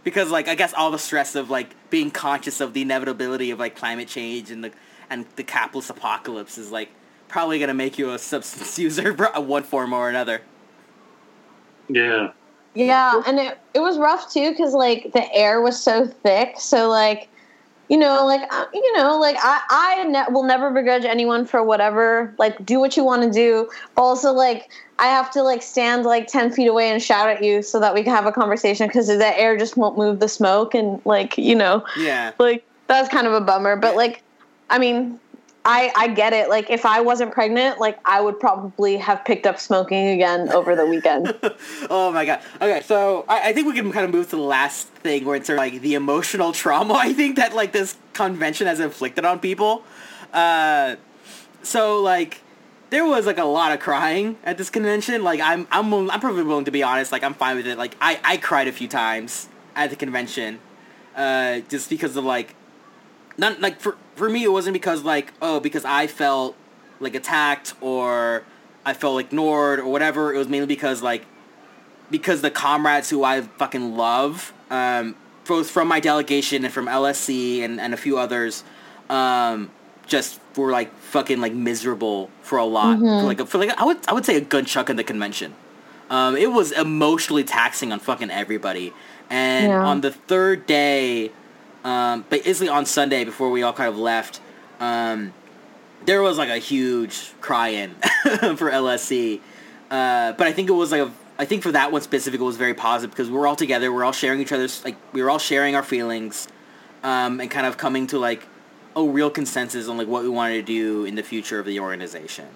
because 0.05 0.29
like 0.31 0.47
I 0.47 0.55
guess 0.55 0.73
all 0.73 0.91
the 0.91 0.99
stress 0.99 1.35
of 1.35 1.49
like 1.49 1.75
being 1.89 2.11
conscious 2.11 2.61
of 2.61 2.73
the 2.73 2.83
inevitability 2.83 3.51
of 3.51 3.59
like 3.59 3.75
climate 3.75 4.07
change 4.07 4.51
and 4.51 4.63
the 4.63 4.71
and 5.09 5.25
the 5.35 5.43
capitalist 5.43 5.89
apocalypse 5.89 6.57
is 6.57 6.71
like 6.71 6.89
probably 7.35 7.59
gonna 7.59 7.73
make 7.73 7.99
you 7.99 8.11
a 8.11 8.17
substance 8.17 8.79
user 8.87 9.13
for 9.13 9.27
one 9.41 9.61
form 9.61 9.91
or 9.91 10.07
another. 10.07 10.41
Yeah. 11.89 12.31
Yeah, 12.75 13.21
and 13.27 13.37
it 13.39 13.57
it 13.73 13.79
was 13.79 13.97
rough 13.97 14.31
too 14.31 14.51
because 14.51 14.73
like 14.73 15.11
the 15.11 15.33
air 15.33 15.61
was 15.61 15.77
so 15.81 16.07
thick. 16.07 16.55
So 16.57 16.87
like, 16.87 17.27
you 17.89 17.97
know, 17.97 18.25
like 18.25 18.41
uh, 18.53 18.65
you 18.73 18.97
know, 18.97 19.19
like 19.19 19.35
I 19.41 19.59
I 19.69 20.03
ne- 20.05 20.33
will 20.33 20.43
never 20.43 20.71
begrudge 20.71 21.03
anyone 21.03 21.45
for 21.45 21.61
whatever. 21.61 22.33
Like, 22.37 22.65
do 22.65 22.79
what 22.79 22.95
you 22.95 23.03
want 23.03 23.23
to 23.23 23.29
do. 23.31 23.69
But 23.95 24.03
also 24.03 24.31
like. 24.31 24.69
I 24.97 25.07
have 25.07 25.29
to 25.31 25.43
like 25.43 25.61
stand 25.61 26.05
like 26.05 26.27
ten 26.27 26.49
feet 26.53 26.67
away 26.67 26.89
and 26.89 27.03
shout 27.03 27.27
at 27.27 27.43
you 27.43 27.61
so 27.61 27.81
that 27.81 27.93
we 27.93 28.01
can 28.01 28.15
have 28.15 28.25
a 28.25 28.31
conversation 28.31 28.87
because 28.87 29.07
the 29.07 29.37
air 29.37 29.57
just 29.57 29.75
won't 29.75 29.97
move 29.97 30.21
the 30.21 30.29
smoke 30.29 30.73
and 30.73 31.01
like 31.03 31.37
you 31.37 31.53
know 31.53 31.83
Yeah. 31.97 32.31
like 32.39 32.65
that's 32.87 33.09
kind 33.09 33.27
of 33.27 33.33
a 33.33 33.41
bummer 33.41 33.75
but 33.75 33.97
like 33.97 34.23
i 34.69 34.79
mean 34.79 35.19
i 35.65 35.91
i 35.95 36.07
get 36.07 36.33
it 36.33 36.49
like 36.49 36.69
if 36.69 36.85
i 36.85 37.01
wasn't 37.01 37.31
pregnant 37.31 37.79
like 37.79 37.99
i 38.05 38.21
would 38.21 38.39
probably 38.39 38.97
have 38.97 39.23
picked 39.25 39.45
up 39.45 39.59
smoking 39.59 40.09
again 40.09 40.49
over 40.51 40.75
the 40.75 40.85
weekend 40.85 41.33
oh 41.89 42.11
my 42.13 42.25
god. 42.25 42.41
Okay, 42.61 42.81
so 42.81 43.25
I, 43.27 43.49
I 43.49 43.53
think 43.53 43.67
we 43.67 43.73
can 43.73 43.91
kind 43.91 44.05
of 44.05 44.11
move 44.11 44.29
to 44.29 44.35
the 44.35 44.41
last 44.41 44.87
thing 44.87 45.25
where 45.25 45.35
it's 45.35 45.47
sort 45.47 45.59
of 45.59 45.65
like 45.65 45.81
the 45.81 45.93
emotional 45.93 46.51
trauma 46.51 46.93
I 46.97 47.13
think 47.13 47.35
that 47.37 47.53
like 47.53 47.71
this 47.71 47.97
convention 48.13 48.67
has 48.67 48.79
inflicted 48.79 49.25
on 49.25 49.39
people. 49.39 49.83
Uh, 50.33 50.95
so 51.63 52.01
like 52.01 52.41
there 52.89 53.05
was 53.05 53.25
like 53.25 53.37
a 53.37 53.45
lot 53.45 53.71
of 53.71 53.79
crying 53.79 54.37
at 54.43 54.57
this 54.57 54.69
convention. 54.69 55.23
Like 55.23 55.39
I'm 55.41 55.67
I'm 55.71 55.93
I'm 56.09 56.19
probably 56.19 56.43
willing 56.43 56.65
to 56.65 56.71
be 56.71 56.83
honest. 56.83 57.11
Like 57.11 57.23
I'm 57.23 57.33
fine 57.33 57.57
with 57.57 57.67
it. 57.67 57.77
Like 57.77 57.95
I 58.01 58.19
I 58.23 58.37
cried 58.37 58.67
a 58.67 58.71
few 58.71 58.87
times 58.87 59.49
at 59.75 59.89
the 59.89 59.95
convention, 59.95 60.59
uh, 61.15 61.59
just 61.61 61.89
because 61.89 62.15
of 62.15 62.23
like 62.23 62.55
not 63.37 63.59
like 63.61 63.79
for 63.79 63.97
for 64.15 64.29
me 64.29 64.43
it 64.43 64.51
wasn't 64.51 64.73
because 64.73 65.03
like 65.03 65.33
oh 65.41 65.59
because 65.59 65.85
I 65.85 66.07
felt 66.07 66.55
like 66.99 67.15
attacked 67.15 67.73
or 67.81 68.43
I 68.85 68.93
felt 68.93 69.19
ignored 69.19 69.79
or 69.79 69.87
whatever. 69.87 70.33
It 70.33 70.37
was 70.37 70.47
mainly 70.47 70.67
because 70.67 71.01
like 71.01 71.25
because 72.11 72.41
the 72.41 72.51
comrades 72.51 73.09
who 73.09 73.23
I 73.23 73.41
fucking 73.41 73.97
love, 73.97 74.53
um, 74.69 75.15
both 75.45 75.69
from 75.69 75.87
my 75.87 75.99
delegation 75.99 76.63
and 76.63 76.73
from 76.73 76.85
LSC 76.85 77.61
and, 77.61 77.79
and 77.81 77.93
a 77.93 77.97
few 77.97 78.17
others, 78.17 78.63
um, 79.09 79.71
just 80.05 80.39
were 80.55 80.71
like 80.71 80.95
fucking 80.99 81.41
like 81.41 81.53
miserable 81.53 82.29
for 82.43 82.57
a 82.59 82.65
lot. 82.65 82.99
For 82.99 83.05
like 83.25 83.39
a, 83.39 83.45
for 83.45 83.57
like 83.57 83.71
I 83.79 83.83
would 83.85 83.97
I 84.07 84.13
would 84.13 84.25
say 84.25 84.35
a 84.37 84.41
good 84.41 84.67
chunk 84.67 84.89
of 84.89 84.97
the 84.97 85.03
convention. 85.03 85.53
Um, 86.09 86.37
it 86.37 86.51
was 86.51 86.71
emotionally 86.71 87.43
taxing 87.43 87.91
on 87.91 87.99
fucking 87.99 88.29
everybody. 88.29 88.93
And 89.31 89.71
Yeah. 89.71 89.83
on 89.83 90.01
the 90.01 90.11
third 90.11 90.67
day, 90.67 91.31
um, 91.85 92.25
but 92.29 92.43
basically 92.43 92.67
on 92.67 92.85
Sunday 92.85 93.23
before 93.23 93.51
we 93.51 93.61
all 93.61 93.71
kind 93.71 93.87
of 93.87 93.97
left, 93.97 94.41
um, 94.79 95.33
there 96.05 96.21
was 96.21 96.37
like 96.37 96.49
a 96.49 96.57
huge 96.57 97.31
cry-in 97.41 97.91
for 98.55 98.71
LSC. 98.71 99.39
Uh, 99.91 100.33
but 100.33 100.47
I 100.47 100.51
think 100.51 100.67
it 100.67 100.73
was 100.73 100.91
like 100.91 101.01
a, 101.01 101.11
I 101.37 101.45
think 101.45 101.61
for 101.61 101.71
that 101.71 101.91
one 101.91 102.01
specific, 102.01 102.41
it 102.41 102.43
was 102.43 102.57
very 102.57 102.73
positive 102.73 103.11
because 103.11 103.29
we 103.29 103.37
were 103.37 103.45
all 103.45 103.55
together. 103.55 103.91
We 103.91 103.99
are 103.99 104.03
all 104.03 104.11
sharing 104.11 104.41
each 104.41 104.51
other's 104.51 104.83
like 104.83 104.95
we 105.13 105.21
were 105.21 105.29
all 105.29 105.37
sharing 105.37 105.75
our 105.75 105.83
feelings, 105.83 106.47
um, 107.03 107.39
and 107.39 107.51
kind 107.51 107.67
of 107.67 107.77
coming 107.77 108.07
to 108.07 108.17
like 108.17 108.47
a 108.95 109.03
real 109.03 109.29
consensus 109.29 109.87
on 109.87 109.97
like 109.97 110.07
what 110.07 110.23
we 110.23 110.29
wanted 110.29 110.55
to 110.55 110.63
do 110.63 111.05
in 111.05 111.13
the 111.13 111.23
future 111.23 111.59
of 111.59 111.67
the 111.67 111.79
organization. 111.79 112.47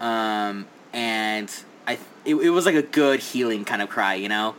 Um, 0.00 0.66
and 0.92 1.48
I 1.86 1.98
it, 2.24 2.34
it 2.34 2.50
was 2.50 2.66
like 2.66 2.74
a 2.74 2.82
good 2.82 3.20
healing 3.20 3.64
kind 3.64 3.82
of 3.82 3.88
cry, 3.88 4.14
you 4.14 4.28
know. 4.28 4.56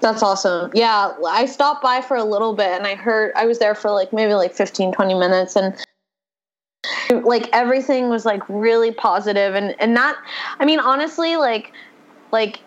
That's 0.00 0.22
awesome. 0.22 0.70
Yeah 0.74 1.12
i 1.26 1.46
stopped 1.46 1.82
by 1.82 2.00
for 2.00 2.16
a 2.16 2.24
little 2.24 2.54
bit 2.54 2.68
and 2.68 2.86
i 2.86 2.94
heard 2.94 3.32
i 3.36 3.46
was 3.46 3.58
there 3.58 3.74
for 3.74 3.90
like 3.90 4.12
maybe 4.12 4.34
like 4.34 4.54
15 4.54 4.92
20 4.92 5.14
minutes 5.14 5.56
and 5.56 5.74
like 7.24 7.48
everything 7.52 8.08
was 8.08 8.24
like 8.24 8.42
really 8.48 8.92
positive 8.92 9.54
and 9.54 9.74
and 9.80 9.94
not 9.94 10.16
i 10.60 10.64
mean 10.64 10.78
honestly 10.78 11.36
like 11.36 11.72
like 12.32 12.60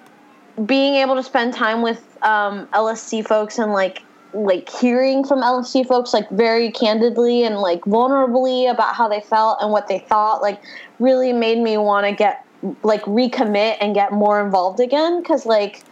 being 0.65 0.95
able 0.95 1.15
to 1.15 1.23
spend 1.23 1.53
time 1.53 1.81
with 1.81 2.17
um 2.23 2.67
lsc 2.67 3.25
folks 3.25 3.57
and 3.57 3.71
like 3.71 4.03
like 4.33 4.69
hearing 4.69 5.23
from 5.25 5.39
lsc 5.41 5.85
folks 5.87 6.13
like 6.13 6.29
very 6.31 6.71
candidly 6.71 7.43
and 7.43 7.57
like 7.57 7.81
vulnerably 7.81 8.69
about 8.69 8.95
how 8.95 9.07
they 9.07 9.21
felt 9.21 9.57
and 9.61 9.71
what 9.71 9.87
they 9.87 9.99
thought 9.99 10.41
like 10.41 10.61
really 10.99 11.33
made 11.33 11.59
me 11.59 11.77
want 11.77 12.05
to 12.05 12.13
get 12.13 12.45
like 12.83 13.01
recommit 13.03 13.77
and 13.81 13.95
get 13.95 14.11
more 14.11 14.43
involved 14.43 14.79
again 14.79 15.21
because 15.21 15.45
like 15.45 15.83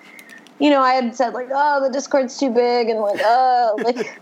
you 0.59 0.69
know 0.69 0.81
i 0.81 0.93
had 0.93 1.15
said 1.15 1.33
like 1.33 1.49
oh 1.53 1.81
the 1.81 1.91
discord's 1.91 2.37
too 2.37 2.49
big 2.49 2.89
and 2.89 2.99
like 2.99 3.19
oh 3.23 3.75
like 3.83 4.19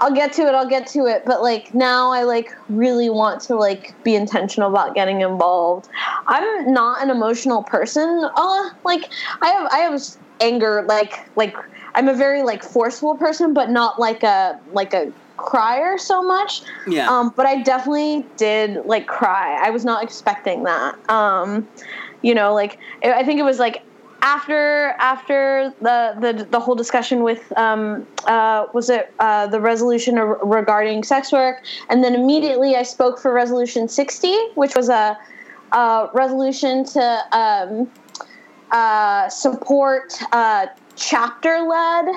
I'll 0.00 0.14
get 0.14 0.32
to 0.34 0.42
it. 0.42 0.54
I'll 0.54 0.68
get 0.68 0.86
to 0.88 1.04
it. 1.04 1.24
But 1.26 1.42
like 1.42 1.74
now, 1.74 2.10
I 2.10 2.22
like 2.22 2.56
really 2.70 3.10
want 3.10 3.42
to 3.42 3.54
like 3.56 3.94
be 4.02 4.14
intentional 4.14 4.70
about 4.70 4.94
getting 4.94 5.20
involved. 5.20 5.88
I'm 6.26 6.72
not 6.72 7.02
an 7.02 7.10
emotional 7.10 7.62
person. 7.62 8.28
Uh, 8.34 8.70
like 8.82 9.10
I 9.42 9.48
have 9.48 9.68
I 9.70 9.78
have 9.78 10.02
anger. 10.40 10.84
Like 10.88 11.28
like 11.36 11.54
I'm 11.94 12.08
a 12.08 12.14
very 12.14 12.42
like 12.42 12.62
forceful 12.62 13.14
person, 13.16 13.52
but 13.52 13.68
not 13.70 14.00
like 14.00 14.22
a 14.22 14.58
like 14.72 14.94
a 14.94 15.12
crier 15.36 15.98
so 15.98 16.22
much. 16.22 16.62
Yeah. 16.86 17.08
Um, 17.10 17.34
but 17.36 17.44
I 17.44 17.62
definitely 17.62 18.24
did 18.38 18.86
like 18.86 19.06
cry. 19.06 19.58
I 19.62 19.68
was 19.68 19.84
not 19.84 20.02
expecting 20.02 20.62
that. 20.64 20.96
Um, 21.10 21.68
you 22.22 22.34
know, 22.34 22.54
like 22.54 22.78
I 23.04 23.12
I 23.12 23.24
think 23.24 23.38
it 23.38 23.44
was 23.44 23.58
like 23.58 23.82
after 24.22 24.94
after 24.98 25.72
the 25.80 26.14
the, 26.20 26.44
the 26.50 26.60
whole 26.60 26.74
discussion 26.74 27.22
with 27.22 27.56
um, 27.56 28.06
uh, 28.26 28.66
was 28.72 28.90
it 28.90 29.12
uh, 29.18 29.46
the 29.46 29.60
resolution 29.60 30.18
ar- 30.18 30.38
regarding 30.44 31.02
sex 31.04 31.32
work, 31.32 31.64
and 31.88 32.04
then 32.04 32.14
immediately 32.14 32.76
I 32.76 32.82
spoke 32.82 33.18
for 33.18 33.32
resolution 33.32 33.88
sixty, 33.88 34.36
which 34.54 34.76
was 34.76 34.88
a, 34.88 35.18
a 35.72 36.08
resolution 36.12 36.84
to 36.84 37.22
um, 37.32 37.90
uh, 38.70 39.28
support 39.28 40.12
uh, 40.32 40.66
chapter 40.96 41.60
led 41.60 42.08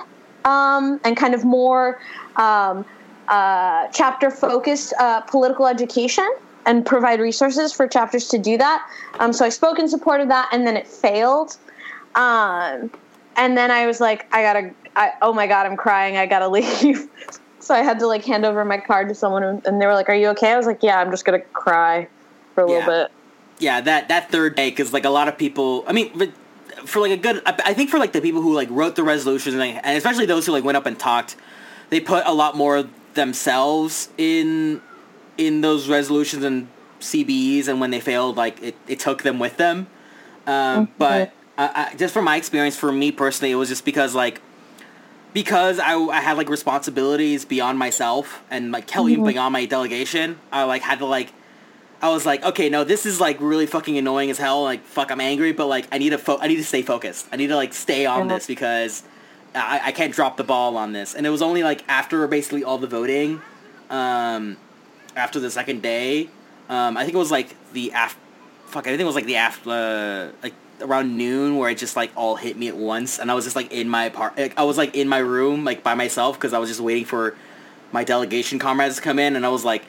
um, 0.46 1.00
and 1.04 1.16
kind 1.16 1.34
of 1.34 1.44
more 1.46 2.00
um, 2.36 2.86
uh, 3.30 3.88
chapter 3.94 4.30
focused 4.30 4.94
uh, 5.00 5.22
political 5.22 5.68
education 5.68 6.30
and 6.66 6.86
provide 6.86 7.20
resources 7.20 7.74
for 7.74 7.88
chapters 7.88 8.28
to 8.30 8.38
do 8.38 8.58
that. 8.58 8.86
Um, 9.20 9.34
so 9.34 9.46
I 9.46 9.50
spoke 9.50 9.80
in 9.80 9.88
support 9.88 10.22
of 10.22 10.28
that, 10.30 10.50
and 10.52 10.66
then 10.66 10.78
it 10.78 10.88
failed. 10.88 11.58
Um, 12.16 12.92
and 13.36 13.58
then 13.58 13.72
I 13.72 13.86
was 13.88 14.00
like, 14.00 14.28
I 14.34 14.42
gotta, 14.42 14.72
I, 14.96 15.12
oh 15.22 15.34
my 15.34 15.48
god, 15.48 15.66
I'm 15.66 15.78
crying. 15.78 16.18
I 16.18 16.26
gotta 16.26 16.48
leave. 16.58 17.08
so 17.60 17.74
I 17.74 17.80
had 17.80 18.00
to 18.00 18.08
like 18.08 18.24
hand 18.26 18.46
over 18.46 18.64
my 18.66 18.78
card 18.78 19.10
to 19.10 19.16
someone, 19.16 19.44
and 19.44 19.82
they 19.82 19.86
were 19.86 19.94
like, 19.94 20.10
"Are 20.10 20.16
you 20.16 20.28
okay?" 20.30 20.52
I 20.52 20.58
was 20.58 20.66
like, 20.66 20.84
"Yeah, 20.84 21.00
I'm 21.00 21.12
just 21.12 21.26
gonna 21.26 21.40
cry 21.40 22.08
for 22.56 22.64
a 22.64 22.70
Yeah. 22.70 22.78
little 22.78 23.04
bit." 23.04 23.12
yeah 23.60 23.80
that 23.80 24.08
that 24.08 24.32
third 24.32 24.56
day 24.56 24.72
because 24.72 24.92
like 24.92 25.06
a 25.06 25.10
lot 25.10 25.28
of 25.28 25.38
people 25.38 25.84
i 25.88 25.94
mean 25.94 26.12
but 26.18 26.32
for 26.86 27.00
like 27.00 27.12
a 27.12 27.18
good 27.18 27.42
I, 27.46 27.74
think 27.76 27.92
for 27.92 28.00
like 28.00 28.12
the 28.12 28.20
people 28.20 28.42
who 28.42 28.52
like 28.54 28.68
wrote 28.72 28.96
the 28.96 29.04
resolutions 29.04 29.54
and, 29.54 29.60
like, 29.60 29.80
and 29.86 29.96
especially 29.96 30.26
those 30.26 30.48
who 30.48 30.52
like 30.52 30.64
went 30.64 30.76
up 30.76 30.88
and 30.88 30.98
talked 30.98 31.36
they 31.92 32.00
put 32.00 32.26
a 32.26 32.34
lot 32.34 32.58
more 32.58 32.86
themselves 33.14 34.10
in 34.18 34.82
in 35.38 35.62
those 35.62 35.88
resolutions 35.88 36.44
and 36.44 36.68
cbes 37.00 37.68
and 37.68 37.80
when 37.80 37.92
they 37.92 38.00
failed 38.00 38.38
like 38.38 38.62
it, 38.62 38.76
it 38.88 39.00
took 39.00 39.22
them 39.22 39.38
with 39.38 39.58
them 39.58 39.86
um, 40.48 40.90
but 40.98 41.32
I, 41.58 41.90
I, 41.92 41.96
just 41.96 42.14
from 42.14 42.26
my 42.26 42.38
experience 42.38 42.76
for 42.76 42.92
me 42.92 43.12
personally 43.12 43.52
it 43.52 43.56
was 43.56 43.70
just 43.70 43.86
because 43.86 44.16
like 44.16 44.42
because 45.34 45.80
I, 45.80 45.96
I 45.96 46.22
had 46.22 46.38
like 46.38 46.50
responsibilities 46.50 47.46
beyond 47.46 47.80
myself 47.80 48.44
and 48.50 48.72
like 48.72 48.90
hell 48.90 49.10
even 49.10 49.26
beyond 49.26 49.54
my 49.54 49.66
delegation 49.66 50.40
i 50.52 50.64
like 50.64 50.82
had 50.82 51.00
to 51.00 51.06
like 51.06 51.32
I 52.04 52.10
was 52.10 52.26
like, 52.26 52.44
okay, 52.44 52.68
no, 52.68 52.84
this 52.84 53.06
is 53.06 53.22
like 53.22 53.40
really 53.40 53.66
fucking 53.66 53.98
annoying 53.98 54.30
as 54.30 54.38
hell. 54.38 54.62
Like, 54.64 54.84
fuck, 54.84 55.10
I'm 55.10 55.22
angry, 55.22 55.54
but 55.54 55.68
like, 55.68 55.88
I 55.90 56.00
need 56.00 56.10
to 56.10 56.18
fo- 56.18 56.38
I 56.38 56.48
need 56.48 56.58
to 56.58 56.64
stay 56.66 56.82
focused. 56.82 57.30
I 57.32 57.38
need 57.38 57.48
to 57.48 57.56
like 57.56 57.74
stay 57.74 58.06
on 58.06 58.28
this 58.28 58.46
because 58.46 59.04
I, 59.56 59.80
I 59.86 59.92
can't 59.94 60.14
drop 60.14 60.36
the 60.36 60.44
ball 60.44 60.76
on 60.76 60.92
this. 60.92 61.16
And 61.16 61.26
it 61.26 61.30
was 61.30 61.42
only 61.42 61.64
like 61.64 61.82
after 61.88 62.28
basically 62.28 62.62
all 62.62 62.78
the 62.78 62.88
voting, 62.88 63.42
um, 63.90 64.58
after 65.16 65.40
the 65.40 65.50
second 65.50 65.82
day, 65.82 66.30
um, 66.68 66.98
I 66.98 67.04
think 67.04 67.16
it 67.16 67.20
was 67.20 67.32
like 67.32 67.56
the 67.72 67.94
af, 67.96 68.18
fuck, 68.66 68.86
I 68.86 68.90
think 68.90 69.00
it 69.00 69.06
was 69.06 69.16
like 69.16 69.26
the 69.26 69.38
after, 69.38 69.70
uh, 69.70 70.32
like 70.44 70.54
around 70.84 71.18
noon 71.18 71.58
where 71.58 71.70
it 71.70 71.78
just 71.78 71.96
like 71.96 72.12
all 72.16 72.36
hit 72.36 72.58
me 72.58 72.68
at 72.68 72.76
once, 72.76 73.20
and 73.20 73.32
I 73.32 73.34
was 73.34 73.44
just 73.46 73.56
like 73.56 73.72
in 73.72 73.90
my 73.90 74.10
part, 74.10 74.38
like, 74.38 74.58
I 74.58 74.64
was 74.64 74.78
like 74.78 74.96
in 74.96 75.08
my 75.08 75.20
room 75.20 75.64
like 75.66 75.84
by 75.84 75.94
myself 75.96 76.38
because 76.38 76.54
I 76.54 76.60
was 76.60 76.70
just 76.70 76.82
waiting 76.82 77.06
for 77.06 77.36
my 77.92 78.04
delegation 78.04 78.60
comrades 78.60 78.96
to 78.98 79.02
come 79.02 79.20
in, 79.20 79.36
and 79.36 79.46
I 79.46 79.50
was 79.50 79.64
like, 79.66 79.84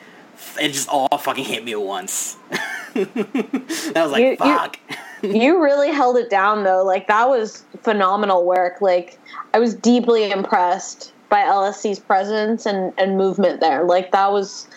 it 0.60 0.68
just 0.68 0.88
all 0.88 1.08
fucking 1.18 1.44
hit 1.44 1.64
me 1.64 1.72
at 1.72 1.80
once. 1.82 2.36
I 2.94 3.92
was 3.96 4.10
like, 4.12 4.20
You- 4.22 4.30
you- 4.30 4.36
fuck. 4.36 4.78
you 5.22 5.62
really 5.62 5.90
held 5.90 6.16
it 6.16 6.28
down 6.30 6.64
though. 6.64 6.84
Like 6.84 7.06
that 7.08 7.28
was 7.28 7.64
phenomenal 7.82 8.44
work. 8.44 8.80
Like 8.80 9.18
I 9.52 9.58
was 9.58 9.74
deeply 9.74 10.30
impressed 10.30 11.12
by 11.30 11.40
LSC's 11.40 11.98
presence 11.98 12.66
and, 12.66 12.92
and 12.98 13.16
movement 13.16 13.60
there. 13.60 13.84
Like 13.84 14.12
that 14.12 14.30
was 14.30 14.68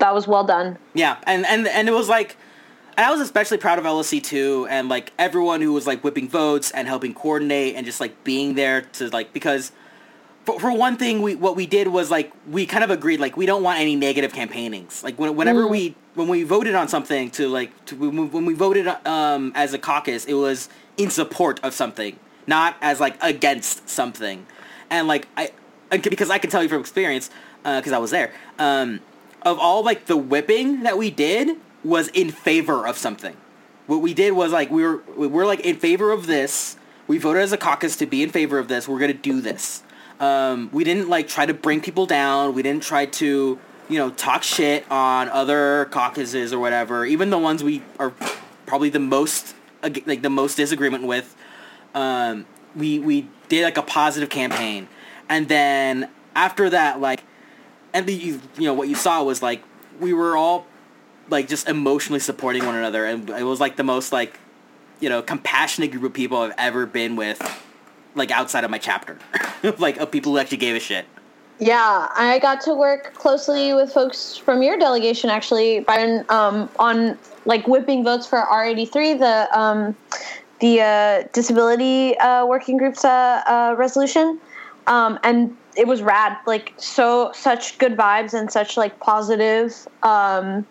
that 0.00 0.12
was 0.12 0.26
well 0.26 0.44
done. 0.44 0.76
Yeah, 0.94 1.16
and 1.26 1.46
and 1.46 1.66
and 1.68 1.88
it 1.88 1.92
was 1.92 2.08
like, 2.08 2.36
and 2.96 3.06
I 3.06 3.10
was 3.10 3.20
especially 3.20 3.58
proud 3.58 3.78
of 3.78 3.84
LSC 3.84 4.22
too, 4.22 4.66
and 4.70 4.88
like 4.88 5.12
everyone 5.18 5.60
who 5.60 5.72
was 5.72 5.86
like 5.86 6.02
whipping 6.02 6.28
votes 6.28 6.70
and 6.70 6.86
helping 6.86 7.14
coordinate 7.14 7.74
and 7.74 7.84
just 7.84 8.00
like 8.00 8.24
being 8.24 8.54
there 8.54 8.82
to 8.94 9.08
like 9.10 9.32
because. 9.32 9.72
For, 10.44 10.60
for 10.60 10.70
one 10.70 10.98
thing, 10.98 11.22
we 11.22 11.36
what 11.36 11.56
we 11.56 11.64
did 11.64 11.88
was 11.88 12.10
like 12.10 12.30
we 12.46 12.66
kind 12.66 12.84
of 12.84 12.90
agreed 12.90 13.18
like 13.18 13.34
we 13.34 13.46
don't 13.46 13.62
want 13.62 13.80
any 13.80 13.96
negative 13.96 14.34
campaignings. 14.34 15.02
Like 15.02 15.18
when, 15.18 15.34
whenever 15.36 15.66
we 15.66 15.94
when 16.14 16.28
we 16.28 16.42
voted 16.42 16.74
on 16.74 16.86
something 16.86 17.30
to 17.30 17.48
like 17.48 17.84
to, 17.86 17.96
when 17.96 18.44
we- 18.44 18.52
voted 18.52 18.86
um, 19.06 19.52
as 19.54 19.72
a 19.72 19.78
caucus, 19.78 20.26
it 20.26 20.34
was 20.34 20.68
in 20.98 21.08
support 21.08 21.60
of 21.62 21.72
something, 21.72 22.18
not 22.46 22.76
as 22.82 23.00
like 23.00 23.16
against 23.22 23.88
something. 23.88 24.46
And 24.90 25.08
like 25.08 25.28
I, 25.34 25.52
because 25.90 26.28
I 26.28 26.36
can 26.36 26.50
tell 26.50 26.62
you 26.62 26.68
from 26.68 26.80
experience, 26.80 27.30
because 27.62 27.92
I 27.92 27.98
was 27.98 28.10
there. 28.10 28.30
Um, 28.58 29.00
of 29.42 29.58
all 29.58 29.82
like 29.82 30.06
the 30.06 30.16
whipping 30.16 30.82
that 30.82 30.98
we 30.98 31.10
did 31.10 31.56
was 31.84 32.08
in 32.08 32.30
favor 32.30 32.86
of 32.86 32.96
something. 32.96 33.36
What 33.86 33.98
we 33.98 34.14
did 34.14 34.32
was 34.32 34.52
like 34.52 34.70
we 34.70 34.82
were 34.82 35.02
we're 35.16 35.46
like 35.46 35.60
in 35.60 35.76
favor 35.76 36.10
of 36.10 36.26
this. 36.26 36.76
We 37.06 37.18
voted 37.18 37.42
as 37.42 37.52
a 37.52 37.58
caucus 37.58 37.96
to 37.96 38.06
be 38.06 38.22
in 38.22 38.30
favor 38.30 38.58
of 38.58 38.68
this. 38.68 38.88
We're 38.88 38.98
gonna 38.98 39.12
do 39.12 39.40
this. 39.40 39.82
Um, 40.20 40.70
we 40.72 40.84
didn't 40.84 41.08
like 41.08 41.28
try 41.28 41.44
to 41.44 41.52
bring 41.52 41.80
people 41.80 42.06
down. 42.06 42.54
We 42.54 42.62
didn't 42.62 42.82
try 42.82 43.06
to 43.06 43.58
you 43.88 43.98
know 43.98 44.10
talk 44.10 44.42
shit 44.42 44.90
on 44.90 45.28
other 45.28 45.86
caucuses 45.86 46.52
or 46.52 46.58
whatever. 46.58 47.04
Even 47.04 47.30
the 47.30 47.38
ones 47.38 47.62
we 47.62 47.82
are 47.98 48.14
probably 48.66 48.88
the 48.88 49.00
most 49.00 49.54
like 49.82 50.22
the 50.22 50.30
most 50.30 50.56
disagreement 50.56 51.04
with. 51.04 51.36
Um, 51.94 52.46
we 52.74 52.98
we 52.98 53.28
did 53.48 53.64
like 53.64 53.76
a 53.76 53.82
positive 53.82 54.30
campaign, 54.30 54.88
and 55.28 55.48
then 55.48 56.08
after 56.34 56.70
that, 56.70 57.00
like 57.00 57.22
and 57.92 58.06
the, 58.06 58.14
you, 58.14 58.40
you 58.56 58.64
know 58.64 58.74
what 58.74 58.88
you 58.88 58.94
saw 58.94 59.22
was 59.22 59.42
like 59.42 59.62
we 60.00 60.12
were 60.12 60.36
all 60.36 60.66
like 61.28 61.48
just 61.48 61.68
emotionally 61.68 62.20
supporting 62.20 62.64
one 62.66 62.74
another 62.74 63.04
and 63.04 63.30
it 63.30 63.44
was 63.44 63.60
like 63.60 63.76
the 63.76 63.84
most 63.84 64.12
like 64.12 64.38
you 65.00 65.08
know 65.08 65.22
compassionate 65.22 65.90
group 65.90 66.04
of 66.04 66.12
people 66.12 66.38
i've 66.38 66.54
ever 66.58 66.86
been 66.86 67.16
with 67.16 67.40
like 68.14 68.30
outside 68.30 68.64
of 68.64 68.70
my 68.70 68.78
chapter 68.78 69.18
like 69.78 69.96
of 69.96 70.10
people 70.10 70.32
who 70.32 70.38
actually 70.38 70.58
gave 70.58 70.76
a 70.76 70.80
shit 70.80 71.06
Yeah, 71.60 72.08
I 72.16 72.40
got 72.40 72.60
to 72.62 72.74
work 72.74 73.14
closely 73.14 73.74
with 73.74 73.92
folks 73.92 74.36
from 74.36 74.62
your 74.62 74.76
delegation 74.76 75.30
actually, 75.30 75.80
Byron, 75.80 76.24
um, 76.28 76.68
on 76.80 77.16
like 77.44 77.68
whipping 77.68 78.02
votes 78.02 78.26
for 78.26 78.42
R83, 78.42 79.18
the 79.18 79.58
um, 79.58 79.96
the 80.58 80.80
uh, 80.80 81.28
disability 81.32 82.18
uh, 82.18 82.44
working 82.46 82.76
group's 82.76 83.04
uh, 83.04 83.42
uh, 83.46 83.74
resolution, 83.78 84.40
um, 84.88 85.18
and 85.22 85.56
it 85.76 85.86
was 85.86 86.02
rad. 86.02 86.36
Like 86.44 86.74
so, 86.76 87.30
such 87.34 87.78
good 87.78 87.96
vibes 87.96 88.34
and 88.34 88.50
such 88.50 88.76
like 88.76 88.98
positive 88.98 89.86
um, 90.02 90.66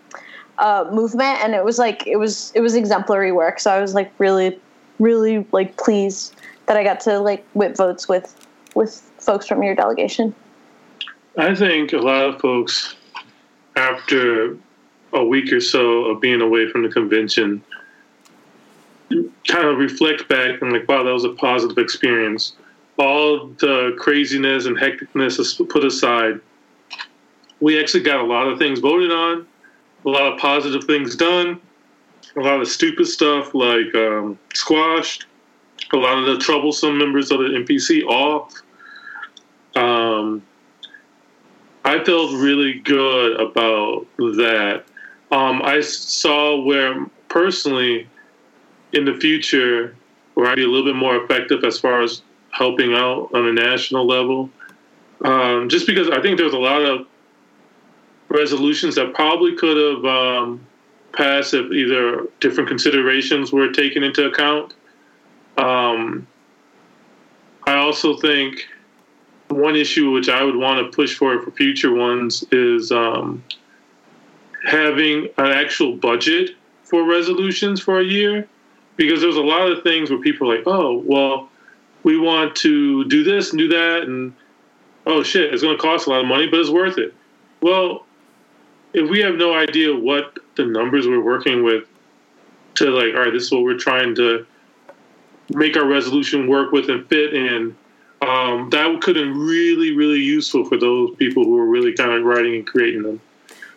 uh, 0.57 0.89
movement, 0.91 1.39
and 1.43 1.53
it 1.53 1.63
was 1.63 1.79
like 1.79 2.05
it 2.07 2.17
was 2.17 2.51
it 2.55 2.61
was 2.61 2.75
exemplary 2.75 3.31
work. 3.31 3.59
So 3.59 3.71
I 3.71 3.79
was 3.79 3.93
like 3.93 4.11
really, 4.17 4.59
really 4.99 5.45
like 5.51 5.77
pleased 5.77 6.35
that 6.65 6.77
I 6.77 6.83
got 6.83 6.99
to 7.01 7.19
like 7.19 7.45
whip 7.53 7.75
votes 7.75 8.07
with 8.07 8.47
with 8.75 9.01
folks 9.19 9.47
from 9.47 9.63
your 9.63 9.75
delegation. 9.75 10.33
I 11.37 11.55
think 11.55 11.93
a 11.93 11.97
lot 11.97 12.25
of 12.25 12.39
folks, 12.39 12.95
after 13.75 14.57
a 15.13 15.25
week 15.25 15.51
or 15.51 15.61
so 15.61 16.05
of 16.05 16.21
being 16.21 16.41
away 16.41 16.69
from 16.69 16.83
the 16.83 16.89
convention, 16.89 17.63
kind 19.47 19.67
of 19.67 19.77
reflect 19.77 20.27
back 20.27 20.61
and 20.61 20.71
like, 20.71 20.87
wow, 20.87 21.03
that 21.03 21.13
was 21.13 21.23
a 21.23 21.33
positive 21.33 21.77
experience. 21.77 22.55
All 22.97 23.47
the 23.59 23.95
craziness 23.99 24.65
and 24.65 24.77
hecticness 24.77 25.39
is 25.39 25.59
put 25.69 25.83
aside. 25.83 26.39
We 27.59 27.79
actually 27.79 28.03
got 28.03 28.19
a 28.19 28.23
lot 28.23 28.47
of 28.47 28.59
things 28.59 28.79
voted 28.79 29.11
on, 29.11 29.47
a 30.05 30.09
lot 30.09 30.33
of 30.33 30.39
positive 30.39 30.83
things 30.85 31.15
done, 31.15 31.59
a 32.35 32.39
lot 32.39 32.61
of 32.61 32.67
stupid 32.67 33.07
stuff 33.07 33.53
like 33.53 33.93
um, 33.95 34.37
squashed, 34.53 35.25
a 35.93 35.97
lot 35.97 36.17
of 36.17 36.25
the 36.25 36.37
troublesome 36.37 36.97
members 36.97 37.31
of 37.31 37.39
the 37.39 37.45
NPC 37.45 38.03
off. 38.05 38.53
Um, 39.75 40.43
I 41.85 42.03
felt 42.03 42.33
really 42.33 42.75
good 42.79 43.39
about 43.39 44.07
that. 44.17 44.83
Um, 45.31 45.61
I 45.63 45.81
saw 45.81 46.61
where 46.61 47.05
personally, 47.27 48.07
in 48.93 49.05
the 49.05 49.15
future, 49.15 49.95
where 50.35 50.47
I'd 50.47 50.55
be 50.55 50.63
a 50.63 50.67
little 50.67 50.85
bit 50.85 50.95
more 50.95 51.23
effective 51.23 51.63
as 51.63 51.79
far 51.79 52.01
as 52.01 52.21
helping 52.51 52.93
out 52.93 53.29
on 53.33 53.47
a 53.47 53.53
national 53.53 54.07
level. 54.07 54.49
Um, 55.25 55.69
just 55.69 55.87
because 55.87 56.09
I 56.09 56.21
think 56.21 56.37
there's 56.37 56.53
a 56.53 56.59
lot 56.59 56.81
of 56.81 57.07
resolutions 58.33 58.95
that 58.95 59.13
probably 59.13 59.55
could 59.55 59.77
have 59.77 60.05
um, 60.05 60.65
passed 61.13 61.53
if 61.53 61.71
either 61.71 62.27
different 62.39 62.67
considerations 62.67 63.53
were 63.53 63.71
taken 63.71 64.03
into 64.03 64.25
account. 64.25 64.73
Um, 65.57 66.27
I 67.65 67.77
also 67.77 68.17
think 68.17 68.67
one 69.49 69.75
issue 69.75 70.11
which 70.11 70.29
I 70.29 70.43
would 70.43 70.55
want 70.55 70.83
to 70.83 70.95
push 70.95 71.15
for 71.15 71.39
for 71.41 71.51
future 71.51 71.93
ones 71.93 72.43
is 72.51 72.91
um, 72.91 73.43
having 74.65 75.29
an 75.37 75.51
actual 75.51 75.95
budget 75.95 76.51
for 76.83 77.07
resolutions 77.07 77.79
for 77.79 77.99
a 77.99 78.03
year, 78.03 78.47
because 78.97 79.21
there's 79.21 79.35
a 79.35 79.41
lot 79.41 79.71
of 79.71 79.83
things 79.83 80.09
where 80.09 80.19
people 80.19 80.51
are 80.51 80.55
like, 80.55 80.67
oh, 80.67 81.03
well, 81.05 81.49
we 82.03 82.19
want 82.19 82.55
to 82.57 83.05
do 83.05 83.23
this 83.23 83.51
and 83.51 83.59
do 83.59 83.67
that, 83.67 84.03
and 84.03 84.33
oh 85.05 85.21
shit, 85.21 85.53
it's 85.53 85.61
going 85.61 85.77
to 85.77 85.81
cost 85.81 86.07
a 86.07 86.09
lot 86.09 86.21
of 86.21 86.27
money, 86.27 86.47
but 86.47 86.59
it's 86.59 86.69
worth 86.69 86.97
it. 86.97 87.13
Well, 87.61 88.05
if 88.93 89.09
we 89.09 89.19
have 89.19 89.35
no 89.35 89.53
idea 89.53 89.95
what 89.95 90.37
the 90.55 90.65
numbers 90.65 91.07
we're 91.07 91.23
working 91.23 91.63
with 91.63 91.85
to 92.75 92.89
like, 92.89 93.13
all 93.13 93.21
right, 93.21 93.33
this 93.33 93.43
is 93.43 93.51
what 93.51 93.63
we're 93.63 93.77
trying 93.77 94.15
to 94.15 94.45
make 95.49 95.75
our 95.77 95.85
resolution 95.87 96.47
work 96.47 96.71
with 96.71 96.89
and 96.89 97.07
fit 97.09 97.33
in 97.33 97.75
um, 98.23 98.69
that 98.69 99.01
could 99.01 99.15
have 99.15 99.25
been 99.25 99.37
really, 99.37 99.91
really 99.95 100.19
useful 100.19 100.65
for 100.65 100.77
those 100.77 101.15
people 101.17 101.43
who 101.43 101.51
were 101.51 101.65
really 101.65 101.93
kind 101.93 102.11
of 102.11 102.23
writing 102.23 102.55
and 102.55 102.67
creating 102.67 103.03
them. 103.03 103.19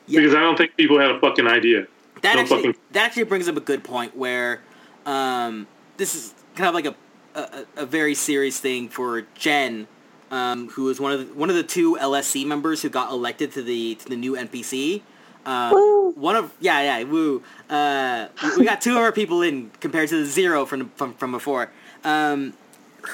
Yeah. 0.06 0.20
Because 0.20 0.34
I 0.34 0.40
don't 0.40 0.56
think 0.56 0.76
people 0.76 1.01
had 1.01 1.10
a 1.10 1.18
fucking 1.18 1.47
idea. 1.48 1.86
that 2.22 2.34
No 2.36 2.43
actually 2.43 2.56
fucking- 2.59 2.80
that 2.93 3.06
actually 3.06 3.24
brings 3.24 3.48
up 3.48 3.56
a 3.56 3.60
good 3.60 3.82
point 3.82 4.16
where 4.16 4.60
um, 5.05 5.66
this 5.97 6.14
is 6.14 6.34
kind 6.55 6.68
of 6.68 6.74
like 6.74 6.86
a, 6.86 6.94
a 7.34 7.82
a 7.82 7.86
very 7.86 8.14
serious 8.14 8.60
thing 8.60 8.88
for 8.88 9.22
Jen, 9.34 9.88
um, 10.31 10.70
was 10.77 11.01
one 11.01 11.12
of 11.12 11.28
the, 11.28 11.35
one 11.35 11.51
of 11.51 11.57
the 11.57 11.62
two 11.62 11.97
LSC 11.97 12.47
members 12.47 12.82
who 12.82 12.89
got 12.89 13.11
elected 13.11 13.53
to 13.53 13.62
the 13.62 13.94
to 13.97 14.09
the 14.09 14.16
new 14.16 14.32
NPC. 14.35 15.03
Uh, 15.44 15.70
one 16.16 16.35
of 16.36 16.53
yeah 16.61 16.98
yeah 16.98 17.05
woo. 17.05 17.43
Uh, 17.70 18.28
we- 18.43 18.57
we 18.59 18.65
got 18.65 18.81
two 18.81 18.93
of 18.93 18.98
our 18.98 19.12
people 19.12 19.43
in 19.43 19.70
compared 19.81 20.09
to 20.09 20.16
the 20.19 20.27
zero 20.27 20.66
from 20.66 20.90
from 20.97 21.15
from 21.15 21.31
before. 21.32 21.70
Um, 22.05 22.55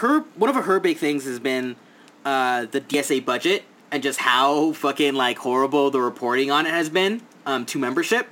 her 0.00 0.20
one 0.36 0.48
of 0.48 0.56
her 0.64 0.80
big 0.80 0.96
things 0.98 1.24
has 1.24 1.38
been 1.38 1.76
uh, 2.24 2.66
the 2.66 2.80
DSA 2.80 3.24
budget 3.24 3.64
and 3.90 4.02
just 4.02 4.20
how 4.20 4.72
fucking 4.72 5.14
like 5.14 5.38
horrible 5.38 5.90
the 5.90 6.00
reporting 6.00 6.50
on 6.50 6.64
it 6.66 6.70
has 6.70 6.88
been 6.88 7.20
um, 7.44 7.66
to 7.66 7.78
membership. 7.78 8.28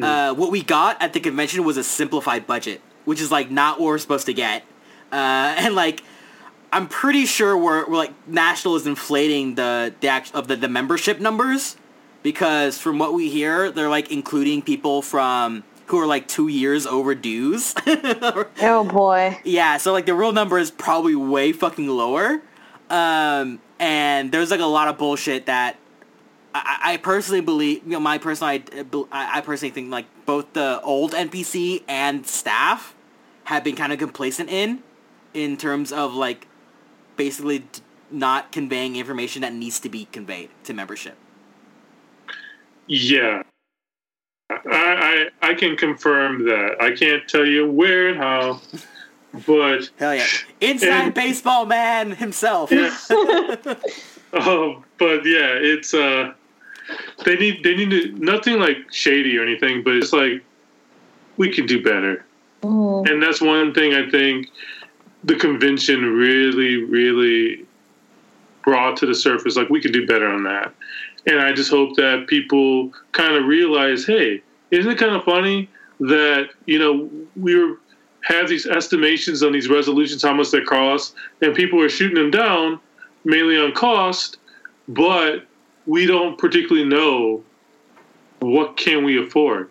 Uh, 0.00 0.34
what 0.34 0.50
we 0.52 0.62
got 0.62 1.00
at 1.02 1.12
the 1.14 1.20
convention 1.20 1.64
was 1.64 1.76
a 1.78 1.82
simplified 1.82 2.46
budget, 2.46 2.80
which 3.06 3.20
is 3.20 3.32
like 3.32 3.50
not 3.50 3.80
what 3.80 3.86
we're 3.86 3.98
supposed 3.98 4.26
to 4.26 4.34
get. 4.34 4.62
Uh, 5.10 5.14
and 5.58 5.74
like, 5.74 6.02
I'm 6.76 6.88
pretty 6.88 7.24
sure 7.24 7.56
we're, 7.56 7.88
we're 7.88 7.96
like 7.96 8.28
national 8.28 8.76
is 8.76 8.86
inflating 8.86 9.54
the 9.54 9.94
the 10.00 10.08
act 10.08 10.30
of 10.34 10.46
the, 10.46 10.56
the 10.56 10.68
membership 10.68 11.20
numbers 11.20 11.74
because 12.22 12.76
from 12.76 12.98
what 12.98 13.14
we 13.14 13.30
hear, 13.30 13.70
they're 13.70 13.88
like 13.88 14.12
including 14.12 14.60
people 14.60 15.00
from 15.00 15.64
who 15.86 15.98
are 15.98 16.06
like 16.06 16.28
two 16.28 16.48
years 16.48 16.86
overdues. 16.86 17.72
Oh 18.60 18.84
boy. 18.84 19.38
Yeah, 19.42 19.78
so 19.78 19.92
like 19.92 20.04
the 20.04 20.12
real 20.12 20.32
number 20.32 20.58
is 20.58 20.70
probably 20.70 21.14
way 21.14 21.52
fucking 21.52 21.88
lower. 21.88 22.42
Um, 22.90 23.60
and 23.78 24.30
there's 24.30 24.50
like 24.50 24.60
a 24.60 24.66
lot 24.66 24.88
of 24.88 24.98
bullshit 24.98 25.46
that 25.46 25.76
I, 26.54 26.78
I 26.82 26.96
personally 26.98 27.40
believe, 27.40 27.84
you 27.84 27.92
know, 27.92 28.00
my 28.00 28.18
personal, 28.18 28.50
I, 28.50 29.38
I 29.38 29.40
personally 29.40 29.72
think 29.72 29.90
like 29.90 30.06
both 30.26 30.52
the 30.52 30.80
old 30.82 31.12
NPC 31.12 31.84
and 31.88 32.26
staff 32.26 32.94
have 33.44 33.64
been 33.64 33.76
kind 33.76 33.94
of 33.94 33.98
complacent 33.98 34.50
in, 34.50 34.82
in 35.32 35.56
terms 35.56 35.90
of 35.90 36.12
like 36.12 36.48
basically 37.16 37.64
not 38.10 38.52
conveying 38.52 38.96
information 38.96 39.42
that 39.42 39.52
needs 39.52 39.80
to 39.80 39.88
be 39.88 40.06
conveyed 40.12 40.50
to 40.64 40.72
membership. 40.74 41.16
Yeah. 42.86 43.42
I, 44.48 45.28
I 45.42 45.50
I 45.50 45.54
can 45.54 45.76
confirm 45.76 46.44
that. 46.44 46.76
I 46.80 46.92
can't 46.94 47.26
tell 47.28 47.44
you 47.44 47.68
where 47.68 48.08
and 48.10 48.16
how, 48.18 48.60
but 49.44 49.90
Hell 49.98 50.14
yeah. 50.14 50.26
Inside 50.60 50.88
And- 51.06 51.14
baseball 51.14 51.66
man 51.66 52.12
himself. 52.12 52.70
yeah. 52.70 52.96
oh, 54.32 54.84
but 54.98 55.24
yeah, 55.26 55.50
it's 55.58 55.92
uh, 55.94 56.32
they 57.24 57.36
need 57.36 57.64
they 57.64 57.74
need 57.74 57.90
to 57.90 58.12
nothing 58.24 58.60
like 58.60 58.92
shady 58.92 59.36
or 59.36 59.42
anything, 59.42 59.82
but 59.82 59.96
it's 59.96 60.12
like 60.12 60.44
we 61.38 61.52
can 61.52 61.66
do 61.66 61.82
better, 61.82 62.24
and 62.62 63.20
that's 63.20 63.40
one 63.40 63.74
thing 63.74 63.94
I 63.94 64.08
think 64.08 64.48
the 65.24 65.36
convention 65.36 66.02
really 66.02 66.76
really 66.76 67.66
brought 68.64 68.96
to 68.98 69.06
the 69.06 69.14
surface. 69.14 69.56
Like 69.56 69.68
we 69.68 69.80
could 69.80 69.92
do 69.92 70.06
better 70.06 70.28
on 70.28 70.42
that, 70.44 70.74
and 71.26 71.40
I 71.40 71.52
just 71.52 71.70
hope 71.70 71.96
that 71.96 72.26
people 72.28 72.92
kind 73.12 73.34
of 73.34 73.46
realize, 73.46 74.06
hey, 74.06 74.42
isn't 74.70 74.90
it 74.90 74.98
kind 74.98 75.14
of 75.14 75.24
funny 75.24 75.68
that 76.00 76.50
you 76.66 76.78
know 76.78 77.10
we 77.36 77.56
were 77.56 77.78
have 78.22 78.48
these 78.48 78.66
estimations 78.66 79.44
on 79.44 79.52
these 79.52 79.68
resolutions, 79.68 80.22
how 80.22 80.34
much 80.34 80.50
they 80.50 80.60
cost, 80.60 81.14
and 81.42 81.54
people 81.54 81.80
are 81.80 81.88
shooting 81.88 82.16
them 82.16 82.30
down 82.30 82.80
mainly 83.24 83.58
on 83.58 83.72
cost, 83.72 84.38
but 84.88 85.46
we 85.86 86.06
don't 86.06 86.36
particularly 86.38 86.88
know 86.88 87.42
what 88.40 88.76
can 88.76 89.04
we 89.04 89.22
afford. 89.22 89.70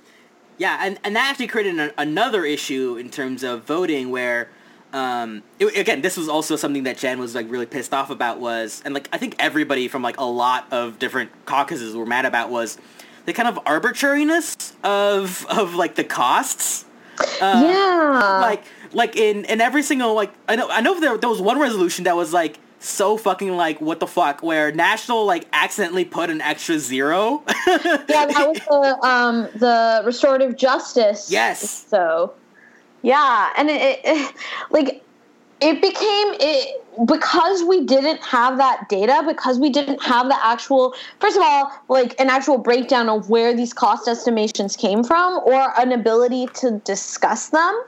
Yeah, 0.58 0.80
and, 0.82 0.98
and 1.04 1.16
that 1.16 1.32
actually 1.32 1.48
created 1.48 1.78
an, 1.80 1.92
another 1.98 2.46
issue 2.46 2.96
in 2.98 3.10
terms 3.10 3.44
of 3.44 3.64
voting 3.64 4.10
where, 4.10 4.50
um, 4.96 5.44
it, 5.60 5.78
again, 5.78 6.02
this 6.02 6.16
was 6.16 6.30
also 6.30 6.56
something 6.56 6.84
that 6.84 6.98
Jen 6.98 7.20
was 7.20 7.36
like 7.36 7.52
really 7.52 7.66
pissed 7.66 7.94
off 7.94 8.10
about 8.10 8.40
was, 8.40 8.82
and 8.86 8.94
like 8.94 9.10
I 9.12 9.18
think 9.18 9.36
everybody 9.40 9.90
from 9.90 10.02
like 10.02 10.18
a 10.18 10.24
lot 10.24 10.68
of 10.72 11.00
different 11.00 11.32
caucuses 11.46 11.98
were 11.98 12.06
mad 12.06 12.26
about 12.26 12.50
was 12.50 12.78
the 13.26 13.34
kind 13.34 13.50
of 13.50 13.60
arbitrariness 13.66 14.74
of 14.86 15.46
of 15.48 15.76
like 15.76 15.96
the 15.96 16.06
costs. 16.06 16.86
Uh, 17.20 17.62
yeah. 17.68 18.40
Like 18.40 18.64
like 18.94 19.18
in 19.18 19.44
in 19.46 19.60
every 19.60 19.84
single 19.84 20.14
like 20.14 20.32
I 20.48 20.56
know 20.56 20.70
I 20.70 20.80
know 20.80 20.98
there 20.98 21.18
there 21.18 21.30
was 21.30 21.42
one 21.42 21.60
resolution 21.60 22.06
that 22.06 22.16
was 22.16 22.32
like 22.32 22.58
so 22.80 23.18
fucking 23.18 23.58
like 23.58 23.82
what 23.82 24.00
the 24.00 24.08
fuck 24.08 24.42
where 24.44 24.72
national 24.72 25.26
like 25.26 25.46
accidentally 25.52 26.06
put 26.06 26.30
an 26.30 26.40
extra 26.40 26.80
zero. 26.80 27.44
yeah, 27.68 27.98
that 28.08 28.46
was 28.48 28.60
the 28.70 29.06
um 29.06 29.50
the 29.56 30.04
restorative 30.06 30.56
justice. 30.56 31.30
Yes. 31.30 31.86
So, 31.90 32.34
yeah, 33.06 33.52
and 33.56 33.70
it, 33.70 34.02
it 34.04 34.36
like 34.72 35.04
it 35.62 35.82
became 35.82 36.28
it 36.40 36.82
because 37.08 37.64
we 37.64 37.86
didn't 37.86 38.22
have 38.24 38.58
that 38.58 38.90
data 38.90 39.24
because 39.28 39.60
we 39.60 39.70
didn't 39.70 40.02
have 40.02 40.28
the 40.28 40.46
actual 40.46 40.96
first 41.20 41.38
of 41.38 41.44
all 41.44 41.72
like 41.88 42.20
an 42.20 42.30
actual 42.30 42.58
breakdown 42.58 43.08
of 43.08 43.30
where 43.30 43.56
these 43.56 43.74
cost 43.74 44.08
estimations 44.08 44.76
came 44.76 45.04
from 45.04 45.40
or 45.46 45.80
an 45.80 45.92
ability 45.92 46.48
to 46.48 46.82
discuss 46.86 47.50
them 47.50 47.84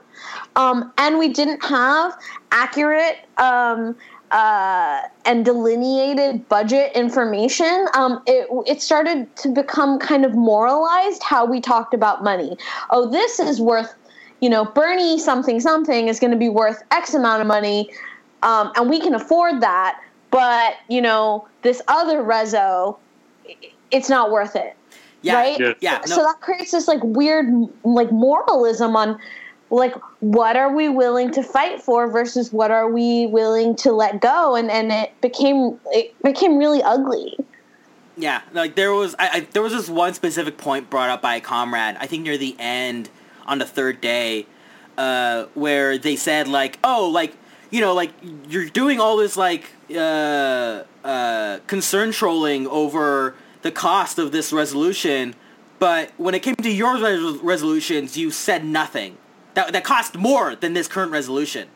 um, 0.56 0.92
and 0.98 1.18
we 1.18 1.28
didn't 1.28 1.64
have 1.64 2.16
accurate 2.52 3.18
um, 3.38 3.96
uh, 4.30 5.00
and 5.24 5.44
delineated 5.44 6.48
budget 6.48 6.92
information, 6.94 7.86
um, 7.94 8.22
it, 8.26 8.46
it 8.66 8.82
started 8.82 9.34
to 9.36 9.48
become 9.48 9.98
kind 9.98 10.24
of 10.24 10.34
moralized 10.34 11.22
how 11.22 11.44
we 11.46 11.60
talked 11.60 11.94
about 11.94 12.22
money. 12.22 12.56
Oh, 12.90 13.10
this 13.10 13.40
is 13.40 13.60
worth, 13.60 13.94
you 14.40 14.48
know, 14.48 14.64
Bernie 14.64 15.18
something 15.18 15.60
something 15.60 16.08
is 16.08 16.20
going 16.20 16.30
to 16.30 16.36
be 16.36 16.48
worth 16.48 16.82
X 16.90 17.14
amount 17.14 17.40
of 17.40 17.46
money, 17.46 17.90
um, 18.42 18.72
and 18.76 18.88
we 18.88 19.00
can 19.00 19.14
afford 19.14 19.60
that. 19.60 20.00
But 20.30 20.76
you 20.88 21.00
know, 21.00 21.48
this 21.62 21.82
other 21.88 22.22
rezo, 22.22 22.98
it's 23.90 24.08
not 24.08 24.30
worth 24.30 24.56
it. 24.56 24.76
Yeah, 25.22 25.34
right? 25.34 25.58
Yeah. 25.60 25.74
yeah, 25.80 26.04
So 26.04 26.22
that 26.22 26.40
creates 26.40 26.70
this 26.70 26.86
like 26.86 27.02
weird 27.02 27.46
like 27.82 28.12
moralism 28.12 28.94
on 28.94 29.18
like 29.70 29.94
what 30.20 30.56
are 30.56 30.74
we 30.74 30.88
willing 30.88 31.30
to 31.32 31.42
fight 31.42 31.82
for 31.82 32.08
versus 32.08 32.52
what 32.52 32.70
are 32.70 32.90
we 32.90 33.26
willing 33.26 33.76
to 33.76 33.92
let 33.92 34.20
go 34.20 34.56
and 34.56 34.70
and 34.70 34.92
it 34.92 35.20
became 35.20 35.78
it 35.86 36.14
became 36.22 36.56
really 36.56 36.82
ugly 36.82 37.36
Yeah, 38.16 38.40
like 38.52 38.76
there 38.76 38.92
was, 38.92 39.14
I, 39.18 39.28
I 39.28 39.40
there 39.52 39.62
was 39.62 39.72
this 39.72 39.88
one 39.88 40.14
specific 40.14 40.56
point 40.56 40.88
brought 40.88 41.10
up 41.10 41.20
by 41.20 41.36
a 41.36 41.40
comrade. 41.40 41.96
I 42.00 42.06
think 42.06 42.24
near 42.24 42.38
the 42.38 42.56
end 42.58 43.10
on 43.48 43.58
the 43.58 43.64
third 43.64 44.00
day, 44.00 44.46
uh, 44.96 45.46
where 45.54 45.98
they 45.98 46.14
said 46.14 46.46
like, 46.46 46.78
oh, 46.84 47.08
like 47.08 47.34
you 47.70 47.80
know, 47.80 47.94
like 47.94 48.12
you're 48.48 48.68
doing 48.68 49.00
all 49.00 49.16
this 49.16 49.36
like 49.36 49.70
uh, 49.94 50.84
uh, 51.04 51.58
concern 51.66 52.12
trolling 52.12 52.66
over 52.68 53.34
the 53.62 53.72
cost 53.72 54.18
of 54.18 54.30
this 54.30 54.52
resolution, 54.52 55.34
but 55.78 56.12
when 56.16 56.34
it 56.34 56.40
came 56.40 56.56
to 56.56 56.70
your 56.70 56.96
res- 56.98 57.38
resolutions, 57.38 58.16
you 58.16 58.30
said 58.30 58.64
nothing. 58.64 59.18
That 59.54 59.72
that 59.72 59.84
cost 59.84 60.16
more 60.16 60.54
than 60.54 60.74
this 60.74 60.86
current 60.88 61.10
resolution. 61.10 61.68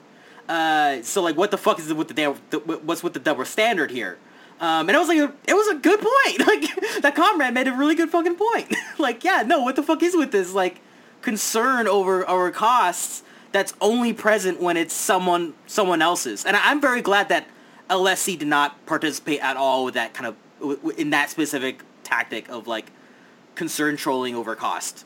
Uh, 0.48 1.02
so 1.02 1.22
like, 1.22 1.36
what 1.36 1.50
the 1.50 1.58
fuck 1.58 1.78
is 1.78 1.92
with 1.92 2.08
the, 2.08 2.14
damn- 2.14 2.34
what's 2.34 3.02
with 3.02 3.14
the 3.14 3.20
double 3.20 3.44
standard 3.44 3.90
here? 3.90 4.18
Um, 4.60 4.88
and 4.88 4.96
it 4.96 4.98
was 4.98 5.08
like 5.08 5.18
a, 5.18 5.32
it 5.48 5.54
was 5.54 5.68
a 5.68 5.74
good 5.74 6.00
point. 6.00 6.12
Like 6.46 7.02
that 7.02 7.14
comrade 7.14 7.54
made 7.54 7.68
a 7.68 7.72
really 7.72 7.94
good 7.94 8.10
fucking 8.10 8.36
point. 8.36 8.74
like, 8.98 9.24
yeah, 9.24 9.42
no, 9.42 9.62
what 9.62 9.76
the 9.76 9.82
fuck 9.82 10.02
is 10.02 10.14
with 10.14 10.32
this 10.32 10.52
like 10.52 10.80
concern 11.22 11.86
over 11.86 12.26
our 12.26 12.50
costs 12.50 13.22
that's 13.52 13.74
only 13.80 14.12
present 14.12 14.60
when 14.60 14.76
it's 14.76 14.94
someone 14.94 15.54
someone 15.66 16.02
else's? 16.02 16.44
And 16.44 16.56
I'm 16.56 16.80
very 16.80 17.02
glad 17.02 17.28
that 17.28 17.46
LSC 17.88 18.38
did 18.38 18.48
not 18.48 18.84
participate 18.86 19.40
at 19.40 19.56
all 19.56 19.84
with 19.84 19.94
that 19.94 20.14
kind 20.14 20.26
of 20.26 20.98
in 20.98 21.10
that 21.10 21.30
specific 21.30 21.82
tactic 22.04 22.48
of 22.48 22.66
like 22.66 22.90
concern 23.54 23.96
trolling 23.96 24.34
over 24.34 24.54
cost. 24.54 25.04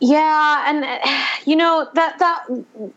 yeah 0.00 0.64
and 0.68 0.84
you 1.46 1.56
know 1.56 1.88
that 1.94 2.18
that 2.18 2.44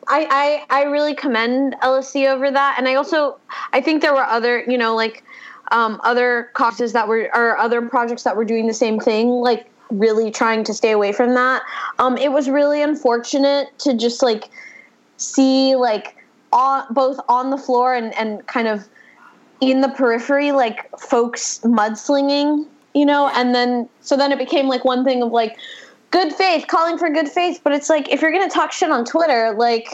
I, 0.07 0.65
I 0.71 0.81
i 0.81 0.83
really 0.83 1.13
commend 1.13 1.75
lsc 1.83 2.27
over 2.27 2.49
that 2.49 2.75
and 2.77 2.87
i 2.87 2.95
also 2.95 3.37
i 3.73 3.79
think 3.81 4.01
there 4.01 4.13
were 4.13 4.23
other 4.23 4.63
you 4.67 4.77
know 4.77 4.95
like 4.95 5.23
um, 5.71 5.99
other 6.03 6.51
causes 6.53 6.93
that 6.93 7.07
were 7.07 7.29
or 7.33 7.57
other 7.57 7.81
projects 7.81 8.23
that 8.23 8.35
were 8.35 8.45
doing 8.45 8.67
the 8.67 8.73
same 8.73 8.99
thing 8.99 9.29
like 9.29 9.69
really 9.93 10.31
trying 10.31 10.63
to 10.65 10.73
stay 10.73 10.91
away 10.91 11.11
from 11.11 11.33
that. 11.35 11.61
Um, 11.99 12.17
it 12.17 12.31
was 12.31 12.49
really 12.49 12.81
unfortunate 12.81 13.77
to 13.79 13.93
just 13.95 14.21
like 14.21 14.49
see 15.17 15.75
like 15.75 16.15
on 16.51 16.85
both 16.91 17.19
on 17.29 17.49
the 17.49 17.57
floor 17.57 17.93
and, 17.93 18.13
and 18.15 18.45
kind 18.47 18.67
of 18.67 18.87
in 19.61 19.81
the 19.81 19.89
periphery 19.89 20.51
like 20.51 20.89
folks 20.99 21.59
mudslinging 21.63 22.67
you 22.93 23.05
know? 23.05 23.29
And 23.33 23.53
then 23.53 23.89
so 24.01 24.15
then 24.15 24.31
it 24.31 24.37
became 24.37 24.67
like 24.67 24.85
one 24.85 25.03
thing 25.03 25.23
of 25.23 25.31
like 25.31 25.57
good 26.11 26.33
faith 26.33 26.67
calling 26.67 26.97
for 26.97 27.09
good 27.09 27.29
faith. 27.29 27.61
But 27.63 27.73
it's 27.73 27.89
like 27.89 28.09
if 28.09 28.21
you're 28.21 28.31
gonna 28.31 28.49
talk 28.49 28.71
shit 28.71 28.89
on 28.89 29.05
twitter 29.05 29.55
like 29.57 29.89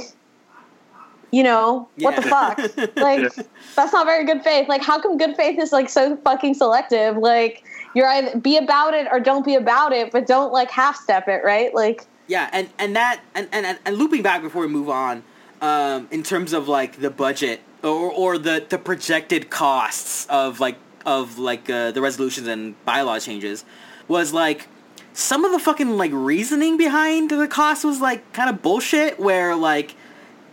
you 1.31 1.43
know 1.43 1.88
what 1.97 2.15
the 2.15 2.21
fuck? 2.23 2.59
Like 2.95 3.21
Yeah. 3.21 3.43
that's 3.76 3.93
not 3.93 4.05
very 4.05 4.26
good 4.26 4.43
faith. 4.43 4.67
Like 4.67 4.81
how 4.81 4.99
come 4.99 5.17
good 5.17 5.35
faith 5.35 5.59
is 5.59 5.71
like 5.71 5.89
so 5.89 6.17
fucking 6.17 6.55
selective? 6.55 7.17
Like 7.17 7.63
you're 7.99 8.07
either 8.07 8.39
be 8.39 8.55
about 8.55 8.93
it 8.93 9.05
or 9.11 9.19
don't 9.19 9.43
be 9.43 9.55
about 9.55 9.91
it 9.91 10.09
but 10.13 10.26
don't 10.26 10.53
like 10.53 10.71
half 10.71 10.95
step 10.95 11.27
it 11.27 11.41
right 11.43 11.73
like 11.76 11.99
Yeah, 12.27 12.47
and 12.53 12.69
and 12.77 12.95
that 12.95 13.15
and, 13.35 13.49
and 13.51 13.77
and- 13.85 13.97
looping 13.97 14.21
back 14.21 14.41
before 14.41 14.61
we 14.61 14.67
move 14.80 14.88
on, 14.89 15.23
um, 15.61 16.07
in 16.11 16.21
terms 16.23 16.53
of 16.53 16.67
like 16.67 16.91
the 17.05 17.09
budget 17.09 17.59
or 17.84 18.11
or 18.21 18.38
the 18.38 18.63
the 18.69 18.77
projected 18.77 19.49
costs 19.49 20.27
of 20.30 20.59
like 20.59 20.77
of 21.05 21.39
like 21.39 21.69
uh, 21.69 21.89
the 21.91 22.01
resolutions 22.01 22.47
and 22.47 22.76
bylaw 22.85 23.17
changes, 23.19 23.65
was 24.07 24.31
like 24.31 24.67
some 25.13 25.43
of 25.43 25.51
the 25.51 25.59
fucking 25.59 25.97
like 25.97 26.11
reasoning 26.13 26.77
behind 26.77 27.31
the 27.31 27.47
cost 27.47 27.84
was 27.84 27.99
like 27.99 28.21
kind 28.31 28.49
of 28.49 28.61
bullshit. 28.61 29.19
Where 29.19 29.55
like 29.55 29.95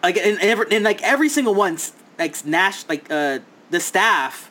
like 0.03 0.17
in, 0.17 0.35
in, 0.41 0.49
every, 0.49 0.67
in 0.77 0.83
like 0.83 1.03
every 1.03 1.29
single 1.29 1.55
one, 1.55 1.77
like 2.19 2.35
Nash 2.47 2.89
like 2.89 3.05
uh 3.11 3.41
the 3.71 3.81
staff 3.81 4.46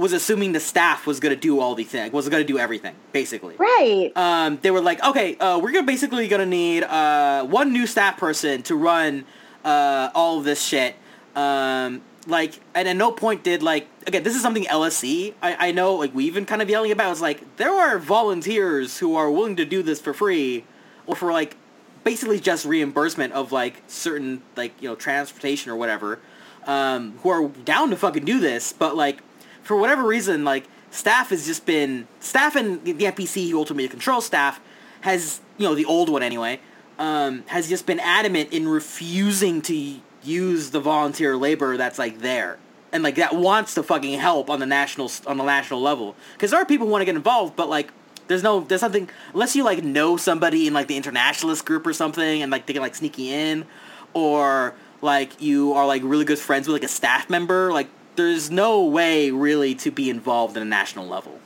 was 0.00 0.12
assuming 0.12 0.52
the 0.52 0.60
staff 0.60 1.06
was 1.06 1.20
gonna 1.20 1.36
do 1.36 1.60
all 1.60 1.74
the 1.74 1.84
thing, 1.84 2.10
was 2.12 2.28
gonna 2.28 2.44
do 2.44 2.58
everything 2.58 2.94
basically 3.12 3.56
right 3.56 4.12
um, 4.16 4.58
they 4.62 4.70
were 4.70 4.80
like, 4.80 5.02
okay, 5.04 5.36
uh, 5.36 5.58
we're 5.58 5.72
gonna 5.72 5.86
basically 5.86 6.28
gonna 6.28 6.46
need 6.46 6.82
uh, 6.82 7.44
one 7.44 7.72
new 7.72 7.86
staff 7.86 8.16
person 8.16 8.62
to 8.62 8.74
run 8.74 9.24
uh, 9.64 10.10
all 10.14 10.38
of 10.38 10.44
this 10.44 10.62
shit. 10.62 10.96
Um, 11.36 12.02
like, 12.26 12.60
and 12.74 12.88
at 12.88 12.96
no 12.96 13.12
point 13.12 13.42
did 13.42 13.62
like 13.62 13.88
again, 14.06 14.22
this 14.22 14.34
is 14.34 14.42
something 14.42 14.64
LSC. 14.64 15.34
I, 15.42 15.68
I 15.68 15.72
know 15.72 15.94
like 15.94 16.14
we've 16.14 16.34
been 16.34 16.46
kind 16.46 16.62
of 16.62 16.68
yelling 16.68 16.92
about. 16.92 17.12
It's 17.12 17.20
like 17.20 17.56
there 17.56 17.72
are 17.72 17.98
volunteers 17.98 18.98
who 18.98 19.16
are 19.16 19.30
willing 19.30 19.56
to 19.56 19.64
do 19.64 19.82
this 19.82 20.00
for 20.00 20.12
free, 20.12 20.64
or 21.06 21.16
for 21.16 21.32
like 21.32 21.56
basically 22.04 22.40
just 22.40 22.64
reimbursement 22.64 23.32
of 23.32 23.52
like 23.52 23.82
certain 23.86 24.42
like 24.56 24.72
you 24.80 24.88
know 24.88 24.94
transportation 24.94 25.70
or 25.70 25.76
whatever. 25.76 26.20
Um, 26.66 27.18
who 27.22 27.30
are 27.30 27.48
down 27.48 27.88
to 27.88 27.96
fucking 27.96 28.26
do 28.26 28.38
this, 28.38 28.72
but 28.72 28.94
like 28.94 29.22
for 29.70 29.76
whatever 29.76 30.02
reason, 30.02 30.42
like 30.42 30.66
staff 30.90 31.30
has 31.30 31.46
just 31.46 31.64
been 31.64 32.08
staff 32.18 32.56
and 32.56 32.84
the 32.84 32.92
NPC 33.04 33.50
who 33.50 33.58
ultimately 33.58 33.86
controls 33.86 34.26
staff 34.26 34.60
has 35.02 35.40
you 35.58 35.64
know 35.64 35.76
the 35.76 35.84
old 35.84 36.08
one 36.08 36.24
anyway 36.24 36.58
um, 36.98 37.44
has 37.46 37.68
just 37.68 37.86
been 37.86 38.00
adamant 38.00 38.52
in 38.52 38.66
refusing 38.66 39.62
to 39.62 40.00
use 40.24 40.70
the 40.70 40.80
volunteer 40.80 41.36
labor 41.36 41.76
that's 41.76 42.00
like 42.00 42.18
there. 42.18 42.58
And 42.90 43.04
like 43.04 43.14
that 43.14 43.36
wants 43.36 43.74
to 43.74 43.84
fucking 43.84 44.18
help 44.18 44.50
on 44.50 44.58
the 44.58 44.66
national 44.66 45.08
on 45.24 45.36
the 45.36 45.44
national 45.44 45.80
level. 45.80 46.16
Because 46.32 46.50
there 46.50 46.60
are 46.60 46.66
people 46.66 46.88
who 46.88 46.90
want 46.90 47.02
to 47.02 47.06
get 47.06 47.14
involved 47.14 47.54
but 47.54 47.68
like 47.68 47.92
there's 48.26 48.42
no 48.42 48.58
there's 48.58 48.80
something 48.80 49.08
unless 49.32 49.54
you 49.54 49.62
like 49.62 49.84
know 49.84 50.16
somebody 50.16 50.66
in 50.66 50.74
like 50.74 50.88
the 50.88 50.96
internationalist 50.96 51.64
group 51.64 51.86
or 51.86 51.92
something 51.92 52.42
and 52.42 52.50
like 52.50 52.66
they 52.66 52.72
can 52.72 52.82
like 52.82 52.96
sneak 52.96 53.16
you 53.18 53.32
in 53.32 53.66
or 54.14 54.74
like 55.00 55.40
you 55.40 55.74
are 55.74 55.86
like 55.86 56.02
really 56.04 56.24
good 56.24 56.40
friends 56.40 56.66
with 56.66 56.74
like 56.74 56.82
a 56.82 56.88
staff 56.88 57.30
member 57.30 57.72
like 57.72 57.86
there's 58.16 58.50
no 58.50 58.84
way 58.84 59.30
really 59.30 59.74
to 59.74 59.90
be 59.90 60.10
involved 60.10 60.56
in 60.56 60.62
a 60.62 60.66
national 60.66 61.06
level 61.06 61.40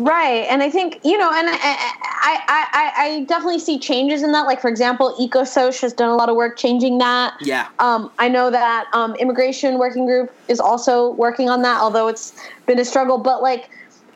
Right, 0.00 0.46
and 0.48 0.62
I 0.62 0.70
think 0.70 0.98
you 1.04 1.18
know, 1.18 1.30
and 1.30 1.46
I, 1.46 1.52
I, 1.52 2.40
I, 2.48 2.66
I, 2.72 2.92
I 2.96 3.24
definitely 3.24 3.58
see 3.58 3.78
changes 3.78 4.22
in 4.22 4.32
that. 4.32 4.46
Like 4.46 4.58
for 4.58 4.68
example, 4.68 5.14
EcoSoc 5.20 5.78
has 5.82 5.92
done 5.92 6.08
a 6.08 6.16
lot 6.16 6.30
of 6.30 6.36
work 6.36 6.56
changing 6.56 6.96
that. 6.98 7.34
Yeah. 7.42 7.68
Um, 7.80 8.10
I 8.18 8.28
know 8.28 8.50
that 8.50 8.86
um, 8.94 9.14
Immigration 9.16 9.78
Working 9.78 10.06
Group 10.06 10.32
is 10.48 10.58
also 10.58 11.10
working 11.12 11.50
on 11.50 11.60
that, 11.62 11.82
although 11.82 12.08
it's 12.08 12.32
been 12.64 12.78
a 12.78 12.84
struggle. 12.84 13.18
But 13.18 13.42
like 13.42 13.68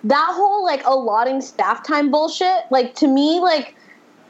that 0.04 0.30
whole 0.34 0.64
like 0.64 0.82
allotting 0.86 1.42
staff 1.42 1.86
time 1.86 2.10
bullshit, 2.10 2.64
like 2.70 2.94
to 2.96 3.06
me, 3.06 3.40
like 3.40 3.76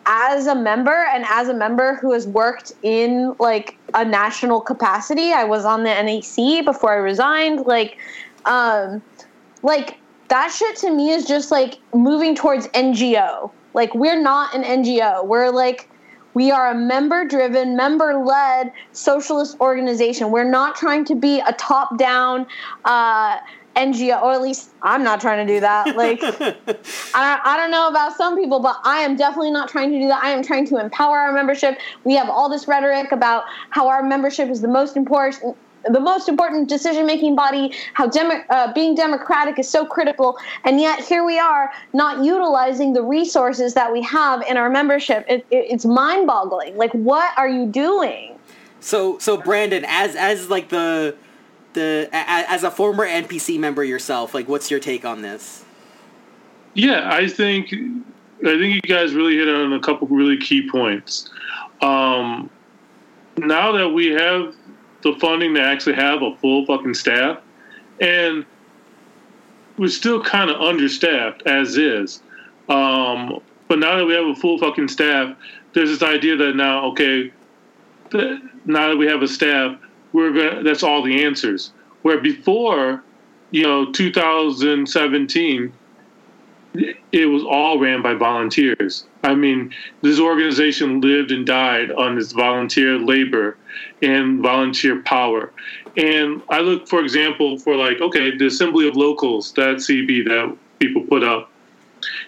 as 0.07 0.49
a 0.49 0.57
member 0.57 1.07
and 1.13 1.25
as 1.29 1.49
a 1.49 1.55
member 1.55 1.95
who 1.95 2.13
has 2.13 2.27
worked 2.27 2.73
in 2.83 3.33
like 3.39 3.79
a 3.95 4.05
national 4.05 4.61
capacity, 4.61 5.33
I 5.33 5.45
was 5.45 5.65
on 5.65 5.85
the 5.85 5.91
NAC 5.91 6.65
before 6.65 6.93
I 6.93 6.97
resigned. 6.97 7.67
Like, 7.67 7.99
um, 8.45 9.03
like 9.63 9.99
that 10.29 10.49
shit 10.49 10.77
to 10.79 10.91
me 10.91 11.11
is 11.11 11.27
just 11.27 11.51
like 11.51 11.79
moving 11.95 12.35
towards 12.35 12.67
NGO. 12.69 13.51
Like 13.73 13.95
we're 13.95 14.21
not 14.21 14.55
an 14.55 14.63
NGO. 14.63 15.27
We're 15.27 15.51
like 15.51 15.89
we 16.35 16.51
are 16.51 16.71
a 16.71 16.75
member 16.75 17.25
driven, 17.25 17.77
member 17.77 18.15
led 18.15 18.73
socialist 18.93 19.59
organization. 19.61 20.33
We're 20.33 20.49
not 20.51 20.75
trying 20.75 21.05
to 21.07 21.15
be 21.15 21.41
a 21.41 21.53
top 21.53 21.97
down 21.97 22.47
uh, 22.85 23.39
NGO, 23.77 24.23
or 24.23 24.33
at 24.33 24.43
least 24.43 24.71
I'm 24.83 25.03
not 25.03 25.21
trying 25.21 25.47
to 25.47 25.53
do 25.53 25.61
that. 25.61 25.97
Like, 25.97 26.23
I, 27.15 27.41
I 27.45 27.57
don't 27.57 27.71
know 27.71 27.89
about 27.89 28.17
some 28.17 28.37
people, 28.37 28.61
but 28.61 28.79
I 28.85 28.99
am 28.99 29.17
definitely 29.17 29.51
not 29.51 29.69
trying 29.69 29.91
to 29.91 29.99
do 29.99 30.09
that. 30.09 30.23
I 30.23 30.31
am 30.31 30.43
trying 30.43 30.67
to 30.69 30.79
empower 30.79 31.19
our 31.19 31.33
membership. 31.33 31.79
We 32.05 32.15
have 32.15 32.29
all 32.29 32.49
this 32.49 32.69
rhetoric 32.69 33.13
about 33.13 33.45
how 33.71 33.89
our 33.89 34.03
membership 34.03 34.49
is 34.49 34.61
the 34.61 34.69
most 34.69 34.97
important 34.97 35.57
the 35.91 36.01
most 36.01 36.29
important 36.31 36.69
decision 36.69 37.05
making 37.05 37.37
body, 37.37 37.75
how 37.93 38.07
demo- 38.07 38.43
uh, 38.49 38.73
being 38.73 38.95
democratic 38.95 39.59
is 39.59 39.69
so 39.69 39.85
critical, 39.85 40.39
and 40.65 40.81
yet 40.81 41.05
here 41.05 41.25
we 41.25 41.39
are 41.39 41.71
not 41.93 42.25
utilizing 42.25 42.95
the 42.95 43.03
resources 43.03 43.75
that 43.75 43.93
we 43.93 44.01
have 44.01 44.43
in 44.49 44.57
our 44.57 44.71
membership. 44.71 45.25
It, 45.29 45.47
it, 45.51 45.67
it's 45.71 45.85
mind 45.85 46.27
boggling. 46.27 46.77
Like, 46.77 46.93
what 46.93 47.37
are 47.37 47.49
you 47.49 47.67
doing? 47.67 48.39
So 48.81 49.19
so 49.19 49.37
Brandon, 49.37 49.85
as 49.89 50.15
as 50.15 50.51
like 50.51 50.69
the 50.69 51.17
the 51.75 52.09
as 52.13 52.65
a 52.65 52.71
former 52.71 53.07
NPC 53.07 53.59
member 53.59 53.85
yourself, 53.85 54.35
like 54.35 54.49
what's 54.49 54.71
your 54.71 54.81
take 54.81 55.05
on 55.05 55.23
this? 55.23 55.65
Yeah, 56.75 57.09
I 57.13 57.29
think 57.29 57.73
I 57.73 58.59
think 58.59 58.75
you 58.75 58.81
guys 58.81 59.15
really 59.15 59.37
hit 59.37 59.49
on 59.49 59.73
a 59.73 59.81
couple 59.81 60.09
really 60.09 60.39
key 60.39 60.69
points. 60.69 61.31
Um, 61.81 62.51
now 63.37 63.73
that 63.73 63.89
we 63.89 64.09
have 64.09 64.55
the 65.03 65.15
funding 65.21 65.55
to 65.55 65.61
actually 65.61 65.95
have 65.95 66.23
a 66.23 66.35
full 66.37 66.67
fucking 66.67 66.95
staff, 66.95 67.39
and 68.01 68.45
we're 69.77 69.89
still 69.89 70.23
kind 70.23 70.51
of 70.51 70.61
understaffed 70.61 71.43
as 71.47 71.77
is. 71.77 72.23
Um, 72.69 73.41
but 73.69 73.79
now 73.79 73.97
that 73.97 74.05
we 74.05 74.15
have 74.15 74.27
a 74.27 74.35
full 74.35 74.59
fucking 74.59 74.89
staff, 74.89 75.37
there's 75.73 75.91
this 75.91 76.03
idea 76.03 76.37
that 76.37 76.57
now, 76.57 76.87
okay, 76.87 77.33
that 78.11 78.41
now 78.65 78.89
that 78.89 78.97
we 78.97 79.07
have 79.07 79.23
a 79.23 79.29
staff, 79.29 79.77
we're 80.15 80.33
gonna 80.33 80.63
that's 80.63 80.83
all 80.83 81.03
the 81.03 81.23
answers. 81.23 81.73
Where 82.01 82.21
before, 82.21 83.03
you 83.51 83.65
know, 83.65 83.93
2017, 83.93 85.73
it 87.13 87.27
was 87.27 87.43
all 87.45 87.79
ran 87.79 88.01
by 88.01 88.15
volunteers. 88.15 89.07
I 89.23 89.35
mean, 89.35 89.75
this 90.03 90.19
organization 90.19 91.01
lived 91.01 91.31
and 91.31 91.47
died 91.47 91.91
on 91.93 92.17
this 92.17 92.33
volunteer 92.33 92.99
labor 92.99 93.57
and 94.03 94.41
volunteer 94.41 95.03
power. 95.03 95.53
And 95.97 96.43
I 96.49 96.61
look, 96.61 96.89
for 96.89 97.01
example, 97.01 97.59
for 97.59 97.77
like, 97.77 98.01
okay, 98.01 98.37
the 98.37 98.47
Assembly 98.47 98.89
of 98.89 98.97
Locals, 98.97 99.53
that 99.55 99.77
CB 99.77 100.25
that 100.27 100.57
people 100.79 101.03
put 101.03 101.25
up. 101.25 101.51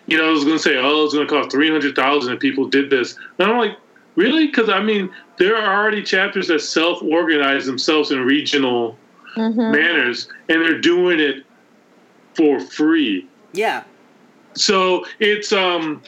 You 0.06 0.16
know, 0.16 0.28
I 0.28 0.30
was 0.30 0.44
going 0.44 0.56
to 0.56 0.62
say, 0.62 0.76
oh, 0.76 1.04
it's 1.04 1.14
going 1.14 1.26
to 1.26 1.32
cost 1.32 1.50
three 1.50 1.70
hundred 1.70 1.94
thousand 1.94 2.34
if 2.34 2.40
people 2.40 2.66
did 2.68 2.88
this. 2.88 3.16
And 3.38 3.50
I'm 3.50 3.58
like, 3.58 3.76
really? 4.16 4.46
Because 4.46 4.68
I 4.68 4.82
mean, 4.82 5.10
there 5.38 5.56
are 5.56 5.80
already 5.80 6.02
chapters 6.02 6.48
that 6.48 6.60
self-organize 6.60 7.66
themselves 7.66 8.10
in 8.10 8.20
regional 8.20 8.98
manners, 9.36 10.28
and 10.48 10.62
they're 10.62 10.80
doing 10.80 11.20
it 11.20 11.44
for 12.34 12.58
free. 12.58 13.28
Yeah. 13.52 13.84
So 14.54 15.04
it's 15.20 15.52
um, 15.52 16.02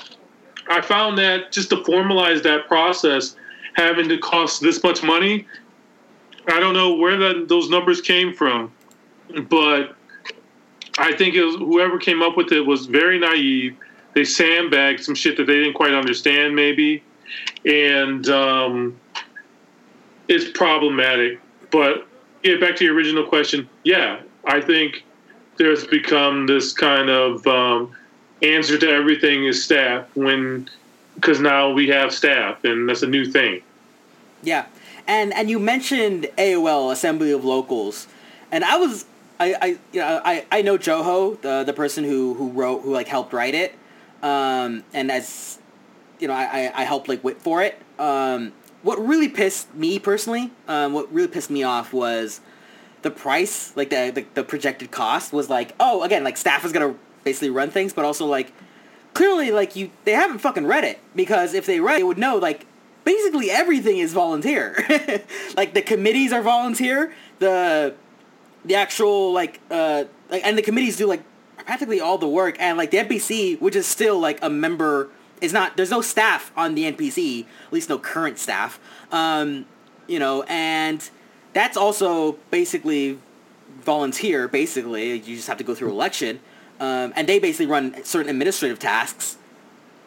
I 0.68 0.80
found 0.80 1.18
that 1.18 1.52
just 1.52 1.70
to 1.70 1.76
formalize 1.76 2.42
that 2.42 2.66
process, 2.66 3.36
having 3.74 4.08
to 4.08 4.18
cost 4.18 4.60
this 4.62 4.82
much 4.82 5.02
money, 5.02 5.46
I 6.48 6.58
don't 6.58 6.74
know 6.74 6.94
where 6.94 7.16
that 7.18 7.48
those 7.48 7.68
numbers 7.68 8.00
came 8.00 8.32
from, 8.32 8.72
but 9.48 9.94
I 10.98 11.12
think 11.12 11.34
it 11.34 11.44
was 11.44 11.56
whoever 11.56 11.98
came 11.98 12.22
up 12.22 12.36
with 12.36 12.52
it 12.52 12.60
was 12.60 12.86
very 12.86 13.18
naive. 13.18 13.76
They 14.14 14.24
sandbagged 14.24 15.04
some 15.04 15.14
shit 15.14 15.36
that 15.36 15.46
they 15.46 15.56
didn't 15.58 15.74
quite 15.74 15.92
understand, 15.92 16.56
maybe, 16.56 17.02
and 17.64 18.28
um, 18.28 18.98
it's 20.28 20.50
problematic. 20.56 21.40
But 21.70 22.06
get 22.42 22.60
back 22.60 22.76
to 22.76 22.84
your 22.84 22.94
original 22.94 23.24
question. 23.24 23.68
Yeah, 23.84 24.20
I 24.46 24.60
think 24.60 25.04
there's 25.56 25.86
become 25.86 26.46
this 26.46 26.72
kind 26.72 27.10
of 27.10 27.46
um, 27.46 27.94
answer 28.42 28.78
to 28.78 28.88
everything 28.88 29.44
is 29.44 29.62
staff 29.62 30.06
when 30.14 30.68
because 31.14 31.40
now 31.40 31.70
we 31.72 31.88
have 31.88 32.14
staff 32.14 32.64
and 32.64 32.88
that's 32.88 33.02
a 33.02 33.06
new 33.06 33.24
thing. 33.24 33.60
Yeah, 34.42 34.66
and 35.06 35.34
and 35.34 35.50
you 35.50 35.58
mentioned 35.58 36.28
AOL 36.38 36.92
Assembly 36.92 37.32
of 37.32 37.44
Locals, 37.44 38.06
and 38.52 38.64
I 38.64 38.76
was 38.76 39.04
I, 39.40 39.54
I 39.60 39.66
you 39.92 40.00
know 40.00 40.20
I, 40.24 40.46
I 40.50 40.62
know 40.62 40.78
Joho 40.78 41.40
the 41.40 41.64
the 41.64 41.72
person 41.72 42.04
who 42.04 42.34
who 42.34 42.50
wrote 42.50 42.82
who 42.82 42.92
like 42.92 43.08
helped 43.08 43.32
write 43.32 43.54
it, 43.54 43.74
um, 44.22 44.84
and 44.92 45.10
as 45.10 45.58
you 46.18 46.28
know 46.28 46.34
I, 46.34 46.44
I 46.44 46.82
I 46.82 46.84
helped 46.84 47.08
like 47.08 47.22
wit 47.24 47.40
for 47.40 47.62
it. 47.62 47.80
Um, 47.98 48.52
what 48.82 49.04
really 49.04 49.28
pissed 49.28 49.74
me 49.74 49.98
personally, 49.98 50.52
um, 50.68 50.92
what 50.92 51.12
really 51.12 51.28
pissed 51.28 51.50
me 51.50 51.62
off 51.62 51.92
was 51.92 52.40
the 53.02 53.10
price, 53.10 53.76
like 53.76 53.90
the, 53.90 54.10
the 54.14 54.26
the 54.34 54.44
projected 54.44 54.90
cost 54.90 55.32
was 55.32 55.50
like 55.50 55.74
oh 55.80 56.02
again 56.02 56.24
like 56.24 56.36
staff 56.36 56.64
is 56.64 56.72
gonna 56.72 56.94
basically 57.24 57.50
run 57.50 57.70
things, 57.70 57.92
but 57.92 58.04
also 58.04 58.26
like 58.26 58.52
clearly 59.14 59.50
like 59.50 59.76
you 59.76 59.90
they 60.04 60.12
haven't 60.12 60.38
fucking 60.38 60.66
read 60.66 60.84
it. 60.84 60.98
Because 61.14 61.54
if 61.54 61.66
they 61.66 61.80
read 61.80 61.96
it, 61.96 61.98
they 61.98 62.04
would 62.04 62.18
know 62.18 62.36
like 62.36 62.66
basically 63.04 63.50
everything 63.50 63.98
is 63.98 64.12
volunteer. 64.12 64.76
Like 65.56 65.74
the 65.74 65.82
committees 65.82 66.32
are 66.32 66.42
volunteer. 66.42 67.12
The 67.40 67.94
the 68.64 68.74
actual 68.76 69.32
like 69.32 69.60
uh 69.70 70.04
like 70.30 70.44
and 70.44 70.56
the 70.56 70.62
committees 70.62 70.96
do 70.96 71.06
like 71.06 71.22
practically 71.64 72.00
all 72.00 72.18
the 72.18 72.28
work. 72.28 72.56
And 72.60 72.78
like 72.78 72.90
the 72.90 72.98
npc 72.98 73.60
which 73.60 73.74
is 73.74 73.86
still 73.86 74.18
like 74.20 74.38
a 74.42 74.50
member 74.50 75.10
is 75.40 75.52
not 75.52 75.76
there's 75.76 75.90
no 75.90 76.00
staff 76.00 76.52
on 76.56 76.74
the 76.74 76.90
npc 76.92 77.44
at 77.66 77.72
least 77.72 77.88
no 77.88 77.98
current 77.98 78.38
staff 78.38 78.78
um 79.12 79.66
you 80.06 80.18
know 80.18 80.42
and 80.44 81.10
that's 81.52 81.76
also 81.76 82.32
basically 82.50 83.18
volunteer 83.82 84.48
basically. 84.48 85.12
You 85.12 85.36
just 85.36 85.48
have 85.48 85.58
to 85.58 85.64
go 85.64 85.74
through 85.74 85.90
election 85.90 86.40
um, 86.80 87.12
and 87.16 87.28
they 87.28 87.38
basically 87.38 87.66
run 87.66 88.04
certain 88.04 88.30
administrative 88.30 88.78
tasks. 88.78 89.36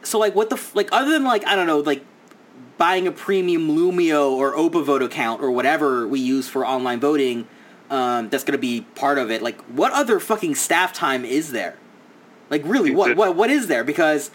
So 0.04 0.20
like 0.20 0.36
what 0.36 0.50
the 0.50 0.56
f- 0.56 0.76
like 0.76 0.90
other 0.92 1.12
than 1.12 1.24
like 1.24 1.46
i 1.46 1.56
don't 1.56 1.68
know 1.68 1.80
like 1.80 2.04
buying 2.78 3.08
a 3.08 3.12
premium 3.12 3.68
Loomio 3.68 4.32
or 4.32 4.56
OpaVote 4.56 5.04
account 5.04 5.42
or 5.42 5.52
whatever 5.52 6.08
we 6.08 6.20
use 6.20 6.48
for 6.48 6.66
online 6.66 7.00
voting 7.00 7.48
um, 7.92 8.30
that's 8.30 8.44
going 8.44 8.54
to 8.54 8.62
be 8.62 8.82
part 8.96 9.18
of 9.20 9.30
it 9.30 9.44
like 9.44 9.60
what 9.66 9.92
other 9.94 10.20
fucking 10.20 10.56
staff 10.56 10.94
time 10.94 11.24
is 11.24 11.52
there? 11.52 11.78
Like 12.50 12.64
really 12.66 12.92
what 12.92 13.16
what 13.16 13.36
what 13.36 13.50
is 13.50 13.68
there? 13.68 13.84
Because 13.84 14.32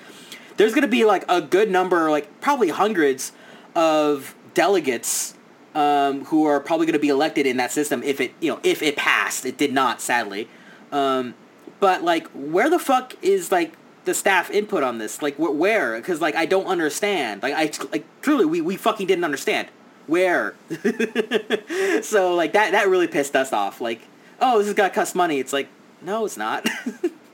there's 0.57 0.73
going 0.73 0.83
to 0.83 0.89
be 0.89 1.05
like 1.05 1.25
a 1.29 1.41
good 1.41 1.71
number 1.71 2.11
like 2.11 2.41
probably 2.41 2.69
hundreds 2.71 3.33
of 3.75 4.35
delegates 4.55 5.35
um, 5.75 6.25
who 6.27 6.47
are 6.47 6.59
probably 6.59 6.87
going 6.87 6.95
to 6.95 6.99
be 6.99 7.11
elected 7.11 7.47
in 7.47 7.59
that 7.59 7.71
system 7.71 8.03
if 8.03 8.21
it 8.21 8.33
you 8.41 8.51
know 8.51 8.61
if 8.63 8.83
it 8.83 8.97
passed. 8.97 9.45
It 9.45 9.59
did 9.59 9.73
not 9.73 10.01
sadly. 10.01 10.49
Um, 10.91 11.35
but 11.81 12.03
like 12.03 12.27
where 12.29 12.71
the 12.71 12.79
fuck 12.79 13.15
is 13.23 13.53
like 13.53 13.75
the 14.07 14.15
staff 14.15 14.51
input 14.51 14.83
on 14.83 14.99
this? 14.99 15.21
Like 15.21 15.37
wh- 15.37 15.55
where? 15.55 15.97
Because 15.97 16.21
like 16.21 16.35
i 16.35 16.47
don't 16.47 16.67
understand. 16.67 17.43
Like 17.43 17.55
i 17.55 17.71
like 17.93 18.05
truly 18.23 18.47
we, 18.47 18.61
we 18.61 18.77
fucking 18.77 19.07
didn't 19.07 19.25
understand. 19.25 19.69
Where? 20.07 20.55
So 22.03 22.35
like 22.35 22.53
that 22.53 22.73
that 22.73 22.89
really 22.89 23.09
pissed 23.09 23.37
us 23.37 23.53
off. 23.53 23.81
Like 23.81 24.01
oh 24.41 24.59
this 24.59 24.69
is 24.69 24.75
gonna 24.75 24.91
cost 24.91 25.15
money. 25.15 25.39
It's 25.41 25.53
like 25.53 25.69
no 26.01 26.25
it's 26.25 26.37
not 26.37 26.67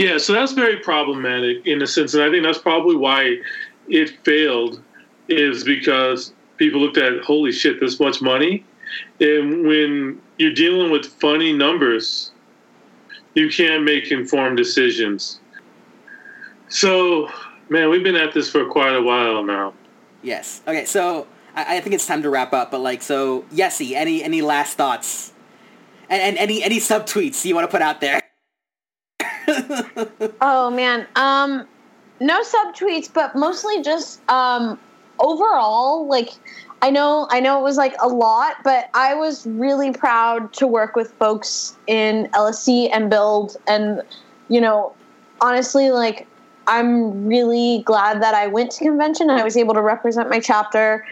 Yeah, 0.00 0.16
so 0.16 0.32
that's 0.32 0.52
very 0.52 0.78
problematic 0.78 1.66
in 1.66 1.82
a 1.82 1.86
sense, 1.86 2.14
and 2.14 2.22
I 2.22 2.30
think 2.30 2.42
that's 2.42 2.56
probably 2.56 2.96
why 2.96 3.36
it 3.86 4.08
failed, 4.24 4.82
is 5.28 5.62
because 5.62 6.32
people 6.56 6.80
looked 6.80 6.96
at 6.96 7.22
holy 7.22 7.52
shit, 7.52 7.80
this 7.80 8.00
much 8.00 8.22
money, 8.22 8.64
and 9.20 9.66
when 9.66 10.18
you're 10.38 10.54
dealing 10.54 10.90
with 10.90 11.04
funny 11.04 11.52
numbers, 11.52 12.32
you 13.34 13.50
can't 13.50 13.84
make 13.84 14.10
informed 14.10 14.56
decisions. 14.56 15.38
So, 16.70 17.28
man, 17.68 17.90
we've 17.90 18.02
been 18.02 18.16
at 18.16 18.32
this 18.32 18.50
for 18.50 18.64
quite 18.70 18.94
a 18.94 19.02
while 19.02 19.44
now. 19.44 19.74
Yes. 20.22 20.62
Okay, 20.66 20.86
so 20.86 21.26
I, 21.54 21.76
I 21.76 21.80
think 21.82 21.94
it's 21.94 22.06
time 22.06 22.22
to 22.22 22.30
wrap 22.30 22.54
up. 22.54 22.70
But 22.70 22.80
like, 22.80 23.02
so 23.02 23.42
Yessie, 23.52 23.92
any 23.92 24.24
any 24.24 24.40
last 24.40 24.78
thoughts, 24.78 25.34
and, 26.08 26.22
and 26.22 26.38
any 26.38 26.62
any 26.62 26.78
subtweets 26.78 27.44
you 27.44 27.54
want 27.54 27.68
to 27.68 27.70
put 27.70 27.82
out 27.82 28.00
there? 28.00 28.19
Oh 30.40 30.70
man. 30.70 31.06
Um 31.16 31.66
no 32.20 32.42
subtweets, 32.42 33.12
but 33.12 33.34
mostly 33.34 33.82
just 33.82 34.20
um 34.28 34.78
overall 35.18 36.06
like 36.06 36.30
I 36.82 36.90
know 36.90 37.26
I 37.30 37.40
know 37.40 37.58
it 37.58 37.62
was 37.62 37.76
like 37.76 37.94
a 38.00 38.08
lot, 38.08 38.56
but 38.64 38.88
I 38.94 39.14
was 39.14 39.46
really 39.46 39.92
proud 39.92 40.52
to 40.54 40.66
work 40.66 40.96
with 40.96 41.12
folks 41.12 41.76
in 41.86 42.28
LSC 42.32 42.88
and 42.92 43.10
build 43.10 43.56
and 43.66 44.02
you 44.48 44.60
know, 44.60 44.92
honestly 45.40 45.90
like 45.90 46.26
I'm 46.66 47.26
really 47.26 47.82
glad 47.84 48.22
that 48.22 48.34
I 48.34 48.46
went 48.46 48.70
to 48.72 48.84
convention 48.84 49.30
and 49.30 49.40
I 49.40 49.44
was 49.44 49.56
able 49.56 49.74
to 49.74 49.82
represent 49.82 50.30
my 50.30 50.40
chapter. 50.40 51.04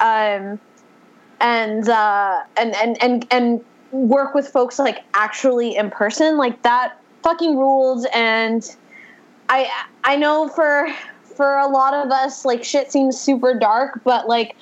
Um 0.00 0.58
and 1.40 1.88
uh 1.88 2.42
and 2.56 2.74
and 2.76 3.02
and 3.02 3.26
and 3.30 3.64
work 3.92 4.34
with 4.34 4.48
folks 4.48 4.78
like 4.78 4.98
actually 5.14 5.76
in 5.76 5.90
person 5.90 6.36
like 6.36 6.62
that 6.62 6.99
fucking 7.22 7.56
ruled 7.56 8.06
and 8.14 8.76
i 9.48 9.68
i 10.04 10.16
know 10.16 10.48
for 10.48 10.88
for 11.24 11.58
a 11.58 11.66
lot 11.66 11.94
of 11.94 12.10
us 12.10 12.44
like 12.44 12.64
shit 12.64 12.90
seems 12.90 13.18
super 13.18 13.58
dark 13.58 14.00
but 14.04 14.28
like 14.28 14.56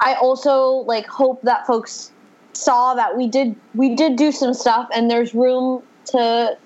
i 0.00 0.14
also 0.14 0.84
like 0.86 1.06
hope 1.06 1.40
that 1.42 1.66
folks 1.66 2.12
saw 2.58 2.94
that 2.94 3.16
we 3.16 3.28
did 3.28 3.54
we 3.74 3.94
did 3.94 4.16
do 4.16 4.32
some 4.32 4.52
stuff 4.52 4.88
and 4.94 5.10
there's 5.10 5.34
room 5.34 5.82
to 6.04 6.56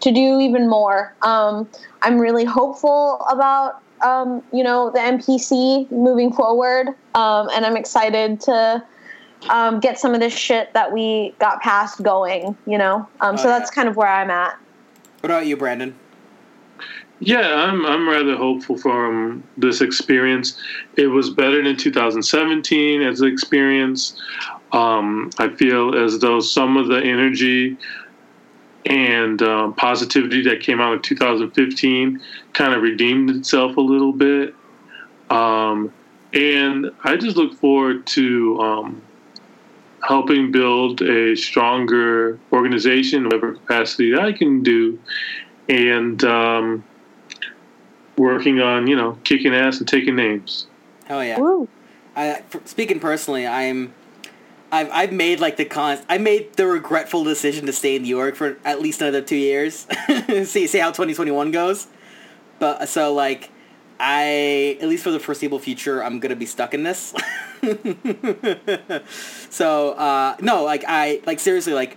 to 0.00 0.12
do 0.12 0.38
even 0.40 0.68
more. 0.68 1.14
Um 1.22 1.68
i'm 2.02 2.18
really 2.18 2.44
hopeful 2.44 3.24
about 3.30 3.80
um 4.02 4.42
you 4.52 4.62
know 4.62 4.90
the 4.90 5.00
NPC 5.00 5.90
moving 5.90 6.32
forward 6.32 6.88
um 7.14 7.48
and 7.52 7.64
i'm 7.66 7.76
excited 7.76 8.40
to 8.42 8.84
um, 9.50 9.80
get 9.80 9.98
some 9.98 10.14
of 10.14 10.20
this 10.20 10.32
shit 10.34 10.72
that 10.74 10.92
we 10.92 11.34
got 11.38 11.60
past 11.62 12.02
going, 12.02 12.56
you 12.66 12.78
know. 12.78 13.06
Um, 13.20 13.36
so 13.36 13.44
Oh, 13.44 13.48
yeah. 13.52 13.58
that's 13.58 13.70
kind 13.70 13.88
of 13.88 13.96
where 13.96 14.08
I'm 14.08 14.30
at. 14.30 14.58
What 15.20 15.30
about 15.30 15.46
you, 15.46 15.56
Brandon? 15.56 15.94
Yeah, 17.20 17.64
I'm 17.64 17.84
I'm 17.84 18.08
rather 18.08 18.36
hopeful 18.36 18.76
from 18.78 19.42
this 19.56 19.80
experience. 19.80 20.56
It 20.96 21.08
was 21.08 21.30
better 21.30 21.62
than 21.62 21.76
2017 21.76 23.02
as 23.02 23.20
an 23.20 23.28
experience. 23.28 24.20
Um, 24.70 25.30
I 25.38 25.48
feel 25.48 25.96
as 25.96 26.20
though 26.20 26.38
some 26.38 26.76
of 26.76 26.86
the 26.86 26.98
energy 27.02 27.76
and 28.86 29.42
um, 29.42 29.74
positivity 29.74 30.42
that 30.42 30.60
came 30.60 30.80
out 30.80 30.92
of 30.94 31.02
2015 31.02 32.20
kind 32.52 32.72
of 32.74 32.82
redeemed 32.82 33.30
itself 33.30 33.76
a 33.76 33.80
little 33.80 34.12
bit. 34.12 34.54
Um, 35.30 35.92
and 36.32 36.90
I 37.02 37.16
just 37.16 37.36
look 37.36 37.54
forward 37.54 38.06
to 38.08 38.60
um, 38.60 39.02
helping 40.02 40.50
build 40.50 41.02
a 41.02 41.34
stronger 41.36 42.38
organization, 42.52 43.24
whatever 43.24 43.54
capacity 43.54 44.12
that 44.12 44.20
I 44.20 44.32
can 44.32 44.62
do, 44.62 44.98
and 45.68 46.22
um, 46.24 46.84
working 48.16 48.60
on 48.60 48.86
you 48.86 48.96
know 48.96 49.18
kicking 49.24 49.54
ass 49.54 49.78
and 49.78 49.88
taking 49.88 50.16
names. 50.16 50.66
Oh 51.10 51.20
yeah. 51.20 51.38
Woo. 51.38 51.68
I, 52.16 52.42
speaking 52.64 53.00
personally, 53.00 53.46
I'm. 53.46 53.94
I've, 54.70 54.90
I've 54.92 55.12
made 55.12 55.40
like 55.40 55.56
the 55.56 55.64
con. 55.64 55.98
I 56.10 56.18
made 56.18 56.52
the 56.56 56.66
regretful 56.66 57.24
decision 57.24 57.64
to 57.66 57.72
stay 57.72 57.96
in 57.96 58.02
New 58.02 58.14
York 58.14 58.34
for 58.34 58.58
at 58.66 58.82
least 58.82 59.00
another 59.00 59.22
two 59.22 59.36
years. 59.36 59.86
see 60.44 60.66
see 60.66 60.78
how 60.78 60.88
2021 60.88 61.52
goes. 61.52 61.86
But 62.58 62.86
so 62.90 63.14
like, 63.14 63.50
I 63.98 64.76
at 64.78 64.88
least 64.88 65.04
for 65.04 65.10
the 65.10 65.20
foreseeable 65.20 65.58
future, 65.58 66.04
I'm 66.04 66.20
gonna 66.20 66.36
be 66.36 66.44
stuck 66.44 66.74
in 66.74 66.82
this. 66.82 67.14
so 69.50 69.92
uh, 69.92 70.36
no, 70.40 70.64
like 70.64 70.84
I 70.86 71.20
like 71.26 71.40
seriously 71.40 71.72
like. 71.72 71.96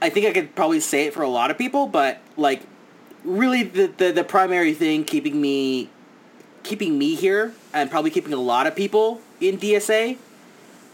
I 0.00 0.10
think 0.10 0.26
I 0.26 0.32
could 0.32 0.54
probably 0.54 0.80
say 0.80 1.06
it 1.06 1.14
for 1.14 1.22
a 1.22 1.28
lot 1.28 1.50
of 1.50 1.56
people, 1.56 1.86
but 1.86 2.20
like, 2.36 2.62
really 3.24 3.62
the 3.62 3.86
the, 3.86 4.12
the 4.12 4.24
primary 4.24 4.74
thing 4.74 5.04
keeping 5.04 5.40
me 5.40 5.88
keeping 6.62 6.98
me 6.98 7.14
here 7.14 7.52
and 7.72 7.90
probably 7.90 8.10
keeping 8.10 8.32
a 8.32 8.36
lot 8.38 8.66
of 8.66 8.74
people 8.76 9.20
in 9.40 9.56
DSA 9.56 10.18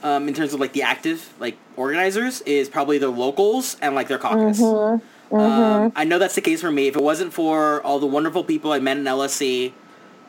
um, 0.03 0.29
in 0.29 0.35
terms 0.35 0.53
of 0.53 0.61
like 0.61 0.73
the 0.73 0.83
active 0.83 1.33
like 1.41 1.57
organizers 1.77 2.43
is 2.43 2.69
probably 2.69 2.99
the 2.99 3.09
locals 3.09 3.77
and 3.81 3.95
like 3.95 4.09
their 4.09 4.19
caucus. 4.19 4.61
Um, 5.33 5.93
I 5.97 6.05
know 6.05 6.19
that's 6.19 6.35
the 6.35 6.43
case 6.43 6.61
for 6.61 6.71
me. 6.71 6.89
If 6.89 6.97
it 6.97 7.03
wasn't 7.03 7.33
for 7.33 7.83
all 7.83 7.99
the 7.99 8.07
wonderful 8.07 8.45
people 8.45 8.73
I 8.73 8.81
met 8.81 8.99
in 8.99 9.05
LSC 9.05 9.73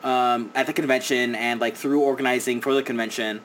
um, 0.04 0.52
at 0.54 0.66
the 0.66 0.72
convention 0.72 1.34
and 1.34 1.60
like 1.60 1.76
through 1.76 2.00
organizing 2.00 2.60
for 2.60 2.74
the 2.74 2.82
convention, 2.82 3.40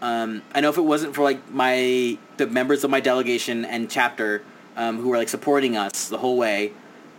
um, 0.00 0.42
I 0.54 0.60
know 0.60 0.70
if 0.70 0.78
it 0.78 0.82
wasn't 0.82 1.14
for 1.14 1.22
like 1.22 1.50
my 1.50 2.16
the 2.36 2.46
members 2.46 2.84
of 2.84 2.90
my 2.90 3.00
delegation 3.00 3.64
and 3.64 3.90
chapter 3.90 4.42
um, 4.76 4.98
who 5.00 5.08
were 5.08 5.16
like 5.16 5.28
supporting 5.28 5.76
us 5.76 6.08
the 6.08 6.18
whole 6.18 6.36
way, 6.36 6.72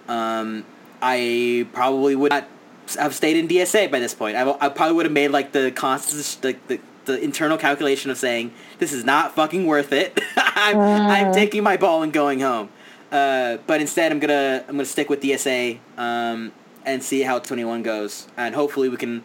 um, 0.08 0.66
I 1.02 1.68
probably 1.74 2.16
would 2.16 2.32
not 2.32 2.48
have 2.98 3.14
stayed 3.14 3.36
in 3.36 3.48
DSA 3.48 3.92
by 3.92 4.00
this 4.00 4.14
point. 4.14 4.38
I, 4.38 4.50
I 4.62 4.70
probably 4.70 4.96
would 4.96 5.06
have 5.06 5.14
made 5.14 5.30
like 5.30 5.52
the 5.52 5.72
constant 5.72 6.42
the, 6.42 6.58
the, 6.68 6.82
the 7.06 7.24
internal 7.24 7.58
calculation 7.58 8.10
of 8.10 8.18
saying 8.18 8.54
this 8.80 8.94
is 8.94 9.04
not 9.04 9.36
fucking 9.36 9.66
worth 9.66 9.92
it. 9.92 10.18
I'm, 10.38 10.78
I'm 10.80 11.34
taking 11.34 11.64
my 11.64 11.78
ball 11.78 12.04
and 12.04 12.14
going 12.14 12.40
home. 12.40 12.70
Uh, 13.12 13.58
but 13.68 13.82
instead, 13.82 14.12
I'm 14.12 14.20
gonna 14.20 14.64
I'm 14.68 14.76
gonna 14.76 14.86
stick 14.86 15.10
with 15.10 15.22
DSA 15.22 15.80
um, 15.98 16.52
and 16.88 17.04
see 17.04 17.22
how 17.22 17.38
21 17.38 17.84
goes, 17.84 18.28
and 18.38 18.56
hopefully 18.56 18.88
we 18.88 18.96
can, 18.96 19.22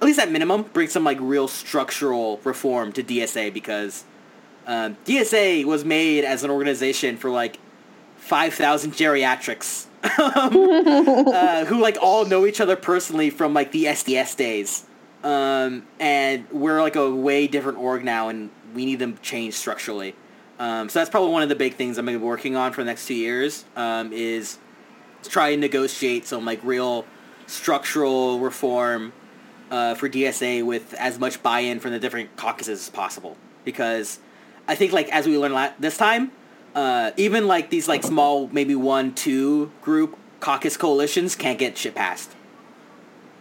at 0.00 0.04
least 0.04 0.20
at 0.20 0.30
minimum, 0.30 0.64
bring 0.74 0.86
some 0.86 1.02
like 1.02 1.18
real 1.20 1.48
structural 1.48 2.38
reform 2.44 2.92
to 2.92 3.02
DSA 3.02 3.52
because 3.52 4.04
um, 4.66 4.96
DSA 5.06 5.64
was 5.64 5.84
made 5.84 6.24
as 6.24 6.44
an 6.44 6.50
organization 6.50 7.16
for 7.16 7.30
like 7.30 7.58
5,000 8.18 8.92
geriatrics 8.92 9.86
uh, 10.04 11.64
who 11.64 11.80
like 11.80 11.96
all 12.00 12.26
know 12.26 12.46
each 12.46 12.60
other 12.60 12.76
personally 12.76 13.30
from 13.30 13.54
like 13.54 13.72
the 13.72 13.86
SDS 13.86 14.36
days. 14.36 14.84
Um, 15.24 15.86
and 15.98 16.48
we're 16.50 16.80
like 16.80 16.96
a 16.96 17.10
way 17.10 17.46
different 17.46 17.78
org 17.78 18.04
now, 18.04 18.28
and 18.28 18.50
we 18.74 18.84
need 18.84 18.98
them 18.98 19.18
changed 19.22 19.56
structurally. 19.56 20.14
Um, 20.58 20.90
so 20.90 20.98
that's 20.98 21.10
probably 21.10 21.32
one 21.32 21.42
of 21.42 21.48
the 21.48 21.56
big 21.56 21.74
things 21.76 21.96
I'm 21.96 22.04
gonna 22.04 22.18
be 22.18 22.24
working 22.24 22.56
on 22.56 22.72
for 22.72 22.82
the 22.82 22.86
next 22.86 23.06
two 23.06 23.14
years. 23.14 23.64
Um, 23.74 24.12
is 24.12 24.54
to 24.54 24.60
try 25.28 25.50
and 25.50 25.60
negotiate 25.60 26.26
some 26.26 26.44
like 26.44 26.60
real 26.64 27.04
structural 27.46 28.38
reform 28.40 29.12
uh, 29.70 29.94
for 29.94 30.08
DSA 30.08 30.64
with 30.64 30.94
as 30.94 31.18
much 31.18 31.42
buy-in 31.42 31.80
from 31.80 31.92
the 31.92 31.98
different 31.98 32.36
caucuses 32.36 32.80
as 32.80 32.90
possible. 32.90 33.36
Because 33.64 34.18
I 34.66 34.74
think 34.74 34.92
like 34.92 35.08
as 35.10 35.26
we 35.26 35.36
learned 35.38 35.54
la- 35.54 35.72
this 35.78 35.96
time, 35.96 36.32
uh, 36.74 37.10
even 37.16 37.46
like 37.46 37.70
these 37.70 37.88
like 37.88 38.02
small 38.02 38.48
maybe 38.48 38.74
one 38.74 39.14
two 39.14 39.70
group 39.82 40.16
caucus 40.40 40.76
coalitions 40.76 41.34
can't 41.34 41.58
get 41.58 41.76
shit 41.76 41.94
passed. 41.94 42.32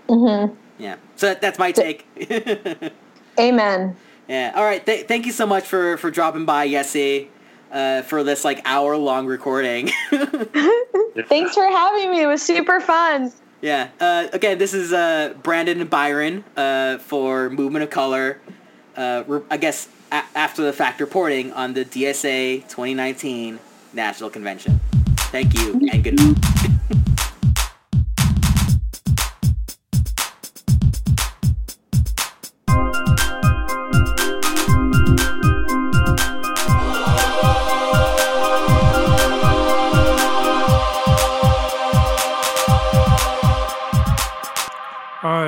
Mm-hmm. 0.08 0.56
Yeah. 0.80 0.96
So 1.16 1.28
that, 1.28 1.42
that's 1.42 1.60
my 1.60 1.72
take. 1.72 2.06
Amen. 3.40 3.96
yeah. 4.28 4.52
All 4.56 4.64
right. 4.64 4.86
Th- 4.86 5.06
thank 5.08 5.26
you 5.26 5.32
so 5.32 5.46
much 5.46 5.66
for 5.66 5.98
for 5.98 6.10
dropping 6.10 6.46
by, 6.46 6.68
Yessie, 6.68 7.28
uh, 7.72 8.02
for 8.04 8.24
this 8.24 8.44
like 8.46 8.62
hour 8.66 8.96
long 8.98 9.26
recording. 9.28 9.90
Thanks 10.10 11.54
for 11.56 11.64
having 11.66 12.12
me. 12.12 12.22
It 12.24 12.28
was 12.28 12.41
super 12.41 12.80
fun. 12.80 13.32
yeah. 13.62 13.90
Uh, 14.00 14.28
again, 14.34 14.58
this 14.58 14.74
is 14.74 14.94
uh, 14.94 15.34
Brandon 15.44 15.82
and 15.82 15.90
Byron 15.90 16.44
uh, 16.58 16.98
for 17.00 17.50
Movement 17.50 17.84
of 17.84 17.90
Color. 17.90 18.40
Uh, 18.96 19.24
re- 19.28 19.41
I 19.50 19.58
guess 19.58 19.88
a- 20.12 20.24
after 20.36 20.62
the 20.64 20.74
fact 20.74 21.00
reporting 21.02 21.52
on 21.54 21.74
the 21.74 21.86
DSA 21.86 22.62
2019 22.68 23.60
National 23.94 24.30
Convention. 24.30 24.80
Thank 25.32 25.54
you 25.58 25.74
and 25.91 26.04
good 26.04 26.18
night. 26.20 26.38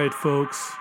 Right, 0.02 0.14
folks. 0.16 0.74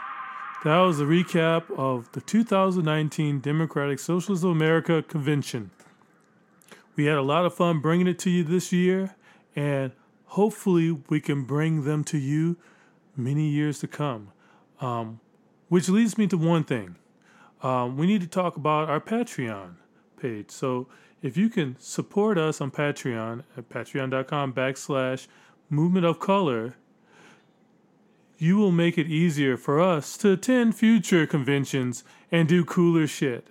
That 0.65 0.79
was 0.79 0.99
a 0.99 1.05
recap 1.05 1.71
of 1.77 2.11
the 2.13 2.23
2019 2.23 3.41
Democratic 3.41 3.99
Socialists 3.99 4.43
of 4.47 4.51
America 4.51 5.03
Convention. 5.03 5.73
We 6.97 7.05
had 7.05 7.19
a 7.19 7.23
lot 7.23 7.45
of 7.45 7.53
fun 7.53 7.81
bringing 7.81 8.07
it 8.07 8.19
to 8.21 8.31
you 8.31 8.45
this 8.45 8.73
year, 8.73 9.15
and 9.55 9.93
hopefully 10.25 11.03
we 11.11 11.21
can 11.21 11.45
bring 11.45 11.85
them 11.85 12.03
to 12.05 12.17
you 12.17 12.57
many 13.15 13.47
years 13.47 13.81
to 13.81 13.89
come. 13.89 14.33
Um, 14.81 15.21
which 15.69 15.91
leads 15.91 16.17
me 16.17 16.27
to 16.29 16.39
one 16.39 16.65
thing. 16.65 16.97
Um, 17.63 17.99
we 17.99 18.07
need 18.07 18.23
to 18.23 18.27
talk 18.27 18.57
about 18.57 18.89
our 18.89 19.01
Patreon 19.01 19.75
page. 20.19 20.51
So 20.51 20.89
if 21.21 21.37
you 21.37 21.51
can 21.51 21.77
support 21.79 22.39
us 22.39 22.63
on 22.63 22.71
Patreon 22.71 23.45
at 23.55 23.69
patreon.com 23.69 24.55
backslash 24.55 25.27
movement 25.69 26.07
of 26.07 26.21
color, 26.21 26.77
you 28.41 28.57
will 28.57 28.73
make 28.73 28.97
it 28.97 29.07
easier 29.07 29.57
for 29.57 29.79
us 29.79 30.17
to 30.17 30.33
attend 30.33 30.75
future 30.75 31.27
conventions 31.27 32.03
and 32.33 32.49
do 32.49 32.65
cooler 32.65 33.07
shit. 33.07 33.49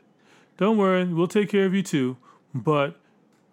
Don't 0.58 0.78
worry, 0.78 1.06
we'll 1.06 1.28
take 1.28 1.50
care 1.50 1.66
of 1.66 1.74
you 1.74 1.84
too, 1.84 2.18
but 2.54 3.00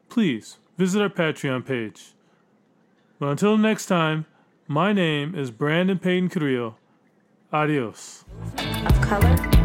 please 0.08 0.56
visit 0.78 1.02
our 1.02 1.10
Patreon 1.10 1.66
page. 1.66 2.14
But 3.18 3.28
until 3.28 3.58
next 3.58 3.86
time, 3.86 4.24
my 4.66 4.92
name 4.92 5.34
is 5.34 5.50
Brandon 5.50 5.98
Payton 5.98 6.30
Carrillo. 6.30 6.76
Adios. 7.52 8.24
of 8.58 9.00
color 9.02 9.55